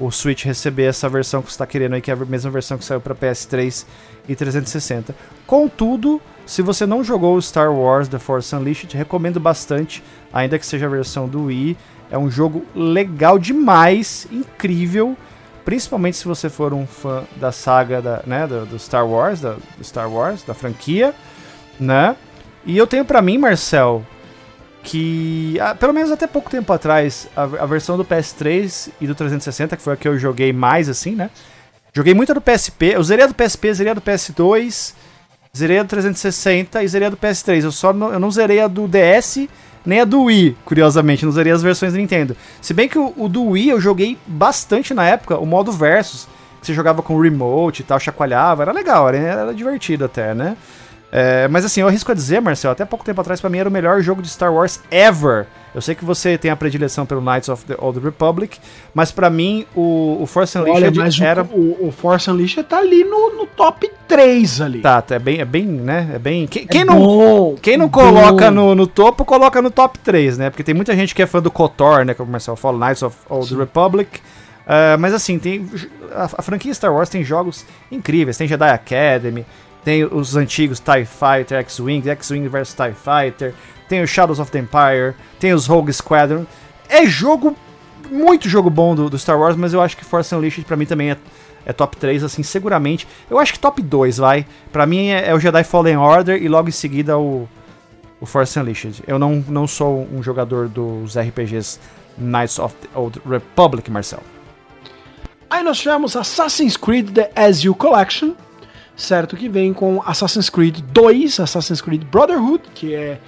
o 0.00 0.10
Switch 0.10 0.44
receber 0.44 0.84
essa 0.84 1.08
versão 1.08 1.42
que 1.42 1.48
você 1.48 1.54
está 1.54 1.66
querendo 1.66 1.94
aí, 1.94 2.00
que 2.00 2.10
é 2.10 2.14
a 2.14 2.16
mesma 2.16 2.50
versão 2.50 2.78
que 2.78 2.84
saiu 2.84 3.00
para 3.00 3.14
PS3 3.14 3.84
e 4.26 4.34
360. 4.34 5.14
Contudo, 5.46 6.20
se 6.46 6.62
você 6.62 6.86
não 6.86 7.04
jogou 7.04 7.40
Star 7.40 7.70
Wars 7.70 8.08
The 8.08 8.18
Force 8.18 8.54
Unleashed, 8.56 8.96
recomendo 8.96 9.38
bastante, 9.38 10.02
ainda 10.32 10.58
que 10.58 10.64
seja 10.64 10.86
a 10.86 10.88
versão 10.88 11.28
do 11.28 11.44
Wii. 11.44 11.76
É 12.10 12.16
um 12.16 12.30
jogo 12.30 12.64
legal 12.74 13.38
demais, 13.38 14.26
incrível, 14.32 15.16
principalmente 15.70 16.16
se 16.16 16.24
você 16.24 16.50
for 16.50 16.74
um 16.74 16.84
fã 16.84 17.22
da 17.36 17.52
saga 17.52 18.02
da, 18.02 18.22
né, 18.26 18.44
do, 18.44 18.66
do 18.66 18.76
Star 18.76 19.06
Wars, 19.06 19.40
da, 19.40 19.52
do 19.78 19.84
Star 19.84 20.10
Wars, 20.10 20.42
da 20.42 20.52
franquia, 20.52 21.14
né? 21.78 22.16
E 22.66 22.76
eu 22.76 22.88
tenho 22.88 23.04
pra 23.04 23.22
mim, 23.22 23.38
Marcel, 23.38 24.04
que 24.82 25.56
ah, 25.60 25.72
pelo 25.72 25.92
menos 25.92 26.10
até 26.10 26.26
pouco 26.26 26.50
tempo 26.50 26.72
atrás, 26.72 27.28
a, 27.36 27.42
a 27.44 27.66
versão 27.66 27.96
do 27.96 28.04
PS3 28.04 28.90
e 29.00 29.06
do 29.06 29.14
360, 29.14 29.76
que 29.76 29.82
foi 29.82 29.92
a 29.92 29.96
que 29.96 30.08
eu 30.08 30.18
joguei 30.18 30.52
mais 30.52 30.88
assim, 30.88 31.14
né? 31.14 31.30
Joguei 31.94 32.14
muito 32.14 32.32
a 32.32 32.34
do 32.34 32.40
PSP, 32.40 32.94
eu 32.96 33.02
zerei 33.04 33.24
a 33.24 33.28
do 33.28 33.34
PSP, 33.34 33.72
zerei 33.72 33.92
a 33.92 33.94
do 33.94 34.00
PS2 34.00 34.94
Zerei 35.56 35.80
a 35.80 35.82
do 35.82 35.88
360 35.88 36.82
e 36.82 36.88
zerei 36.88 37.08
a 37.08 37.10
do 37.10 37.16
PS3. 37.16 37.64
Eu 37.64 37.72
só 37.72 37.92
não, 37.92 38.12
eu 38.12 38.20
não 38.20 38.30
zerei 38.30 38.60
a 38.60 38.68
do 38.68 38.86
DS 38.86 39.48
nem 39.84 40.00
a 40.00 40.04
do 40.04 40.24
Wii, 40.24 40.56
curiosamente. 40.64 41.24
Não 41.24 41.32
zerei 41.32 41.52
as 41.52 41.62
versões 41.62 41.92
do 41.92 41.98
Nintendo. 41.98 42.36
Se 42.60 42.74
bem 42.74 42.88
que 42.88 42.98
o, 42.98 43.12
o 43.16 43.28
do 43.28 43.42
Wii 43.42 43.70
eu 43.70 43.80
joguei 43.80 44.18
bastante 44.26 44.92
na 44.92 45.06
época, 45.06 45.38
o 45.38 45.46
modo 45.46 45.72
Versus. 45.72 46.28
Que 46.60 46.66
você 46.66 46.74
jogava 46.74 47.00
com 47.02 47.18
remote 47.18 47.80
e 47.80 47.84
tal, 47.84 47.98
chacoalhava. 47.98 48.62
Era 48.62 48.72
legal, 48.72 49.08
era, 49.08 49.16
era 49.16 49.54
divertido 49.54 50.04
até, 50.04 50.34
né? 50.34 50.56
É, 51.12 51.48
mas 51.48 51.64
assim, 51.64 51.80
eu 51.80 51.88
arrisco 51.88 52.12
a 52.12 52.14
dizer, 52.14 52.40
Marcel, 52.40 52.70
até 52.70 52.84
pouco 52.84 53.04
tempo 53.04 53.20
atrás, 53.20 53.40
para 53.40 53.50
mim 53.50 53.58
era 53.58 53.68
o 53.68 53.72
melhor 53.72 54.00
jogo 54.00 54.22
de 54.22 54.28
Star 54.28 54.52
Wars 54.52 54.80
ever. 54.90 55.46
Eu 55.74 55.80
sei 55.80 55.94
que 55.94 56.04
você 56.04 56.36
tem 56.36 56.50
a 56.50 56.56
predileção 56.56 57.06
pelo 57.06 57.20
Knights 57.20 57.48
of 57.48 57.64
the 57.64 57.76
Old 57.78 58.00
Republic, 58.00 58.58
mas 58.92 59.12
para 59.12 59.30
mim 59.30 59.64
o, 59.74 60.18
o 60.20 60.26
Force 60.26 60.58
Unleashed 60.58 60.98
Olha, 60.98 61.28
era. 61.28 61.42
O, 61.44 61.88
o 61.88 61.92
Force 61.92 62.30
Unleashed 62.30 62.64
tá 62.64 62.78
ali 62.78 63.04
no, 63.04 63.36
no 63.36 63.46
top 63.46 63.90
3 64.08 64.60
ali. 64.60 64.80
Tá, 64.80 65.00
tá, 65.00 65.14
é 65.14 65.18
bem, 65.18 65.40
é 65.40 65.44
bem, 65.44 65.64
né? 65.64 66.10
É 66.14 66.18
bem. 66.18 66.46
Quem, 66.46 66.66
quem 66.66 66.80
é 66.80 66.84
não, 66.84 66.98
bom, 66.98 67.56
quem 67.60 67.76
não 67.76 67.88
coloca 67.88 68.50
no, 68.50 68.74
no, 68.74 68.86
topo, 68.86 69.24
coloca 69.24 69.62
no 69.62 69.70
top 69.70 69.98
3, 70.00 70.38
né? 70.38 70.50
Porque 70.50 70.64
tem 70.64 70.74
muita 70.74 70.94
gente 70.96 71.14
que 71.14 71.22
é 71.22 71.26
fã 71.26 71.40
do 71.40 71.50
KOTOR, 71.50 72.04
né? 72.04 72.14
Como 72.14 72.28
o 72.28 72.32
Marcel 72.32 72.56
fala, 72.56 72.86
Knights 72.86 73.02
of 73.02 73.16
Old 73.28 73.48
Sim. 73.48 73.58
Republic. 73.58 74.20
Uh, 74.70 74.98
mas 74.98 75.14
assim, 75.14 75.38
tem 75.38 75.68
a, 76.12 76.24
a, 76.24 76.42
franquia 76.42 76.72
Star 76.72 76.92
Wars 76.92 77.08
tem 77.08 77.24
jogos 77.24 77.64
incríveis. 77.90 78.36
Tem 78.36 78.46
Jedi 78.46 78.70
Academy, 78.70 79.46
tem 79.84 80.04
os 80.04 80.36
antigos 80.36 80.80
TIE 80.80 81.04
Fighter, 81.04 81.58
X-Wing, 81.58 82.08
X-Wing 82.08 82.46
vs 82.48 82.74
TIE 82.74 82.94
Fighter, 82.94 83.54
tem 83.90 84.00
os 84.00 84.08
Shadows 84.08 84.38
of 84.38 84.52
the 84.52 84.60
Empire, 84.60 85.14
tem 85.40 85.52
os 85.52 85.66
Rogue 85.66 85.92
Squadron. 85.92 86.46
É 86.88 87.04
jogo, 87.06 87.56
muito 88.08 88.48
jogo 88.48 88.70
bom 88.70 88.94
do, 88.94 89.10
do 89.10 89.18
Star 89.18 89.36
Wars, 89.36 89.56
mas 89.56 89.74
eu 89.74 89.82
acho 89.82 89.96
que 89.96 90.04
Force 90.04 90.32
Unleashed 90.32 90.64
pra 90.64 90.76
mim 90.76 90.86
também 90.86 91.10
é, 91.10 91.16
é 91.66 91.72
top 91.72 91.96
3, 91.96 92.22
assim, 92.22 92.44
seguramente. 92.44 93.08
Eu 93.28 93.40
acho 93.40 93.52
que 93.52 93.58
top 93.58 93.82
2, 93.82 94.18
vai. 94.18 94.46
Pra 94.70 94.86
mim 94.86 95.08
é, 95.08 95.30
é 95.30 95.34
o 95.34 95.40
Jedi 95.40 95.64
Fallen 95.64 95.96
Order 95.96 96.40
e 96.40 96.48
logo 96.48 96.68
em 96.68 96.72
seguida 96.72 97.18
o, 97.18 97.48
o 98.20 98.26
Force 98.26 98.56
Unleashed. 98.56 99.02
Eu 99.08 99.18
não, 99.18 99.44
não 99.48 99.66
sou 99.66 100.06
um 100.12 100.22
jogador 100.22 100.68
dos 100.68 101.18
RPGs 101.18 101.80
Knights 102.16 102.60
of 102.60 102.72
the 102.76 102.88
Old 102.94 103.20
Republic, 103.28 103.90
Marcel. 103.90 104.22
Aí 105.50 105.64
nós 105.64 105.80
tivemos 105.80 106.14
Assassin's 106.14 106.76
Creed 106.76 107.10
The 107.10 107.32
Ezio 107.34 107.74
Collection, 107.74 108.34
certo? 108.96 109.36
Que 109.36 109.48
vem 109.48 109.72
com 109.72 110.00
Assassin's 110.06 110.48
Creed 110.48 110.78
2, 110.92 111.40
Assassin's 111.40 111.80
Creed 111.80 112.04
Brotherhood, 112.04 112.62
que 112.72 112.94
é 112.94 113.18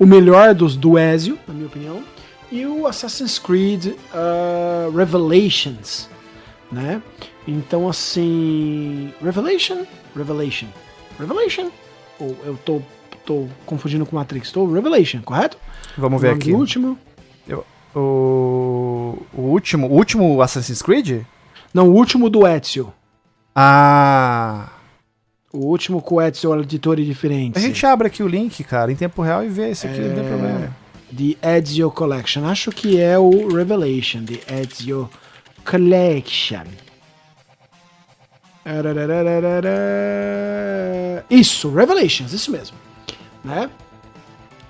o 0.00 0.06
melhor 0.06 0.54
dos 0.54 0.76
do 0.76 0.98
Ezio, 0.98 1.38
na 1.46 1.52
minha 1.52 1.66
opinião, 1.66 2.02
e 2.50 2.64
o 2.64 2.86
Assassin's 2.86 3.38
Creed 3.38 3.88
uh, 3.88 4.90
Revelations, 4.96 6.08
né? 6.72 7.02
Então, 7.46 7.88
assim. 7.88 9.12
Revelation? 9.22 9.84
Revelation. 10.16 10.66
Revelation? 11.18 11.70
Ou 12.18 12.36
eu 12.44 12.58
tô, 12.64 12.82
tô 13.26 13.46
confundindo 13.66 14.06
com 14.06 14.16
Matrix? 14.16 14.50
Tô 14.50 14.66
Revelation, 14.66 15.20
correto? 15.20 15.58
Vamos 15.96 16.20
ver 16.20 16.30
aqui. 16.30 16.52
O 16.52 16.56
último. 16.56 16.98
Eu, 17.46 17.64
o, 17.94 19.22
o 19.34 19.42
último. 19.42 19.86
O 19.86 19.92
último 19.92 20.40
Assassin's 20.40 20.80
Creed? 20.80 21.22
Não, 21.74 21.90
o 21.90 21.94
último 21.94 22.30
do 22.30 22.46
Ezio. 22.46 22.92
Ah. 23.54 24.70
O 25.52 25.66
último 25.66 26.00
com 26.00 26.16
o 26.16 26.22
Edson 26.22 26.60
editor 26.60 26.96
diferente. 26.96 27.58
A 27.58 27.60
gente 27.60 27.84
abre 27.84 28.06
aqui 28.06 28.22
o 28.22 28.28
link, 28.28 28.62
cara, 28.62 28.92
em 28.92 28.96
tempo 28.96 29.20
real 29.20 29.44
e 29.44 29.48
vê 29.48 29.70
esse 29.70 29.86
aqui, 29.86 29.98
é... 29.98 30.02
não 30.02 30.14
tem 30.14 30.24
é, 30.24 30.28
problema. 30.28 30.76
The 31.16 31.56
Ezio 31.58 31.90
Collection. 31.90 32.44
Acho 32.46 32.70
que 32.70 33.00
é 33.00 33.18
o 33.18 33.48
Revelation, 33.48 34.24
The 34.24 34.60
Ezio 34.60 35.10
Collection. 35.64 36.66
Isso, 41.28 41.70
Revelations, 41.70 42.32
isso 42.32 42.52
mesmo. 42.52 42.76
Né? 43.42 43.68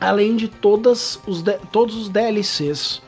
Além 0.01 0.37
de 0.37 0.49
todas 0.49 1.21
os 1.27 1.43
de, 1.43 1.59
todos 1.71 1.95
os 1.95 2.09
DLCs 2.09 3.03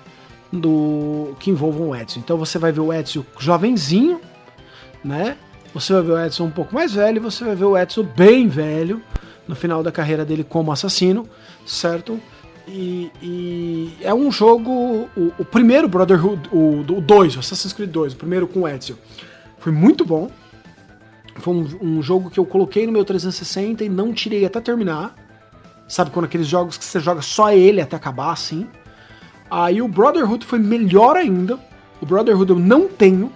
do 0.53 1.35
que 1.39 1.51
envolvam 1.51 1.89
o 1.89 1.97
Edson. 1.97 2.21
Então 2.21 2.37
você 2.37 2.59
vai 2.59 2.71
ver 2.71 2.81
o 2.81 2.93
Edson 2.93 3.25
jovenzinho, 3.39 4.21
né? 5.03 5.39
Você 5.75 5.93
vai 5.93 6.03
ver 6.03 6.13
o 6.13 6.25
Edson 6.25 6.45
um 6.45 6.51
pouco 6.51 6.75
mais 6.75 6.93
velho 6.93 7.21
você 7.21 7.45
vai 7.45 7.57
ver 7.57 7.65
o 7.65 7.79
Edson 7.79 8.03
bem 8.03 8.47
velho 8.47 9.03
no 9.49 9.55
final 9.55 9.83
da 9.83 9.91
carreira 9.91 10.25
dele 10.25 10.45
como 10.45 10.71
assassino, 10.71 11.29
certo? 11.67 12.21
E, 12.67 13.11
e 13.21 13.93
é 14.03 14.15
um 14.15 14.31
jogo. 14.31 15.09
O, 15.17 15.33
o 15.39 15.45
primeiro 15.45 15.89
Brotherhood, 15.89 16.49
o 16.53 16.83
2, 17.01 17.35
o, 17.35 17.37
o 17.37 17.41
Assassin's 17.41 17.73
Creed 17.73 17.91
2, 17.91 18.13
o 18.13 18.17
primeiro 18.17 18.47
com 18.47 18.61
o 18.61 18.69
Ezio, 18.69 18.99
foi 19.59 19.73
muito 19.73 20.05
bom. 20.05 20.31
Foi 21.37 21.55
um, 21.55 21.67
um, 21.81 22.03
jogo 22.03 22.31
que 22.31 22.39
eu 22.39 22.45
coloquei 22.45 22.87
no 22.87 22.93
meu 22.93 23.05
360 23.05 23.85
e 23.85 23.89
não 23.89 24.13
tirei 24.13 24.45
até 24.45 24.61
terminar. 24.61 25.15
Sabe 25.89 26.11
quando 26.11 26.27
aqueles 26.27 26.47
jogos 26.47 26.77
que 26.77 26.85
você 26.85 27.01
joga 27.01 27.23
só 27.23 27.53
ele 27.53 27.81
até 27.81 27.97
acabar 27.97 28.33
assim? 28.33 28.67
Aí 29.51 29.83
o 29.83 29.89
Brotherhood 29.89 30.45
foi 30.45 30.59
melhor 30.59 31.17
ainda. 31.17 31.59
O 32.01 32.07
Brotherhood 32.07 32.51
eu 32.51 32.59
não 32.59 32.87
tenho. 32.87 33.33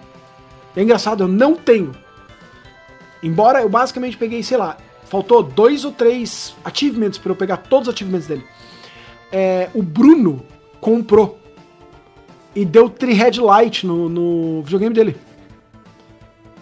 É 0.75 0.81
engraçado, 0.81 1.23
eu 1.23 1.27
não 1.27 1.55
tenho. 1.55 1.91
Embora 3.21 3.61
eu 3.61 3.69
basicamente 3.69 4.17
peguei, 4.17 4.43
sei 4.43 4.57
lá, 4.57 4.77
faltou 5.05 5.41
dois 5.41 5.85
ou 5.85 5.91
três 5.91 6.55
achievements 6.63 7.17
para 7.17 7.31
eu 7.31 7.35
pegar 7.35 7.57
todos 7.57 7.87
os 7.87 7.93
achievements 7.93 8.27
dele. 8.27 8.45
É, 9.31 9.69
o 9.73 9.81
Bruno 9.81 10.45
comprou 10.79 11.39
e 12.55 12.65
deu 12.65 12.89
tri 12.89 13.13
headlight 13.13 13.85
no, 13.85 14.09
no 14.09 14.61
videogame 14.63 14.93
dele. 14.93 15.15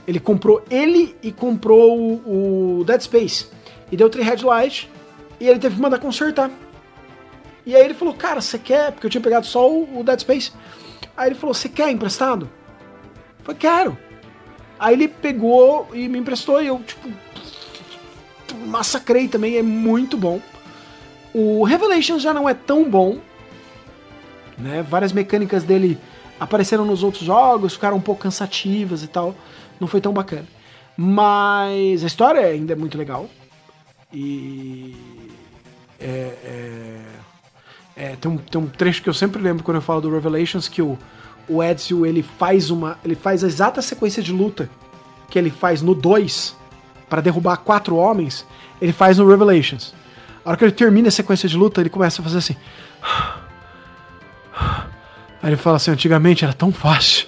Ele 0.07 0.19
comprou 0.19 0.63
ele 0.69 1.15
e 1.21 1.31
comprou 1.31 1.97
o, 1.99 2.79
o 2.79 2.83
Dead 2.83 3.01
Space. 3.01 3.47
E 3.91 3.97
deu 3.97 4.09
tri 4.09 4.21
headlight 4.21 4.89
e 5.39 5.47
ele 5.47 5.59
teve 5.59 5.75
que 5.75 5.81
mandar 5.81 5.99
consertar. 5.99 6.51
E 7.65 7.75
aí 7.75 7.83
ele 7.83 7.95
falou, 7.95 8.13
cara, 8.13 8.41
você 8.41 8.59
quer? 8.59 8.91
Porque 8.91 9.07
eu 9.07 9.09
tinha 9.09 9.21
pegado 9.21 9.45
só 9.45 9.69
o, 9.69 9.99
o 9.99 10.03
Dead 10.03 10.19
Space. 10.19 10.51
Aí 11.17 11.29
ele 11.29 11.35
falou, 11.35 11.53
você 11.53 11.67
quer 11.67 11.89
emprestado? 11.89 12.49
Falei, 13.41 13.57
quero. 13.59 13.97
Aí 14.85 14.93
ele 14.93 15.07
pegou 15.07 15.89
e 15.95 16.07
me 16.07 16.19
emprestou 16.19 16.61
e 16.61 16.67
eu, 16.67 16.79
tipo, 16.85 17.09
massacrei 18.67 19.27
também, 19.27 19.57
é 19.57 19.63
muito 19.63 20.15
bom. 20.15 20.39
O 21.33 21.63
Revelations 21.63 22.21
já 22.21 22.31
não 22.31 22.47
é 22.47 22.53
tão 22.53 22.87
bom, 22.87 23.17
né? 24.55 24.85
Várias 24.87 25.11
mecânicas 25.11 25.63
dele 25.63 25.97
apareceram 26.39 26.85
nos 26.85 27.01
outros 27.01 27.23
jogos, 27.23 27.73
ficaram 27.73 27.97
um 27.97 28.01
pouco 28.01 28.21
cansativas 28.21 29.01
e 29.01 29.07
tal, 29.07 29.33
não 29.79 29.87
foi 29.87 29.99
tão 29.99 30.13
bacana. 30.13 30.45
Mas 30.95 32.03
a 32.03 32.07
história 32.07 32.45
ainda 32.45 32.73
é 32.73 32.75
muito 32.75 32.95
legal. 32.95 33.27
E. 34.13 34.95
É, 35.99 36.05
é, 36.43 37.01
é, 37.95 38.15
tem, 38.17 38.29
um, 38.29 38.37
tem 38.37 38.61
um 38.61 38.67
trecho 38.67 39.01
que 39.01 39.09
eu 39.09 39.15
sempre 39.15 39.41
lembro 39.41 39.63
quando 39.63 39.77
eu 39.77 39.81
falo 39.81 40.01
do 40.01 40.11
Revelations 40.11 40.67
que 40.67 40.83
o 40.83 40.95
o 41.47 41.61
Ezio 41.63 42.05
ele 42.05 42.23
faz 42.23 42.69
uma, 42.69 42.97
ele 43.03 43.15
faz 43.15 43.43
a 43.43 43.47
exata 43.47 43.81
sequência 43.81 44.21
de 44.21 44.31
luta 44.31 44.69
que 45.29 45.37
ele 45.37 45.49
faz 45.49 45.81
no 45.81 45.93
2 45.93 46.55
para 47.09 47.21
derrubar 47.21 47.57
quatro 47.57 47.95
homens, 47.95 48.45
ele 48.81 48.93
faz 48.93 49.17
no 49.17 49.27
Revelations. 49.27 49.93
A 50.43 50.49
hora 50.49 50.57
que 50.57 50.63
ele 50.63 50.71
termina 50.71 51.07
a 51.07 51.11
sequência 51.11 51.49
de 51.49 51.57
luta, 51.57 51.81
ele 51.81 51.89
começa 51.89 52.21
a 52.21 52.23
fazer 52.23 52.37
assim. 52.37 52.55
Aí 55.41 55.49
ele 55.49 55.57
fala 55.57 55.77
assim, 55.77 55.91
antigamente 55.91 56.43
era 56.43 56.53
tão 56.53 56.71
fácil. 56.71 57.27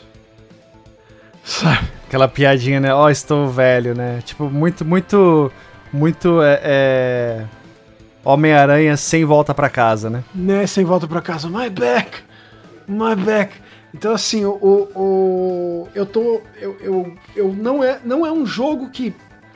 Sabe? 1.43 1.87
Aquela 2.07 2.27
piadinha, 2.27 2.79
né? 2.79 2.93
Ó, 2.93 3.05
oh, 3.05 3.09
estou 3.09 3.47
velho, 3.49 3.95
né? 3.95 4.21
Tipo, 4.23 4.49
muito, 4.49 4.85
muito, 4.85 5.51
muito 5.91 6.41
é, 6.41 6.61
é... 6.63 7.45
Homem-Aranha 8.23 8.97
sem 8.97 9.23
volta 9.23 9.53
para 9.53 9.69
casa, 9.69 10.09
né? 10.09 10.23
Né, 10.33 10.67
sem 10.67 10.83
volta 10.83 11.07
para 11.07 11.21
casa. 11.21 11.47
My 11.47 11.69
back, 11.69 12.19
my 12.87 13.15
back. 13.15 13.53
Então, 13.93 14.13
assim, 14.13 14.45
o, 14.45 14.89
o, 14.95 15.87
eu 15.95 16.05
tô. 16.05 16.41
Eu, 16.59 16.77
eu, 16.79 17.17
eu, 17.35 17.53
não, 17.53 17.83
é, 17.83 17.99
não 18.03 18.25
é 18.25 18.31
um 18.31 18.45
jogo 18.45 18.89
que, 18.89 19.13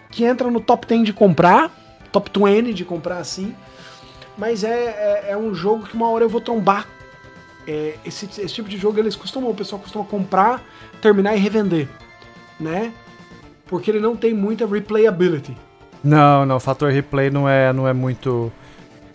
que 0.09 0.23
entra 0.23 0.49
no 0.49 0.59
top 0.59 0.87
10 0.87 1.03
de 1.03 1.13
comprar, 1.13 1.71
top 2.11 2.31
20 2.33 2.73
de 2.73 2.85
comprar 2.85 3.17
assim, 3.17 3.53
mas 4.37 4.63
é, 4.63 4.69
é, 4.69 5.25
é 5.31 5.37
um 5.37 5.53
jogo 5.53 5.85
que 5.85 5.93
uma 5.93 6.09
hora 6.09 6.23
eu 6.23 6.29
vou 6.29 6.41
trombar. 6.41 6.87
É, 7.67 7.95
esse, 8.05 8.25
esse 8.25 8.53
tipo 8.53 8.67
de 8.67 8.77
jogo 8.77 8.99
eles 8.99 9.15
costumam, 9.15 9.51
o 9.51 9.55
pessoal 9.55 9.79
costuma 9.81 10.03
comprar, 10.05 10.63
terminar 11.01 11.35
e 11.35 11.39
revender, 11.39 11.87
né? 12.59 12.91
Porque 13.67 13.91
ele 13.91 13.99
não 13.99 14.15
tem 14.15 14.33
muita 14.33 14.65
replayability. 14.65 15.55
Não, 16.03 16.45
não, 16.45 16.55
o 16.55 16.59
fator 16.59 16.91
replay 16.91 17.29
não 17.29 17.47
é, 17.47 17.71
não 17.71 17.87
é 17.87 17.93
muito 17.93 18.51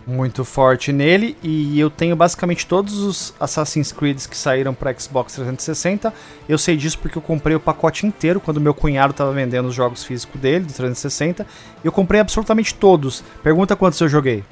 muito 0.07 0.45
forte 0.45 0.93
nele 0.93 1.37
e 1.43 1.79
eu 1.81 1.91
tenho 1.91 2.15
basicamente 2.15 2.65
todos 2.67 2.99
os 2.99 3.35
Assassin's 3.41 3.91
Creed 3.91 4.19
que 4.27 4.37
saíram 4.37 4.73
para 4.73 4.97
Xbox 4.97 5.35
360. 5.35 6.15
Eu 6.49 6.57
sei 6.57 6.77
disso 6.77 6.99
porque 6.99 7.19
eu 7.19 7.23
comprei 7.23 7.57
o 7.57 7.61
pacote 7.61 8.07
inteiro 8.07 8.39
quando 8.39 8.61
meu 8.61 8.73
cunhado 8.73 9.11
estava 9.11 9.33
vendendo 9.33 9.67
os 9.67 9.75
jogos 9.75 10.05
físicos 10.05 10.41
dele 10.41 10.65
do 10.65 10.73
360. 10.73 11.45
Eu 11.83 11.91
comprei 11.91 12.21
absolutamente 12.21 12.75
todos. 12.75 13.25
Pergunta 13.43 13.75
quantos 13.75 14.01
eu 14.01 14.09
joguei? 14.09 14.45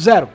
Zero. 0.00 0.28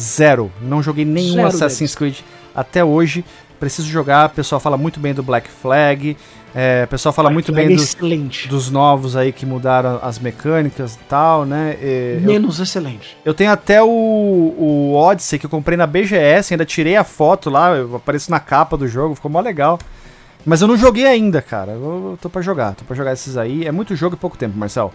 Zero. 0.00 0.52
Não 0.60 0.82
joguei 0.82 1.04
nenhum 1.04 1.34
Zero 1.34 1.48
Assassin's 1.48 1.94
deles. 1.94 2.16
Creed 2.16 2.16
até 2.54 2.84
hoje. 2.84 3.24
Preciso 3.64 3.88
jogar. 3.88 4.26
O 4.26 4.30
pessoal 4.30 4.60
fala 4.60 4.76
muito 4.76 5.00
bem 5.00 5.14
do 5.14 5.22
Black 5.22 5.48
Flag. 5.48 6.16
É, 6.54 6.84
o 6.84 6.88
pessoal 6.88 7.12
fala 7.12 7.30
Black 7.30 7.34
muito 7.34 7.52
Flag 7.52 7.66
bem 7.66 8.28
do, 8.28 8.48
dos 8.48 8.70
novos 8.70 9.16
aí 9.16 9.32
que 9.32 9.46
mudaram 9.46 9.98
as 10.02 10.18
mecânicas 10.18 10.94
e 10.94 10.98
tal, 11.08 11.46
né? 11.46 11.76
E, 11.80 12.20
Menos 12.20 12.58
eu, 12.58 12.64
excelente. 12.64 13.16
Eu 13.24 13.32
tenho 13.32 13.50
até 13.50 13.82
o, 13.82 13.88
o 13.88 14.94
Odyssey 14.94 15.38
que 15.38 15.46
eu 15.46 15.50
comprei 15.50 15.78
na 15.78 15.86
BGS, 15.86 16.52
ainda 16.52 16.66
tirei 16.66 16.94
a 16.94 17.04
foto 17.04 17.48
lá, 17.48 17.74
eu 17.74 17.96
apareço 17.96 18.30
na 18.30 18.38
capa 18.38 18.76
do 18.76 18.86
jogo, 18.86 19.14
ficou 19.14 19.30
mó 19.30 19.40
legal. 19.40 19.78
Mas 20.44 20.60
eu 20.60 20.68
não 20.68 20.76
joguei 20.76 21.06
ainda, 21.06 21.40
cara. 21.40 21.72
Eu, 21.72 22.10
eu 22.12 22.18
tô 22.20 22.28
pra 22.28 22.42
jogar, 22.42 22.74
tô 22.74 22.84
pra 22.84 22.94
jogar 22.94 23.14
esses 23.14 23.38
aí. 23.38 23.66
É 23.66 23.72
muito 23.72 23.96
jogo 23.96 24.14
e 24.14 24.18
pouco 24.18 24.36
tempo, 24.36 24.58
Marcel. 24.58 24.92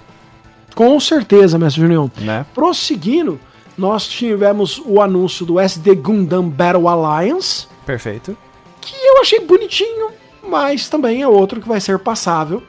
Com 0.76 1.00
certeza, 1.00 1.58
mestre 1.58 1.82
Junião. 1.82 2.10
Né? 2.20 2.46
Prosseguindo, 2.54 3.40
nós 3.76 4.08
tivemos 4.08 4.80
o 4.86 5.02
anúncio 5.02 5.46
do 5.46 5.60
SD 5.60 5.96
Gundam 5.96 6.48
Battle 6.48 6.88
Alliance. 6.88 7.68
Perfeito. 7.84 8.38
Que 8.81 8.95
eu 8.95 9.22
achei 9.22 9.39
bonitinho, 9.39 10.11
mas 10.43 10.89
também 10.89 11.22
é 11.22 11.27
outro 11.27 11.61
que 11.61 11.68
vai 11.68 11.80
ser 11.80 11.99
passável. 11.99 12.64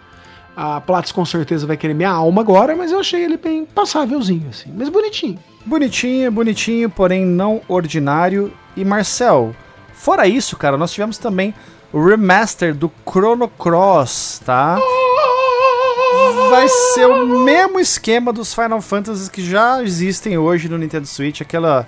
A 0.57 0.81
Platts 0.81 1.13
com 1.13 1.25
certeza 1.25 1.67
vai 1.67 1.77
querer 1.77 1.95
minha 1.95 2.11
alma 2.11 2.43
agora, 2.43 2.77
mas 2.77 2.93
eu 2.93 3.01
achei 3.01 3.25
ele 3.25 3.37
bem 3.37 3.65
passávelzinho, 3.65 4.49
assim. 4.51 4.71
Mas 4.77 4.89
bonitinho. 4.89 5.39
Bonitinho, 5.65 6.31
bonitinho, 6.31 6.91
porém 6.91 7.25
não 7.25 7.63
ordinário. 7.69 8.53
E 8.77 8.85
Marcel, 8.85 9.55
fora 9.93 10.27
isso, 10.27 10.57
cara, 10.57 10.77
nós 10.77 10.93
tivemos 10.93 11.19
também 11.19 11.55
o 11.93 12.05
remaster 12.05 12.75
do 12.75 12.91
Chrono 13.09 13.49
Cross, 13.49 14.43
tá? 14.45 14.79
Vai 16.51 16.69
ser 16.69 17.07
o 17.07 17.27
mesmo 17.27 17.79
esquema 17.79 18.33
dos 18.33 18.53
Final 18.55 18.81
Fantasies 18.81 19.29
que 19.29 19.43
já 19.45 19.83
existem 19.83 20.37
hoje 20.37 20.69
no 20.69 20.79
Nintendo 20.79 21.07
Switch, 21.07 21.41
aquela, 21.41 21.87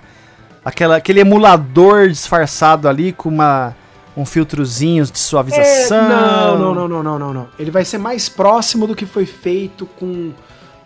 aquela 0.65 0.97
aquele 0.97 1.20
emulador 1.20 2.09
disfarçado 2.09 2.89
ali 2.89 3.12
com 3.12 3.28
uma 3.28 3.77
um 4.17 4.27
filtrozinho 4.27 5.05
de 5.05 5.19
suavização. 5.19 5.97
É, 5.97 6.09
não, 6.09 6.75
não, 6.75 6.89
não, 6.89 7.03
não, 7.03 7.19
não, 7.19 7.35
não. 7.35 7.49
Ele 7.59 7.71
vai 7.71 7.85
ser 7.85 7.99
mais 7.99 8.29
próximo 8.29 8.87
do 8.87 8.95
que 8.95 9.07
foi 9.07 9.27
feito 9.27 9.87
com 9.87 10.33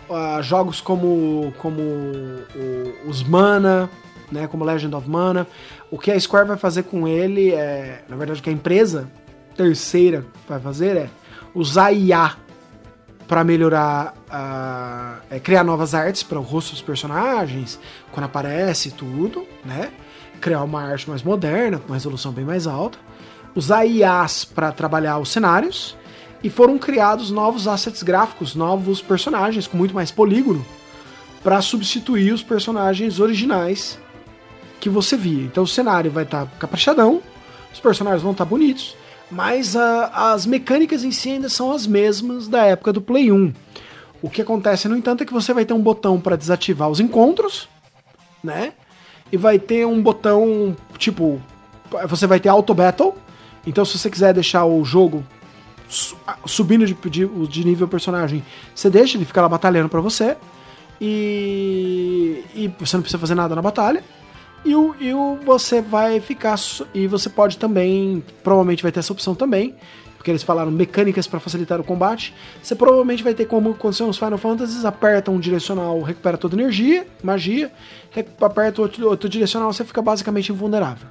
uh, 0.08 0.42
jogos 0.42 0.80
como 0.80 1.52
como 1.58 1.82
os 3.06 3.22
Mana, 3.22 3.90
né, 4.30 4.46
como 4.46 4.64
Legend 4.64 4.94
of 4.94 5.08
Mana. 5.08 5.46
O 5.90 5.98
que 5.98 6.10
a 6.10 6.18
Square 6.18 6.48
vai 6.48 6.56
fazer 6.56 6.84
com 6.84 7.06
ele 7.06 7.52
é, 7.52 8.04
na 8.08 8.16
verdade, 8.16 8.40
o 8.40 8.42
que 8.42 8.50
a 8.50 8.52
empresa 8.52 9.08
terceira 9.56 10.24
vai 10.48 10.60
fazer 10.60 10.96
é 10.96 11.08
usar 11.54 11.92
IA 11.92 12.36
para 13.26 13.42
melhorar, 13.42 14.14
uh, 14.28 15.22
é, 15.30 15.40
criar 15.40 15.64
novas 15.64 15.94
artes 15.94 16.22
para 16.22 16.38
o 16.38 16.42
rosto 16.42 16.72
dos 16.72 16.82
personagens, 16.82 17.78
quando 18.12 18.24
aparece 18.24 18.92
tudo, 18.92 19.44
né? 19.64 19.90
Criar 20.40 20.62
uma 20.62 20.82
arte 20.82 21.08
mais 21.08 21.22
moderna, 21.22 21.78
com 21.78 21.88
uma 21.88 21.96
resolução 21.96 22.30
bem 22.30 22.44
mais 22.44 22.66
alta. 22.66 22.98
Usar 23.56 23.84
IAs 23.84 24.44
para 24.44 24.70
trabalhar 24.70 25.18
os 25.18 25.30
cenários. 25.30 25.96
E 26.44 26.50
foram 26.50 26.78
criados 26.78 27.30
novos 27.30 27.66
assets 27.66 28.04
gráficos, 28.04 28.54
novos 28.54 29.02
personagens 29.02 29.66
com 29.66 29.76
muito 29.76 29.94
mais 29.94 30.12
polígono, 30.12 30.64
para 31.42 31.60
substituir 31.62 32.32
os 32.32 32.42
personagens 32.42 33.18
originais 33.18 33.98
que 34.78 34.88
você 34.88 35.16
via. 35.16 35.42
Então 35.42 35.64
o 35.64 35.66
cenário 35.66 36.10
vai 36.10 36.24
estar 36.24 36.44
tá 36.44 36.52
caprichadão, 36.58 37.22
os 37.72 37.80
personagens 37.80 38.22
vão 38.22 38.32
estar 38.32 38.44
tá 38.44 38.48
bonitos, 38.48 38.94
mas 39.30 39.74
a, 39.74 40.32
as 40.32 40.46
mecânicas 40.46 41.02
em 41.02 41.10
si 41.10 41.30
ainda 41.30 41.48
são 41.48 41.72
as 41.72 41.86
mesmas 41.86 42.46
da 42.46 42.64
época 42.64 42.92
do 42.92 43.00
Play 43.00 43.32
1. 43.32 43.52
O 44.22 44.30
que 44.30 44.42
acontece, 44.42 44.88
no 44.88 44.96
entanto, 44.96 45.22
é 45.22 45.26
que 45.26 45.32
você 45.32 45.52
vai 45.52 45.64
ter 45.64 45.74
um 45.74 45.80
botão 45.80 46.20
para 46.20 46.36
desativar 46.36 46.88
os 46.88 47.00
encontros, 47.00 47.68
né? 48.42 48.72
E 49.30 49.36
vai 49.36 49.58
ter 49.58 49.86
um 49.86 50.00
botão 50.00 50.76
tipo. 50.98 51.40
Você 52.08 52.26
vai 52.26 52.40
ter 52.40 52.48
Auto 52.48 52.72
Battle. 52.74 53.14
Então, 53.66 53.84
se 53.84 53.98
você 53.98 54.08
quiser 54.08 54.32
deixar 54.32 54.64
o 54.64 54.84
jogo 54.84 55.24
subindo 56.46 56.86
de, 56.86 56.94
de, 56.94 57.26
de 57.26 57.64
nível 57.64 57.88
personagem, 57.88 58.44
você 58.74 58.90
deixa, 58.90 59.16
ele 59.16 59.24
fica 59.24 59.42
lá 59.42 59.48
batalhando 59.48 59.88
para 59.88 60.00
você. 60.00 60.36
E, 61.00 62.42
e 62.54 62.68
você 62.78 62.96
não 62.96 63.02
precisa 63.02 63.18
fazer 63.18 63.34
nada 63.34 63.54
na 63.54 63.62
batalha. 63.62 64.02
E 64.64 64.74
o, 64.74 64.96
e 64.98 65.12
o 65.12 65.38
você 65.44 65.80
vai 65.82 66.20
ficar. 66.20 66.56
E 66.94 67.06
você 67.06 67.28
pode 67.28 67.58
também. 67.58 68.22
Provavelmente 68.42 68.82
vai 68.82 68.90
ter 68.90 69.00
essa 69.00 69.12
opção 69.12 69.34
também. 69.34 69.74
Porque 70.16 70.30
eles 70.30 70.42
falaram 70.42 70.72
mecânicas 70.72 71.26
para 71.26 71.38
facilitar 71.38 71.80
o 71.80 71.84
combate. 71.84 72.34
Você 72.60 72.74
provavelmente 72.74 73.22
vai 73.22 73.32
ter 73.32 73.44
como 73.44 73.70
aconteceu 73.70 74.06
nos 74.06 74.18
Final 74.18 74.38
Fantasies: 74.38 74.84
aperta 74.84 75.30
um 75.30 75.38
direcional, 75.38 76.00
recupera 76.02 76.36
toda 76.36 76.56
energia, 76.56 77.06
magia. 77.22 77.70
Aperta 78.40 78.82
outro, 78.82 79.08
outro 79.08 79.28
direcional, 79.28 79.72
você 79.72 79.84
fica 79.84 80.02
basicamente 80.02 80.50
invulnerável. 80.50 81.06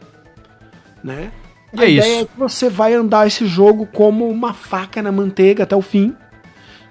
Né? 1.03 1.31
E 1.81 1.83
a 1.83 1.87
é 1.87 1.91
ideia 1.91 2.13
isso. 2.15 2.23
é 2.23 2.25
que 2.25 2.39
você 2.39 2.69
vai 2.69 2.93
andar 2.93 3.27
esse 3.27 3.45
jogo 3.45 3.85
como 3.85 4.27
uma 4.27 4.53
faca 4.53 5.01
na 5.01 5.11
manteiga 5.11 5.63
até 5.63 5.75
o 5.75 5.81
fim, 5.81 6.15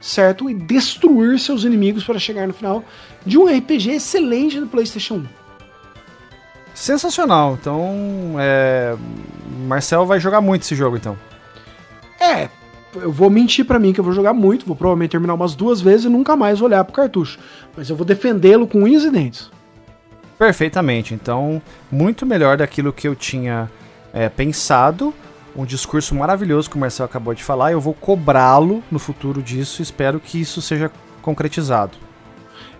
certo? 0.00 0.48
E 0.48 0.54
destruir 0.54 1.38
seus 1.38 1.64
inimigos 1.64 2.04
para 2.04 2.18
chegar 2.18 2.46
no 2.46 2.52
final 2.52 2.84
de 3.24 3.38
um 3.38 3.46
RPG 3.46 3.92
excelente 3.92 4.60
do 4.60 4.66
PlayStation 4.66 5.14
1. 5.14 5.26
Sensacional. 6.74 7.56
Então, 7.60 8.34
é... 8.38 8.96
Marcel 9.66 10.04
vai 10.04 10.18
jogar 10.18 10.40
muito 10.40 10.62
esse 10.62 10.74
jogo, 10.74 10.96
então. 10.96 11.16
É, 12.20 12.48
eu 12.96 13.10
vou 13.10 13.30
mentir 13.30 13.64
para 13.64 13.78
mim 13.78 13.92
que 13.92 14.00
eu 14.00 14.04
vou 14.04 14.12
jogar 14.12 14.32
muito, 14.32 14.66
vou 14.66 14.76
provavelmente 14.76 15.12
terminar 15.12 15.34
umas 15.34 15.54
duas 15.54 15.80
vezes 15.80 16.06
e 16.06 16.08
nunca 16.08 16.36
mais 16.36 16.60
olhar 16.60 16.84
pro 16.84 16.92
cartucho. 16.92 17.38
Mas 17.76 17.88
eu 17.88 17.96
vou 17.96 18.04
defendê-lo 18.04 18.66
com 18.66 18.82
unhas 18.82 19.04
e 19.04 19.10
dentes. 19.10 19.50
Perfeitamente. 20.38 21.14
Então, 21.14 21.62
muito 21.90 22.26
melhor 22.26 22.56
daquilo 22.56 22.92
que 22.92 23.06
eu 23.06 23.14
tinha 23.14 23.70
é, 24.14 24.28
pensado. 24.28 25.12
Um 25.56 25.64
discurso 25.64 26.14
maravilhoso 26.14 26.70
que 26.70 26.76
o 26.76 26.80
Marcel 26.80 27.04
acabou 27.04 27.34
de 27.34 27.42
falar. 27.44 27.72
Eu 27.72 27.80
vou 27.80 27.94
cobrá-lo 27.94 28.82
no 28.90 28.98
futuro 28.98 29.42
disso. 29.42 29.82
Espero 29.82 30.18
que 30.18 30.40
isso 30.40 30.62
seja 30.62 30.90
concretizado. 31.20 31.98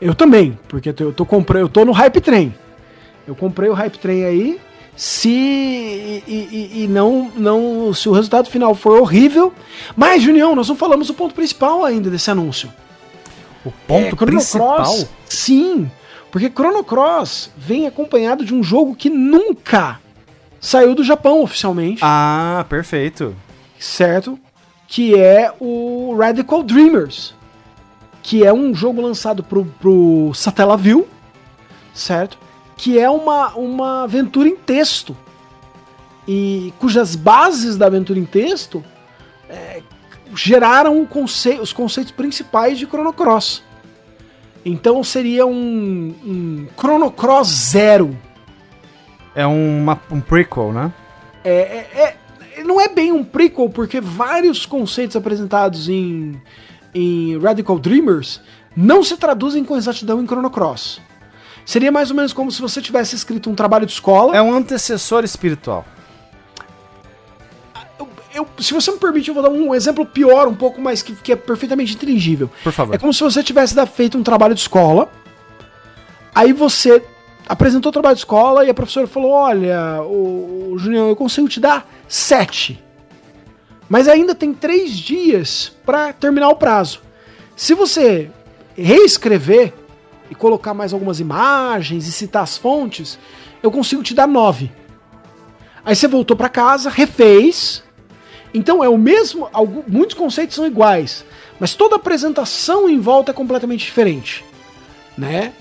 Eu 0.00 0.14
também, 0.14 0.58
porque 0.68 0.94
eu 0.98 1.12
tô 1.12 1.26
comprando, 1.26 1.62
eu 1.62 1.68
tô 1.68 1.84
no 1.84 1.92
hype 1.92 2.20
trem. 2.20 2.54
Eu 3.26 3.34
comprei 3.34 3.68
o 3.68 3.74
Hype 3.74 3.98
Train 3.98 4.24
aí. 4.24 4.60
Se 4.96 5.28
e, 5.28 6.22
e, 6.28 6.84
e, 6.84 6.88
não, 6.88 7.32
não, 7.36 7.92
se 7.92 8.08
o 8.08 8.12
resultado 8.12 8.48
final 8.48 8.74
for 8.76 9.00
horrível. 9.00 9.52
Mas, 9.96 10.22
Junião, 10.22 10.54
nós 10.54 10.68
não 10.68 10.76
falamos 10.76 11.10
o 11.10 11.14
ponto 11.14 11.34
principal 11.34 11.84
ainda 11.84 12.08
desse 12.08 12.30
anúncio. 12.30 12.72
O 13.64 13.72
ponto 13.88 14.14
é, 14.22 14.26
principal? 14.26 14.94
Sim, 15.28 15.90
porque 16.30 16.48
Chrono 16.48 16.84
Cross 16.84 17.50
vem 17.56 17.88
acompanhado 17.88 18.44
de 18.44 18.54
um 18.54 18.62
jogo 18.62 18.94
que 18.94 19.10
nunca 19.10 19.98
saiu 20.64 20.94
do 20.94 21.04
Japão 21.04 21.42
oficialmente. 21.42 22.00
Ah, 22.02 22.64
perfeito. 22.68 23.34
Certo? 23.78 24.38
Que 24.86 25.18
é 25.18 25.52
o 25.60 26.16
Radical 26.18 26.62
Dreamers. 26.62 27.34
Que 28.22 28.44
é 28.44 28.52
um 28.52 28.74
jogo 28.74 29.02
lançado 29.02 29.42
pro, 29.42 29.64
pro 29.80 30.32
Satellaview, 30.34 31.06
certo? 31.92 32.38
que 32.76 32.98
é 32.98 33.08
uma, 33.08 33.54
uma 33.54 34.02
aventura 34.04 34.48
em 34.48 34.56
texto. 34.56 35.16
E 36.26 36.72
cujas 36.78 37.14
bases 37.14 37.76
da 37.76 37.86
aventura 37.86 38.18
em 38.18 38.24
texto 38.24 38.82
é, 39.48 39.82
geraram 40.34 41.04
conce 41.04 41.58
os 41.60 41.72
conceitos 41.72 42.12
principais 42.12 42.78
de 42.78 42.86
Chrono 42.86 43.12
Cross. 43.12 43.62
Então 44.64 45.04
seria 45.04 45.46
um, 45.46 46.14
um 46.24 46.66
Chrono 46.78 47.10
Cross 47.10 47.48
Zero. 47.48 48.16
É 49.34 49.46
uma, 49.46 50.00
um 50.10 50.20
prequel, 50.20 50.72
né? 50.72 50.92
É, 51.42 51.50
é, 51.50 52.16
é, 52.56 52.62
não 52.62 52.80
é 52.80 52.88
bem 52.88 53.12
um 53.12 53.24
prequel, 53.24 53.68
porque 53.68 54.00
vários 54.00 54.64
conceitos 54.64 55.16
apresentados 55.16 55.88
em, 55.88 56.40
em 56.94 57.38
Radical 57.38 57.78
Dreamers 57.78 58.40
não 58.76 59.02
se 59.02 59.16
traduzem 59.16 59.64
com 59.64 59.76
exatidão 59.76 60.22
em 60.22 60.26
Chrono 60.26 60.50
Cross. 60.50 61.00
Seria 61.64 61.90
mais 61.90 62.10
ou 62.10 62.16
menos 62.16 62.32
como 62.32 62.52
se 62.52 62.60
você 62.60 62.80
tivesse 62.80 63.16
escrito 63.16 63.48
um 63.50 63.54
trabalho 63.54 63.86
de 63.86 63.92
escola. 63.92 64.36
É 64.36 64.42
um 64.42 64.54
antecessor 64.54 65.24
espiritual. 65.24 65.84
Eu, 67.98 68.08
eu, 68.34 68.48
se 68.58 68.74
você 68.74 68.90
me 68.90 68.98
permite, 68.98 69.28
eu 69.28 69.34
vou 69.34 69.42
dar 69.42 69.48
um 69.48 69.74
exemplo 69.74 70.04
pior, 70.04 70.46
um 70.46 70.54
pouco 70.54 70.80
mais 70.80 71.02
que, 71.02 71.14
que 71.14 71.32
é 71.32 71.36
perfeitamente 71.36 71.94
inteligível. 71.94 72.50
Por 72.62 72.72
favor. 72.72 72.94
É 72.94 72.98
como 72.98 73.12
se 73.14 73.22
você 73.22 73.42
tivesse 73.42 73.74
feito 73.86 74.18
um 74.18 74.22
trabalho 74.22 74.54
de 74.54 74.60
escola. 74.60 75.10
Aí 76.34 76.52
você 76.52 77.02
apresentou 77.48 77.90
o 77.90 77.92
trabalho 77.92 78.14
de 78.14 78.20
escola 78.20 78.64
e 78.64 78.70
a 78.70 78.74
professora 78.74 79.06
falou: 79.06 79.30
Olha, 79.30 80.02
o, 80.02 80.74
Julião, 80.78 81.08
eu 81.08 81.16
consigo 81.16 81.48
te 81.48 81.60
dar 81.60 81.88
sete. 82.08 82.82
Mas 83.88 84.08
ainda 84.08 84.34
tem 84.34 84.54
três 84.54 84.96
dias 84.96 85.72
para 85.84 86.12
terminar 86.12 86.48
o 86.48 86.56
prazo. 86.56 87.02
Se 87.54 87.74
você 87.74 88.30
reescrever 88.76 89.72
e 90.30 90.34
colocar 90.34 90.74
mais 90.74 90.92
algumas 90.92 91.20
imagens 91.20 92.06
e 92.06 92.12
citar 92.12 92.42
as 92.42 92.56
fontes, 92.56 93.18
eu 93.62 93.70
consigo 93.70 94.02
te 94.02 94.14
dar 94.14 94.26
9. 94.26 94.70
Aí 95.84 95.94
você 95.94 96.08
voltou 96.08 96.36
para 96.36 96.48
casa, 96.48 96.88
refez. 96.88 97.84
Então 98.52 98.82
é 98.82 98.88
o 98.88 98.96
mesmo, 98.96 99.48
muitos 99.86 100.14
conceitos 100.14 100.56
são 100.56 100.66
iguais, 100.66 101.24
mas 101.58 101.74
toda 101.74 101.96
a 101.96 101.98
apresentação 101.98 102.88
em 102.88 103.00
volta 103.00 103.32
é 103.32 103.34
completamente 103.34 103.84
diferente, 103.84 104.44
né? 105.18 105.52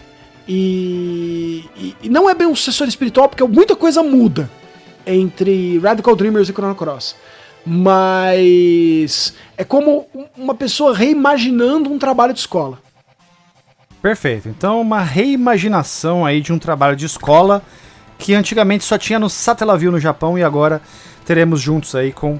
E, 0.47 1.65
e, 1.75 1.95
e 2.03 2.09
não 2.09 2.29
é 2.29 2.33
bem 2.33 2.47
um 2.47 2.55
sucessor 2.55 2.87
espiritual 2.87 3.29
porque 3.29 3.43
muita 3.43 3.75
coisa 3.75 4.03
muda, 4.03 4.49
entre 5.05 5.79
Radical 5.79 6.15
Dreamers 6.15 6.49
e 6.49 6.53
Chrono 6.53 6.75
Cross. 6.75 7.15
Mas 7.65 9.33
é 9.57 9.63
como 9.63 10.05
uma 10.37 10.53
pessoa 10.53 10.93
reimaginando 10.93 11.91
um 11.91 11.97
trabalho 11.97 12.33
de 12.33 12.39
escola. 12.39 12.77
Perfeito. 14.01 14.49
Então, 14.49 14.81
uma 14.81 15.01
reimaginação 15.01 16.25
aí 16.25 16.41
de 16.41 16.51
um 16.51 16.59
trabalho 16.59 16.95
de 16.95 17.05
escola 17.05 17.63
que 18.17 18.33
antigamente 18.33 18.83
só 18.83 18.97
tinha 18.97 19.17
no 19.17 19.29
Satellaview 19.29 19.91
no 19.91 19.99
Japão 19.99 20.37
e 20.37 20.43
agora 20.43 20.81
teremos 21.25 21.61
juntos 21.61 21.95
aí 21.95 22.11
com 22.11 22.37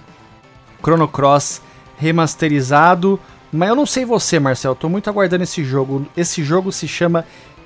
Chrono 0.82 1.08
Cross 1.08 1.62
remasterizado. 1.98 3.18
Mas 3.50 3.70
eu 3.70 3.76
não 3.76 3.86
sei 3.86 4.04
você, 4.04 4.40
Marcel, 4.40 4.76
tô 4.76 4.90
muito 4.90 5.10
aguardando 5.10 5.44
esse 5.44 5.64
jogo. 5.64 6.06
Esse 6.18 6.44
jogo 6.44 6.70
se 6.70 6.86
chama 6.86 7.24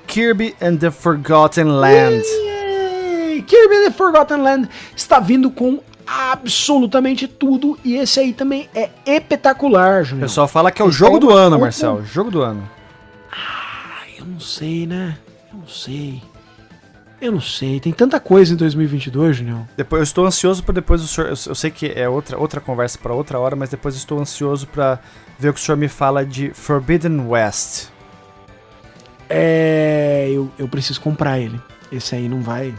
Kirby 0.08 0.56
and 0.60 0.78
the 0.78 0.90
Forgotten 0.90 1.80
Land. 1.80 2.24
Yay! 2.24 3.42
Kirby 3.42 3.76
and 3.76 3.84
the 3.84 3.90
Forgotten 3.92 4.42
Land 4.42 4.68
está 4.96 5.20
vindo 5.20 5.50
com 5.50 5.80
absolutamente 6.06 7.28
tudo 7.28 7.78
e 7.84 7.96
esse 7.96 8.18
aí 8.18 8.32
também 8.32 8.68
é 8.74 8.88
espetacular, 9.06 10.02
Júnior. 10.02 10.24
O 10.24 10.28
pessoal 10.28 10.48
fala 10.48 10.72
que 10.72 10.80
é 10.80 10.84
o 10.84 10.88
esse 10.88 10.98
jogo 10.98 11.18
é 11.18 11.20
do 11.20 11.30
ano, 11.30 11.58
Marcel. 11.58 12.02
Jogo 12.04 12.30
do 12.30 12.40
ano. 12.40 12.68
Ah, 13.30 14.06
eu 14.18 14.24
não 14.24 14.40
sei, 14.40 14.86
né? 14.86 15.18
Eu 15.52 15.58
não 15.58 15.68
sei. 15.68 16.22
Eu 17.20 17.32
não 17.32 17.40
sei, 17.40 17.80
tem 17.80 17.92
tanta 17.92 18.18
coisa 18.20 18.54
em 18.54 18.56
2022, 18.56 19.38
Junião. 19.38 19.68
Depois 19.76 20.00
eu 20.00 20.04
estou 20.04 20.24
ansioso 20.24 20.62
para 20.62 20.74
depois 20.74 21.02
o 21.02 21.08
senhor, 21.08 21.26
eu, 21.26 21.36
eu, 21.46 21.54
sei 21.54 21.68
que 21.68 21.92
é 21.94 22.08
outra 22.08 22.38
outra 22.38 22.60
conversa 22.60 22.96
para 22.96 23.12
outra 23.12 23.38
hora, 23.40 23.56
mas 23.56 23.70
depois 23.70 23.96
estou 23.96 24.20
ansioso 24.20 24.68
para 24.68 25.00
ver 25.38 25.48
o 25.48 25.52
que 25.52 25.60
o 25.60 25.62
senhor 25.62 25.76
me 25.76 25.88
fala 25.88 26.24
de 26.24 26.50
Forbidden 26.54 27.26
West. 27.26 27.88
É, 29.28 30.28
eu, 30.30 30.50
eu 30.58 30.68
preciso 30.68 31.00
comprar 31.00 31.38
ele. 31.38 31.60
Esse 31.90 32.14
aí 32.14 32.28
não 32.28 32.40
vai. 32.40 32.74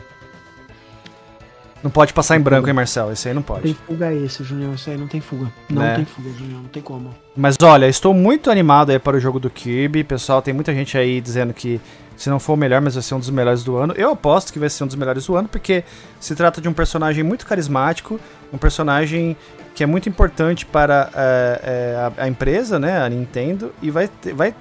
Não 1.82 1.90
pode 1.90 2.12
passar 2.12 2.36
em 2.36 2.42
branco, 2.42 2.68
hein, 2.68 2.74
Marcel? 2.74 3.12
Esse 3.12 3.30
aí 3.30 3.34
não 3.34 3.42
pode. 3.42 3.62
Tem 3.62 3.74
fuga 3.74 4.14
esse, 4.14 4.44
Junião. 4.44 4.74
Esse 4.74 4.90
aí 4.90 4.98
não 4.98 5.08
tem 5.08 5.22
fuga. 5.22 5.52
Não 5.70 5.82
né? 5.82 5.96
tem 5.96 6.06
fuga, 6.06 6.30
Junião. 6.32 6.62
Não 6.62 6.70
tem 6.70 6.84
como. 6.84 7.16
Mas 7.36 7.56
olha, 7.62 7.88
estou 7.88 8.14
muito 8.14 8.52
animado 8.52 8.90
aí 8.90 9.00
para 9.00 9.16
o 9.16 9.20
jogo 9.20 9.40
do 9.40 9.50
Kirby. 9.50 10.04
Pessoal, 10.04 10.42
tem 10.42 10.54
muita 10.54 10.74
gente 10.74 10.98
aí 10.98 11.22
dizendo 11.22 11.54
que 11.54 11.80
se 12.18 12.30
não 12.30 12.38
for 12.38 12.54
o 12.54 12.58
melhor, 12.58 12.82
mas 12.82 12.96
vai 12.96 13.02
ser 13.02 13.16
um 13.16 13.20
dos 13.20 13.30
melhores 13.30 13.64
do 13.64 13.78
ano. 13.78 13.94
Eu 13.96 14.12
aposto 14.12 14.52
que 14.52 14.60
vai 14.60 14.70
ser 14.70 14.84
um 14.84 14.88
dos 14.88 14.98
melhores 14.98 15.26
do 15.26 15.38
ano, 15.38 15.48
porque 15.48 15.86
se 16.20 16.36
trata 16.36 16.60
de 16.60 16.68
um 16.68 16.74
personagem 16.74 17.24
muito 17.24 17.46
carismático, 17.46 18.20
um 18.52 18.58
personagem 18.58 19.38
que 19.80 19.84
é 19.84 19.86
muito 19.86 20.10
importante 20.10 20.66
para 20.66 21.10
é, 21.16 22.12
a, 22.18 22.24
a, 22.24 22.28
empresa, 22.28 22.78
né, 22.78 23.02
a 23.02 23.08
Nintendo, 23.08 23.74
e 23.82 23.90
vai, 23.90 24.10
ter, 24.10 24.34
vai 24.34 24.54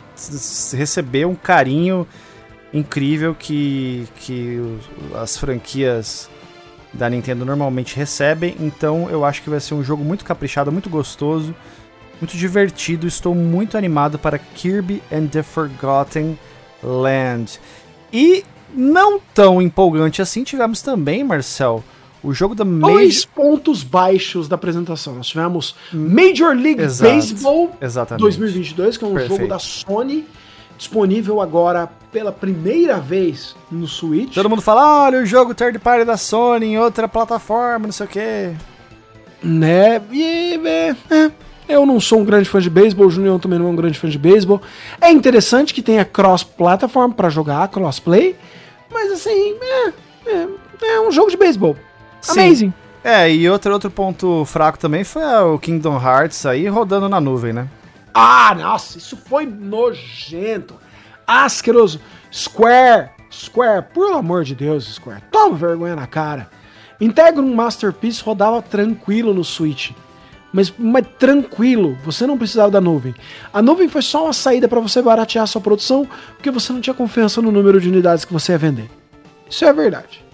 receber 0.73 1.27
um 1.27 1.35
carinho 1.35 2.07
incrível 2.73 3.35
que, 3.35 4.07
que 4.15 4.63
as 5.21 5.37
franquias 5.37 6.31
da 6.93 7.11
Nintendo 7.11 7.45
normalmente 7.45 7.97
recebem. 7.97 8.55
Então 8.61 9.11
eu 9.11 9.25
acho 9.25 9.43
que 9.43 9.51
vai 9.51 9.59
ser 9.59 9.75
um 9.75 9.83
jogo 9.83 10.05
muito 10.05 10.25
caprichado, 10.25 10.71
muito 10.71 10.89
gostoso, 10.89 11.53
muito 12.21 12.37
divertido. 12.37 13.05
Estou 13.05 13.35
muito 13.35 13.77
animado 13.77 14.21
para 14.21 14.39
Kirby 14.39 15.03
and 15.11 15.27
the 15.27 15.43
Forgotten 15.43 16.39
Land. 16.81 17.59
E 18.13 18.45
não 18.73 19.19
tão 19.35 19.61
empolgante 19.61 20.23
assim, 20.23 20.45
tivemos 20.45 20.81
também, 20.81 21.25
Marcel, 21.25 21.83
o 22.23 22.33
jogo 22.33 22.55
da 22.55 22.65
Major... 22.65 22.99
Dois 22.99 23.25
pontos 23.25 23.83
baixos 23.83 24.49
da 24.49 24.57
apresentação. 24.57 25.15
Nós 25.15 25.29
tivemos 25.29 25.75
Major 25.93 26.55
League 26.55 26.83
Exato. 26.83 27.13
Baseball 27.13 27.71
Exatamente. 27.81 28.23
2022, 28.23 28.97
que 28.97 29.05
é 29.05 29.07
um 29.07 29.13
Perfeito. 29.13 29.37
jogo 29.37 29.49
da 29.49 29.59
Sony, 29.59 30.27
disponível 30.77 31.41
agora 31.41 31.89
pela 32.13 32.33
primeira 32.33 32.99
vez 32.99 33.55
no 33.71 33.87
Switch. 33.87 34.35
Todo 34.35 34.49
mundo 34.49 34.63
fala, 34.63 35.05
olha 35.05 35.21
o 35.21 35.27
jogo 35.27 35.55
third 35.55 35.79
party 35.79 36.05
da 36.05 36.17
Sony 36.17 36.67
em 36.67 36.79
outra 36.79 37.07
plataforma, 37.07 37.87
não 37.87 37.93
sei 37.93 38.07
o 38.07 38.09
quê. 38.09 38.53
Né? 39.43 40.01
E, 40.11 40.61
é, 40.65 40.97
é. 41.11 41.31
Eu 41.69 41.85
não 41.85 42.01
sou 42.01 42.21
um 42.21 42.25
grande 42.25 42.49
fã 42.49 42.61
de 42.61 42.71
beisebol, 42.71 43.07
o 43.07 43.11
Junior 43.11 43.39
também 43.39 43.59
não 43.59 43.67
é 43.67 43.71
um 43.71 43.77
grande 43.77 43.99
fã 43.99 44.09
de 44.09 44.19
beisebol. 44.19 44.61
É 45.01 45.11
interessante 45.11 45.75
que 45.75 45.83
tenha 45.83 46.05
cross-platform 46.05 47.13
para 47.13 47.29
jogar, 47.29 47.69
crossplay, 47.69 48.35
mas 48.91 49.13
assim, 49.13 49.55
é, 49.61 49.93
é, 50.27 50.49
é 50.83 51.01
um 51.01 51.13
jogo 51.13 51.31
de 51.31 51.37
beisebol. 51.37 51.77
Amazing. 52.29 52.73
É, 53.05 53.31
e 53.33 53.49
outro, 53.49 53.73
outro 53.73 53.91
ponto 53.91 54.45
fraco 54.45 54.79
também 54.79 55.05
foi 55.05 55.23
o 55.23 55.59
Kingdom 55.59 56.01
Hearts 56.01 56.45
aí 56.45 56.67
rodando 56.67 57.09
na 57.09 57.21
nuvem, 57.21 57.53
né? 57.53 57.69
Ah, 58.13 58.55
nossa, 58.59 58.99
isso 58.99 59.17
foi 59.17 59.47
nojento. 59.47 60.75
Asqueroso. 61.27 62.01
Square, 62.33 63.11
Square, 63.31 63.87
por 63.95 64.13
amor 64.13 64.45
de 64.45 64.55
Deus, 64.55 64.93
Square, 64.95 65.23
toma 65.31 65.57
vergonha 65.57 65.95
na 65.95 66.07
cara. 66.07 66.51
Integra 67.01 67.41
um 67.41 67.55
Masterpiece 67.55 68.23
rodava 68.23 68.61
tranquilo 68.61 69.33
no 69.33 69.45
Switch 69.45 69.93
mas, 70.53 70.73
mas 70.79 71.07
tranquilo, 71.19 71.97
você 72.05 72.27
não 72.27 72.39
precisava 72.39 72.71
da 72.71 72.81
nuvem. 72.81 73.15
A 73.53 73.61
nuvem 73.61 73.89
foi 73.89 74.03
só 74.03 74.25
uma 74.25 74.33
saída 74.33 74.67
para 74.67 74.81
você 74.81 75.03
baratear 75.03 75.45
a 75.45 75.47
sua 75.47 75.61
produção, 75.61 76.09
porque 76.35 76.51
você 76.51 76.73
não 76.73 76.81
tinha 76.81 76.95
confiança 76.95 77.43
no 77.43 77.53
número 77.53 77.81
de 77.81 77.89
unidades 77.89 78.25
que 78.25 78.33
você 78.33 78.53
ia 78.53 78.59
vender. 78.59 78.91
Isso 79.49 79.65
é 79.65 79.73
verdade. 79.73 80.25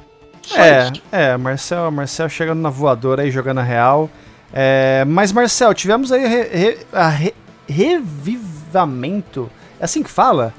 Só 0.47 0.61
é, 0.61 0.85
isso. 0.85 1.03
é, 1.11 1.37
Marcel, 1.37 1.91
Marcel 1.91 2.29
chegando 2.29 2.61
na 2.61 2.71
voadora 2.71 3.23
aí, 3.23 3.31
jogando 3.31 3.59
a 3.59 3.62
real. 3.62 4.11
É, 4.53 5.05
mas, 5.07 5.33
Marcel, 5.33 5.75
tivemos 5.75 6.12
aí 6.12 6.27
re, 6.27 6.43
re, 6.43 6.79
a 6.93 7.09
re, 7.09 7.35
revivamento. 7.69 9.51
É 9.81 9.85
assim 9.85 10.03
que 10.03 10.11
fala? 10.11 10.55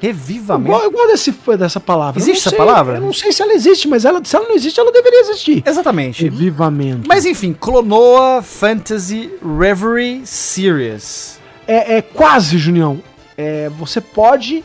Revivamento. 0.00 0.76
Eu, 0.76 0.84
eu 0.84 0.90
gosto 0.90 1.08
desse, 1.08 1.32
dessa 1.56 1.80
palavra. 1.80 2.20
Existe 2.20 2.48
essa 2.48 2.56
palavra? 2.56 2.96
Eu 2.96 3.00
não 3.00 3.12
sei 3.12 3.32
se 3.32 3.42
ela 3.42 3.54
existe, 3.54 3.88
mas 3.88 4.04
ela, 4.04 4.22
se 4.24 4.36
ela 4.36 4.46
não 4.46 4.54
existe, 4.54 4.78
ela 4.78 4.92
deveria 4.92 5.20
existir. 5.20 5.62
Exatamente. 5.64 6.24
Revivamento. 6.24 7.08
Mas 7.08 7.24
enfim, 7.24 7.52
Clonoa 7.52 8.42
Fantasy 8.42 9.30
Reverie 9.42 10.26
Series. 10.26 11.38
É, 11.66 11.96
é 11.96 12.02
quase, 12.02 12.58
Junião. 12.58 13.00
É, 13.38 13.70
você 13.70 14.00
pode 14.00 14.64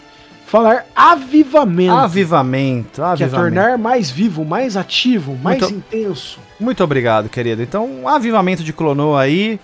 falar 0.51 0.85
avivamento. 0.93 1.93
Avivamento, 1.93 3.01
avivamento. 3.01 3.17
Que 3.17 3.23
é 3.23 3.27
tornar 3.29 3.77
mais 3.77 4.11
vivo, 4.11 4.43
mais 4.43 4.75
ativo, 4.75 5.37
mais 5.41 5.61
muito, 5.61 5.73
intenso. 5.73 6.39
Muito 6.59 6.83
obrigado, 6.83 7.29
querido. 7.29 7.63
Então, 7.63 7.85
um 7.85 8.07
avivamento 8.07 8.61
de 8.61 8.73
Clonoa 8.73 9.21
aí. 9.21 9.57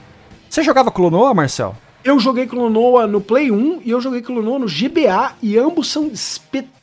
Você 0.49 0.63
jogava 0.63 0.89
Clonoa, 0.89 1.33
Marcel? 1.33 1.75
Eu 2.05 2.17
joguei 2.21 2.47
Clonoa 2.47 3.05
no 3.05 3.19
Play 3.19 3.51
1 3.51 3.81
e 3.83 3.91
eu 3.91 3.99
joguei 3.99 4.21
Clonoa 4.21 4.59
no 4.59 4.67
GBA 4.67 5.33
e 5.41 5.57
ambos 5.57 5.91
são 5.91 6.07
espetaculares. 6.07 6.76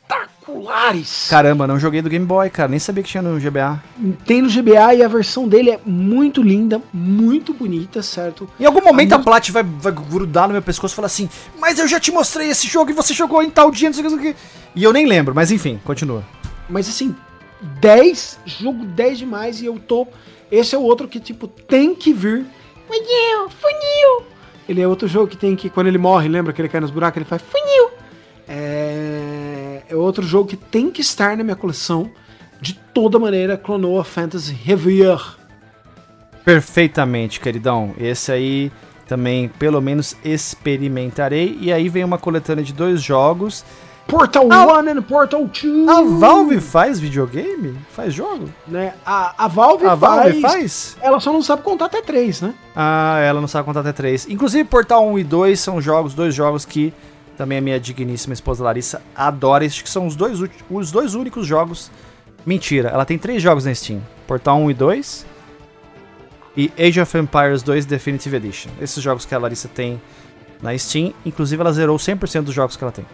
Caramba, 1.29 1.65
não 1.65 1.79
joguei 1.79 2.01
do 2.01 2.09
Game 2.09 2.25
Boy, 2.25 2.49
cara. 2.49 2.69
Nem 2.69 2.79
sabia 2.79 3.03
que 3.03 3.09
tinha 3.09 3.21
no 3.21 3.39
GBA. 3.39 3.81
Tem 4.25 4.41
no 4.41 4.49
GBA 4.49 4.95
e 4.95 5.03
a 5.03 5.07
versão 5.07 5.47
dele 5.47 5.71
é 5.71 5.79
muito 5.85 6.41
linda, 6.41 6.81
muito 6.93 7.53
bonita, 7.53 8.01
certo? 8.01 8.49
Em 8.59 8.65
algum 8.65 8.83
momento 8.83 9.13
a, 9.13 9.15
a 9.15 9.19
Plat 9.19 9.49
vai, 9.49 9.63
vai 9.63 9.91
grudar 9.91 10.47
no 10.47 10.53
meu 10.53 10.61
pescoço 10.61 10.93
e 10.93 10.95
falar 10.95 11.07
assim: 11.07 11.29
Mas 11.59 11.79
eu 11.79 11.87
já 11.87 11.99
te 11.99 12.11
mostrei 12.11 12.49
esse 12.49 12.67
jogo 12.67 12.91
e 12.91 12.93
você 12.93 13.13
jogou 13.13 13.41
em 13.41 13.49
tal 13.49 13.71
dia, 13.71 13.89
não 13.89 13.93
sei 13.93 14.05
o 14.05 14.19
que. 14.19 14.35
E 14.75 14.83
eu 14.83 14.93
nem 14.93 15.05
lembro, 15.05 15.33
mas 15.33 15.51
enfim, 15.51 15.79
continua. 15.83 16.23
Mas 16.69 16.87
assim, 16.87 17.15
10, 17.79 18.39
jogo 18.45 18.85
10 18.85 19.17
demais 19.19 19.61
e 19.61 19.65
eu 19.65 19.79
tô. 19.79 20.07
Esse 20.51 20.75
é 20.75 20.77
o 20.77 20.81
outro 20.81 21.07
que, 21.07 21.19
tipo, 21.19 21.47
tem 21.47 21.95
que 21.95 22.13
vir. 22.13 22.45
Funil, 22.87 23.49
funil. 23.49 24.27
Ele 24.67 24.81
é 24.81 24.87
outro 24.87 25.07
jogo 25.07 25.27
que 25.27 25.37
tem 25.37 25.55
que, 25.55 25.69
quando 25.69 25.87
ele 25.87 25.97
morre, 25.97 26.27
lembra 26.27 26.53
que 26.53 26.61
ele 26.61 26.69
cai 26.69 26.79
nos 26.79 26.91
buracos, 26.91 27.17
ele 27.17 27.25
faz 27.25 27.41
funil. 27.41 27.89
É, 28.47 28.84
é 29.89 29.95
outro 29.95 30.23
jogo 30.25 30.49
que 30.49 30.57
tem 30.57 30.89
que 30.89 31.01
estar 31.01 31.35
na 31.37 31.43
minha 31.43 31.55
coleção. 31.55 32.09
De 32.61 32.73
toda 32.73 33.19
maneira, 33.19 33.57
Clonoa 33.57 34.03
Fantasy 34.03 34.57
Heavier. 34.67 35.19
Perfeitamente, 36.43 37.39
queridão. 37.39 37.93
Esse 37.99 38.31
aí 38.31 38.71
também, 39.07 39.47
pelo 39.47 39.81
menos, 39.81 40.15
experimentarei. 40.23 41.57
E 41.59 41.71
aí 41.71 41.89
vem 41.89 42.03
uma 42.03 42.17
coletânea 42.17 42.63
de 42.63 42.73
dois 42.73 43.01
jogos 43.01 43.63
Portal 44.07 44.45
1 44.45 44.97
e 44.97 45.01
Portal 45.01 45.45
2. 45.45 45.89
A 45.89 46.01
Valve 46.03 46.61
faz 46.61 46.99
videogame? 46.99 47.75
Faz 47.89 48.13
jogo? 48.13 48.49
Né? 48.67 48.93
A, 49.05 49.45
a 49.45 49.47
Valve 49.47 49.85
a 49.85 49.97
faz. 49.97 50.23
Valve 50.23 50.41
faz? 50.41 50.97
Ela 51.01 51.19
só 51.19 51.33
não 51.33 51.41
sabe 51.41 51.63
contar 51.63 51.85
até 51.85 52.01
3, 52.01 52.41
né? 52.41 52.53
Ah, 52.75 53.19
ela 53.19 53.41
não 53.41 53.47
sabe 53.47 53.65
contar 53.65 53.79
até 53.79 53.91
3. 53.91 54.27
Inclusive, 54.29 54.63
Portal 54.65 55.07
1 55.07 55.19
e 55.19 55.23
2 55.23 55.59
são 55.59 55.81
jogos, 55.81 56.13
dois 56.13 56.35
jogos 56.35 56.65
que 56.65 56.93
também 57.35 57.57
a 57.57 57.61
minha 57.61 57.79
digníssima 57.79 58.33
esposa 58.33 58.63
Larissa 58.63 59.01
adora. 59.15 59.65
Estes 59.65 59.81
que 59.81 59.89
são 59.89 60.07
os 60.07 60.15
dois, 60.15 60.39
os 60.69 60.91
dois 60.91 61.15
únicos 61.15 61.45
jogos. 61.45 61.91
Mentira, 62.45 62.89
ela 62.89 63.05
tem 63.05 63.17
três 63.17 63.41
jogos 63.41 63.65
na 63.65 63.73
Steam: 63.73 64.01
Portal 64.27 64.59
1 64.59 64.71
e 64.71 64.73
2 64.73 65.25
e 66.57 66.71
Age 66.79 67.01
of 67.01 67.17
Empires 67.17 67.63
2 67.63 67.85
Definitive 67.85 68.35
Edition. 68.35 68.69
Esses 68.81 69.03
jogos 69.03 69.25
que 69.25 69.35
a 69.35 69.37
Larissa 69.37 69.67
tem 69.67 70.01
na 70.61 70.77
Steam. 70.77 71.13
Inclusive, 71.25 71.61
ela 71.61 71.73
zerou 71.73 71.97
100% 71.97 72.43
dos 72.43 72.53
jogos 72.53 72.77
que 72.77 72.83
ela 72.83 72.91
tem. 72.91 73.05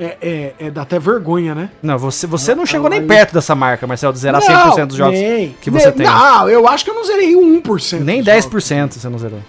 É, 0.00 0.16
é, 0.20 0.54
é, 0.60 0.70
dá 0.70 0.82
até 0.82 0.98
vergonha, 0.98 1.56
né? 1.56 1.70
Não, 1.82 1.98
você, 1.98 2.24
você 2.24 2.54
não 2.54 2.64
chegou 2.64 2.88
nem 2.88 3.04
perto 3.04 3.34
dessa 3.34 3.52
marca, 3.56 3.84
Marcelo, 3.84 4.12
de 4.12 4.20
zerar 4.20 4.40
não, 4.40 4.76
100% 4.76 4.86
dos 4.86 4.96
jogos 4.96 5.18
nem, 5.18 5.56
que 5.60 5.70
você 5.70 5.86
nem, 5.86 5.94
tem. 5.94 6.06
Não, 6.06 6.48
eu 6.48 6.68
acho 6.68 6.84
que 6.84 6.90
eu 6.90 6.94
não 6.94 7.04
zerei 7.04 7.34
1%. 7.34 7.98
Nem 7.98 8.22
10% 8.22 8.42
jogos. 8.42 8.96
você 8.96 9.08
não 9.08 9.18
zerou. 9.18 9.40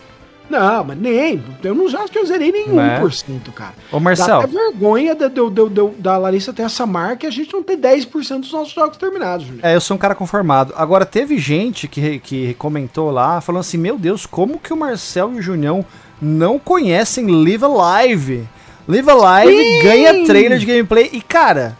Não, 0.49 0.83
mas 0.83 0.97
nem. 0.97 1.43
Eu 1.63 1.75
não 1.75 1.85
acho 1.85 2.11
que 2.11 2.17
eu 2.17 2.25
zerei 2.25 2.51
nem 2.51 2.67
Né? 2.69 2.99
1%, 3.01 3.51
cara. 3.53 3.73
Ô, 3.91 3.99
Marcel, 3.99 4.27
Dá 4.27 4.37
até 4.39 4.47
vergonha 4.47 5.13
da, 5.13 5.27
da, 5.27 5.43
da, 5.43 5.89
da 5.97 6.17
Larissa 6.17 6.51
ter 6.51 6.63
essa 6.63 6.85
marca 6.85 7.25
e 7.25 7.27
a 7.27 7.31
gente 7.31 7.53
não 7.53 7.61
ter 7.61 7.77
10% 7.77 8.39
dos 8.39 8.51
nossos 8.51 8.73
jogos 8.73 8.97
terminados, 8.97 9.45
Júlio. 9.45 9.61
É, 9.63 9.75
eu 9.75 9.81
sou 9.81 9.95
um 9.95 9.99
cara 9.99 10.15
conformado. 10.15 10.73
Agora, 10.75 11.05
teve 11.05 11.37
gente 11.37 11.87
que, 11.87 12.19
que 12.19 12.53
comentou 12.55 13.11
lá, 13.11 13.39
falando 13.41 13.61
assim: 13.61 13.77
Meu 13.77 13.97
Deus, 13.97 14.25
como 14.25 14.59
que 14.59 14.73
o 14.73 14.77
Marcel 14.77 15.33
e 15.33 15.39
o 15.39 15.41
Junião 15.41 15.85
não 16.21 16.57
conhecem 16.57 17.27
Live 17.27 17.63
Alive? 17.65 18.47
Live 18.87 19.09
Alive 19.09 19.63
Sim! 19.63 19.83
ganha 19.83 20.25
trailer 20.25 20.57
de 20.57 20.65
gameplay. 20.65 21.09
E, 21.13 21.21
cara, 21.21 21.77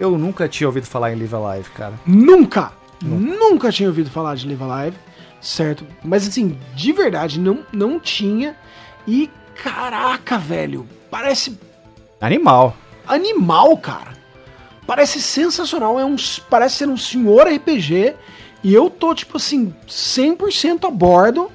eu 0.00 0.16
nunca 0.16 0.48
tinha 0.48 0.66
ouvido 0.66 0.86
falar 0.86 1.12
em 1.12 1.16
Live 1.16 1.34
Alive, 1.34 1.70
cara. 1.70 1.94
Nunca, 2.06 2.72
nunca 3.02 3.70
tinha 3.70 3.88
ouvido 3.88 4.10
falar 4.10 4.34
de 4.34 4.46
Live 4.46 4.62
Alive, 4.62 4.96
certo? 5.40 5.86
Mas 6.02 6.26
assim, 6.26 6.58
de 6.74 6.92
verdade, 6.92 7.38
não, 7.38 7.60
não 7.72 7.98
tinha. 8.00 8.56
E 9.06 9.30
caraca, 9.62 10.38
velho, 10.38 10.86
parece 11.10 11.58
Animal. 12.20 12.76
animal, 13.06 13.76
cara. 13.78 14.18
Parece 14.86 15.20
sensacional, 15.20 16.00
é 16.00 16.04
um, 16.04 16.16
parece 16.48 16.76
ser 16.76 16.88
um 16.88 16.96
senhor 16.96 17.46
RPG. 17.46 18.14
E 18.64 18.74
eu 18.74 18.90
tô, 18.90 19.14
tipo 19.14 19.36
assim, 19.36 19.72
100% 19.86 20.86
a 20.86 20.90
bordo 20.90 21.50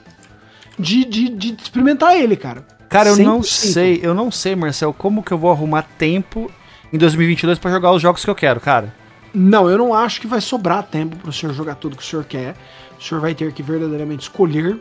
de, 0.80 1.04
de, 1.04 1.30
de 1.30 1.56
experimentar 1.62 2.16
ele, 2.16 2.36
cara. 2.36 2.66
Cara, 2.88 3.10
eu 3.10 3.18
não 3.18 3.40
100%. 3.40 3.44
sei, 3.46 4.00
eu 4.04 4.14
não 4.14 4.30
sei, 4.32 4.56
Marcel, 4.56 4.94
como 4.94 5.24
que 5.24 5.32
eu 5.32 5.38
vou 5.38 5.52
arrumar 5.52 5.82
tempo 5.98 6.50
em 6.92 6.98
2022 6.98 7.58
pra 7.58 7.72
jogar 7.72 7.92
os 7.92 8.02
jogos 8.02 8.24
que 8.24 8.30
eu 8.30 8.36
quero, 8.36 8.60
cara. 8.60 8.94
Não, 9.34 9.68
eu 9.68 9.80
não 9.80 9.96
acho 9.96 10.22
que 10.22 10.28
vai 10.28 10.40
sobrar 10.40 10.84
tempo 10.84 11.16
pro 11.16 11.34
senhor 11.34 11.54
jogar 11.56 11.74
tudo 11.76 11.98
que 11.98 12.04
o 12.04 12.06
senhor 12.06 12.24
quer. 12.24 12.56
O 13.00 13.04
senhor 13.04 13.22
vai 13.22 13.34
ter 13.36 13.52
que 13.52 13.62
verdadeiramente 13.62 14.24
escolher 14.24 14.80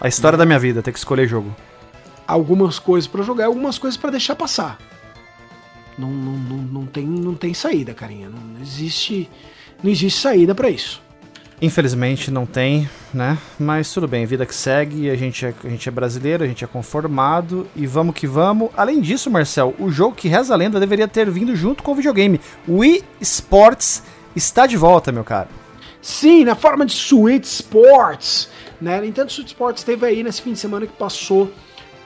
A 0.00 0.08
história 0.08 0.36
da 0.36 0.44
minha 0.44 0.58
vida, 0.58 0.82
ter 0.82 0.92
que 0.92 0.98
escolher 0.98 1.26
jogo. 1.26 1.54
algumas 2.26 2.78
coisas 2.78 3.06
pra 3.06 3.22
jogar 3.22 3.44
e 3.44 3.46
algumas 3.46 3.78
coisas 3.78 3.96
pra 3.96 4.10
deixar 4.10 4.34
passar. 4.34 4.78
Não, 5.98 6.10
não, 6.10 6.32
não, 6.32 6.56
não 6.58 6.86
tem, 6.86 7.06
não 7.06 7.34
tem 7.34 7.54
saída, 7.54 7.94
carinha. 7.94 8.28
Não, 8.28 8.60
existe, 8.60 9.30
não 9.82 9.90
existe 9.90 10.20
saída 10.20 10.54
pra 10.54 10.68
isso. 10.68 11.00
Infelizmente 11.62 12.30
não 12.30 12.44
tem, 12.44 12.86
né? 13.14 13.38
Mas 13.58 13.90
tudo 13.90 14.06
bem, 14.06 14.26
vida 14.26 14.44
que 14.44 14.54
segue, 14.54 15.08
a 15.08 15.16
gente, 15.16 15.46
é, 15.46 15.54
a 15.64 15.68
gente 15.70 15.88
é 15.88 15.92
brasileiro, 15.92 16.44
a 16.44 16.46
gente 16.46 16.62
é 16.62 16.66
conformado 16.66 17.66
e 17.74 17.86
vamos 17.86 18.14
que 18.14 18.26
vamos. 18.26 18.68
Além 18.76 19.00
disso, 19.00 19.30
Marcel, 19.30 19.74
o 19.78 19.90
jogo 19.90 20.14
que 20.14 20.28
reza 20.28 20.52
a 20.52 20.56
lenda 20.56 20.78
deveria 20.78 21.08
ter 21.08 21.30
vindo 21.30 21.56
junto 21.56 21.82
com 21.82 21.92
o 21.92 21.94
videogame. 21.94 22.38
Wii 22.68 23.02
Sports 23.22 24.02
está 24.34 24.66
de 24.66 24.76
volta, 24.76 25.10
meu 25.10 25.24
cara. 25.24 25.48
Sim, 26.06 26.44
na 26.44 26.54
forma 26.54 26.86
de 26.86 26.92
Switch 26.92 27.42
Sports. 27.42 28.48
Né? 28.80 29.00
Nintendo 29.00 29.32
Switch 29.32 29.48
Sports 29.48 29.82
teve 29.82 30.06
aí 30.06 30.22
nesse 30.22 30.40
fim 30.40 30.52
de 30.52 30.58
semana 30.60 30.86
que 30.86 30.92
passou 30.92 31.50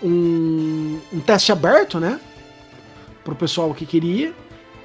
um, 0.03 0.99
um 1.13 1.21
teste 1.21 1.53
aberto, 1.53 2.01
né? 2.01 2.19
Pro 3.23 3.35
pessoal 3.35 3.75
que 3.75 3.85
queria. 3.85 4.33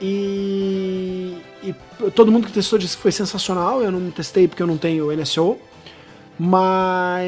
E, 0.01 1.37
e 1.63 1.73
todo 2.11 2.29
mundo 2.29 2.47
que 2.47 2.51
testou 2.51 2.77
disse 2.77 2.97
que 2.97 3.03
foi 3.03 3.13
sensacional. 3.13 3.81
Eu 3.81 3.89
não 3.89 4.11
testei 4.11 4.49
porque 4.49 4.61
eu 4.61 4.67
não 4.67 4.77
tenho 4.77 5.09
NSO. 5.15 5.57
Mas 6.37 7.25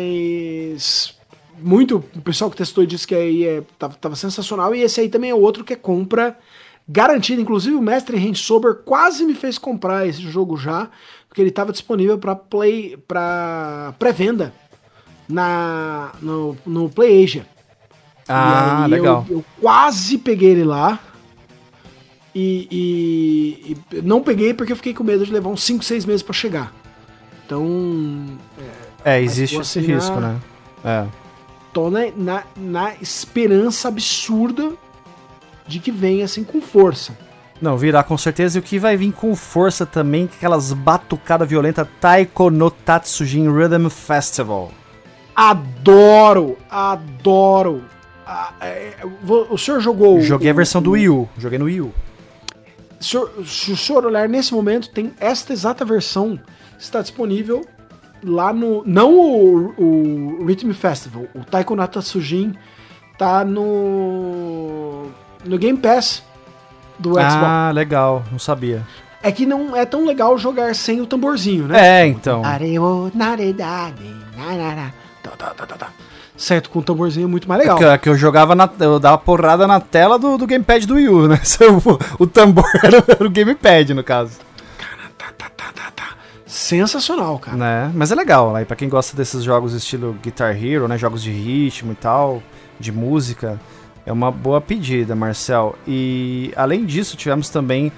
muito 1.58 2.04
o 2.14 2.22
pessoal 2.22 2.52
que 2.52 2.58
testou 2.58 2.86
disse 2.86 3.08
que 3.08 3.16
aí 3.16 3.46
é, 3.46 3.64
tava, 3.80 3.96
tava 3.96 4.18
sensacional. 4.18 4.76
E 4.76 4.82
esse 4.82 5.00
aí 5.00 5.08
também 5.08 5.30
é 5.30 5.36
outro 5.36 5.64
que 5.64 5.72
é 5.72 5.78
compra 5.78 6.38
garantida. 6.88 7.42
Inclusive 7.42 7.76
o 7.76 7.82
mestre 7.82 8.36
Sober 8.36 8.76
quase 8.86 9.26
me 9.26 9.34
fez 9.34 9.58
comprar 9.58 10.08
esse 10.08 10.22
jogo 10.22 10.56
já, 10.58 10.90
porque 11.28 11.42
ele 11.42 11.50
estava 11.50 11.72
disponível 11.72 12.18
para 12.18 12.36
play 12.36 12.98
para 13.08 13.94
pré-venda 14.00 14.54
na 15.28 16.12
no, 16.22 16.58
no 16.66 16.90
Play 16.90 17.24
Asia. 17.24 17.46
Ah, 18.28 18.86
E 18.88 18.90
legal. 18.92 19.26
Eu, 19.30 19.38
eu 19.38 19.46
quase 19.62 20.18
peguei 20.18 20.50
ele 20.52 20.64
lá. 20.64 21.00
E, 22.36 22.68
e- 22.72 23.78
e 23.98 24.02
não 24.02 24.22
peguei 24.22 24.54
porque 24.54 24.72
eu 24.72 24.76
fiquei 24.76 24.94
com 24.94 25.04
medo 25.04 25.26
de 25.26 25.32
levar 25.32 25.50
uns 25.50 25.64
5, 25.64 25.84
6 25.84 26.06
meses 26.06 26.22
para 26.22 26.34
chegar. 26.34 26.72
Então, 27.46 28.38
É, 29.04 29.20
existe 29.22 29.54
vou 29.54 29.62
esse 29.64 29.80
assinar- 29.80 29.98
risco, 30.00 30.20
né? 30.20 30.40
É. 30.84 31.06
tô 31.74 31.90
na, 31.90 32.12
na, 32.16 32.44
na 32.56 32.94
esperança 33.02 33.88
absurda 33.88 34.74
de 35.66 35.80
que 35.80 35.92
venha 35.92 36.26
assim 36.26 36.44
com 36.44 36.62
força. 36.62 37.18
Não, 37.62 37.78
virá 37.78 38.04
com 38.04 38.18
certeza. 38.18 38.58
E 38.58 38.60
o 38.60 38.64
que 38.64 38.78
vai 38.78 38.96
vir 38.96 39.12
com 39.12 39.36
força 39.36 39.86
também, 39.86 40.28
que 40.28 40.34
é 40.34 40.38
aquelas 40.38 40.72
batucadas 40.74 41.48
violentas 41.50 41.88
Taiko 42.00 42.50
no 42.52 42.70
Tatsujin 42.70 43.50
Rhythm 43.52 43.90
Festival. 43.90 44.72
Adoro, 45.36 46.58
adoro. 46.70 47.84
Ah, 48.26 48.52
é, 48.62 48.94
vo- 49.24 49.48
o 49.50 49.58
senhor 49.58 49.80
jogou. 49.80 50.20
Joguei 50.22 50.50
a 50.50 50.54
versão 50.54 50.82
do 50.82 50.92
Wii 50.92 51.10
U. 51.10 51.30
Joguei 51.38 51.58
no 51.58 51.66
Wii 51.66 51.82
U. 51.82 51.94
Se 53.00 53.18
o, 53.18 53.46
se 53.46 53.72
o 53.72 53.78
senhor 53.78 54.06
olhar 54.06 54.28
nesse 54.28 54.54
momento, 54.54 54.90
tem 54.90 55.14
esta 55.20 55.54
exata 55.54 55.86
versão 55.86 56.40
está 56.78 57.02
disponível 57.02 57.66
lá 58.24 58.52
no. 58.52 58.84
Não 58.86 59.14
o, 59.14 59.74
o 60.42 60.46
Rhythm 60.46 60.72
Festival, 60.74 61.26
o 61.34 61.44
Taiko 61.46 61.76
no 61.76 61.88
Tatsujin 61.88 62.54
tá 63.18 63.46
no. 63.46 65.06
no 65.46 65.58
Game 65.58 65.78
Pass 65.78 66.24
do 67.00 67.12
Xbox. 67.12 67.26
Ah, 67.34 67.72
legal. 67.74 68.24
Não 68.32 68.40
sabia. 68.40 68.82
É 69.22 69.32
que 69.32 69.46
não 69.46 69.76
é 69.76 69.86
tão 69.86 70.06
legal 70.06 70.38
jogar 70.38 70.74
sem 70.76 71.02
o 71.02 71.06
tamborzinho, 71.06 71.68
né? 71.68 72.02
É, 72.02 72.08
então. 72.08 72.44
Tá, 75.38 75.54
tá, 75.54 75.66
tá. 75.78 75.90
Certo, 76.38 76.70
com 76.70 76.80
o 76.80 76.84
tamborzinho 76.84 77.26
é 77.26 77.28
muito 77.28 77.50
mais 77.50 77.60
legal. 77.60 77.78
Que, 77.78 77.84
eu- 77.84 78.00
que 78.00 78.10
eu 78.10 78.16
jogava 78.18 78.54
na. 78.56 78.70
Eu 78.80 79.00
dava 79.00 79.18
porrada 79.18 79.66
na 79.68 79.80
tela 79.80 80.20
do, 80.20 80.38
do 80.38 80.46
gamepad 80.48 80.86
do 80.86 80.94
Wii 80.96 81.10
U, 81.10 81.28
né? 81.28 81.40
O, 82.20 82.24
o 82.24 82.28
tambor 82.28 82.70
era, 82.84 83.04
o 83.26 83.30
gamepad, 83.30 83.94
no 83.94 84.04
caso. 84.04 84.34
Sensacional, 86.46 87.38
cara. 87.40 87.58
Né? 87.58 87.92
Mas 87.94 88.12
é 88.12 88.16
legal, 88.16 88.56
aí 88.56 88.64
pra 88.66 88.76
quem 88.76 88.88
gosta 88.88 89.16
desses 89.18 89.44
jogos 89.44 89.74
estilo 89.74 90.14
Guitar 90.22 90.56
Hero, 90.56 90.88
né? 90.88 90.98
Jogos 90.98 91.22
de 91.22 91.32
ritmo 91.32 91.92
e 91.92 91.96
tal, 91.96 92.42
de 92.80 92.92
música, 92.92 93.60
é 94.08 94.12
uma 94.12 94.32
boa 94.32 94.62
pedida, 94.62 95.14
Marcel. 95.18 95.76
E 95.86 96.54
além 96.56 96.86
disso, 96.86 97.18
tivemos 97.18 97.50
também 97.50 97.92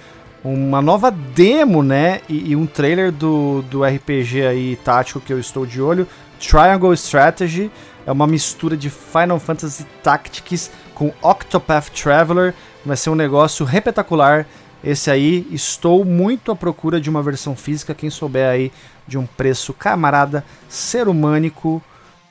uma 0.44 0.82
nova 0.82 1.12
demo, 1.12 1.84
né? 1.84 2.22
E, 2.28 2.50
e 2.50 2.56
um 2.56 2.66
trailer 2.66 3.12
do, 3.12 3.62
do 3.70 3.84
RPG 3.84 4.42
aí 4.48 4.76
tático 4.78 5.22
que 5.22 5.32
eu 5.32 5.40
estou 5.40 5.68
de 5.68 5.80
olho, 5.80 6.08
Triangle 6.40 6.96
Strategy. 6.96 7.72
É 8.08 8.12
uma 8.12 8.26
mistura 8.26 8.76
de 8.76 8.90
Final 8.90 9.40
Fantasy 9.40 9.86
Tactics 10.02 10.72
com 10.96 11.14
Octopath 11.22 11.90
Traveler. 11.90 12.56
Vai 12.84 12.98
ser 12.98 13.12
um 13.12 13.16
negócio 13.16 13.64
repetacular. 13.64 14.48
Esse 14.84 15.12
aí, 15.12 15.46
estou 15.52 16.04
muito 16.04 16.52
à 16.52 16.56
procura 16.56 17.00
de 17.00 17.08
uma 17.08 17.22
versão 17.22 17.56
física. 17.56 17.94
Quem 17.94 18.10
souber 18.10 18.50
aí 18.50 18.72
de 19.08 19.16
um 19.16 19.28
preço 19.28 19.74
camarada, 19.74 20.44
ser 20.68 21.08
humânico, 21.08 21.84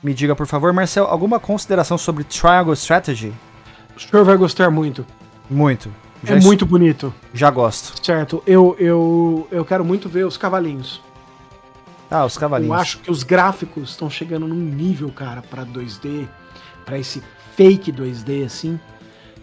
me 0.02 0.12
diga 0.12 0.34
por 0.34 0.48
favor. 0.48 0.72
Marcel, 0.72 1.04
alguma 1.04 1.38
consideração 1.38 1.96
sobre 1.96 2.24
Triangle 2.24 2.74
Strategy? 2.74 3.32
O 4.06 4.10
senhor 4.10 4.24
vai 4.24 4.36
gostar 4.36 4.70
muito. 4.70 5.04
Muito. 5.50 5.90
é 6.26 6.36
es- 6.38 6.44
muito 6.44 6.64
bonito. 6.64 7.12
Já 7.34 7.50
gosto. 7.50 8.04
Certo, 8.04 8.42
eu, 8.46 8.76
eu, 8.78 9.48
eu 9.50 9.64
quero 9.64 9.84
muito 9.84 10.08
ver 10.08 10.24
os 10.26 10.36
cavalinhos. 10.36 11.00
Ah, 12.10 12.24
os 12.24 12.38
cavalinhos. 12.38 12.74
Eu 12.74 12.80
acho 12.80 12.98
que 12.98 13.10
os 13.10 13.22
gráficos 13.22 13.90
estão 13.90 14.08
chegando 14.08 14.46
num 14.48 14.54
nível, 14.54 15.10
cara, 15.10 15.42
pra 15.42 15.64
2D, 15.64 16.26
pra 16.84 16.98
esse 16.98 17.22
fake 17.54 17.92
2D, 17.92 18.46
assim, 18.46 18.80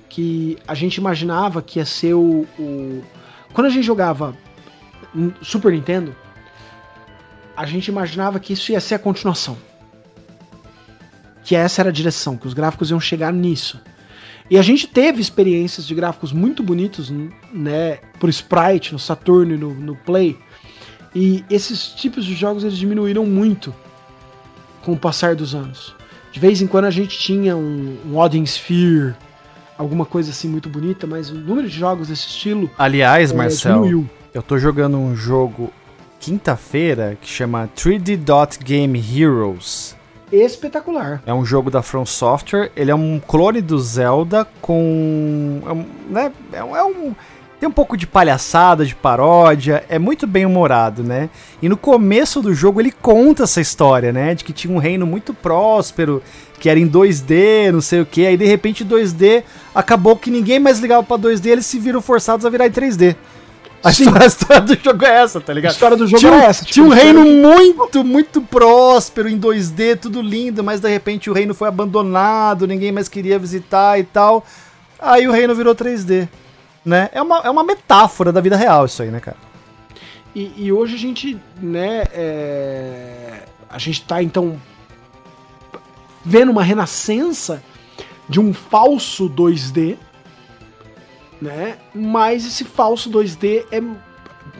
que 0.09 0.57
a 0.67 0.73
gente 0.73 0.95
imaginava 0.95 1.61
que 1.61 1.77
ia 1.79 1.85
ser 1.85 2.13
o. 2.15 2.47
o- 2.57 3.03
Quando 3.53 3.67
a 3.67 3.69
gente 3.69 3.83
jogava 3.85 4.35
Super 5.41 5.71
Nintendo, 5.73 6.15
a 7.55 7.65
gente 7.65 7.87
imaginava 7.87 8.39
que 8.39 8.53
isso 8.53 8.71
ia 8.71 8.79
ser 8.81 8.95
a 8.95 8.99
continuação. 8.99 9.57
Que 11.43 11.55
essa 11.55 11.81
era 11.81 11.89
a 11.89 11.93
direção, 11.93 12.35
que 12.37 12.47
os 12.47 12.53
gráficos 12.53 12.89
iam 12.89 12.99
chegar 12.99 13.31
nisso. 13.31 13.79
E 14.49 14.57
a 14.57 14.61
gente 14.61 14.87
teve 14.87 15.21
experiências 15.21 15.87
de 15.87 15.95
gráficos 15.95 16.31
muito 16.31 16.61
bonitos, 16.61 17.11
né, 17.51 17.99
por 18.19 18.29
sprite 18.29 18.93
no 18.93 18.99
Saturno 18.99 19.55
e 19.55 19.57
no, 19.57 19.73
no 19.73 19.95
Play. 19.95 20.37
E 21.15 21.43
esses 21.49 21.87
tipos 21.87 22.25
de 22.25 22.35
jogos 22.35 22.63
eles 22.63 22.77
diminuíram 22.77 23.25
muito 23.25 23.73
com 24.83 24.93
o 24.93 24.97
passar 24.97 25.35
dos 25.35 25.55
anos. 25.55 25.95
De 26.31 26.39
vez 26.39 26.61
em 26.61 26.67
quando 26.67 26.85
a 26.85 26.91
gente 26.91 27.17
tinha 27.17 27.55
um, 27.55 27.97
um 28.05 28.17
Odin 28.17 28.43
Sphere, 28.43 29.15
alguma 29.77 30.05
coisa 30.05 30.29
assim 30.29 30.47
muito 30.47 30.69
bonita, 30.69 31.07
mas 31.07 31.29
o 31.29 31.35
número 31.35 31.67
de 31.67 31.77
jogos 31.77 32.09
desse 32.09 32.27
estilo 32.27 32.69
Aliás, 32.77 33.31
é, 33.31 33.35
Marcel, 33.35 33.75
diminuiu. 33.75 34.09
eu 34.33 34.43
tô 34.43 34.59
jogando 34.59 34.97
um 34.97 35.15
jogo 35.15 35.71
quinta-feira 36.19 37.17
que 37.21 37.29
chama 37.29 37.69
3D 37.75 38.17
Dot 38.17 38.59
Game 38.59 38.99
Heroes. 38.99 39.94
Espetacular. 40.43 41.21
É 41.25 41.33
um 41.33 41.45
jogo 41.45 41.69
da 41.71 41.81
From 41.81 42.05
Software. 42.05 42.71
Ele 42.75 42.91
é 42.91 42.95
um 42.95 43.19
clone 43.25 43.61
do 43.61 43.77
Zelda 43.79 44.45
com. 44.61 45.61
É 45.65 45.71
um, 45.71 45.85
né, 46.09 46.31
é 46.53 46.63
um, 46.63 46.75
é 46.75 46.83
um- 46.83 47.15
tem 47.59 47.69
um 47.69 47.71
pouco 47.71 47.95
de 47.95 48.05
palhaçada, 48.05 48.85
de 48.85 48.93
paródia. 48.93 49.83
É 49.87 49.97
muito 49.97 50.27
bem 50.27 50.45
humorado, 50.45 51.01
né? 51.03 51.29
E 51.61 51.69
no 51.69 51.77
começo 51.77 52.41
do 52.41 52.53
jogo 52.53 52.81
ele 52.81 52.91
conta 52.91 53.43
essa 53.43 53.61
história, 53.61 54.11
né? 54.11 54.35
De 54.35 54.43
que 54.43 54.51
tinha 54.51 54.73
um 54.73 54.77
reino 54.77 55.05
muito 55.07 55.33
próspero, 55.33 56.21
que 56.59 56.69
era 56.69 56.77
em 56.79 56.85
2D, 56.87 57.71
não 57.71 57.79
sei 57.79 58.01
o 58.01 58.05
que. 58.05 58.25
Aí 58.25 58.35
de 58.35 58.45
repente 58.45 58.83
2D 58.83 59.41
acabou 59.73 60.17
que 60.17 60.29
ninguém 60.29 60.59
mais 60.59 60.79
ligava 60.79 61.01
pra 61.03 61.17
2D, 61.17 61.47
eles 61.49 61.65
se 61.65 61.79
viram 61.79 62.01
forçados 62.01 62.45
a 62.45 62.49
virar 62.49 62.67
em 62.67 62.71
3D. 62.71 63.15
A 63.85 63.91
história, 63.91 64.23
a 64.23 64.25
história, 64.25 64.61
do 64.61 64.83
jogo 64.83 65.05
é 65.05 65.21
essa, 65.21 65.39
tá 65.39 65.53
ligado? 65.53 65.71
A 65.71 65.73
história 65.73 65.95
do 65.95 66.07
jogo 66.07 66.19
tinha, 66.19 66.33
é 66.33 66.45
essa. 66.45 66.65
Tipo, 66.65 66.73
tinha 66.73 66.85
um 66.87 66.89
reino 66.89 67.23
que... 67.23 67.29
muito, 67.29 68.03
muito 68.03 68.41
próspero 68.41 69.29
em 69.29 69.39
2D, 69.39 69.99
tudo 69.99 70.23
lindo, 70.23 70.63
mas 70.63 70.81
de 70.81 70.89
repente 70.89 71.29
o 71.29 71.33
reino 71.33 71.53
foi 71.53 71.67
abandonado, 71.67 72.65
ninguém 72.65 72.91
mais 72.91 73.07
queria 73.07 73.37
visitar 73.37 73.99
e 73.99 74.03
tal. 74.03 74.43
Aí 74.97 75.27
o 75.27 75.31
reino 75.31 75.53
virou 75.53 75.75
3D, 75.75 76.27
né? 76.83 77.09
É 77.11 77.21
uma, 77.21 77.41
é 77.41 77.49
uma 77.49 77.63
metáfora 77.63 78.31
da 78.31 78.41
vida 78.41 78.57
real 78.57 78.87
isso 78.87 79.03
aí, 79.03 79.11
né, 79.11 79.19
cara? 79.19 79.37
E, 80.33 80.51
e 80.57 80.71
hoje 80.71 80.95
a 80.95 80.97
gente, 80.97 81.39
né, 81.61 82.05
é... 82.11 83.43
a 83.69 83.77
gente 83.77 84.03
tá 84.03 84.23
então 84.23 84.59
vendo 86.25 86.51
uma 86.51 86.63
renascença 86.63 87.61
de 88.27 88.39
um 88.39 88.51
falso 88.51 89.29
2D, 89.29 89.95
né? 91.45 91.77
Mas 91.93 92.45
esse 92.45 92.65
falso 92.65 93.09
2D 93.09 93.65
é 93.71 93.81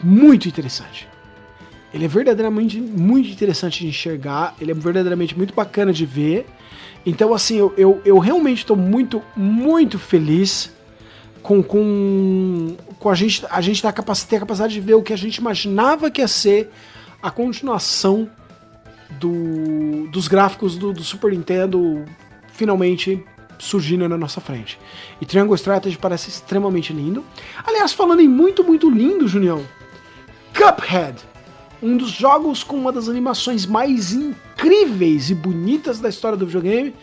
muito 0.01 0.47
interessante. 0.47 1.07
Ele 1.93 2.05
é 2.05 2.07
verdadeiramente 2.07 2.79
muito 2.79 3.29
interessante 3.29 3.79
de 3.79 3.87
enxergar, 3.87 4.55
ele 4.59 4.71
é 4.71 4.73
verdadeiramente 4.73 5.35
muito 5.37 5.53
bacana 5.53 5.91
de 5.91 6.05
ver. 6.05 6.45
Então, 7.05 7.33
assim, 7.33 7.57
eu, 7.57 7.73
eu, 7.77 8.01
eu 8.05 8.19
realmente 8.19 8.59
estou 8.59 8.75
muito, 8.75 9.21
muito 9.35 9.97
feliz 9.97 10.71
com, 11.41 11.63
com, 11.63 12.75
com 12.99 13.09
a 13.09 13.15
gente, 13.15 13.45
a 13.49 13.61
gente 13.61 13.81
ter 13.81 13.87
a 13.87 13.93
capacidade 13.93 14.73
de 14.73 14.81
ver 14.81 14.95
o 14.95 15.03
que 15.03 15.13
a 15.13 15.17
gente 15.17 15.37
imaginava 15.37 16.11
que 16.11 16.21
ia 16.21 16.27
ser 16.27 16.69
a 17.21 17.31
continuação 17.31 18.29
do, 19.19 20.07
dos 20.07 20.27
gráficos 20.27 20.77
do, 20.77 20.91
do 20.91 21.03
Super 21.03 21.31
Nintendo 21.31 22.03
finalmente 22.51 23.23
surgindo 23.57 24.07
na 24.07 24.17
nossa 24.17 24.41
frente. 24.41 24.79
E 25.19 25.25
Triangle 25.25 25.55
Strategy 25.55 25.97
parece 25.97 26.29
extremamente 26.29 26.93
lindo. 26.93 27.23
Aliás, 27.65 27.93
falando 27.93 28.21
em 28.21 28.27
muito, 28.27 28.63
muito 28.63 28.89
lindo, 28.89 29.27
Junião, 29.27 29.63
Cuphead, 30.53 31.17
um 31.81 31.97
dos 31.97 32.11
jogos 32.11 32.63
com 32.63 32.75
uma 32.77 32.91
das 32.91 33.09
animações 33.09 33.65
mais 33.65 34.13
incríveis 34.13 35.29
e 35.29 35.35
bonitas 35.35 35.99
da 35.99 36.09
história 36.09 36.37
do 36.37 36.45
videogame, 36.45 36.95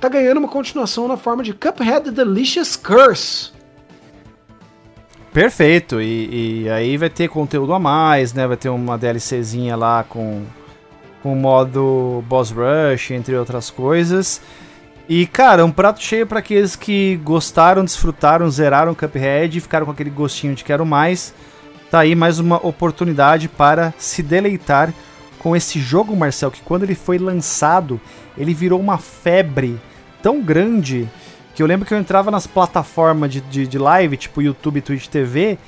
tá 0.00 0.08
ganhando 0.08 0.38
uma 0.38 0.48
continuação 0.48 1.06
na 1.06 1.16
forma 1.16 1.42
de 1.42 1.52
Cuphead 1.52 2.10
Delicious 2.10 2.76
Curse. 2.76 3.50
Perfeito, 5.32 6.00
e, 6.00 6.64
e 6.64 6.70
aí 6.70 6.96
vai 6.96 7.08
ter 7.08 7.28
conteúdo 7.28 7.72
a 7.72 7.78
mais, 7.78 8.32
né? 8.32 8.46
Vai 8.48 8.56
ter 8.56 8.68
uma 8.68 8.98
DLCzinha 8.98 9.76
lá 9.76 10.02
com 10.02 10.44
com 11.22 11.34
modo 11.34 12.24
Boss 12.26 12.50
Rush, 12.50 13.10
entre 13.10 13.36
outras 13.36 13.70
coisas. 13.70 14.40
E, 15.10 15.26
cara, 15.26 15.64
um 15.64 15.72
prato 15.72 16.00
cheio 16.00 16.24
para 16.24 16.38
aqueles 16.38 16.76
que 16.76 17.16
gostaram, 17.24 17.84
desfrutaram, 17.84 18.48
zeraram 18.48 18.94
Cuphead 18.94 19.58
e 19.58 19.60
ficaram 19.60 19.84
com 19.84 19.90
aquele 19.90 20.08
gostinho 20.08 20.54
de 20.54 20.62
quero 20.62 20.86
mais. 20.86 21.34
Tá 21.90 21.98
aí 21.98 22.14
mais 22.14 22.38
uma 22.38 22.64
oportunidade 22.64 23.48
para 23.48 23.92
se 23.98 24.22
deleitar 24.22 24.94
com 25.40 25.56
esse 25.56 25.80
jogo, 25.80 26.14
Marcel, 26.14 26.52
que 26.52 26.62
quando 26.62 26.84
ele 26.84 26.94
foi 26.94 27.18
lançado, 27.18 28.00
ele 28.38 28.54
virou 28.54 28.78
uma 28.78 28.98
febre 28.98 29.80
tão 30.22 30.40
grande 30.40 31.08
que 31.56 31.62
eu 31.64 31.66
lembro 31.66 31.84
que 31.84 31.92
eu 31.92 31.98
entrava 31.98 32.30
nas 32.30 32.46
plataformas 32.46 33.32
de, 33.32 33.40
de, 33.40 33.66
de 33.66 33.78
live, 33.78 34.16
tipo 34.16 34.40
YouTube, 34.40 34.80
Twitch 34.80 35.08
TV, 35.08 35.58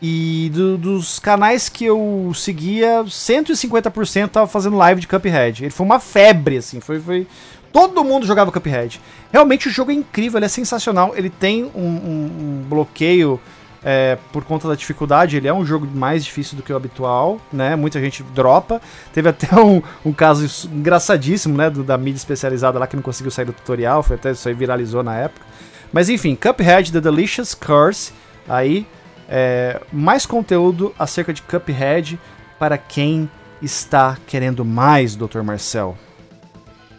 e 0.00 0.50
do, 0.54 0.78
dos 0.78 1.18
canais 1.18 1.68
que 1.68 1.84
eu 1.84 2.32
seguia, 2.34 3.04
150% 3.04 4.28
tava 4.28 4.46
fazendo 4.46 4.76
live 4.76 5.02
de 5.02 5.08
Cuphead. 5.08 5.64
Ele 5.64 5.70
foi 5.70 5.84
uma 5.84 6.00
febre, 6.00 6.56
assim, 6.56 6.80
foi, 6.80 6.98
foi... 7.00 7.26
Todo 7.72 8.02
mundo 8.04 8.26
jogava 8.26 8.50
Cuphead. 8.50 9.00
Realmente 9.32 9.68
o 9.68 9.70
jogo 9.70 9.90
é 9.90 9.94
incrível, 9.94 10.38
ele 10.38 10.46
é 10.46 10.48
sensacional. 10.48 11.12
Ele 11.14 11.30
tem 11.30 11.64
um, 11.64 11.80
um, 11.80 12.30
um 12.40 12.64
bloqueio 12.68 13.40
é, 13.84 14.18
por 14.32 14.44
conta 14.44 14.68
da 14.68 14.74
dificuldade. 14.74 15.36
Ele 15.36 15.48
é 15.48 15.52
um 15.52 15.64
jogo 15.64 15.86
mais 15.86 16.24
difícil 16.24 16.56
do 16.56 16.62
que 16.62 16.72
o 16.72 16.76
habitual, 16.76 17.40
né? 17.52 17.76
Muita 17.76 18.00
gente 18.00 18.22
dropa. 18.22 18.80
Teve 19.12 19.28
até 19.28 19.54
um, 19.60 19.82
um 20.04 20.12
caso 20.12 20.68
engraçadíssimo, 20.70 21.56
né? 21.56 21.70
Do, 21.70 21.82
da 21.82 21.98
mídia 21.98 22.18
especializada 22.18 22.78
lá 22.78 22.86
que 22.86 22.96
não 22.96 23.02
conseguiu 23.02 23.30
sair 23.30 23.44
do 23.44 23.52
tutorial. 23.52 24.02
Foi 24.02 24.16
até 24.16 24.32
isso 24.32 24.48
aí 24.48 24.54
viralizou 24.54 25.02
na 25.02 25.16
época. 25.16 25.46
Mas 25.92 26.08
enfim, 26.08 26.34
Cuphead 26.34 26.92
The 26.92 27.00
Delicious 27.00 27.54
Curse. 27.54 28.12
Aí 28.48 28.86
é, 29.28 29.80
mais 29.92 30.24
conteúdo 30.24 30.94
acerca 30.98 31.32
de 31.32 31.42
Cuphead 31.42 32.18
para 32.58 32.78
quem 32.78 33.30
está 33.60 34.16
querendo 34.26 34.64
mais, 34.64 35.14
Dr. 35.14 35.42
Marcel. 35.42 35.96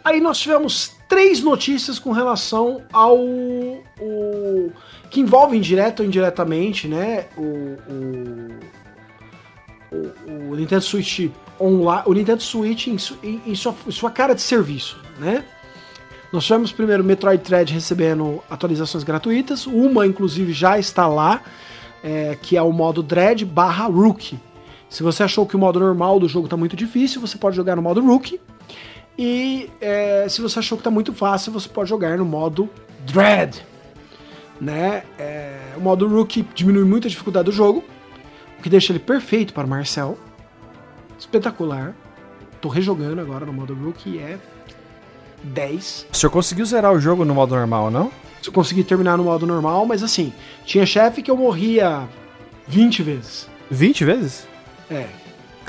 Aí 0.04 0.20
nós 0.20 0.38
tivemos 0.38 0.92
três 1.08 1.42
notícias 1.42 1.98
com 1.98 2.12
relação 2.12 2.82
ao. 2.92 3.18
O, 3.18 4.72
que 5.10 5.20
envolvem 5.20 5.60
direto 5.60 6.00
ou 6.00 6.06
indiretamente, 6.06 6.86
né? 6.86 7.26
O, 7.36 7.76
o, 9.90 10.52
o 10.52 10.56
Nintendo 10.56 10.82
Switch 10.82 11.30
online, 11.60 12.02
o 12.06 12.12
Nintendo 12.12 12.42
Switch 12.42 12.86
em, 12.86 12.96
em, 13.22 13.42
em, 13.46 13.54
sua, 13.54 13.74
sua 13.90 14.10
cara 14.10 14.34
de 14.34 14.40
serviço, 14.40 14.98
né? 15.18 15.44
Nós 16.32 16.44
tivemos 16.44 16.70
primeiro 16.70 17.02
Metroid 17.02 17.42
Dread 17.42 17.72
recebendo 17.72 18.40
atualizações 18.48 19.02
gratuitas, 19.02 19.66
uma 19.66 20.06
inclusive 20.06 20.52
já 20.52 20.78
está 20.78 21.08
lá 21.08 21.42
é, 22.04 22.38
que 22.40 22.56
é 22.56 22.62
o 22.62 22.72
modo 22.72 23.02
Dread 23.02 23.44
barra 23.44 23.86
Rookie. 23.86 24.38
Se 24.88 25.02
você 25.02 25.24
achou 25.24 25.44
que 25.44 25.56
o 25.56 25.58
modo 25.58 25.78
normal 25.80 26.20
do 26.20 26.28
jogo 26.28 26.46
está 26.46 26.56
muito 26.56 26.76
difícil, 26.76 27.20
você 27.20 27.36
pode 27.36 27.56
jogar 27.56 27.76
no 27.76 27.82
modo 27.82 28.00
Rookie. 28.00 28.40
E 29.22 29.68
é, 29.82 30.26
se 30.30 30.40
você 30.40 30.60
achou 30.60 30.78
que 30.78 30.80
está 30.80 30.90
muito 30.90 31.12
fácil, 31.12 31.52
você 31.52 31.68
pode 31.68 31.90
jogar 31.90 32.16
no 32.16 32.24
modo 32.24 32.70
Dread. 33.04 33.62
Né? 34.58 35.02
É, 35.18 35.74
o 35.76 35.80
modo 35.80 36.08
Rookie 36.08 36.42
diminui 36.54 36.84
muito 36.84 37.06
a 37.06 37.10
dificuldade 37.10 37.44
do 37.44 37.52
jogo, 37.52 37.84
o 38.58 38.62
que 38.62 38.70
deixa 38.70 38.92
ele 38.94 38.98
perfeito 38.98 39.52
para 39.52 39.66
Marcel. 39.66 40.16
Espetacular. 41.18 41.94
Tô 42.62 42.70
rejogando 42.70 43.20
agora 43.20 43.44
no 43.44 43.52
modo 43.52 43.74
Rookie 43.74 44.18
é 44.18 44.38
10. 45.44 46.06
O 46.10 46.16
senhor 46.16 46.30
conseguiu 46.30 46.64
zerar 46.64 46.90
o 46.90 46.98
jogo 46.98 47.22
no 47.22 47.34
modo 47.34 47.54
normal, 47.54 47.90
não? 47.90 48.10
eu 48.42 48.52
consegui 48.52 48.82
terminar 48.82 49.18
no 49.18 49.24
modo 49.24 49.46
normal, 49.46 49.84
mas 49.84 50.02
assim, 50.02 50.32
tinha 50.64 50.86
chefe 50.86 51.20
que 51.20 51.30
eu 51.30 51.36
morria 51.36 52.08
20 52.66 53.02
vezes. 53.02 53.46
20 53.70 54.02
vezes? 54.02 54.46
É. 54.90 55.19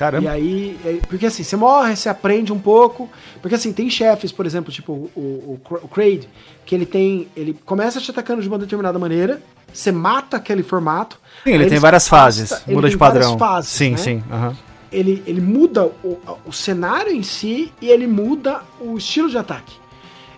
Caramba. 0.01 0.23
E 0.23 0.27
aí, 0.27 0.99
porque 1.07 1.27
assim, 1.27 1.43
você 1.43 1.55
morre, 1.55 1.95
você 1.95 2.09
aprende 2.09 2.51
um 2.51 2.57
pouco. 2.57 3.07
Porque 3.39 3.53
assim, 3.53 3.71
tem 3.71 3.87
chefes, 3.87 4.31
por 4.31 4.47
exemplo, 4.47 4.73
tipo 4.73 4.91
o, 4.91 5.19
o, 5.19 5.61
o 5.83 5.87
Kraid, 5.87 6.27
que 6.65 6.73
ele 6.73 6.87
tem. 6.87 7.27
Ele 7.37 7.55
começa 7.63 8.01
te 8.01 8.09
atacando 8.09 8.41
de 8.41 8.47
uma 8.47 8.57
determinada 8.57 8.97
maneira, 8.97 9.39
você 9.71 9.91
mata 9.91 10.37
aquele 10.37 10.63
formato. 10.63 11.19
Sim, 11.43 11.51
ele 11.51 11.67
tem 11.67 11.77
várias 11.77 12.09
passa, 12.09 12.47
fases, 12.47 12.65
muda 12.65 12.89
de 12.89 12.97
padrão. 12.97 13.37
Fases, 13.37 13.69
sim, 13.69 13.91
né? 13.91 13.97
sim. 13.97 14.23
Uhum. 14.31 14.55
Ele, 14.91 15.21
ele 15.27 15.39
muda 15.39 15.85
o, 15.85 16.17
o 16.47 16.51
cenário 16.51 17.11
em 17.11 17.21
si 17.21 17.71
e 17.79 17.87
ele 17.87 18.07
muda 18.07 18.61
o 18.79 18.97
estilo 18.97 19.29
de 19.29 19.37
ataque. 19.37 19.75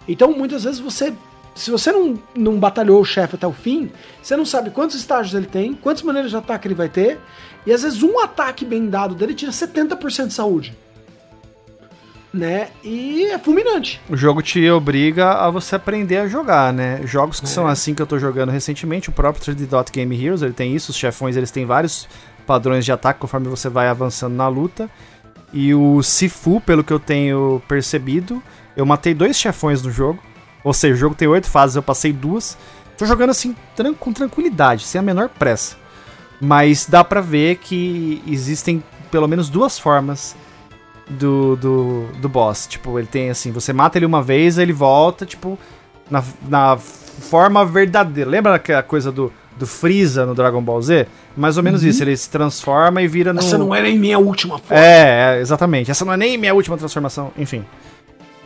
Então, 0.05 0.33
muitas 0.37 0.65
vezes 0.65 0.81
você 0.81 1.13
se 1.55 1.69
você 1.69 1.91
não, 1.91 2.19
não 2.35 2.59
batalhou 2.59 2.99
o 2.99 3.05
chefe 3.05 3.35
até 3.35 3.45
o 3.45 3.53
fim, 3.53 3.91
você 4.21 4.35
não 4.35 4.45
sabe 4.45 4.69
quantos 4.69 4.95
estágios 4.95 5.33
ele 5.35 5.45
tem, 5.45 5.73
quantas 5.73 6.03
maneiras 6.03 6.31
de 6.31 6.37
ataque 6.37 6.67
ele 6.67 6.75
vai 6.75 6.89
ter, 6.89 7.19
e 7.65 7.71
às 7.71 7.83
vezes 7.83 8.01
um 8.01 8.19
ataque 8.19 8.65
bem 8.65 8.89
dado 8.89 9.15
dele 9.15 9.33
tira 9.33 9.51
70% 9.51 10.27
de 10.27 10.33
saúde. 10.33 10.75
Né? 12.33 12.69
E 12.83 13.25
é 13.25 13.37
fulminante. 13.37 14.01
O 14.09 14.17
jogo 14.17 14.41
te 14.41 14.67
obriga 14.67 15.33
a 15.33 15.51
você 15.51 15.75
aprender 15.75 16.17
a 16.17 16.27
jogar, 16.27 16.73
né? 16.73 17.01
Jogos 17.05 17.39
que 17.39 17.45
é. 17.45 17.49
são 17.49 17.67
assim 17.67 17.93
que 17.93 18.01
eu 18.01 18.07
tô 18.07 18.17
jogando 18.17 18.49
recentemente, 18.49 19.09
o 19.09 19.11
próprio 19.11 19.43
3D 19.43 19.67
Dot 19.67 19.91
Game 19.91 20.19
Heroes, 20.19 20.41
ele 20.41 20.53
tem 20.53 20.75
isso, 20.75 20.89
os 20.89 20.97
chefões 20.97 21.37
eles 21.37 21.51
têm 21.51 21.63
vários 21.63 22.07
padrões 22.47 22.85
de 22.85 22.91
ataque 22.91 23.19
conforme 23.19 23.47
você 23.47 23.69
vai 23.69 23.87
avançando 23.87 24.33
na 24.33 24.47
luta. 24.47 24.89
E 25.53 25.75
o 25.75 26.01
Sifu, 26.01 26.59
pelo 26.59 26.83
que 26.83 26.91
eu 26.91 26.99
tenho 26.99 27.61
percebido, 27.67 28.41
eu 28.75 28.83
matei 28.83 29.13
dois 29.13 29.37
chefões 29.37 29.83
no 29.83 29.91
jogo. 29.91 30.19
Ou 30.63 30.73
seja, 30.73 30.93
o 30.93 30.97
jogo 30.97 31.15
tem 31.15 31.27
oito 31.27 31.49
fases, 31.49 31.75
eu 31.75 31.83
passei 31.83 32.13
duas. 32.13 32.57
Tô 32.97 33.05
jogando 33.05 33.31
assim 33.31 33.55
tran 33.75 33.93
com 33.93 34.13
tranquilidade, 34.13 34.83
sem 34.83 34.99
a 34.99 35.01
menor 35.01 35.29
pressa. 35.29 35.75
Mas 36.39 36.85
dá 36.85 37.03
pra 37.03 37.21
ver 37.21 37.57
que 37.57 38.21
existem 38.27 38.83
pelo 39.09 39.27
menos 39.27 39.49
duas 39.49 39.77
formas 39.77 40.35
do, 41.09 41.55
do, 41.55 42.07
do 42.19 42.29
boss. 42.29 42.67
Tipo, 42.67 42.97
ele 42.97 43.07
tem 43.07 43.29
assim, 43.29 43.51
você 43.51 43.73
mata 43.73 43.97
ele 43.97 44.05
uma 44.05 44.21
vez, 44.21 44.57
ele 44.57 44.73
volta, 44.73 45.25
tipo, 45.25 45.57
na, 46.09 46.23
na 46.47 46.77
forma 46.77 47.65
verdadeira. 47.65 48.29
Lembra 48.29 48.55
aquela 48.55 48.83
coisa 48.83 49.11
do, 49.11 49.31
do 49.57 49.67
Freeza 49.67 50.25
no 50.25 50.35
Dragon 50.35 50.61
Ball 50.61 50.81
Z? 50.81 51.07
Mais 51.35 51.57
ou 51.57 51.63
menos 51.63 51.83
uhum. 51.83 51.89
isso, 51.89 52.03
ele 52.03 52.15
se 52.15 52.29
transforma 52.29 53.01
e 53.01 53.07
vira 53.07 53.33
no. 53.33 53.39
Essa 53.39 53.57
não 53.57 53.73
é 53.73 53.81
nem 53.81 53.97
minha 53.97 54.19
última 54.19 54.59
forma. 54.59 54.83
É, 54.83 55.37
é, 55.37 55.41
exatamente. 55.41 55.89
Essa 55.89 56.05
não 56.05 56.13
é 56.13 56.17
nem 56.17 56.37
minha 56.37 56.53
última 56.53 56.77
transformação. 56.77 57.31
Enfim. 57.37 57.65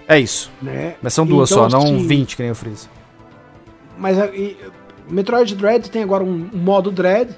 É 0.08 0.20
isso. 0.20 0.52
Né? 0.62 0.96
Mas 1.02 1.14
são 1.14 1.26
duas 1.26 1.52
então, 1.52 1.70
só, 1.70 1.78
não 1.78 1.96
assim, 1.96 2.08
20 2.08 2.36
que 2.36 2.44
nem 2.44 2.52
o 2.52 2.56
Freeza. 2.56 2.88
Mas 3.98 4.18
e, 4.34 4.56
Metroid 5.10 5.56
Dread 5.56 5.90
tem 5.90 6.04
agora 6.04 6.24
um, 6.24 6.50
um, 6.54 6.58
modo 6.58 6.92
Dread 6.92 7.36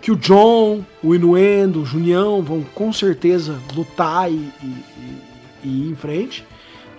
que 0.00 0.10
o 0.10 0.16
John, 0.16 0.84
o 1.02 1.14
Inuendo, 1.14 1.82
o 1.82 1.86
Junião 1.86 2.42
vão 2.42 2.62
com 2.74 2.92
certeza 2.92 3.58
lutar 3.74 4.30
e, 4.30 4.52
e, 4.62 4.84
e, 5.62 5.68
ir 5.68 5.90
em 5.90 5.94
frente, 5.94 6.44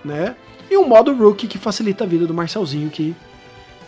né? 0.04 0.36
E 0.70 0.76
um 0.76 0.86
modo 0.86 1.14
Rookie 1.14 1.46
que 1.46 1.58
facilita 1.58 2.04
a 2.04 2.06
vida 2.06 2.26
do 2.26 2.32
Marcelzinho 2.32 2.88
que 2.88 3.14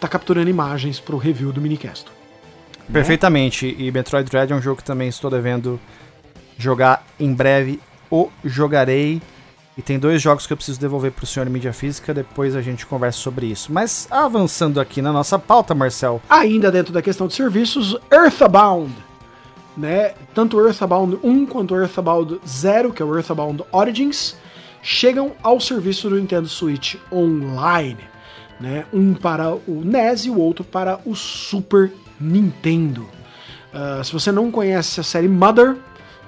tá 0.00 0.08
capturando 0.08 0.50
imagens 0.50 1.00
pro 1.00 1.16
review 1.16 1.52
do 1.52 1.60
Minicast. 1.60 2.06
Perfeitamente. 2.92 3.74
E 3.78 3.90
Metroid 3.90 4.28
Dread 4.28 4.52
é 4.52 4.56
um 4.56 4.60
jogo 4.60 4.78
que 4.78 4.84
também 4.84 5.08
estou 5.08 5.30
devendo 5.30 5.80
jogar 6.58 7.06
em 7.18 7.32
breve. 7.32 7.80
O 8.10 8.28
jogarei. 8.44 9.22
E 9.76 9.82
tem 9.82 9.98
dois 9.98 10.22
jogos 10.22 10.46
que 10.46 10.52
eu 10.52 10.56
preciso 10.56 10.78
devolver 10.78 11.10
pro 11.10 11.26
senhor 11.26 11.48
em 11.48 11.50
mídia 11.50 11.72
física, 11.72 12.14
depois 12.14 12.54
a 12.54 12.62
gente 12.62 12.86
conversa 12.86 13.18
sobre 13.18 13.46
isso. 13.46 13.72
Mas 13.72 14.06
avançando 14.08 14.80
aqui 14.80 15.02
na 15.02 15.12
nossa 15.12 15.36
pauta, 15.36 15.74
Marcel. 15.74 16.22
Ainda 16.30 16.70
dentro 16.70 16.92
da 16.92 17.02
questão 17.02 17.26
de 17.26 17.34
serviços, 17.34 17.96
Earthbound. 18.10 18.94
Né? 19.76 20.14
Tanto 20.32 20.64
Earthbound 20.64 21.18
1 21.24 21.46
quanto 21.46 21.74
Earthbound 21.74 22.40
0, 22.46 22.92
que 22.92 23.02
é 23.02 23.04
o 23.04 23.16
Earthbound 23.16 23.64
Origins, 23.72 24.36
chegam 24.80 25.32
ao 25.42 25.60
serviço 25.60 26.08
do 26.08 26.16
Nintendo 26.16 26.48
Switch 26.48 26.94
Online. 27.10 27.98
Né? 28.60 28.86
Um 28.92 29.12
para 29.12 29.52
o 29.52 29.82
NES 29.84 30.26
e 30.26 30.30
o 30.30 30.38
outro 30.38 30.62
para 30.62 31.00
o 31.04 31.16
Super 31.16 31.90
Nintendo. 32.20 33.08
Uh, 33.72 34.04
se 34.04 34.12
você 34.12 34.30
não 34.30 34.52
conhece 34.52 35.00
a 35.00 35.02
série 35.02 35.26
Mother, 35.26 35.76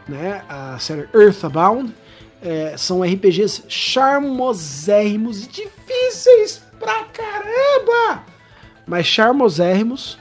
né? 0.09 0.43
a 0.49 0.77
série 0.81 1.09
Earthbound, 1.15 1.95
é, 2.43 2.77
são 2.77 3.03
RPGs 3.03 3.65
charmosérrimos 3.69 5.45
e 5.45 5.49
difíceis 5.49 6.63
pra 6.79 7.05
caramba! 7.05 8.25
Mas 8.87 9.07
charmosérrimos, 9.07 10.19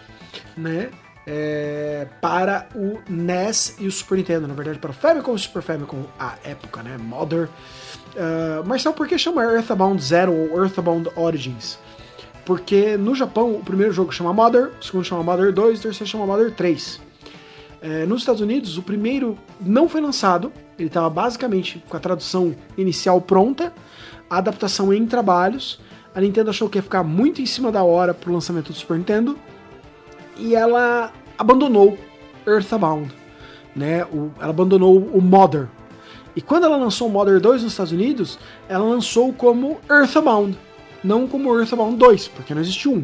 né? 0.57 0.89
É, 1.27 2.07
para 2.21 2.67
o 2.75 2.99
NES 3.09 3.77
e 3.79 3.87
o 3.87 3.91
Super 3.91 4.19
Nintendo, 4.19 4.47
na 4.47 4.53
verdade 4.53 4.77
para 4.77 4.91
o 4.91 4.93
Famicom 4.93 5.31
e 5.31 5.35
o 5.35 5.39
Super 5.39 5.63
Famicom 5.63 6.03
à 6.19 6.35
época, 6.43 6.83
né? 6.83 6.97
Mother. 6.97 7.49
Uh, 8.15 8.65
Marcel, 8.65 8.93
por 8.93 9.07
que 9.07 9.17
chama 9.17 9.43
Earthbound 9.43 10.01
Zero 10.01 10.31
ou 10.31 10.63
Earthbound 10.63 11.09
Origins? 11.15 11.79
Porque 12.45 12.95
no 12.95 13.15
Japão 13.15 13.55
o 13.55 13.63
primeiro 13.63 13.91
jogo 13.91 14.11
chama 14.11 14.31
Mother, 14.31 14.71
o 14.79 14.83
segundo 14.83 15.03
chama 15.03 15.23
Mother 15.23 15.51
2 15.51 15.79
o 15.79 15.81
terceiro 15.81 16.09
chama 16.09 16.27
Mother 16.27 16.51
3. 16.51 17.01
É, 17.81 18.05
nos 18.05 18.21
Estados 18.21 18.41
Unidos, 18.41 18.77
o 18.77 18.83
primeiro 18.83 19.37
não 19.59 19.89
foi 19.89 20.01
lançado, 20.01 20.53
ele 20.77 20.87
estava 20.87 21.09
basicamente 21.09 21.83
com 21.87 21.95
a 21.95 21.99
tradução 21.99 22.55
inicial 22.77 23.21
pronta, 23.21 23.73
a 24.29 24.37
adaptação 24.37 24.93
em 24.93 25.05
trabalhos. 25.05 25.79
A 26.13 26.21
Nintendo 26.21 26.49
achou 26.49 26.69
que 26.69 26.77
ia 26.77 26.83
ficar 26.83 27.03
muito 27.03 27.41
em 27.41 27.45
cima 27.45 27.71
da 27.71 27.83
hora 27.83 28.13
para 28.13 28.29
o 28.29 28.33
lançamento 28.33 28.71
do 28.71 28.77
Super 28.77 28.97
Nintendo 28.97 29.37
e 30.37 30.55
ela 30.55 31.11
abandonou 31.37 31.97
Earthbound, 32.45 33.13
né? 33.75 34.03
O, 34.05 34.31
ela 34.39 34.49
abandonou 34.49 34.97
o 34.97 35.21
Mother. 35.21 35.67
E 36.35 36.41
quando 36.41 36.65
ela 36.65 36.75
lançou 36.75 37.07
o 37.07 37.11
Mother 37.11 37.39
2 37.39 37.63
nos 37.63 37.71
Estados 37.71 37.93
Unidos, 37.93 38.37
ela 38.67 38.83
lançou 38.83 39.31
como 39.31 39.79
Earthbound, 39.89 40.57
não 41.03 41.27
como 41.27 41.57
Earthbound 41.57 41.97
2, 41.97 42.27
porque 42.29 42.53
não 42.53 42.61
existe 42.61 42.89
um. 42.89 43.03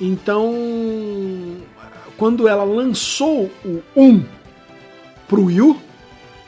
Então, 0.00 0.54
quando 2.16 2.48
ela 2.48 2.64
lançou 2.64 3.50
o 3.64 3.82
1 3.94 4.24
pro 5.28 5.44
Wii 5.44 5.60
U, 5.60 5.76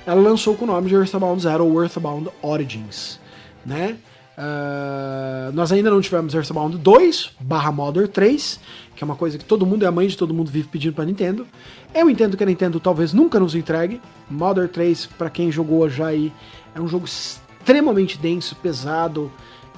ela 0.06 0.20
lançou 0.20 0.54
com 0.56 0.64
o 0.64 0.68
nome 0.68 0.88
de 0.88 0.94
Earthbound 0.94 1.42
Zero 1.42 1.66
ou 1.66 1.82
Earthbound 1.82 2.28
Origins, 2.42 3.18
né? 3.64 3.96
Uh, 4.36 5.52
nós 5.52 5.70
ainda 5.70 5.90
não 5.90 6.00
tivemos 6.00 6.34
Earthbound 6.34 6.78
2 6.78 7.32
barra 7.38 7.70
Mother 7.70 8.08
3, 8.08 8.58
que 8.96 9.04
é 9.04 9.06
uma 9.06 9.14
coisa 9.14 9.36
que 9.36 9.44
todo 9.44 9.66
mundo 9.66 9.84
é 9.84 9.86
a 9.86 9.92
mãe 9.92 10.06
de 10.06 10.16
todo 10.16 10.32
mundo 10.32 10.50
vive 10.50 10.68
pedindo 10.68 10.94
pra 10.94 11.04
Nintendo. 11.04 11.46
Eu 11.94 12.08
entendo 12.08 12.36
que 12.36 12.42
a 12.42 12.46
Nintendo 12.46 12.80
talvez 12.80 13.12
nunca 13.12 13.38
nos 13.38 13.54
entregue. 13.54 14.00
Mother 14.30 14.68
3, 14.68 15.06
para 15.18 15.28
quem 15.28 15.52
jogou 15.52 15.88
já 15.88 16.06
aí, 16.06 16.32
é 16.74 16.80
um 16.80 16.88
jogo 16.88 17.04
extremamente 17.04 18.16
denso, 18.16 18.56
pesado 18.56 19.30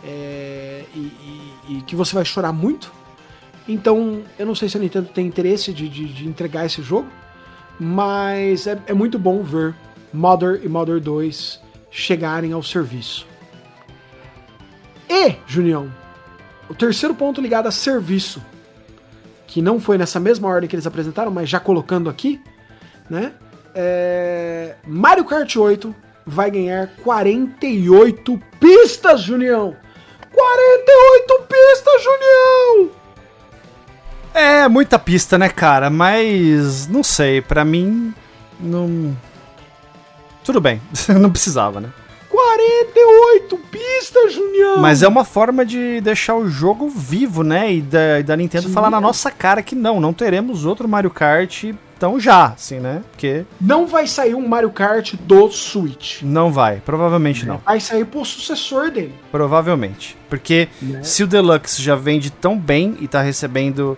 é, 0.05 0.85
e, 0.95 0.99
e, 0.99 1.53
e, 1.71 1.83
que 1.83 1.97
você 1.97 2.15
vai 2.15 2.25
chorar 2.25 2.53
muito. 2.53 2.93
Então, 3.67 4.23
eu 4.39 4.47
não 4.47 4.55
sei 4.55 4.69
se 4.69 4.77
a 4.77 4.81
Nintendo 4.81 5.09
tem 5.13 5.27
interesse 5.27 5.73
de, 5.73 5.89
de, 5.89 6.07
de 6.07 6.29
entregar 6.29 6.65
esse 6.67 6.81
jogo, 6.81 7.09
mas 7.81 8.67
é, 8.67 8.81
é 8.87 8.95
muito 8.95 9.19
bom 9.19 9.43
ver 9.43 9.75
Mother 10.15 10.61
e 10.63 10.69
Mother 10.69 11.01
2 11.01 11.61
chegarem 11.91 12.53
ao 12.53 12.63
serviço. 12.63 13.27
E, 15.11 15.35
Junião, 15.47 15.93
o 16.69 16.75
terceiro 16.75 17.15
ponto 17.15 17.41
ligado 17.41 17.67
a 17.67 17.73
serviço, 17.73 18.41
que 19.47 19.61
não 19.61 19.81
foi 19.81 19.99
nessa 19.99 20.21
mesma 20.21 20.49
ordem 20.49 20.69
que 20.69 20.77
eles 20.77 20.87
apresentaram, 20.87 21.33
mas 21.33 21.49
já 21.49 21.59
colocando 21.59 22.09
aqui, 22.09 22.41
né? 23.11 23.33
É... 23.75 24.77
Mario 24.87 25.25
Kart 25.25 25.57
8 25.57 25.95
vai 26.25 26.49
ganhar 26.49 26.89
48 27.03 28.41
pistas, 28.61 29.21
Junião! 29.21 29.77
48 30.33 31.43
pistas, 31.49 32.03
Junião! 32.03 32.91
É, 34.33 34.69
muita 34.69 34.99
pista, 34.99 35.37
né, 35.37 35.49
cara? 35.49 35.91
Mas 35.91 36.87
não 36.87 37.03
sei, 37.03 37.41
para 37.41 37.65
mim 37.65 38.15
não 38.61 39.17
tudo 40.45 40.61
bem, 40.61 40.81
não 41.21 41.31
precisava, 41.31 41.81
né? 41.81 41.89
48 42.29 43.57
pistas, 43.71 44.35
Junião! 44.35 44.79
Mas 44.79 45.03
é 45.03 45.09
uma 45.09 45.25
forma 45.25 45.65
de 45.65 46.01
deixar 46.01 46.35
o 46.35 46.49
jogo 46.49 46.89
vivo, 46.89 47.43
né? 47.45 47.73
E 47.73 47.81
da, 47.81 48.23
da 48.25 48.37
Nintendo 48.37 48.67
Sim. 48.67 48.73
falar 48.75 48.91
na 48.91 49.01
nossa 49.01 49.31
cara 49.31 49.63
que 49.63 49.75
não, 49.75 50.01
não 50.01 50.13
teremos 50.13 50.65
outro 50.65 50.89
Mario 50.89 51.11
Kart 51.11 51.73
então 51.97 52.21
já, 52.21 52.47
assim, 52.47 52.81
né? 52.81 53.03
Porque. 53.11 53.45
Não 53.59 53.87
vai 53.87 54.07
sair 54.07 54.35
um 54.35 54.47
Mario 54.47 54.71
Kart 54.71 55.15
do 55.15 55.49
Switch. 55.51 56.23
Não 56.23 56.53
vai, 56.53 56.83
provavelmente 56.85 57.47
não. 57.47 57.59
Vai 57.65 57.81
sair 57.81 58.05
pro 58.05 58.23
sucessor 58.25 58.91
dele. 58.91 59.15
Provavelmente. 59.31 60.17
Porque 60.29 60.69
né? 60.83 61.03
se 61.03 61.23
o 61.23 61.27
Deluxe 61.27 61.81
já 61.81 61.95
vende 61.97 62.31
tão 62.31 62.59
bem 62.59 62.97
e 63.01 63.09
tá 63.09 63.23
recebendo. 63.23 63.97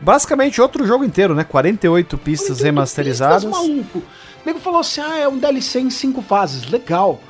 Basicamente 0.00 0.60
outro 0.60 0.86
jogo 0.86 1.04
inteiro, 1.04 1.34
né? 1.34 1.42
48 1.42 2.16
pistas 2.18 2.58
48 2.58 2.64
remasterizadas. 2.64 3.44
Pistas, 3.44 3.68
maluco. 3.68 4.02
O 4.44 4.46
nego 4.46 4.58
falou 4.58 4.80
assim: 4.80 5.00
ah, 5.00 5.16
é 5.16 5.28
um 5.28 5.38
DLC 5.38 5.80
em 5.80 5.90
cinco 5.90 6.22
fases. 6.22 6.68
Legal. 6.68 7.20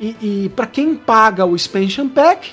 E, 0.00 0.16
e 0.20 0.48
para 0.50 0.66
quem 0.66 0.94
paga 0.94 1.44
o 1.44 1.54
Expansion 1.54 2.08
Pack, 2.08 2.52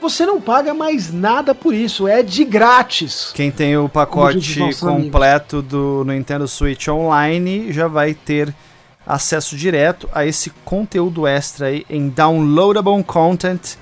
você 0.00 0.26
não 0.26 0.38
paga 0.38 0.74
mais 0.74 1.10
nada 1.10 1.54
por 1.54 1.72
isso, 1.72 2.06
é 2.06 2.22
de 2.22 2.44
grátis. 2.44 3.32
Quem 3.34 3.50
tem 3.50 3.76
o 3.76 3.88
pacote 3.88 4.58
completo 4.78 5.56
amigos. 5.56 5.70
do 5.70 6.04
Nintendo 6.04 6.46
Switch 6.46 6.88
Online 6.88 7.72
já 7.72 7.88
vai 7.88 8.12
ter 8.12 8.54
acesso 9.06 9.56
direto 9.56 10.08
a 10.12 10.26
esse 10.26 10.50
conteúdo 10.64 11.26
extra 11.26 11.68
aí 11.68 11.86
em 11.88 12.08
downloadable 12.08 13.02
content 13.04 13.76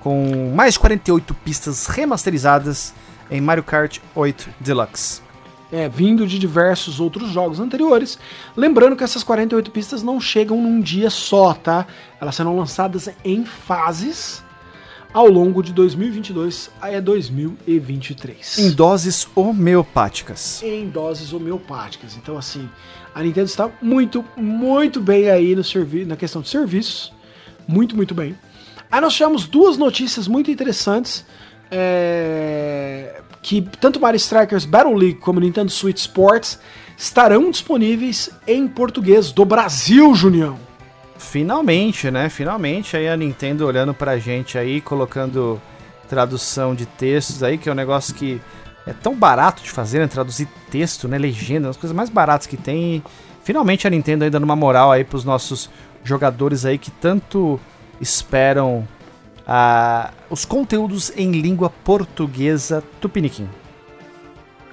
com 0.00 0.52
mais 0.54 0.76
48 0.76 1.34
pistas 1.34 1.86
remasterizadas 1.86 2.94
em 3.28 3.40
Mario 3.40 3.64
Kart 3.64 3.98
8 4.14 4.48
Deluxe 4.60 5.25
é, 5.70 5.88
vindo 5.88 6.26
de 6.26 6.38
diversos 6.38 7.00
outros 7.00 7.30
jogos 7.30 7.60
anteriores. 7.60 8.18
Lembrando 8.56 8.96
que 8.96 9.04
essas 9.04 9.22
48 9.22 9.70
pistas 9.70 10.02
não 10.02 10.20
chegam 10.20 10.60
num 10.62 10.80
dia 10.80 11.10
só, 11.10 11.54
tá? 11.54 11.86
Elas 12.20 12.34
serão 12.34 12.56
lançadas 12.56 13.08
em 13.24 13.44
fases 13.44 14.44
ao 15.12 15.28
longo 15.28 15.62
de 15.62 15.72
2022 15.72 16.70
a 16.80 17.00
2023. 17.00 18.58
Em 18.58 18.70
doses 18.70 19.26
homeopáticas. 19.34 20.62
Em 20.62 20.88
doses 20.88 21.32
homeopáticas. 21.32 22.16
Então, 22.16 22.36
assim, 22.36 22.68
a 23.14 23.22
Nintendo 23.22 23.46
está 23.46 23.70
muito, 23.80 24.24
muito 24.36 25.00
bem 25.00 25.30
aí 25.30 25.56
no 25.56 25.62
na 26.06 26.16
questão 26.16 26.42
de 26.42 26.48
serviços. 26.48 27.12
Muito, 27.66 27.96
muito 27.96 28.14
bem. 28.14 28.36
Aí 28.90 29.00
nós 29.00 29.14
tivemos 29.14 29.46
duas 29.46 29.76
notícias 29.76 30.28
muito 30.28 30.50
interessantes. 30.50 31.24
É, 31.70 33.22
que 33.46 33.62
tanto 33.80 34.00
Mario 34.00 34.16
Strikers 34.16 34.64
Battle 34.64 34.96
League 34.96 35.20
como 35.20 35.38
Nintendo 35.38 35.70
Switch 35.70 35.98
Sports 35.98 36.58
estarão 36.98 37.48
disponíveis 37.48 38.28
em 38.44 38.66
português 38.66 39.30
do 39.30 39.44
Brasil, 39.44 40.12
Junião. 40.16 40.58
Finalmente, 41.16 42.10
né? 42.10 42.28
Finalmente 42.28 42.96
aí 42.96 43.08
a 43.08 43.16
Nintendo 43.16 43.64
olhando 43.64 43.94
pra 43.94 44.18
gente 44.18 44.58
aí, 44.58 44.80
colocando 44.80 45.62
tradução 46.08 46.74
de 46.74 46.86
textos 46.86 47.44
aí, 47.44 47.56
que 47.56 47.68
é 47.68 47.72
um 47.72 47.76
negócio 47.76 48.16
que 48.16 48.40
é 48.84 48.92
tão 48.92 49.14
barato 49.14 49.62
de 49.62 49.70
fazer, 49.70 50.00
né? 50.00 50.08
Traduzir 50.08 50.48
texto, 50.68 51.06
né? 51.06 51.16
Legenda, 51.16 51.68
as 51.68 51.76
coisas 51.76 51.94
mais 51.94 52.10
baratas 52.10 52.48
que 52.48 52.56
tem. 52.56 52.96
E 52.96 53.02
finalmente 53.44 53.86
a 53.86 53.90
Nintendo 53.90 54.24
aí 54.24 54.30
dando 54.30 54.42
uma 54.42 54.56
moral 54.56 54.90
aí 54.90 55.04
pros 55.04 55.24
nossos 55.24 55.70
jogadores 56.02 56.64
aí 56.64 56.78
que 56.78 56.90
tanto 56.90 57.60
esperam 58.00 58.88
uh, 59.46 60.12
os 60.28 60.44
conteúdos 60.44 61.12
em 61.16 61.32
língua 61.32 61.70
portuguesa 61.70 62.82
tupiniquim. 63.00 63.48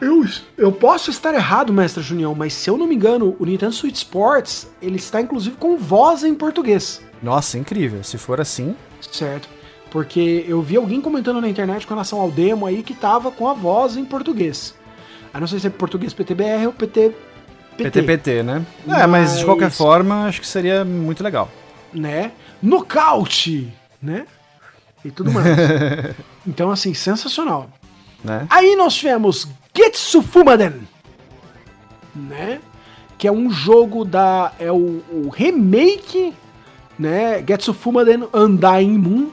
Eu, 0.02 0.26
eu 0.58 0.72
posso 0.72 1.10
estar 1.10 1.34
errado, 1.34 1.72
mestre 1.72 2.04
Junião, 2.04 2.36
mas 2.36 2.54
se 2.54 2.70
eu 2.70 2.78
não 2.78 2.86
me 2.86 2.96
engano, 2.96 3.38
o 3.40 3.46
Nintendo 3.46 3.72
Switch 3.72 3.96
Sports, 3.96 4.70
ele 4.82 4.98
está 4.98 5.22
inclusive 5.22 5.56
com 5.56 5.78
voz 5.78 6.24
em 6.24 6.36
português. 6.36 7.02
Nossa, 7.22 7.58
incrível. 7.58 8.04
Se 8.04 8.18
for 8.18 8.42
assim. 8.42 8.76
Certo. 9.00 9.48
Porque 9.90 10.44
eu 10.48 10.62
vi 10.62 10.76
alguém 10.76 11.00
comentando 11.00 11.40
na 11.40 11.48
internet 11.48 11.88
com 11.88 11.94
relação 11.94 12.20
ao 12.20 12.30
demo 12.30 12.66
aí 12.66 12.84
que 12.84 12.94
tava 12.94 13.32
com 13.32 13.48
a 13.48 13.54
voz 13.54 13.96
em 13.96 14.04
português. 14.04 14.76
Eu 15.34 15.40
não 15.40 15.48
sei 15.48 15.60
se 15.60 15.68
é 15.68 15.70
português 15.70 16.14
PTBR 16.14 16.68
ou 16.68 16.74
PT. 16.74 17.16
PTPT, 17.78 18.44
né? 18.44 18.66
Mas... 18.86 19.02
É, 19.02 19.08
mas 19.08 19.40
de 19.40 19.46
qualquer 19.46 19.72
forma, 19.72 20.26
acho 20.26 20.42
que 20.42 20.48
seria 20.48 20.84
muito 20.84 21.24
legal. 21.24 21.50
Né? 21.94 22.32
Nocaute! 22.62 23.72
Né? 24.02 24.26
E 25.04 25.12
tudo 25.12 25.32
mais. 25.32 25.46
então, 26.46 26.72
assim, 26.72 26.94
sensacional. 26.94 27.70
Né? 28.24 28.48
Aí 28.50 28.76
nós 28.76 28.96
tivemos 28.96 29.48
Getsu 29.76 30.22
Fumaden, 30.22 30.88
né? 32.16 32.60
Que 33.18 33.28
é 33.28 33.32
um 33.32 33.50
jogo 33.50 34.06
da. 34.06 34.54
É 34.60 34.72
o, 34.72 35.04
o 35.12 35.30
remake, 35.30 36.34
né? 36.98 37.44
Getsu 37.46 37.74
Fumaden 37.74 38.28
Undying 38.34 38.98
Moon. 38.98 39.30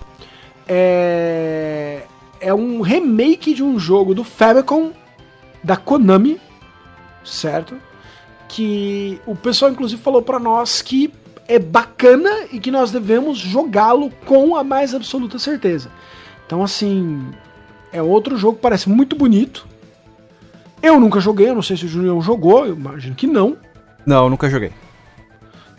É, 0.67 2.03
é 2.41 2.55
um 2.55 2.81
remake 2.81 3.55
de 3.55 3.63
um 3.63 3.79
jogo 3.79 4.15
do 4.15 4.25
Famicom, 4.25 4.93
da 5.63 5.77
Konami, 5.77 6.41
certo? 7.25 7.77
Que 8.49 9.21
o 9.27 9.37
pessoal, 9.37 9.71
inclusive, 9.71 10.01
falou 10.01 10.23
para 10.23 10.39
nós 10.39 10.81
que 10.81 11.13
é 11.51 11.59
bacana 11.59 12.31
e 12.53 12.61
que 12.61 12.71
nós 12.71 12.93
devemos 12.93 13.37
jogá-lo 13.37 14.09
com 14.25 14.55
a 14.55 14.63
mais 14.63 14.95
absoluta 14.95 15.37
certeza. 15.37 15.91
Então, 16.47 16.63
assim, 16.63 17.29
é 17.93 18.01
outro 18.01 18.37
jogo 18.37 18.55
que 18.55 18.63
parece 18.63 18.89
muito 18.89 19.17
bonito. 19.17 19.67
Eu 20.81 21.01
nunca 21.01 21.19
joguei, 21.19 21.49
eu 21.49 21.55
não 21.57 21.63
sei 21.63 21.77
se 21.77 21.87
o 21.87 21.89
Julião 21.89 22.23
jogou, 22.23 22.67
eu 22.67 22.77
imagino 22.77 23.17
que 23.17 23.27
não. 23.27 23.57
Não, 24.07 24.31
nunca 24.31 24.49
joguei. 24.49 24.71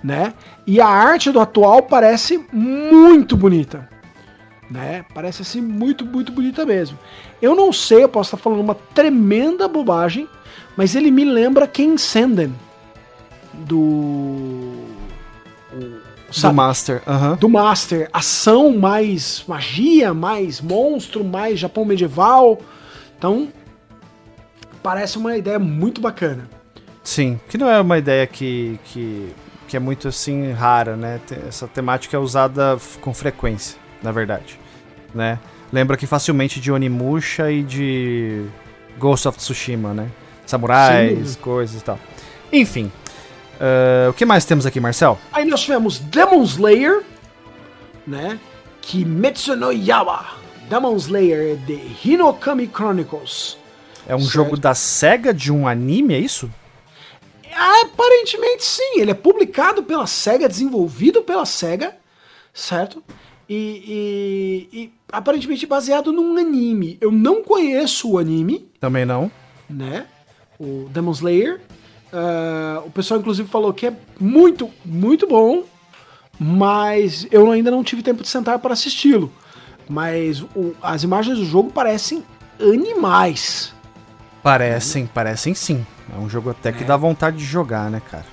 Né? 0.03 0.33
E 0.67 0.81
a 0.81 0.87
arte 0.87 1.31
do 1.31 1.39
atual 1.39 1.83
parece 1.83 2.45
muito 2.51 3.37
bonita. 3.37 3.87
Né? 4.69 5.05
Parece 5.13 5.41
assim 5.41 5.61
muito, 5.61 6.05
muito 6.05 6.33
bonita 6.33 6.65
mesmo. 6.65 6.99
Eu 7.41 7.55
não 7.55 7.71
sei, 7.71 8.03
eu 8.03 8.09
posso 8.09 8.35
estar 8.35 8.43
falando 8.43 8.59
uma 8.59 8.75
tremenda 8.75 9.69
bobagem, 9.69 10.27
mas 10.75 10.95
ele 10.95 11.11
me 11.11 11.23
lembra 11.23 11.65
Ken 11.65 11.97
Senden 11.97 12.53
do 13.53 14.60
Sabe? 16.31 16.53
Do 16.53 16.57
Master. 16.57 17.01
Uhum. 17.05 17.35
Do 17.35 17.49
Master. 17.49 18.09
Ação 18.13 18.77
mais 18.77 19.43
magia, 19.47 20.13
mais 20.13 20.61
monstro, 20.61 21.23
mais 21.23 21.59
Japão 21.59 21.85
medieval. 21.85 22.59
Então, 23.17 23.49
parece 24.81 25.17
uma 25.17 25.37
ideia 25.37 25.59
muito 25.59 26.01
bacana. 26.01 26.49
Sim, 27.03 27.39
que 27.49 27.57
não 27.57 27.69
é 27.69 27.81
uma 27.81 27.97
ideia 27.97 28.25
que, 28.27 28.79
que, 28.85 29.33
que 29.67 29.75
é 29.75 29.79
muito 29.79 30.07
assim 30.07 30.51
rara, 30.51 30.95
né? 30.95 31.19
Essa 31.47 31.67
temática 31.67 32.15
é 32.15 32.19
usada 32.19 32.77
com 33.01 33.13
frequência, 33.13 33.77
na 34.01 34.11
verdade, 34.11 34.59
né? 35.13 35.39
Lembra 35.73 35.97
que 35.97 36.05
facilmente 36.05 36.59
de 36.59 36.71
Onimusha 36.71 37.49
e 37.51 37.63
de 37.63 38.45
Ghost 38.99 39.27
of 39.27 39.37
Tsushima, 39.37 39.93
né? 39.93 40.09
Samurais, 40.45 41.31
Sim. 41.31 41.39
coisas 41.39 41.81
e 41.81 41.83
tal. 41.83 41.97
Enfim, 42.51 42.91
Uh, 43.61 44.09
o 44.09 44.13
que 44.13 44.25
mais 44.25 44.43
temos 44.43 44.65
aqui, 44.65 44.79
Marcel? 44.79 45.19
Aí 45.31 45.45
nós 45.45 45.61
tivemos 45.61 45.99
Demon 45.99 46.41
Slayer, 46.41 47.03
né? 48.07 48.39
Kimetsu 48.81 49.55
no 49.55 49.71
Yawa. 49.71 50.25
Demon 50.67 50.95
Slayer 50.95 51.57
de 51.57 51.79
Hinokami 52.03 52.67
Chronicles. 52.67 53.57
É 54.07 54.15
um 54.15 54.19
certo? 54.19 54.31
jogo 54.31 54.57
da 54.57 54.73
SEGA 54.73 55.31
de 55.31 55.51
um 55.51 55.67
anime, 55.67 56.15
é 56.15 56.17
isso? 56.17 56.49
Aparentemente 57.53 58.63
sim. 58.63 58.99
Ele 58.99 59.11
é 59.11 59.13
publicado 59.13 59.83
pela 59.83 60.07
SEGA, 60.07 60.49
desenvolvido 60.49 61.21
pela 61.21 61.45
SEGA, 61.45 61.95
certo? 62.51 63.03
E, 63.47 64.69
e, 64.73 64.79
e, 64.79 64.93
aparentemente 65.11 65.67
baseado 65.67 66.11
num 66.11 66.35
anime. 66.35 66.97
Eu 66.99 67.11
não 67.11 67.43
conheço 67.43 68.11
o 68.11 68.17
anime. 68.17 68.67
Também 68.79 69.05
não. 69.05 69.29
Né? 69.69 70.07
O 70.59 70.89
Demon 70.89 71.11
Slayer. 71.11 71.61
Uh, 72.11 72.85
o 72.85 72.91
pessoal, 72.91 73.19
inclusive, 73.19 73.47
falou 73.47 73.73
que 73.73 73.87
é 73.87 73.93
muito, 74.19 74.69
muito 74.83 75.25
bom, 75.25 75.63
mas 76.39 77.27
eu 77.31 77.49
ainda 77.51 77.71
não 77.71 77.83
tive 77.83 78.03
tempo 78.03 78.21
de 78.21 78.29
sentar 78.29 78.59
para 78.59 78.73
assisti-lo. 78.73 79.31
Mas 79.87 80.41
o, 80.41 80.75
as 80.81 81.03
imagens 81.03 81.37
do 81.37 81.45
jogo 81.45 81.71
parecem 81.71 82.23
animais. 82.59 83.73
Parecem, 84.43 85.05
parecem 85.05 85.53
sim. 85.53 85.85
É 86.13 86.19
um 86.19 86.29
jogo 86.29 86.49
até 86.49 86.71
que 86.71 86.83
é. 86.83 86.87
dá 86.87 86.97
vontade 86.97 87.37
de 87.37 87.45
jogar, 87.45 87.89
né, 87.89 88.01
cara? 88.09 88.25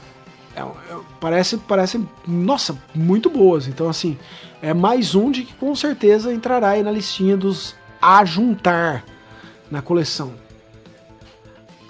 É, 0.56 0.60
é, 0.60 0.98
parece, 1.20 1.56
parece, 1.58 2.04
nossa, 2.26 2.76
muito 2.94 3.30
boas. 3.30 3.68
Então, 3.68 3.88
assim, 3.88 4.18
é 4.60 4.74
mais 4.74 5.14
um 5.14 5.30
de 5.30 5.44
que 5.44 5.54
com 5.54 5.74
certeza 5.74 6.32
entrará 6.32 6.70
aí 6.70 6.82
na 6.82 6.90
listinha 6.90 7.36
dos 7.36 7.76
a 8.00 8.24
juntar 8.24 9.04
na 9.70 9.82
coleção. 9.82 10.32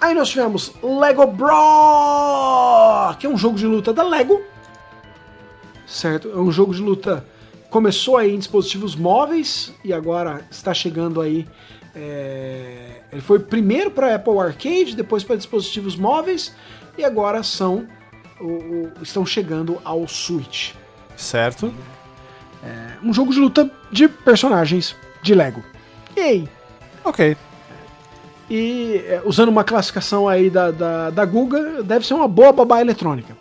Aí 0.01 0.13
nós 0.13 0.29
tivemos 0.29 0.73
Lego 0.81 1.27
Bro, 1.27 3.17
que 3.19 3.27
é 3.27 3.29
um 3.29 3.37
jogo 3.37 3.57
de 3.57 3.65
luta 3.65 3.91
da 3.91 4.03
Lego. 4.03 4.41
Certo? 5.85 6.31
É 6.31 6.37
um 6.37 6.51
jogo 6.51 6.73
de 6.73 6.81
luta 6.81 7.25
começou 7.69 8.17
aí 8.17 8.33
em 8.33 8.39
dispositivos 8.39 8.95
móveis 8.95 9.73
e 9.83 9.93
agora 9.93 10.45
está 10.49 10.73
chegando 10.73 11.21
aí. 11.21 11.47
É... 11.95 13.01
Ele 13.11 13.21
foi 13.21 13.39
primeiro 13.39 13.91
para 13.91 14.15
Apple 14.15 14.37
Arcade, 14.39 14.95
depois 14.95 15.23
para 15.23 15.35
dispositivos 15.35 15.95
móveis 15.95 16.53
e 16.97 17.03
agora 17.03 17.43
são 17.43 17.87
o, 18.39 18.45
o, 18.45 18.91
estão 19.01 19.25
chegando 19.25 19.79
ao 19.83 20.07
Switch. 20.07 20.73
Certo. 21.15 21.73
É 22.63 22.97
um 23.03 23.13
jogo 23.13 23.33
de 23.33 23.39
luta 23.39 23.69
de 23.91 24.07
personagens 24.07 24.95
de 25.21 25.33
Lego. 25.33 25.63
E 26.15 26.19
aí? 26.19 26.49
Ok. 27.03 27.35
E 28.49 29.03
é, 29.07 29.21
usando 29.23 29.49
uma 29.49 29.63
classificação 29.63 30.27
aí 30.27 30.49
da, 30.49 30.71
da, 30.71 31.09
da 31.11 31.25
Google, 31.25 31.83
deve 31.83 32.05
ser 32.05 32.15
uma 32.15 32.27
boa 32.27 32.51
babá 32.51 32.81
eletrônica. 32.81 33.37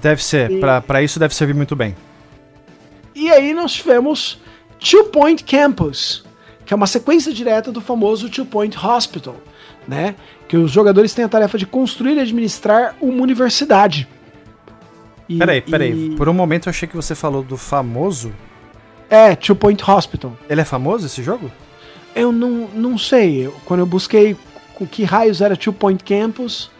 Deve 0.00 0.22
ser, 0.22 0.50
e... 0.50 0.60
para 0.60 1.02
isso 1.02 1.18
deve 1.18 1.34
servir 1.34 1.54
muito 1.54 1.74
bem. 1.74 1.96
E 3.14 3.30
aí 3.30 3.54
nós 3.54 3.72
tivemos 3.72 4.38
Two 4.78 5.04
Point 5.04 5.42
Campus, 5.42 6.24
que 6.66 6.74
é 6.74 6.76
uma 6.76 6.86
sequência 6.86 7.32
direta 7.32 7.72
do 7.72 7.80
famoso 7.80 8.28
Two 8.28 8.44
Point 8.44 8.76
Hospital, 8.78 9.36
né? 9.88 10.14
Que 10.46 10.56
os 10.56 10.70
jogadores 10.70 11.14
têm 11.14 11.24
a 11.24 11.28
tarefa 11.28 11.56
de 11.56 11.64
construir 11.64 12.16
e 12.16 12.20
administrar 12.20 12.94
uma 13.00 13.22
universidade. 13.22 14.06
E, 15.28 15.38
peraí, 15.38 15.62
peraí. 15.62 16.12
E... 16.12 16.16
Por 16.16 16.28
um 16.28 16.34
momento 16.34 16.66
eu 16.66 16.70
achei 16.70 16.86
que 16.86 16.94
você 16.94 17.14
falou 17.14 17.42
do 17.42 17.56
famoso. 17.56 18.32
É, 19.08 19.34
Two 19.34 19.56
Point 19.56 19.82
Hospital. 19.90 20.36
Ele 20.48 20.60
é 20.60 20.64
famoso 20.64 21.06
esse 21.06 21.22
jogo? 21.22 21.50
Eu 22.16 22.32
não, 22.32 22.68
não 22.72 22.96
sei. 22.96 23.52
Quando 23.66 23.80
eu 23.80 23.86
busquei 23.86 24.34
o 24.80 24.86
que 24.86 25.04
raios 25.04 25.42
era 25.42 25.54
Two 25.54 25.72
Point 25.72 26.02
Campus, 26.02 26.70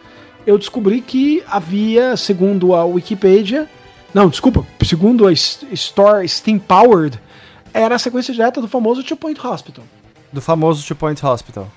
eu 0.47 0.57
descobri 0.57 0.99
que 0.99 1.43
havia, 1.47 2.17
segundo 2.17 2.73
a 2.73 2.83
Wikipedia, 2.83 3.69
não, 4.11 4.29
desculpa, 4.29 4.65
segundo 4.83 5.27
a 5.27 5.31
Store 5.31 6.27
Steam 6.27 6.57
Powered, 6.57 7.19
era 7.71 7.95
a 7.95 7.99
sequência 7.99 8.33
direta 8.33 8.59
do 8.59 8.67
famoso 8.67 9.03
Two 9.03 9.15
Point 9.15 9.39
Hospital. 9.39 9.83
Do 10.33 10.41
famoso 10.41 10.85
Two 10.85 10.95
Point 10.95 11.23
Hospital. 11.23 11.69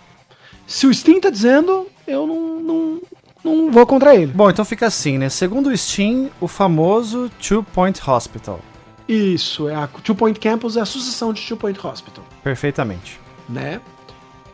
Se 0.66 0.86
o 0.86 0.94
Steam 0.94 1.20
tá 1.20 1.28
dizendo, 1.28 1.86
eu 2.06 2.26
não, 2.26 2.60
não, 2.60 3.02
não 3.44 3.70
vou 3.70 3.84
contra 3.84 4.14
ele. 4.14 4.32
Bom, 4.32 4.48
então 4.48 4.64
fica 4.64 4.86
assim, 4.86 5.18
né? 5.18 5.28
Segundo 5.28 5.68
o 5.68 5.76
Steam, 5.76 6.30
o 6.40 6.48
famoso 6.48 7.30
Two 7.46 7.62
Point 7.62 8.00
Hospital. 8.08 8.58
Isso, 9.06 9.68
é 9.68 9.74
a 9.74 9.86
Two 9.86 10.14
Point 10.14 10.40
Campus 10.40 10.78
é 10.78 10.80
a 10.80 10.86
sucessão 10.86 11.34
de 11.34 11.46
Two 11.46 11.58
Point 11.58 11.78
Hospital. 11.86 12.24
Perfeitamente 12.42 13.20
né? 13.50 13.80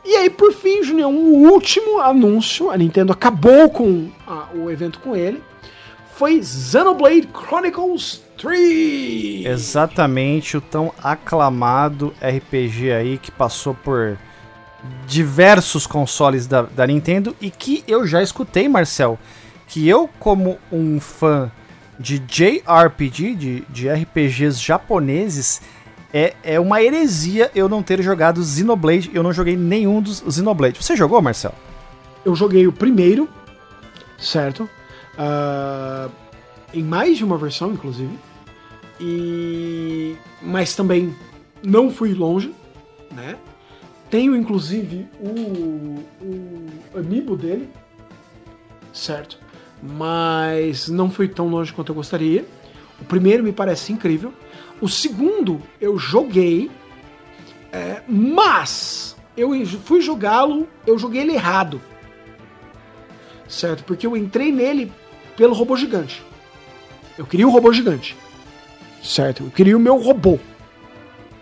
E 0.04 0.14
aí, 0.14 0.30
por 0.30 0.52
fim, 0.52 0.82
Junião, 0.82 1.12
o 1.12 1.50
último 1.50 2.00
anúncio, 2.00 2.70
a 2.70 2.76
Nintendo 2.76 3.12
acabou 3.12 3.68
com 3.68 4.08
a, 4.26 4.46
o 4.54 4.70
evento 4.70 5.00
com 5.00 5.16
ele, 5.16 5.42
foi 6.14 6.42
Xenoblade 6.42 7.28
Chronicles 7.32 8.22
3! 8.38 9.46
Exatamente, 9.46 10.56
o 10.56 10.60
tão 10.60 10.92
aclamado 11.02 12.14
RPG 12.20 12.92
aí 12.92 13.18
que 13.18 13.32
passou 13.32 13.74
por 13.74 14.16
diversos 15.06 15.86
consoles 15.86 16.46
da, 16.46 16.62
da 16.62 16.86
Nintendo 16.86 17.34
e 17.40 17.50
que 17.50 17.82
eu 17.88 18.06
já 18.06 18.22
escutei, 18.22 18.68
Marcel, 18.68 19.18
que 19.66 19.88
eu, 19.88 20.08
como 20.20 20.58
um 20.70 21.00
fã 21.00 21.50
de 21.98 22.18
JRPG, 22.18 23.34
de, 23.34 23.60
de 23.68 23.88
RPGs 23.88 24.60
japoneses, 24.60 25.60
é, 26.16 26.34
é 26.42 26.58
uma 26.58 26.82
heresia 26.82 27.50
eu 27.54 27.68
não 27.68 27.82
ter 27.82 28.00
jogado 28.00 28.42
Xenoblade. 28.42 29.10
Eu 29.12 29.22
não 29.22 29.34
joguei 29.34 29.54
nenhum 29.54 30.00
dos 30.00 30.24
Xenoblade. 30.26 30.82
Você 30.82 30.96
jogou, 30.96 31.20
Marcel? 31.20 31.52
Eu 32.24 32.34
joguei 32.34 32.66
o 32.66 32.72
primeiro, 32.72 33.28
certo? 34.18 34.62
Uh, 35.12 36.10
em 36.72 36.82
mais 36.82 37.18
de 37.18 37.24
uma 37.24 37.36
versão, 37.36 37.70
inclusive. 37.70 38.18
E 38.98 40.16
mas 40.40 40.74
também 40.74 41.14
não 41.62 41.90
fui 41.90 42.14
longe, 42.14 42.54
né? 43.12 43.36
Tenho 44.08 44.34
inclusive 44.34 45.06
o, 45.20 46.02
o 46.22 46.98
amiibo 46.98 47.36
dele, 47.36 47.68
certo? 48.90 49.38
Mas 49.82 50.88
não 50.88 51.10
fui 51.10 51.28
tão 51.28 51.48
longe 51.48 51.74
quanto 51.74 51.92
eu 51.92 51.94
gostaria. 51.94 52.46
O 52.98 53.04
primeiro 53.04 53.44
me 53.44 53.52
parece 53.52 53.92
incrível. 53.92 54.32
O 54.80 54.88
segundo 54.88 55.62
eu 55.80 55.98
joguei, 55.98 56.70
é, 57.72 58.02
mas 58.08 59.16
eu 59.36 59.50
fui 59.84 60.00
jogá-lo, 60.00 60.68
eu 60.86 60.98
joguei 60.98 61.22
ele 61.22 61.32
errado. 61.32 61.80
Certo? 63.48 63.84
Porque 63.84 64.06
eu 64.06 64.16
entrei 64.16 64.50
nele 64.50 64.92
pelo 65.36 65.54
robô 65.54 65.76
gigante. 65.76 66.22
Eu 67.16 67.26
queria 67.26 67.46
um 67.46 67.50
robô 67.50 67.72
gigante. 67.72 68.16
Certo? 69.02 69.44
Eu 69.44 69.50
queria 69.50 69.76
o 69.76 69.80
meu 69.80 69.96
robô. 69.98 70.38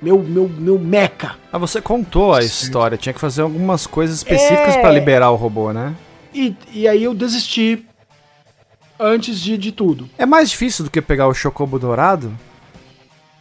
meu, 0.03 0.23
meu, 0.23 0.49
meu 0.49 0.79
meca. 0.79 1.37
Ah, 1.53 1.59
você 1.59 1.81
contou 1.81 2.35
a 2.35 2.41
história, 2.41 2.99
tinha 2.99 3.13
que 3.13 3.21
fazer 3.21 3.43
algumas 3.43 3.87
coisas 3.87 4.19
específicas 4.19 4.77
é... 4.77 4.81
para 4.81 4.91
liberar 4.91 5.31
o 5.31 5.37
robô, 5.37 5.73
né? 5.73 5.95
E, 6.35 6.55
e 6.73 6.87
aí 6.87 7.05
eu 7.05 7.15
desisti 7.15 7.87
antes 8.99 9.41
de, 9.41 9.57
de 9.57 9.73
tudo. 9.73 10.09
É 10.19 10.27
mais 10.27 10.51
difícil 10.51 10.85
do 10.85 10.91
que 10.91 11.01
pegar 11.01 11.27
o 11.27 11.35
Chocobo 11.35 11.79
Dourado? 11.79 12.37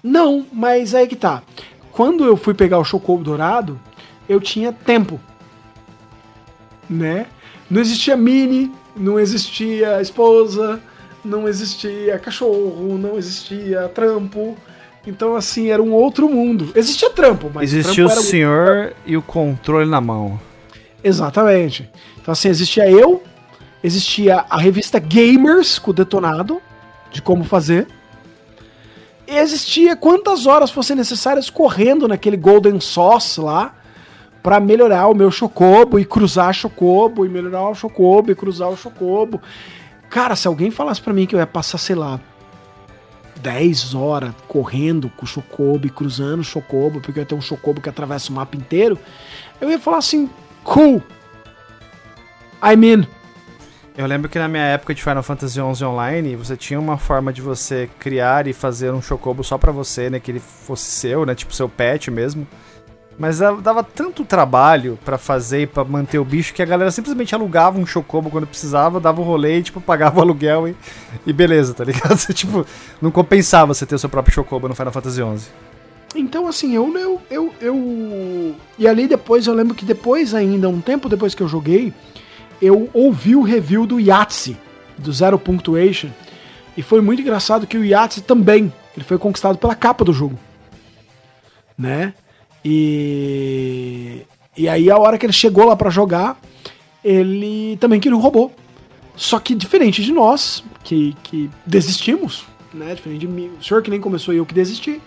Não, 0.04 0.46
mas 0.52 0.94
aí 0.94 1.08
que 1.08 1.16
tá. 1.16 1.42
Quando 1.92 2.26
eu 2.26 2.36
fui 2.36 2.54
pegar 2.54 2.78
o 2.78 2.84
Chocobo 2.84 3.24
Dourado, 3.24 3.80
eu 4.28 4.42
tinha 4.42 4.74
tempo. 4.74 5.20
Né? 6.90 7.28
Não 7.70 7.80
existia 7.80 8.18
mini, 8.18 8.72
não 8.96 9.20
existia 9.20 10.02
esposa, 10.02 10.82
não 11.24 11.48
existia 11.48 12.20
cachorro, 12.20 12.98
não 12.98 13.18
existia 13.18 13.88
trampo. 13.90 14.58
Então, 15.06 15.36
assim, 15.36 15.70
era 15.70 15.82
um 15.82 15.94
outro 15.94 16.30
mundo. 16.30 16.72
Existia 16.76 17.10
trampo, 17.10 17.50
mas. 17.54 17.74
Existia 17.74 18.06
o, 18.06 18.08
o 18.08 18.12
senhor 18.12 18.94
e 19.06 19.16
o 19.16 19.22
controle 19.22 19.90
na 19.90 20.02
mão. 20.02 20.40
Exatamente. 21.04 21.90
Então, 22.22 22.32
assim, 22.32 22.48
existia 22.48 22.90
eu, 22.90 23.22
existia 23.84 24.46
a 24.50 24.58
revista 24.58 25.00
Gamers 25.00 25.78
com 25.78 25.92
o 25.92 25.94
detonado 25.94 26.62
de 27.12 27.22
como 27.22 27.44
fazer. 27.44 27.88
Existia 29.28 29.96
quantas 29.96 30.46
horas 30.46 30.70
fossem 30.72 30.96
necessárias 30.96 31.50
correndo 31.50 32.08
naquele 32.08 32.38
Golden 32.38 32.80
Sauce 32.80 33.40
lá 33.40 33.74
para 34.42 34.60
melhorar 34.60 35.08
o 35.08 35.16
meu 35.16 35.32
Chocobo 35.32 35.98
e 35.98 36.06
cruzar 36.06 36.54
Chocobo 36.54 37.26
e 37.26 37.30
melhorar 37.30 37.70
o 37.70 37.76
Chocobo 37.76 38.32
e 38.32 38.36
cruzar 38.36 38.70
o 38.70 38.76
Chocobo. 38.76 39.42
Cara, 40.10 40.36
se 40.36 40.48
alguém 40.48 40.70
falasse 40.70 41.02
para 41.02 41.14
mim 41.14 41.26
que 41.26 41.34
eu 41.34 41.40
ia 41.40 41.48
passar, 41.48 41.78
sei 41.78 41.96
lá, 41.96 42.20
10 43.42 43.96
horas 43.96 44.34
correndo 44.48 45.10
com 45.10 45.26
o 45.26 45.28
Chocobo 45.28 45.88
e 45.88 45.90
cruzando 45.90 46.42
o 46.42 46.44
Chocobo, 46.44 47.00
porque 47.00 47.20
eu 47.20 47.24
ia 47.24 47.26
ter 47.26 47.36
um 47.36 47.42
Chocobo 47.42 47.82
que 47.82 47.90
atravessa 47.90 48.32
o 48.32 48.36
mapa 48.36 48.58
inteiro, 48.58 49.00
eu 49.60 49.72
ia 49.72 49.80
falar 49.80 49.98
assim, 49.98 50.30
cool, 50.64 51.02
I'm 52.62 52.86
in. 52.86 53.08
Eu 53.96 54.08
lembro 54.08 54.28
que 54.28 54.40
na 54.40 54.48
minha 54.48 54.64
época 54.64 54.94
de 54.96 55.04
Final 55.04 55.22
Fantasy 55.22 55.54
XI 55.54 55.86
Online, 55.86 56.36
você 56.36 56.58
tinha 56.58 56.80
uma 56.80 56.98
forma 56.98 57.32
de 57.32 57.42
você 57.42 57.88
criar 58.00 58.48
e 58.48 58.54
fazer 58.54 58.92
um 58.92 59.02
Chocobo 59.02 59.44
só 59.44 59.56
pra 59.56 59.72
você, 59.72 60.10
né? 60.10 60.20
Que 60.20 60.32
ele 60.32 60.40
fosse 60.40 60.86
seu, 60.86 61.26
né? 61.28 61.36
Tipo 61.36 61.54
seu 61.54 61.70
pet 61.70 62.10
mesmo. 62.10 62.48
Mas 63.20 63.38
dava 63.38 63.84
tanto 63.84 64.26
trabalho 64.26 64.98
para 65.06 65.20
fazer 65.20 65.62
e 65.62 65.68
pra 65.68 65.84
manter 65.84 66.18
o 66.18 66.26
bicho 66.26 66.56
que 66.56 66.64
a 66.64 66.66
galera 66.66 66.90
simplesmente 66.90 67.36
alugava 67.36 67.78
um 67.78 67.86
Chocobo 67.86 68.32
quando 68.32 68.48
precisava, 68.48 69.00
dava 69.00 69.22
o 69.22 69.24
um 69.24 69.28
rolê 69.28 69.60
e, 69.60 69.64
tipo, 69.64 69.80
pagava 69.80 70.18
o 70.20 70.22
aluguel 70.22 70.68
e, 70.68 70.76
e 71.28 71.32
beleza, 71.32 71.76
tá 71.76 71.84
ligado? 71.84 72.18
tipo, 72.34 72.66
não 73.00 73.12
compensava 73.12 73.76
você 73.76 73.86
ter 73.86 73.94
o 73.94 74.00
seu 74.00 74.10
próprio 74.10 74.34
Chocobo 74.34 74.68
no 74.68 74.74
Final 74.74 74.92
Fantasy 74.92 75.22
XI. 75.22 75.52
Então, 76.16 76.48
assim, 76.48 76.76
eu, 76.76 76.92
eu, 76.98 77.22
eu, 77.30 77.54
eu. 77.62 78.56
E 78.80 78.88
ali 78.88 79.08
depois, 79.08 79.46
eu 79.46 79.54
lembro 79.54 79.76
que 79.76 79.86
depois, 79.86 80.34
ainda, 80.34 80.68
um 80.68 80.82
tempo 80.82 81.08
depois 81.08 81.36
que 81.36 81.44
eu 81.44 81.48
joguei, 81.48 81.94
eu 82.64 82.90
ouvi 82.94 83.36
o 83.36 83.42
review 83.42 83.86
do 83.86 84.00
Yahtzee, 84.00 84.58
do 84.98 85.12
Zero 85.12 85.38
Punctuation, 85.38 86.10
e 86.78 86.82
foi 86.82 87.02
muito 87.02 87.22
engraçado 87.22 87.68
que 87.68 87.78
o 87.78 87.84
Yahtzee 87.84 88.24
também, 88.24 88.72
ele 88.96 89.06
foi 89.06 89.18
conquistado 89.18 89.58
pela 89.58 89.76
capa 89.76 90.06
do 90.06 90.14
jogo. 90.14 90.40
Né? 91.78 92.14
E 92.64 94.22
e 94.56 94.70
aí 94.70 94.90
a 94.90 94.98
hora 94.98 95.18
que 95.18 95.26
ele 95.26 95.34
chegou 95.34 95.66
lá 95.66 95.76
para 95.76 95.90
jogar, 95.90 96.40
ele 97.04 97.76
também 97.78 98.00
queria 98.00 98.16
um 98.16 98.22
robô. 98.22 98.52
Só 99.16 99.40
que 99.40 99.56
diferente 99.56 100.04
de 100.04 100.12
nós, 100.12 100.64
que, 100.84 101.16
que 101.24 101.50
desistimos, 101.66 102.46
né? 102.74 102.96
Diferente 102.96 103.22
de 103.22 103.28
mim, 103.28 103.52
o 103.60 103.64
senhor 103.64 103.82
que 103.84 103.90
nem 103.90 104.00
começou 104.00 104.34
e 104.34 104.38
eu 104.38 104.46
que 104.46 104.54
desisti. 104.54 105.02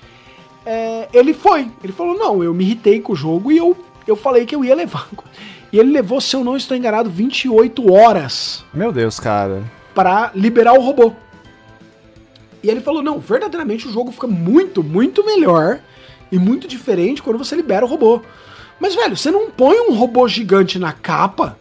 É, 0.64 1.08
ele 1.12 1.32
foi. 1.32 1.68
Ele 1.82 1.92
falou: 1.92 2.16
não, 2.18 2.42
eu 2.42 2.52
me 2.52 2.64
irritei 2.64 3.00
com 3.00 3.12
o 3.12 3.16
jogo 3.16 3.50
e 3.50 3.56
eu, 3.56 3.76
eu 4.06 4.16
falei 4.16 4.44
que 4.44 4.54
eu 4.54 4.64
ia 4.64 4.74
levar. 4.74 5.08
E 5.76 5.78
ele 5.78 5.92
levou, 5.92 6.22
se 6.22 6.34
eu 6.34 6.42
não 6.42 6.56
estou 6.56 6.74
enganado, 6.74 7.10
28 7.10 7.92
horas. 7.92 8.64
Meu 8.72 8.90
Deus, 8.90 9.20
cara. 9.20 9.62
Para 9.94 10.30
liberar 10.34 10.72
o 10.72 10.80
robô. 10.80 11.12
E 12.62 12.70
ele 12.70 12.80
falou: 12.80 13.02
não, 13.02 13.18
verdadeiramente 13.18 13.86
o 13.86 13.92
jogo 13.92 14.10
fica 14.10 14.26
muito, 14.26 14.82
muito 14.82 15.22
melhor 15.22 15.80
e 16.32 16.38
muito 16.38 16.66
diferente 16.66 17.22
quando 17.22 17.36
você 17.36 17.54
libera 17.54 17.84
o 17.84 17.88
robô. 17.88 18.22
Mas, 18.80 18.94
velho, 18.94 19.14
você 19.14 19.30
não 19.30 19.50
põe 19.50 19.78
um 19.80 19.94
robô 19.94 20.26
gigante 20.26 20.78
na 20.78 20.94
capa 20.94 21.58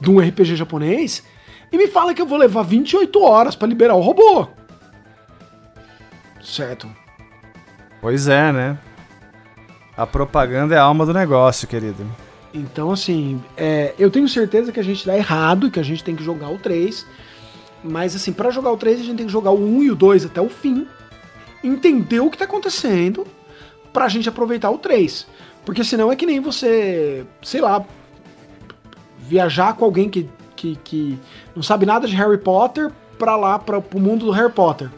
de 0.00 0.08
um 0.08 0.20
RPG 0.20 0.54
japonês 0.54 1.24
e 1.72 1.76
me 1.76 1.88
fala 1.88 2.14
que 2.14 2.22
eu 2.22 2.26
vou 2.26 2.38
levar 2.38 2.62
28 2.62 3.20
horas 3.20 3.56
para 3.56 3.66
liberar 3.66 3.96
o 3.96 4.00
robô. 4.00 4.46
Certo. 6.40 6.88
Pois 8.00 8.28
é, 8.28 8.52
né? 8.52 8.78
A 9.96 10.06
propaganda 10.06 10.76
é 10.76 10.78
a 10.78 10.82
alma 10.82 11.04
do 11.04 11.12
negócio, 11.12 11.66
querido. 11.66 12.06
Então, 12.54 12.92
assim, 12.92 13.42
é, 13.56 13.94
eu 13.98 14.08
tenho 14.12 14.28
certeza 14.28 14.70
que 14.70 14.78
a 14.78 14.84
gente 14.84 15.04
dá 15.04 15.16
errado, 15.16 15.72
que 15.72 15.80
a 15.80 15.82
gente 15.82 16.04
tem 16.04 16.14
que 16.14 16.22
jogar 16.22 16.48
o 16.50 16.58
3. 16.58 17.04
Mas, 17.82 18.14
assim, 18.14 18.32
para 18.32 18.50
jogar 18.50 18.70
o 18.70 18.76
3, 18.76 19.00
a 19.00 19.02
gente 19.02 19.16
tem 19.16 19.26
que 19.26 19.32
jogar 19.32 19.50
o 19.50 19.60
1 19.60 19.82
e 19.82 19.90
o 19.90 19.96
2 19.96 20.26
até 20.26 20.40
o 20.40 20.48
fim. 20.48 20.86
Entender 21.64 22.20
o 22.20 22.30
que 22.30 22.38
tá 22.38 22.44
acontecendo 22.44 23.26
pra 23.92 24.08
gente 24.08 24.28
aproveitar 24.28 24.70
o 24.70 24.78
3. 24.78 25.26
Porque 25.64 25.82
senão 25.82 26.12
é 26.12 26.16
que 26.16 26.24
nem 26.24 26.38
você, 26.38 27.26
sei 27.42 27.60
lá, 27.60 27.84
viajar 29.18 29.74
com 29.74 29.84
alguém 29.84 30.08
que, 30.08 30.28
que, 30.54 30.76
que 30.84 31.18
não 31.56 31.62
sabe 31.62 31.84
nada 31.84 32.06
de 32.06 32.14
Harry 32.14 32.38
Potter 32.38 32.92
pra 33.18 33.34
lá, 33.36 33.58
pra, 33.58 33.80
pro 33.80 33.98
mundo 33.98 34.26
do 34.26 34.30
Harry 34.30 34.52
Potter. 34.52 34.90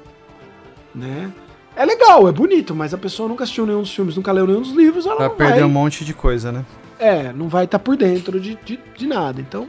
Né? 0.95 1.33
É 1.75 1.87
legal, 1.87 2.29
é 2.29 2.33
bonito, 2.33 2.75
mas 2.75 2.93
a 2.93 2.99
pessoa 2.99 3.29
nunca 3.29 3.45
assistiu 3.45 3.65
nenhum 3.65 3.81
dos 3.81 3.95
filmes, 3.95 4.17
nunca 4.17 4.33
leu 4.33 4.47
nenhum 4.47 4.61
dos 4.61 4.73
livros, 4.73 5.07
ela 5.07 5.17
vai 5.17 5.31
perder 5.31 5.61
vai... 5.61 5.65
um 5.65 5.69
monte 5.69 6.05
de 6.05 6.13
coisa, 6.13 6.51
né? 6.53 6.65
É, 6.99 7.33
não 7.33 7.49
vai 7.49 7.65
estar 7.65 7.79
tá 7.79 7.85
por 7.85 7.97
dentro 7.97 8.41
de, 8.41 8.59
de, 8.65 8.79
de 8.97 9.07
nada, 9.07 9.41
então. 9.41 9.69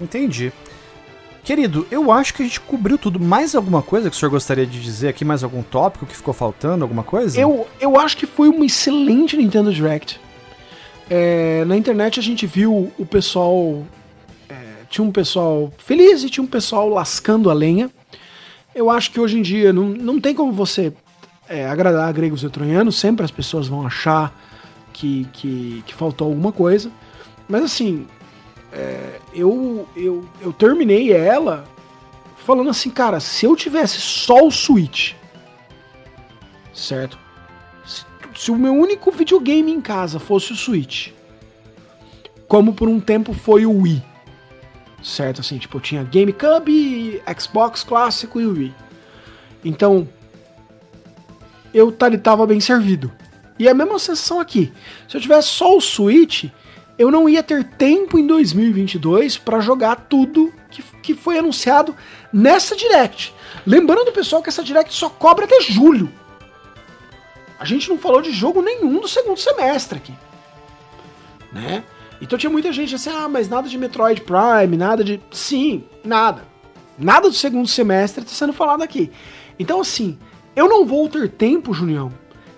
Entendi. 0.00 0.52
Querido, 1.42 1.86
eu 1.90 2.12
acho 2.12 2.34
que 2.34 2.42
a 2.42 2.44
gente 2.44 2.60
cobriu 2.60 2.98
tudo. 2.98 3.18
Mais 3.18 3.54
alguma 3.54 3.82
coisa 3.82 4.10
que 4.10 4.16
o 4.16 4.18
senhor 4.18 4.30
gostaria 4.30 4.66
de 4.66 4.80
dizer 4.80 5.08
aqui? 5.08 5.24
Mais 5.24 5.42
algum 5.42 5.62
tópico 5.62 6.06
que 6.06 6.14
ficou 6.14 6.34
faltando? 6.34 6.84
Alguma 6.84 7.02
coisa? 7.02 7.40
Eu, 7.40 7.66
eu 7.80 7.98
acho 7.98 8.16
que 8.16 8.26
foi 8.26 8.48
uma 8.48 8.64
excelente 8.64 9.36
Nintendo 9.36 9.72
Direct. 9.72 10.20
É, 11.08 11.64
na 11.64 11.76
internet 11.76 12.20
a 12.20 12.22
gente 12.22 12.46
viu 12.46 12.92
o 12.98 13.06
pessoal. 13.06 13.84
É, 14.48 14.54
tinha 14.88 15.04
um 15.04 15.10
pessoal 15.10 15.72
feliz 15.78 16.22
e 16.22 16.30
tinha 16.30 16.44
um 16.44 16.46
pessoal 16.46 16.88
lascando 16.88 17.50
a 17.50 17.54
lenha. 17.54 17.90
Eu 18.74 18.90
acho 18.90 19.10
que 19.10 19.18
hoje 19.18 19.38
em 19.38 19.42
dia 19.42 19.72
não, 19.72 19.86
não 19.86 20.20
tem 20.20 20.34
como 20.34 20.52
você 20.52 20.92
é, 21.48 21.66
agradar 21.66 22.12
gregos 22.12 22.44
e 22.44 22.48
troianos, 22.48 22.96
sempre 22.96 23.24
as 23.24 23.30
pessoas 23.30 23.66
vão 23.66 23.84
achar 23.84 24.32
que, 25.00 25.24
que, 25.32 25.82
que 25.86 25.94
faltou 25.94 26.28
alguma 26.28 26.52
coisa. 26.52 26.92
Mas 27.48 27.64
assim, 27.64 28.06
é, 28.70 29.18
eu, 29.32 29.88
eu, 29.96 30.28
eu 30.42 30.52
terminei 30.52 31.10
ela 31.10 31.64
falando 32.36 32.68
assim, 32.68 32.90
cara, 32.90 33.18
se 33.18 33.46
eu 33.46 33.56
tivesse 33.56 33.98
só 33.98 34.46
o 34.46 34.50
Switch, 34.50 35.14
certo? 36.74 37.18
Se, 37.84 38.04
se 38.36 38.50
o 38.50 38.56
meu 38.56 38.74
único 38.74 39.10
videogame 39.10 39.72
em 39.72 39.80
casa 39.80 40.18
fosse 40.18 40.52
o 40.52 40.56
Switch, 40.56 41.12
como 42.46 42.74
por 42.74 42.88
um 42.88 43.00
tempo 43.00 43.32
foi 43.32 43.64
o 43.64 43.82
Wii, 43.82 44.04
certo? 45.02 45.40
Assim, 45.40 45.56
tipo, 45.56 45.78
eu 45.78 45.80
tinha 45.80 46.04
GameCube, 46.04 47.22
Xbox 47.38 47.82
clássico 47.82 48.38
e 48.38 48.46
Wii. 48.46 48.74
Então, 49.64 50.06
eu 51.72 51.90
tava 51.92 52.46
bem 52.46 52.60
servido. 52.60 53.10
E 53.60 53.68
a 53.68 53.74
mesma 53.74 53.98
sensação 53.98 54.40
aqui. 54.40 54.72
Se 55.06 55.18
eu 55.18 55.20
tivesse 55.20 55.48
só 55.48 55.76
o 55.76 55.82
Switch, 55.82 56.46
eu 56.98 57.10
não 57.10 57.28
ia 57.28 57.42
ter 57.42 57.62
tempo 57.62 58.18
em 58.18 58.26
2022 58.26 59.36
para 59.36 59.60
jogar 59.60 59.96
tudo 60.08 60.50
que, 60.70 60.82
que 61.02 61.14
foi 61.14 61.38
anunciado 61.38 61.94
nessa 62.32 62.74
Direct. 62.74 63.34
Lembrando, 63.66 64.10
pessoal, 64.12 64.42
que 64.42 64.48
essa 64.48 64.64
Direct 64.64 64.94
só 64.94 65.10
cobra 65.10 65.44
até 65.44 65.60
julho. 65.60 66.10
A 67.58 67.66
gente 67.66 67.86
não 67.90 67.98
falou 67.98 68.22
de 68.22 68.32
jogo 68.32 68.62
nenhum 68.62 68.98
do 68.98 69.06
segundo 69.06 69.38
semestre 69.38 69.98
aqui. 69.98 70.14
Né? 71.52 71.84
Então 72.18 72.38
tinha 72.38 72.48
muita 72.48 72.72
gente 72.72 72.94
assim, 72.94 73.10
ah, 73.10 73.28
mas 73.28 73.46
nada 73.46 73.68
de 73.68 73.76
Metroid 73.76 74.22
Prime, 74.22 74.74
nada 74.74 75.04
de. 75.04 75.20
Sim, 75.30 75.84
nada. 76.02 76.46
Nada 76.98 77.28
do 77.28 77.34
segundo 77.34 77.68
semestre 77.68 78.24
está 78.24 78.34
sendo 78.34 78.54
falado 78.54 78.80
aqui. 78.82 79.10
Então, 79.58 79.82
assim, 79.82 80.18
eu 80.56 80.66
não 80.66 80.86
vou 80.86 81.06
ter 81.10 81.28
tempo, 81.28 81.74
Junião, 81.74 82.10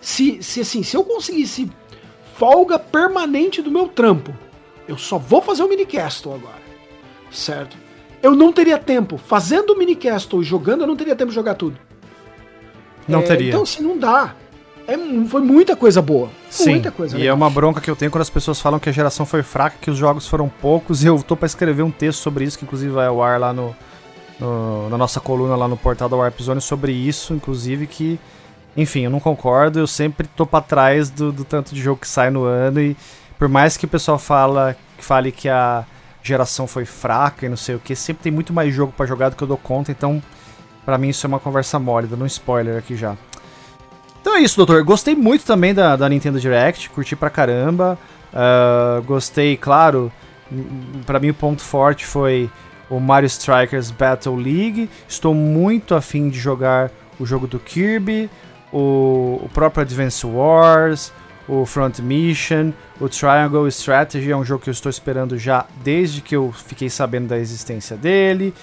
se, 0.03 0.43
se 0.43 0.61
assim, 0.61 0.83
se 0.83 0.97
eu 0.97 1.05
conseguisse 1.05 1.71
folga 2.35 2.77
permanente 2.77 3.63
do 3.63 3.71
meu 3.71 3.87
trampo, 3.87 4.37
eu 4.89 4.99
só 4.99 5.17
vou 5.17 5.41
fazer 5.41 5.63
o 5.63 5.69
minicastle 5.69 6.35
agora. 6.35 6.61
Certo? 7.31 7.77
Eu 8.21 8.35
não 8.35 8.53
teria 8.53 8.79
tempo. 8.79 9.17
Fazendo 9.17 9.71
o 9.71 9.79
minicastle 9.79 10.43
e 10.43 10.45
jogando, 10.45 10.81
eu 10.81 10.87
não 10.89 10.97
teria 10.97 11.15
tempo 11.15 11.31
de 11.31 11.37
jogar 11.37 11.55
tudo. 11.55 11.79
Não 13.07 13.21
é, 13.21 13.23
teria. 13.23 13.49
Então, 13.51 13.65
se 13.65 13.81
não 13.81 13.97
dá. 13.97 14.35
É, 14.89 14.97
foi 15.29 15.41
muita 15.41 15.77
coisa 15.77 16.03
boa. 16.03 16.29
Sim, 16.51 16.71
muita 16.71 16.91
coisa 16.91 17.17
e 17.17 17.21
legal. 17.21 17.33
é 17.33 17.37
uma 17.37 17.49
bronca 17.49 17.81
que 17.81 17.89
eu 17.89 17.95
tenho 17.95 18.11
quando 18.11 18.23
as 18.23 18.31
pessoas 18.31 18.61
falam 18.61 18.81
que 18.81 18.89
a 18.89 18.93
geração 18.93 19.25
foi 19.25 19.45
fraca, 19.45 19.77
que 19.81 19.91
os 19.91 19.97
jogos 19.97 20.27
foram 20.27 20.49
poucos, 20.49 21.05
e 21.05 21.07
eu 21.07 21.23
tô 21.23 21.37
para 21.37 21.47
escrever 21.47 21.83
um 21.83 21.91
texto 21.93 22.19
sobre 22.19 22.45
isso, 22.45 22.59
que 22.59 22.65
inclusive 22.65 22.93
vai 22.93 23.07
ao 23.07 23.23
ar 23.23 23.39
lá 23.39 23.53
no, 23.53 23.75
no, 24.41 24.91
na 24.91 24.99
nossa 24.99 25.21
coluna 25.21 25.55
lá 25.55 25.69
no 25.69 25.77
portal 25.77 26.09
da 26.09 26.17
Warp 26.17 26.41
Zone 26.41 26.61
sobre 26.61 26.91
isso, 26.91 27.33
inclusive 27.33 27.87
que 27.87 28.19
enfim, 28.77 29.01
eu 29.01 29.11
não 29.11 29.21
concordo, 29.21 29.79
eu 29.79 29.87
sempre 29.87 30.27
tô 30.27 30.47
pra 30.47 30.61
trás 30.61 31.11
do, 31.11 31.33
do 31.33 31.45
tanto 31.45 31.75
de 31.75 31.81
jogo 31.81 32.01
que 32.01 32.09
sai 32.09 32.31
no 32.31 32.45
ano 32.45 32.81
e 32.81 32.97
por 33.39 33.49
mais 33.49 33.77
que 33.77 33.85
o 33.85 33.89
pessoal 33.89 34.19
fala, 34.19 34.77
fale 34.99 35.33
que 35.33 35.49
a 35.49 35.85
geração 36.23 36.67
foi 36.67 36.85
fraca 36.85 37.45
e 37.45 37.49
não 37.49 37.57
sei 37.57 37.75
o 37.75 37.79
que, 37.79 37.95
sempre 37.95 38.23
tem 38.23 38.33
muito 38.33 38.53
mais 38.53 38.73
jogo 38.73 38.93
para 38.97 39.07
jogar 39.07 39.29
do 39.29 39.37
que 39.37 39.43
eu 39.43 39.49
dou 39.49 39.57
conta, 39.57 39.91
então 39.91 40.23
para 40.85 40.97
mim 40.97 41.09
isso 41.09 41.27
é 41.27 41.29
uma 41.29 41.41
conversa 41.41 41.79
mole, 41.79 42.07
dando 42.07 42.25
um 42.25 42.27
spoiler 42.27 42.77
aqui 42.79 42.97
já. 42.97 43.17
Então 44.21 44.37
é 44.37 44.41
isso, 44.41 44.57
doutor. 44.57 44.83
Gostei 44.85 45.17
muito 45.17 45.45
também 45.45 45.75
da, 45.75 45.97
da 45.97 46.09
Nintendo 46.09 46.39
Direct, 46.39 46.89
curti 46.91 47.17
pra 47.17 47.29
caramba. 47.29 47.99
Uh, 48.33 49.03
gostei, 49.03 49.57
claro, 49.57 50.13
para 51.05 51.19
mim 51.19 51.31
o 51.31 51.35
ponto 51.35 51.61
forte 51.61 52.07
foi 52.07 52.49
o 52.89 53.01
Mario 53.01 53.27
Strikers 53.27 53.91
Battle 53.91 54.37
League. 54.37 54.89
Estou 55.09 55.35
muito 55.35 55.95
afim 55.95 56.29
de 56.29 56.39
jogar 56.39 56.91
o 57.19 57.27
jogo 57.27 57.49
do 57.49 57.59
Kirby, 57.59 58.31
o, 58.73 59.41
o 59.43 59.51
próprio 59.53 59.83
Advance 59.83 60.27
Wars, 60.27 61.13
o 61.49 61.67
Front 61.67 61.99
Mission, 61.99 62.73
o 63.01 63.09
Triangle 63.09 63.69
Strategy 63.69 64.31
é 64.31 64.37
um 64.37 64.45
jogo 64.45 64.63
que 64.63 64.71
eu 64.71 64.73
estou 64.73 64.91
esperando 64.91 65.39
já 65.39 65.67
desde 65.83 66.21
que 66.21 66.35
eu 66.35 66.53
fiquei 66.53 66.89
sabendo 66.89 67.29
da 67.29 67.39
existência 67.39 67.97
dele. 67.97 68.55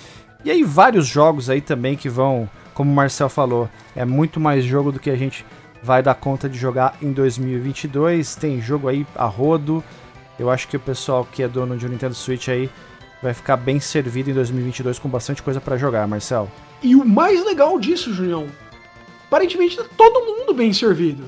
E 0.43 0.49
aí 0.49 0.63
vários 0.63 1.05
jogos 1.05 1.49
aí 1.49 1.61
também 1.61 1.95
que 1.95 2.09
vão, 2.09 2.49
como 2.73 2.91
o 2.91 2.95
Marcel 2.95 3.29
falou, 3.29 3.69
é 3.95 4.05
muito 4.05 4.39
mais 4.39 4.63
jogo 4.63 4.91
do 4.91 4.99
que 4.99 5.09
a 5.09 5.15
gente 5.15 5.45
vai 5.83 6.01
dar 6.01 6.15
conta 6.15 6.47
de 6.47 6.57
jogar 6.57 6.95
em 7.01 7.11
2022. 7.11 8.35
Tem 8.35 8.61
jogo 8.61 8.87
aí 8.87 9.05
a 9.15 9.25
rodo. 9.25 9.83
Eu 10.39 10.49
acho 10.49 10.67
que 10.67 10.77
o 10.77 10.79
pessoal 10.79 11.27
que 11.29 11.43
é 11.43 11.47
dono 11.47 11.77
de 11.77 11.85
um 11.85 11.89
Nintendo 11.89 12.15
Switch 12.15 12.47
aí 12.47 12.69
vai 13.21 13.33
ficar 13.33 13.57
bem 13.57 13.79
servido 13.79 14.31
em 14.31 14.33
2022 14.33 14.97
com 14.97 15.09
bastante 15.09 15.43
coisa 15.43 15.59
para 15.59 15.77
jogar, 15.77 16.07
Marcel. 16.07 16.49
E 16.81 16.95
o 16.95 17.05
mais 17.05 17.43
legal 17.43 17.77
disso, 17.77 18.13
Julião, 18.13 18.47
aparentemente 19.29 19.77
tá 19.77 19.85
todo 19.95 20.25
mundo 20.25 20.53
bem 20.53 20.73
servido. 20.73 21.23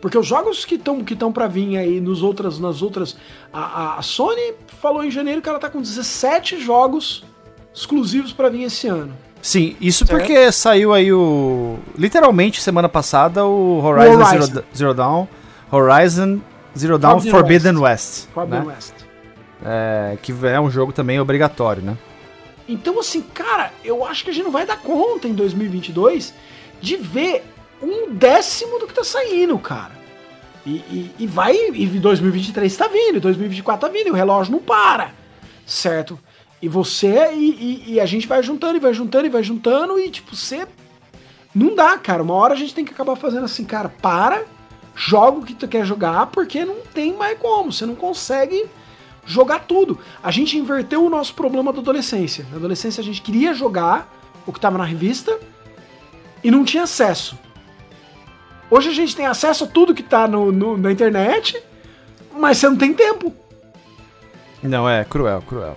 Porque 0.00 0.18
os 0.18 0.26
jogos 0.26 0.64
que 0.64 0.74
estão 0.74 1.02
que 1.02 1.14
para 1.14 1.46
vir 1.46 1.78
aí 1.78 2.00
nos 2.00 2.22
outras, 2.22 2.58
nas 2.58 2.82
outras. 2.82 3.16
A, 3.52 3.98
a, 3.98 4.02
Sony 4.02 4.54
falou 4.80 5.04
em 5.04 5.10
janeiro 5.10 5.40
que 5.40 5.48
ela 5.48 5.58
tá 5.58 5.70
com 5.70 5.80
17 5.80 6.60
jogos 6.60 7.24
exclusivos 7.72 8.32
para 8.32 8.50
vir 8.50 8.64
esse 8.64 8.86
ano. 8.86 9.14
Sim, 9.40 9.76
isso 9.80 10.06
certo? 10.06 10.18
porque 10.18 10.52
saiu 10.52 10.92
aí 10.92 11.12
o. 11.12 11.78
Literalmente 11.96 12.60
semana 12.60 12.88
passada 12.88 13.46
o 13.46 13.82
Horizon, 13.82 14.12
Horizon. 14.12 14.46
Zero, 14.46 14.64
Zero, 14.76 14.94
Dawn. 14.94 15.26
Horizon 15.70 16.40
Zero 16.76 16.98
Dawn 16.98 17.20
Forbidden, 17.20 17.32
Forbidden 17.32 17.76
West. 17.78 18.08
West 18.08 18.28
Forbidden 18.34 18.66
né? 18.66 18.74
West. 18.74 18.94
É, 19.64 20.18
que 20.20 20.34
é 20.46 20.60
um 20.60 20.70
jogo 20.70 20.92
também 20.92 21.18
obrigatório, 21.18 21.82
né? 21.82 21.96
Então, 22.68 22.98
assim, 23.00 23.22
cara, 23.22 23.72
eu 23.82 24.04
acho 24.04 24.24
que 24.24 24.30
a 24.30 24.32
gente 24.32 24.44
não 24.44 24.50
vai 24.50 24.66
dar 24.66 24.78
conta 24.78 25.28
em 25.28 25.34
2022 25.34 26.34
de 26.84 26.96
ver 26.96 27.42
um 27.82 28.12
décimo 28.12 28.78
do 28.78 28.86
que 28.86 28.92
tá 28.92 29.02
saindo, 29.02 29.58
cara. 29.58 29.92
E, 30.66 30.70
e, 30.70 31.14
e 31.20 31.26
vai, 31.26 31.56
e 31.72 31.86
2023 31.86 32.76
tá 32.76 32.88
vindo, 32.88 33.20
2024 33.20 33.88
tá 33.88 33.92
vindo, 33.92 34.08
e 34.08 34.10
o 34.10 34.14
relógio 34.14 34.52
não 34.52 34.60
para, 34.60 35.12
certo? 35.66 36.18
E 36.60 36.68
você, 36.68 37.32
e, 37.34 37.94
e, 37.94 38.00
a 38.00 38.06
gente 38.06 38.26
vai 38.26 38.42
juntando, 38.42 38.76
e 38.76 38.80
vai 38.80 38.94
juntando, 38.94 39.26
e 39.26 39.30
vai 39.30 39.42
juntando, 39.42 39.98
e 39.98 40.10
tipo, 40.10 40.36
você. 40.36 40.66
Não 41.54 41.74
dá, 41.74 41.96
cara. 41.98 42.22
Uma 42.22 42.34
hora 42.34 42.54
a 42.54 42.56
gente 42.56 42.74
tem 42.74 42.84
que 42.84 42.92
acabar 42.92 43.14
fazendo 43.16 43.44
assim, 43.44 43.64
cara, 43.64 43.88
para, 43.88 44.44
joga 44.94 45.38
o 45.38 45.44
que 45.44 45.54
tu 45.54 45.68
quer 45.68 45.86
jogar, 45.86 46.26
porque 46.26 46.64
não 46.64 46.76
tem 46.92 47.14
mais 47.14 47.38
como, 47.38 47.72
você 47.72 47.86
não 47.86 47.94
consegue 47.94 48.66
jogar 49.24 49.60
tudo. 49.60 49.98
A 50.22 50.30
gente 50.30 50.58
inverteu 50.58 51.04
o 51.04 51.10
nosso 51.10 51.34
problema 51.34 51.72
da 51.72 51.80
adolescência. 51.80 52.46
Na 52.50 52.56
adolescência 52.56 53.00
a 53.00 53.04
gente 53.04 53.22
queria 53.22 53.54
jogar 53.54 54.12
o 54.46 54.52
que 54.52 54.58
estava 54.58 54.76
na 54.76 54.84
revista 54.84 55.38
e 56.44 56.50
não 56.50 56.64
tinha 56.64 56.82
acesso. 56.82 57.38
Hoje 58.70 58.90
a 58.90 58.92
gente 58.92 59.16
tem 59.16 59.26
acesso 59.26 59.64
a 59.64 59.66
tudo 59.66 59.94
que 59.94 60.02
tá 60.02 60.28
no, 60.28 60.52
no, 60.52 60.76
na 60.76 60.92
internet, 60.92 61.60
mas 62.36 62.58
você 62.58 62.68
não 62.68 62.76
tem 62.76 62.92
tempo. 62.92 63.34
Não, 64.62 64.88
é 64.88 65.04
cruel, 65.04 65.42
cruel. 65.42 65.76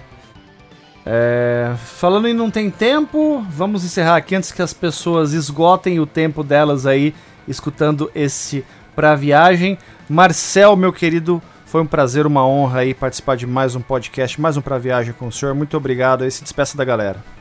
É, 1.05 1.73
falando 1.77 2.27
em 2.27 2.33
não 2.33 2.51
tem 2.51 2.69
tempo, 2.69 3.45
vamos 3.49 3.85
encerrar 3.85 4.17
aqui 4.17 4.35
antes 4.35 4.51
que 4.51 4.61
as 4.61 4.73
pessoas 4.73 5.31
esgotem 5.31 6.01
o 6.01 6.05
tempo 6.05 6.43
delas 6.43 6.85
aí 6.85 7.15
escutando 7.47 8.11
esse 8.13 8.65
pra 8.93 9.15
viagem. 9.15 9.77
Marcel, 10.09 10.75
meu 10.75 10.91
querido, 10.91 11.41
foi 11.65 11.81
um 11.81 11.87
prazer, 11.87 12.25
uma 12.25 12.45
honra 12.45 12.79
aí 12.79 12.93
participar 12.93 13.37
de 13.37 13.47
mais 13.47 13.75
um 13.75 13.81
podcast, 13.81 14.39
mais 14.41 14.57
um 14.57 14.61
pra 14.61 14.77
viagem 14.77 15.13
com 15.13 15.27
o 15.27 15.31
senhor. 15.31 15.55
Muito 15.55 15.77
obrigado 15.77 16.23
aí, 16.23 16.31
se 16.31 16.43
despeça 16.43 16.75
da 16.75 16.83
galera. 16.83 17.36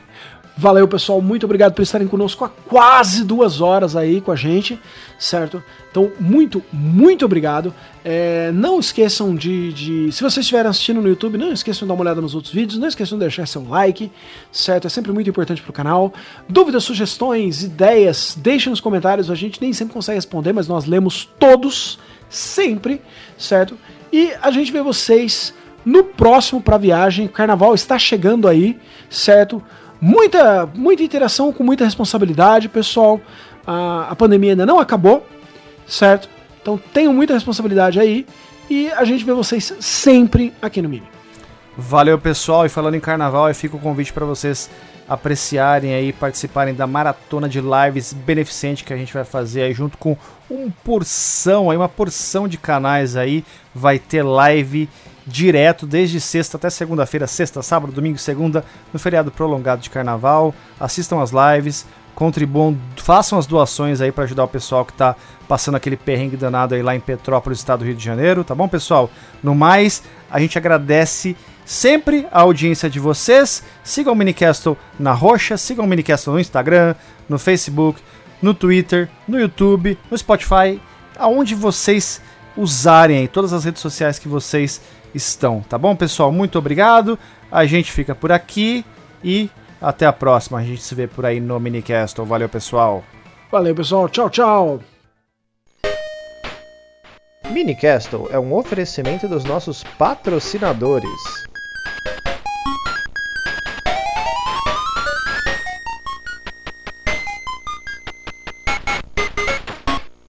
Valeu, 0.59 0.89
pessoal. 0.89 1.21
Muito 1.21 1.45
obrigado 1.45 1.75
por 1.75 1.83
estarem 1.83 2.09
conosco 2.09 2.43
há 2.43 2.49
quase 2.49 3.23
duas 3.25 3.61
horas 3.61 3.95
aí 3.95 4.23
com 4.23 4.33
a 4.33 4.37
gente, 4.37 4.81
certo? 5.19 5.63
Então, 5.91 6.11
muito, 6.19 6.65
muito 6.73 7.27
obrigado. 7.27 7.75
É, 8.03 8.51
não 8.55 8.81
esqueçam 8.81 9.35
de, 9.35 9.71
de, 9.75 10.13
Se 10.13 10.23
vocês 10.23 10.45
estiverem 10.45 10.71
assistindo 10.71 11.03
no 11.03 11.09
YouTube, 11.09 11.37
não 11.37 11.53
esqueçam 11.53 11.83
de 11.83 11.89
dar 11.89 11.95
uma 11.95 12.01
olhada 12.01 12.23
nos 12.23 12.35
outros 12.35 12.55
vídeos. 12.55 12.79
Não 12.79 12.89
esqueçam 12.89 13.19
de 13.19 13.25
deixar 13.25 13.47
seu 13.47 13.69
like, 13.69 14.11
certo? 14.51 14.87
É 14.87 14.89
sempre 14.89 15.13
muito 15.13 15.29
importante 15.29 15.61
pro 15.61 15.75
canal. 15.75 16.15
Dúvidas, 16.49 16.85
sugestões, 16.85 17.63
ideias, 17.63 18.35
deixem 18.41 18.71
nos 18.71 18.81
comentários. 18.81 19.31
A 19.31 19.35
gente 19.35 19.61
nem 19.61 19.75
sempre 19.75 19.93
consegue 19.93 20.17
responder, 20.17 20.55
mas 20.55 20.67
nós 20.67 20.87
lemos 20.87 21.29
todos, 21.39 21.99
sempre, 22.31 23.03
certo? 23.37 23.77
E 24.11 24.33
a 24.41 24.51
gente 24.51 24.73
vê 24.73 24.81
vocês 24.81 25.53
no 25.85 26.03
próximo 26.03 26.63
pra 26.63 26.79
viagem. 26.79 27.27
O 27.27 27.29
carnaval 27.29 27.75
está 27.75 27.99
chegando 27.99 28.49
aí, 28.49 28.79
certo? 29.11 29.63
Muita, 30.01 30.67
muita 30.75 31.03
interação 31.03 31.53
com 31.53 31.65
muita 31.65 31.85
responsabilidade, 31.85 32.69
pessoal. 32.69 33.21
A, 33.67 34.09
a 34.11 34.17
pandemia 34.17 34.53
ainda 34.53 34.67
não 34.67 34.79
acabou, 34.79 35.27
certo? 35.87 36.29
Então 36.61 36.79
tenham 36.93 37.13
muita 37.13 37.35
responsabilidade 37.35 37.99
aí. 37.99 38.27
E 38.69 38.91
a 38.93 39.05
gente 39.05 39.25
vê 39.25 39.33
vocês 39.33 39.73
sempre 39.81 40.53
aqui 40.61 40.83
no 40.83 40.89
Mini. 40.89 41.07
Valeu, 41.77 42.19
pessoal. 42.19 42.67
E 42.67 42.69
falando 42.69 42.95
em 42.95 43.01
carnaval, 43.01 43.53
fica 43.55 43.77
o 43.77 43.81
convite 43.81 44.13
para 44.13 44.25
vocês 44.25 44.69
apreciarem 45.09 45.95
aí, 45.95 46.13
participarem 46.13 46.75
da 46.75 46.87
maratona 46.87 47.49
de 47.49 47.61
lives 47.61 48.13
beneficente 48.13 48.83
que 48.83 48.93
a 48.93 48.97
gente 48.97 49.15
vai 49.15 49.25
fazer 49.25 49.63
aí 49.63 49.73
junto 49.73 49.97
com 49.97 50.17
um 50.51 50.69
porção 50.71 51.71
aí, 51.71 51.77
uma 51.77 51.89
porção 51.89 52.49
de 52.49 52.59
canais 52.59 53.17
aí. 53.17 53.45
Vai 53.75 53.99
ter 53.99 54.23
live 54.23 54.89
direto 55.27 55.87
desde 55.87 56.21
sexta 56.21 56.57
até 56.57 56.71
segunda-feira, 56.71 57.27
sexta, 57.27 57.61
sábado, 57.63 57.93
domingo, 57.93 58.19
segunda, 58.19 58.65
no 58.93 58.99
feriado 58.99 59.31
prolongado 59.31 59.83
de 59.83 59.91
carnaval. 59.91 60.55
Assistam 60.79 61.21
as 61.21 61.33
lives, 61.33 61.85
contribuam, 62.15 62.79
façam 62.97 63.39
as 63.39 63.47
doações 63.47 64.01
aí 64.01 64.13
para 64.13 64.25
ajudar 64.25 64.45
o 64.45 64.49
pessoal 64.49 64.85
que 64.85 64.93
está 64.93 65.17
passando 65.49 65.75
aquele 65.75 65.97
perrengue 65.97 66.37
danado 66.37 66.75
aí 66.75 66.83
lá 66.83 66.95
em 66.95 67.01
Petrópolis, 67.01 67.59
estado 67.59 67.81
do 67.81 67.85
Rio 67.85 67.95
de 67.95 68.05
Janeiro, 68.05 68.45
tá 68.45 68.55
bom, 68.55 68.69
pessoal? 68.69 69.11
No 69.43 69.55
mais, 69.55 70.03
a 70.31 70.41
gente 70.41 70.57
agradece 70.57 71.37
sempre 71.65 72.27
a 72.31 72.41
audiência 72.43 72.89
de 72.89 73.01
vocês. 73.01 73.63
Sigam 73.83 74.13
o 74.13 74.17
Minicastle 74.17 74.79
na 74.99 75.13
roxa, 75.13 75.57
sigam 75.57 75.85
o 75.85 75.89
Minicastle 75.89 76.35
no 76.35 76.41
Instagram, 76.41 76.95
no 77.29 77.39
Facebook, 77.39 78.01
no 78.41 78.55
Twitter, 78.55 79.09
no 79.27 79.39
YouTube, 79.39 79.99
no 80.11 80.17
Spotify, 80.17 80.81
aonde 81.19 81.55
vocês 81.55 82.21
usarem 82.57 83.19
aí, 83.19 83.29
todas 83.29 83.53
as 83.53 83.65
redes 83.65 83.83
sociais 83.83 84.19
que 84.19 84.29
vocês 84.29 84.81
estão. 85.17 85.63
Tá 85.63 85.79
bom, 85.79 85.97
pessoal? 85.97 86.31
Muito 86.31 86.59
obrigado. 86.59 87.19
A 87.51 87.65
gente 87.65 87.91
fica 87.91 88.15
por 88.15 88.31
aqui 88.31 88.85
e 89.25 89.51
até 89.81 90.07
a 90.07 90.13
próxima. 90.13 90.59
A 90.59 90.63
gente 90.63 90.83
se 90.83 90.95
vê 90.95 91.07
por 91.07 91.25
aí 91.25 91.41
no 91.41 91.59
Minicast. 91.59 92.21
Valeu, 92.21 92.49
pessoal. 92.49 93.03
Valeu, 93.51 93.75
pessoal. 93.75 94.09
Tchau, 94.09 94.31
tchau. 94.31 94.81
Minicastle 97.51 98.29
é 98.31 98.39
um 98.39 98.55
oferecimento 98.55 99.27
dos 99.29 99.45
nossos 99.45 99.83
patrocinadores. 99.99 101.11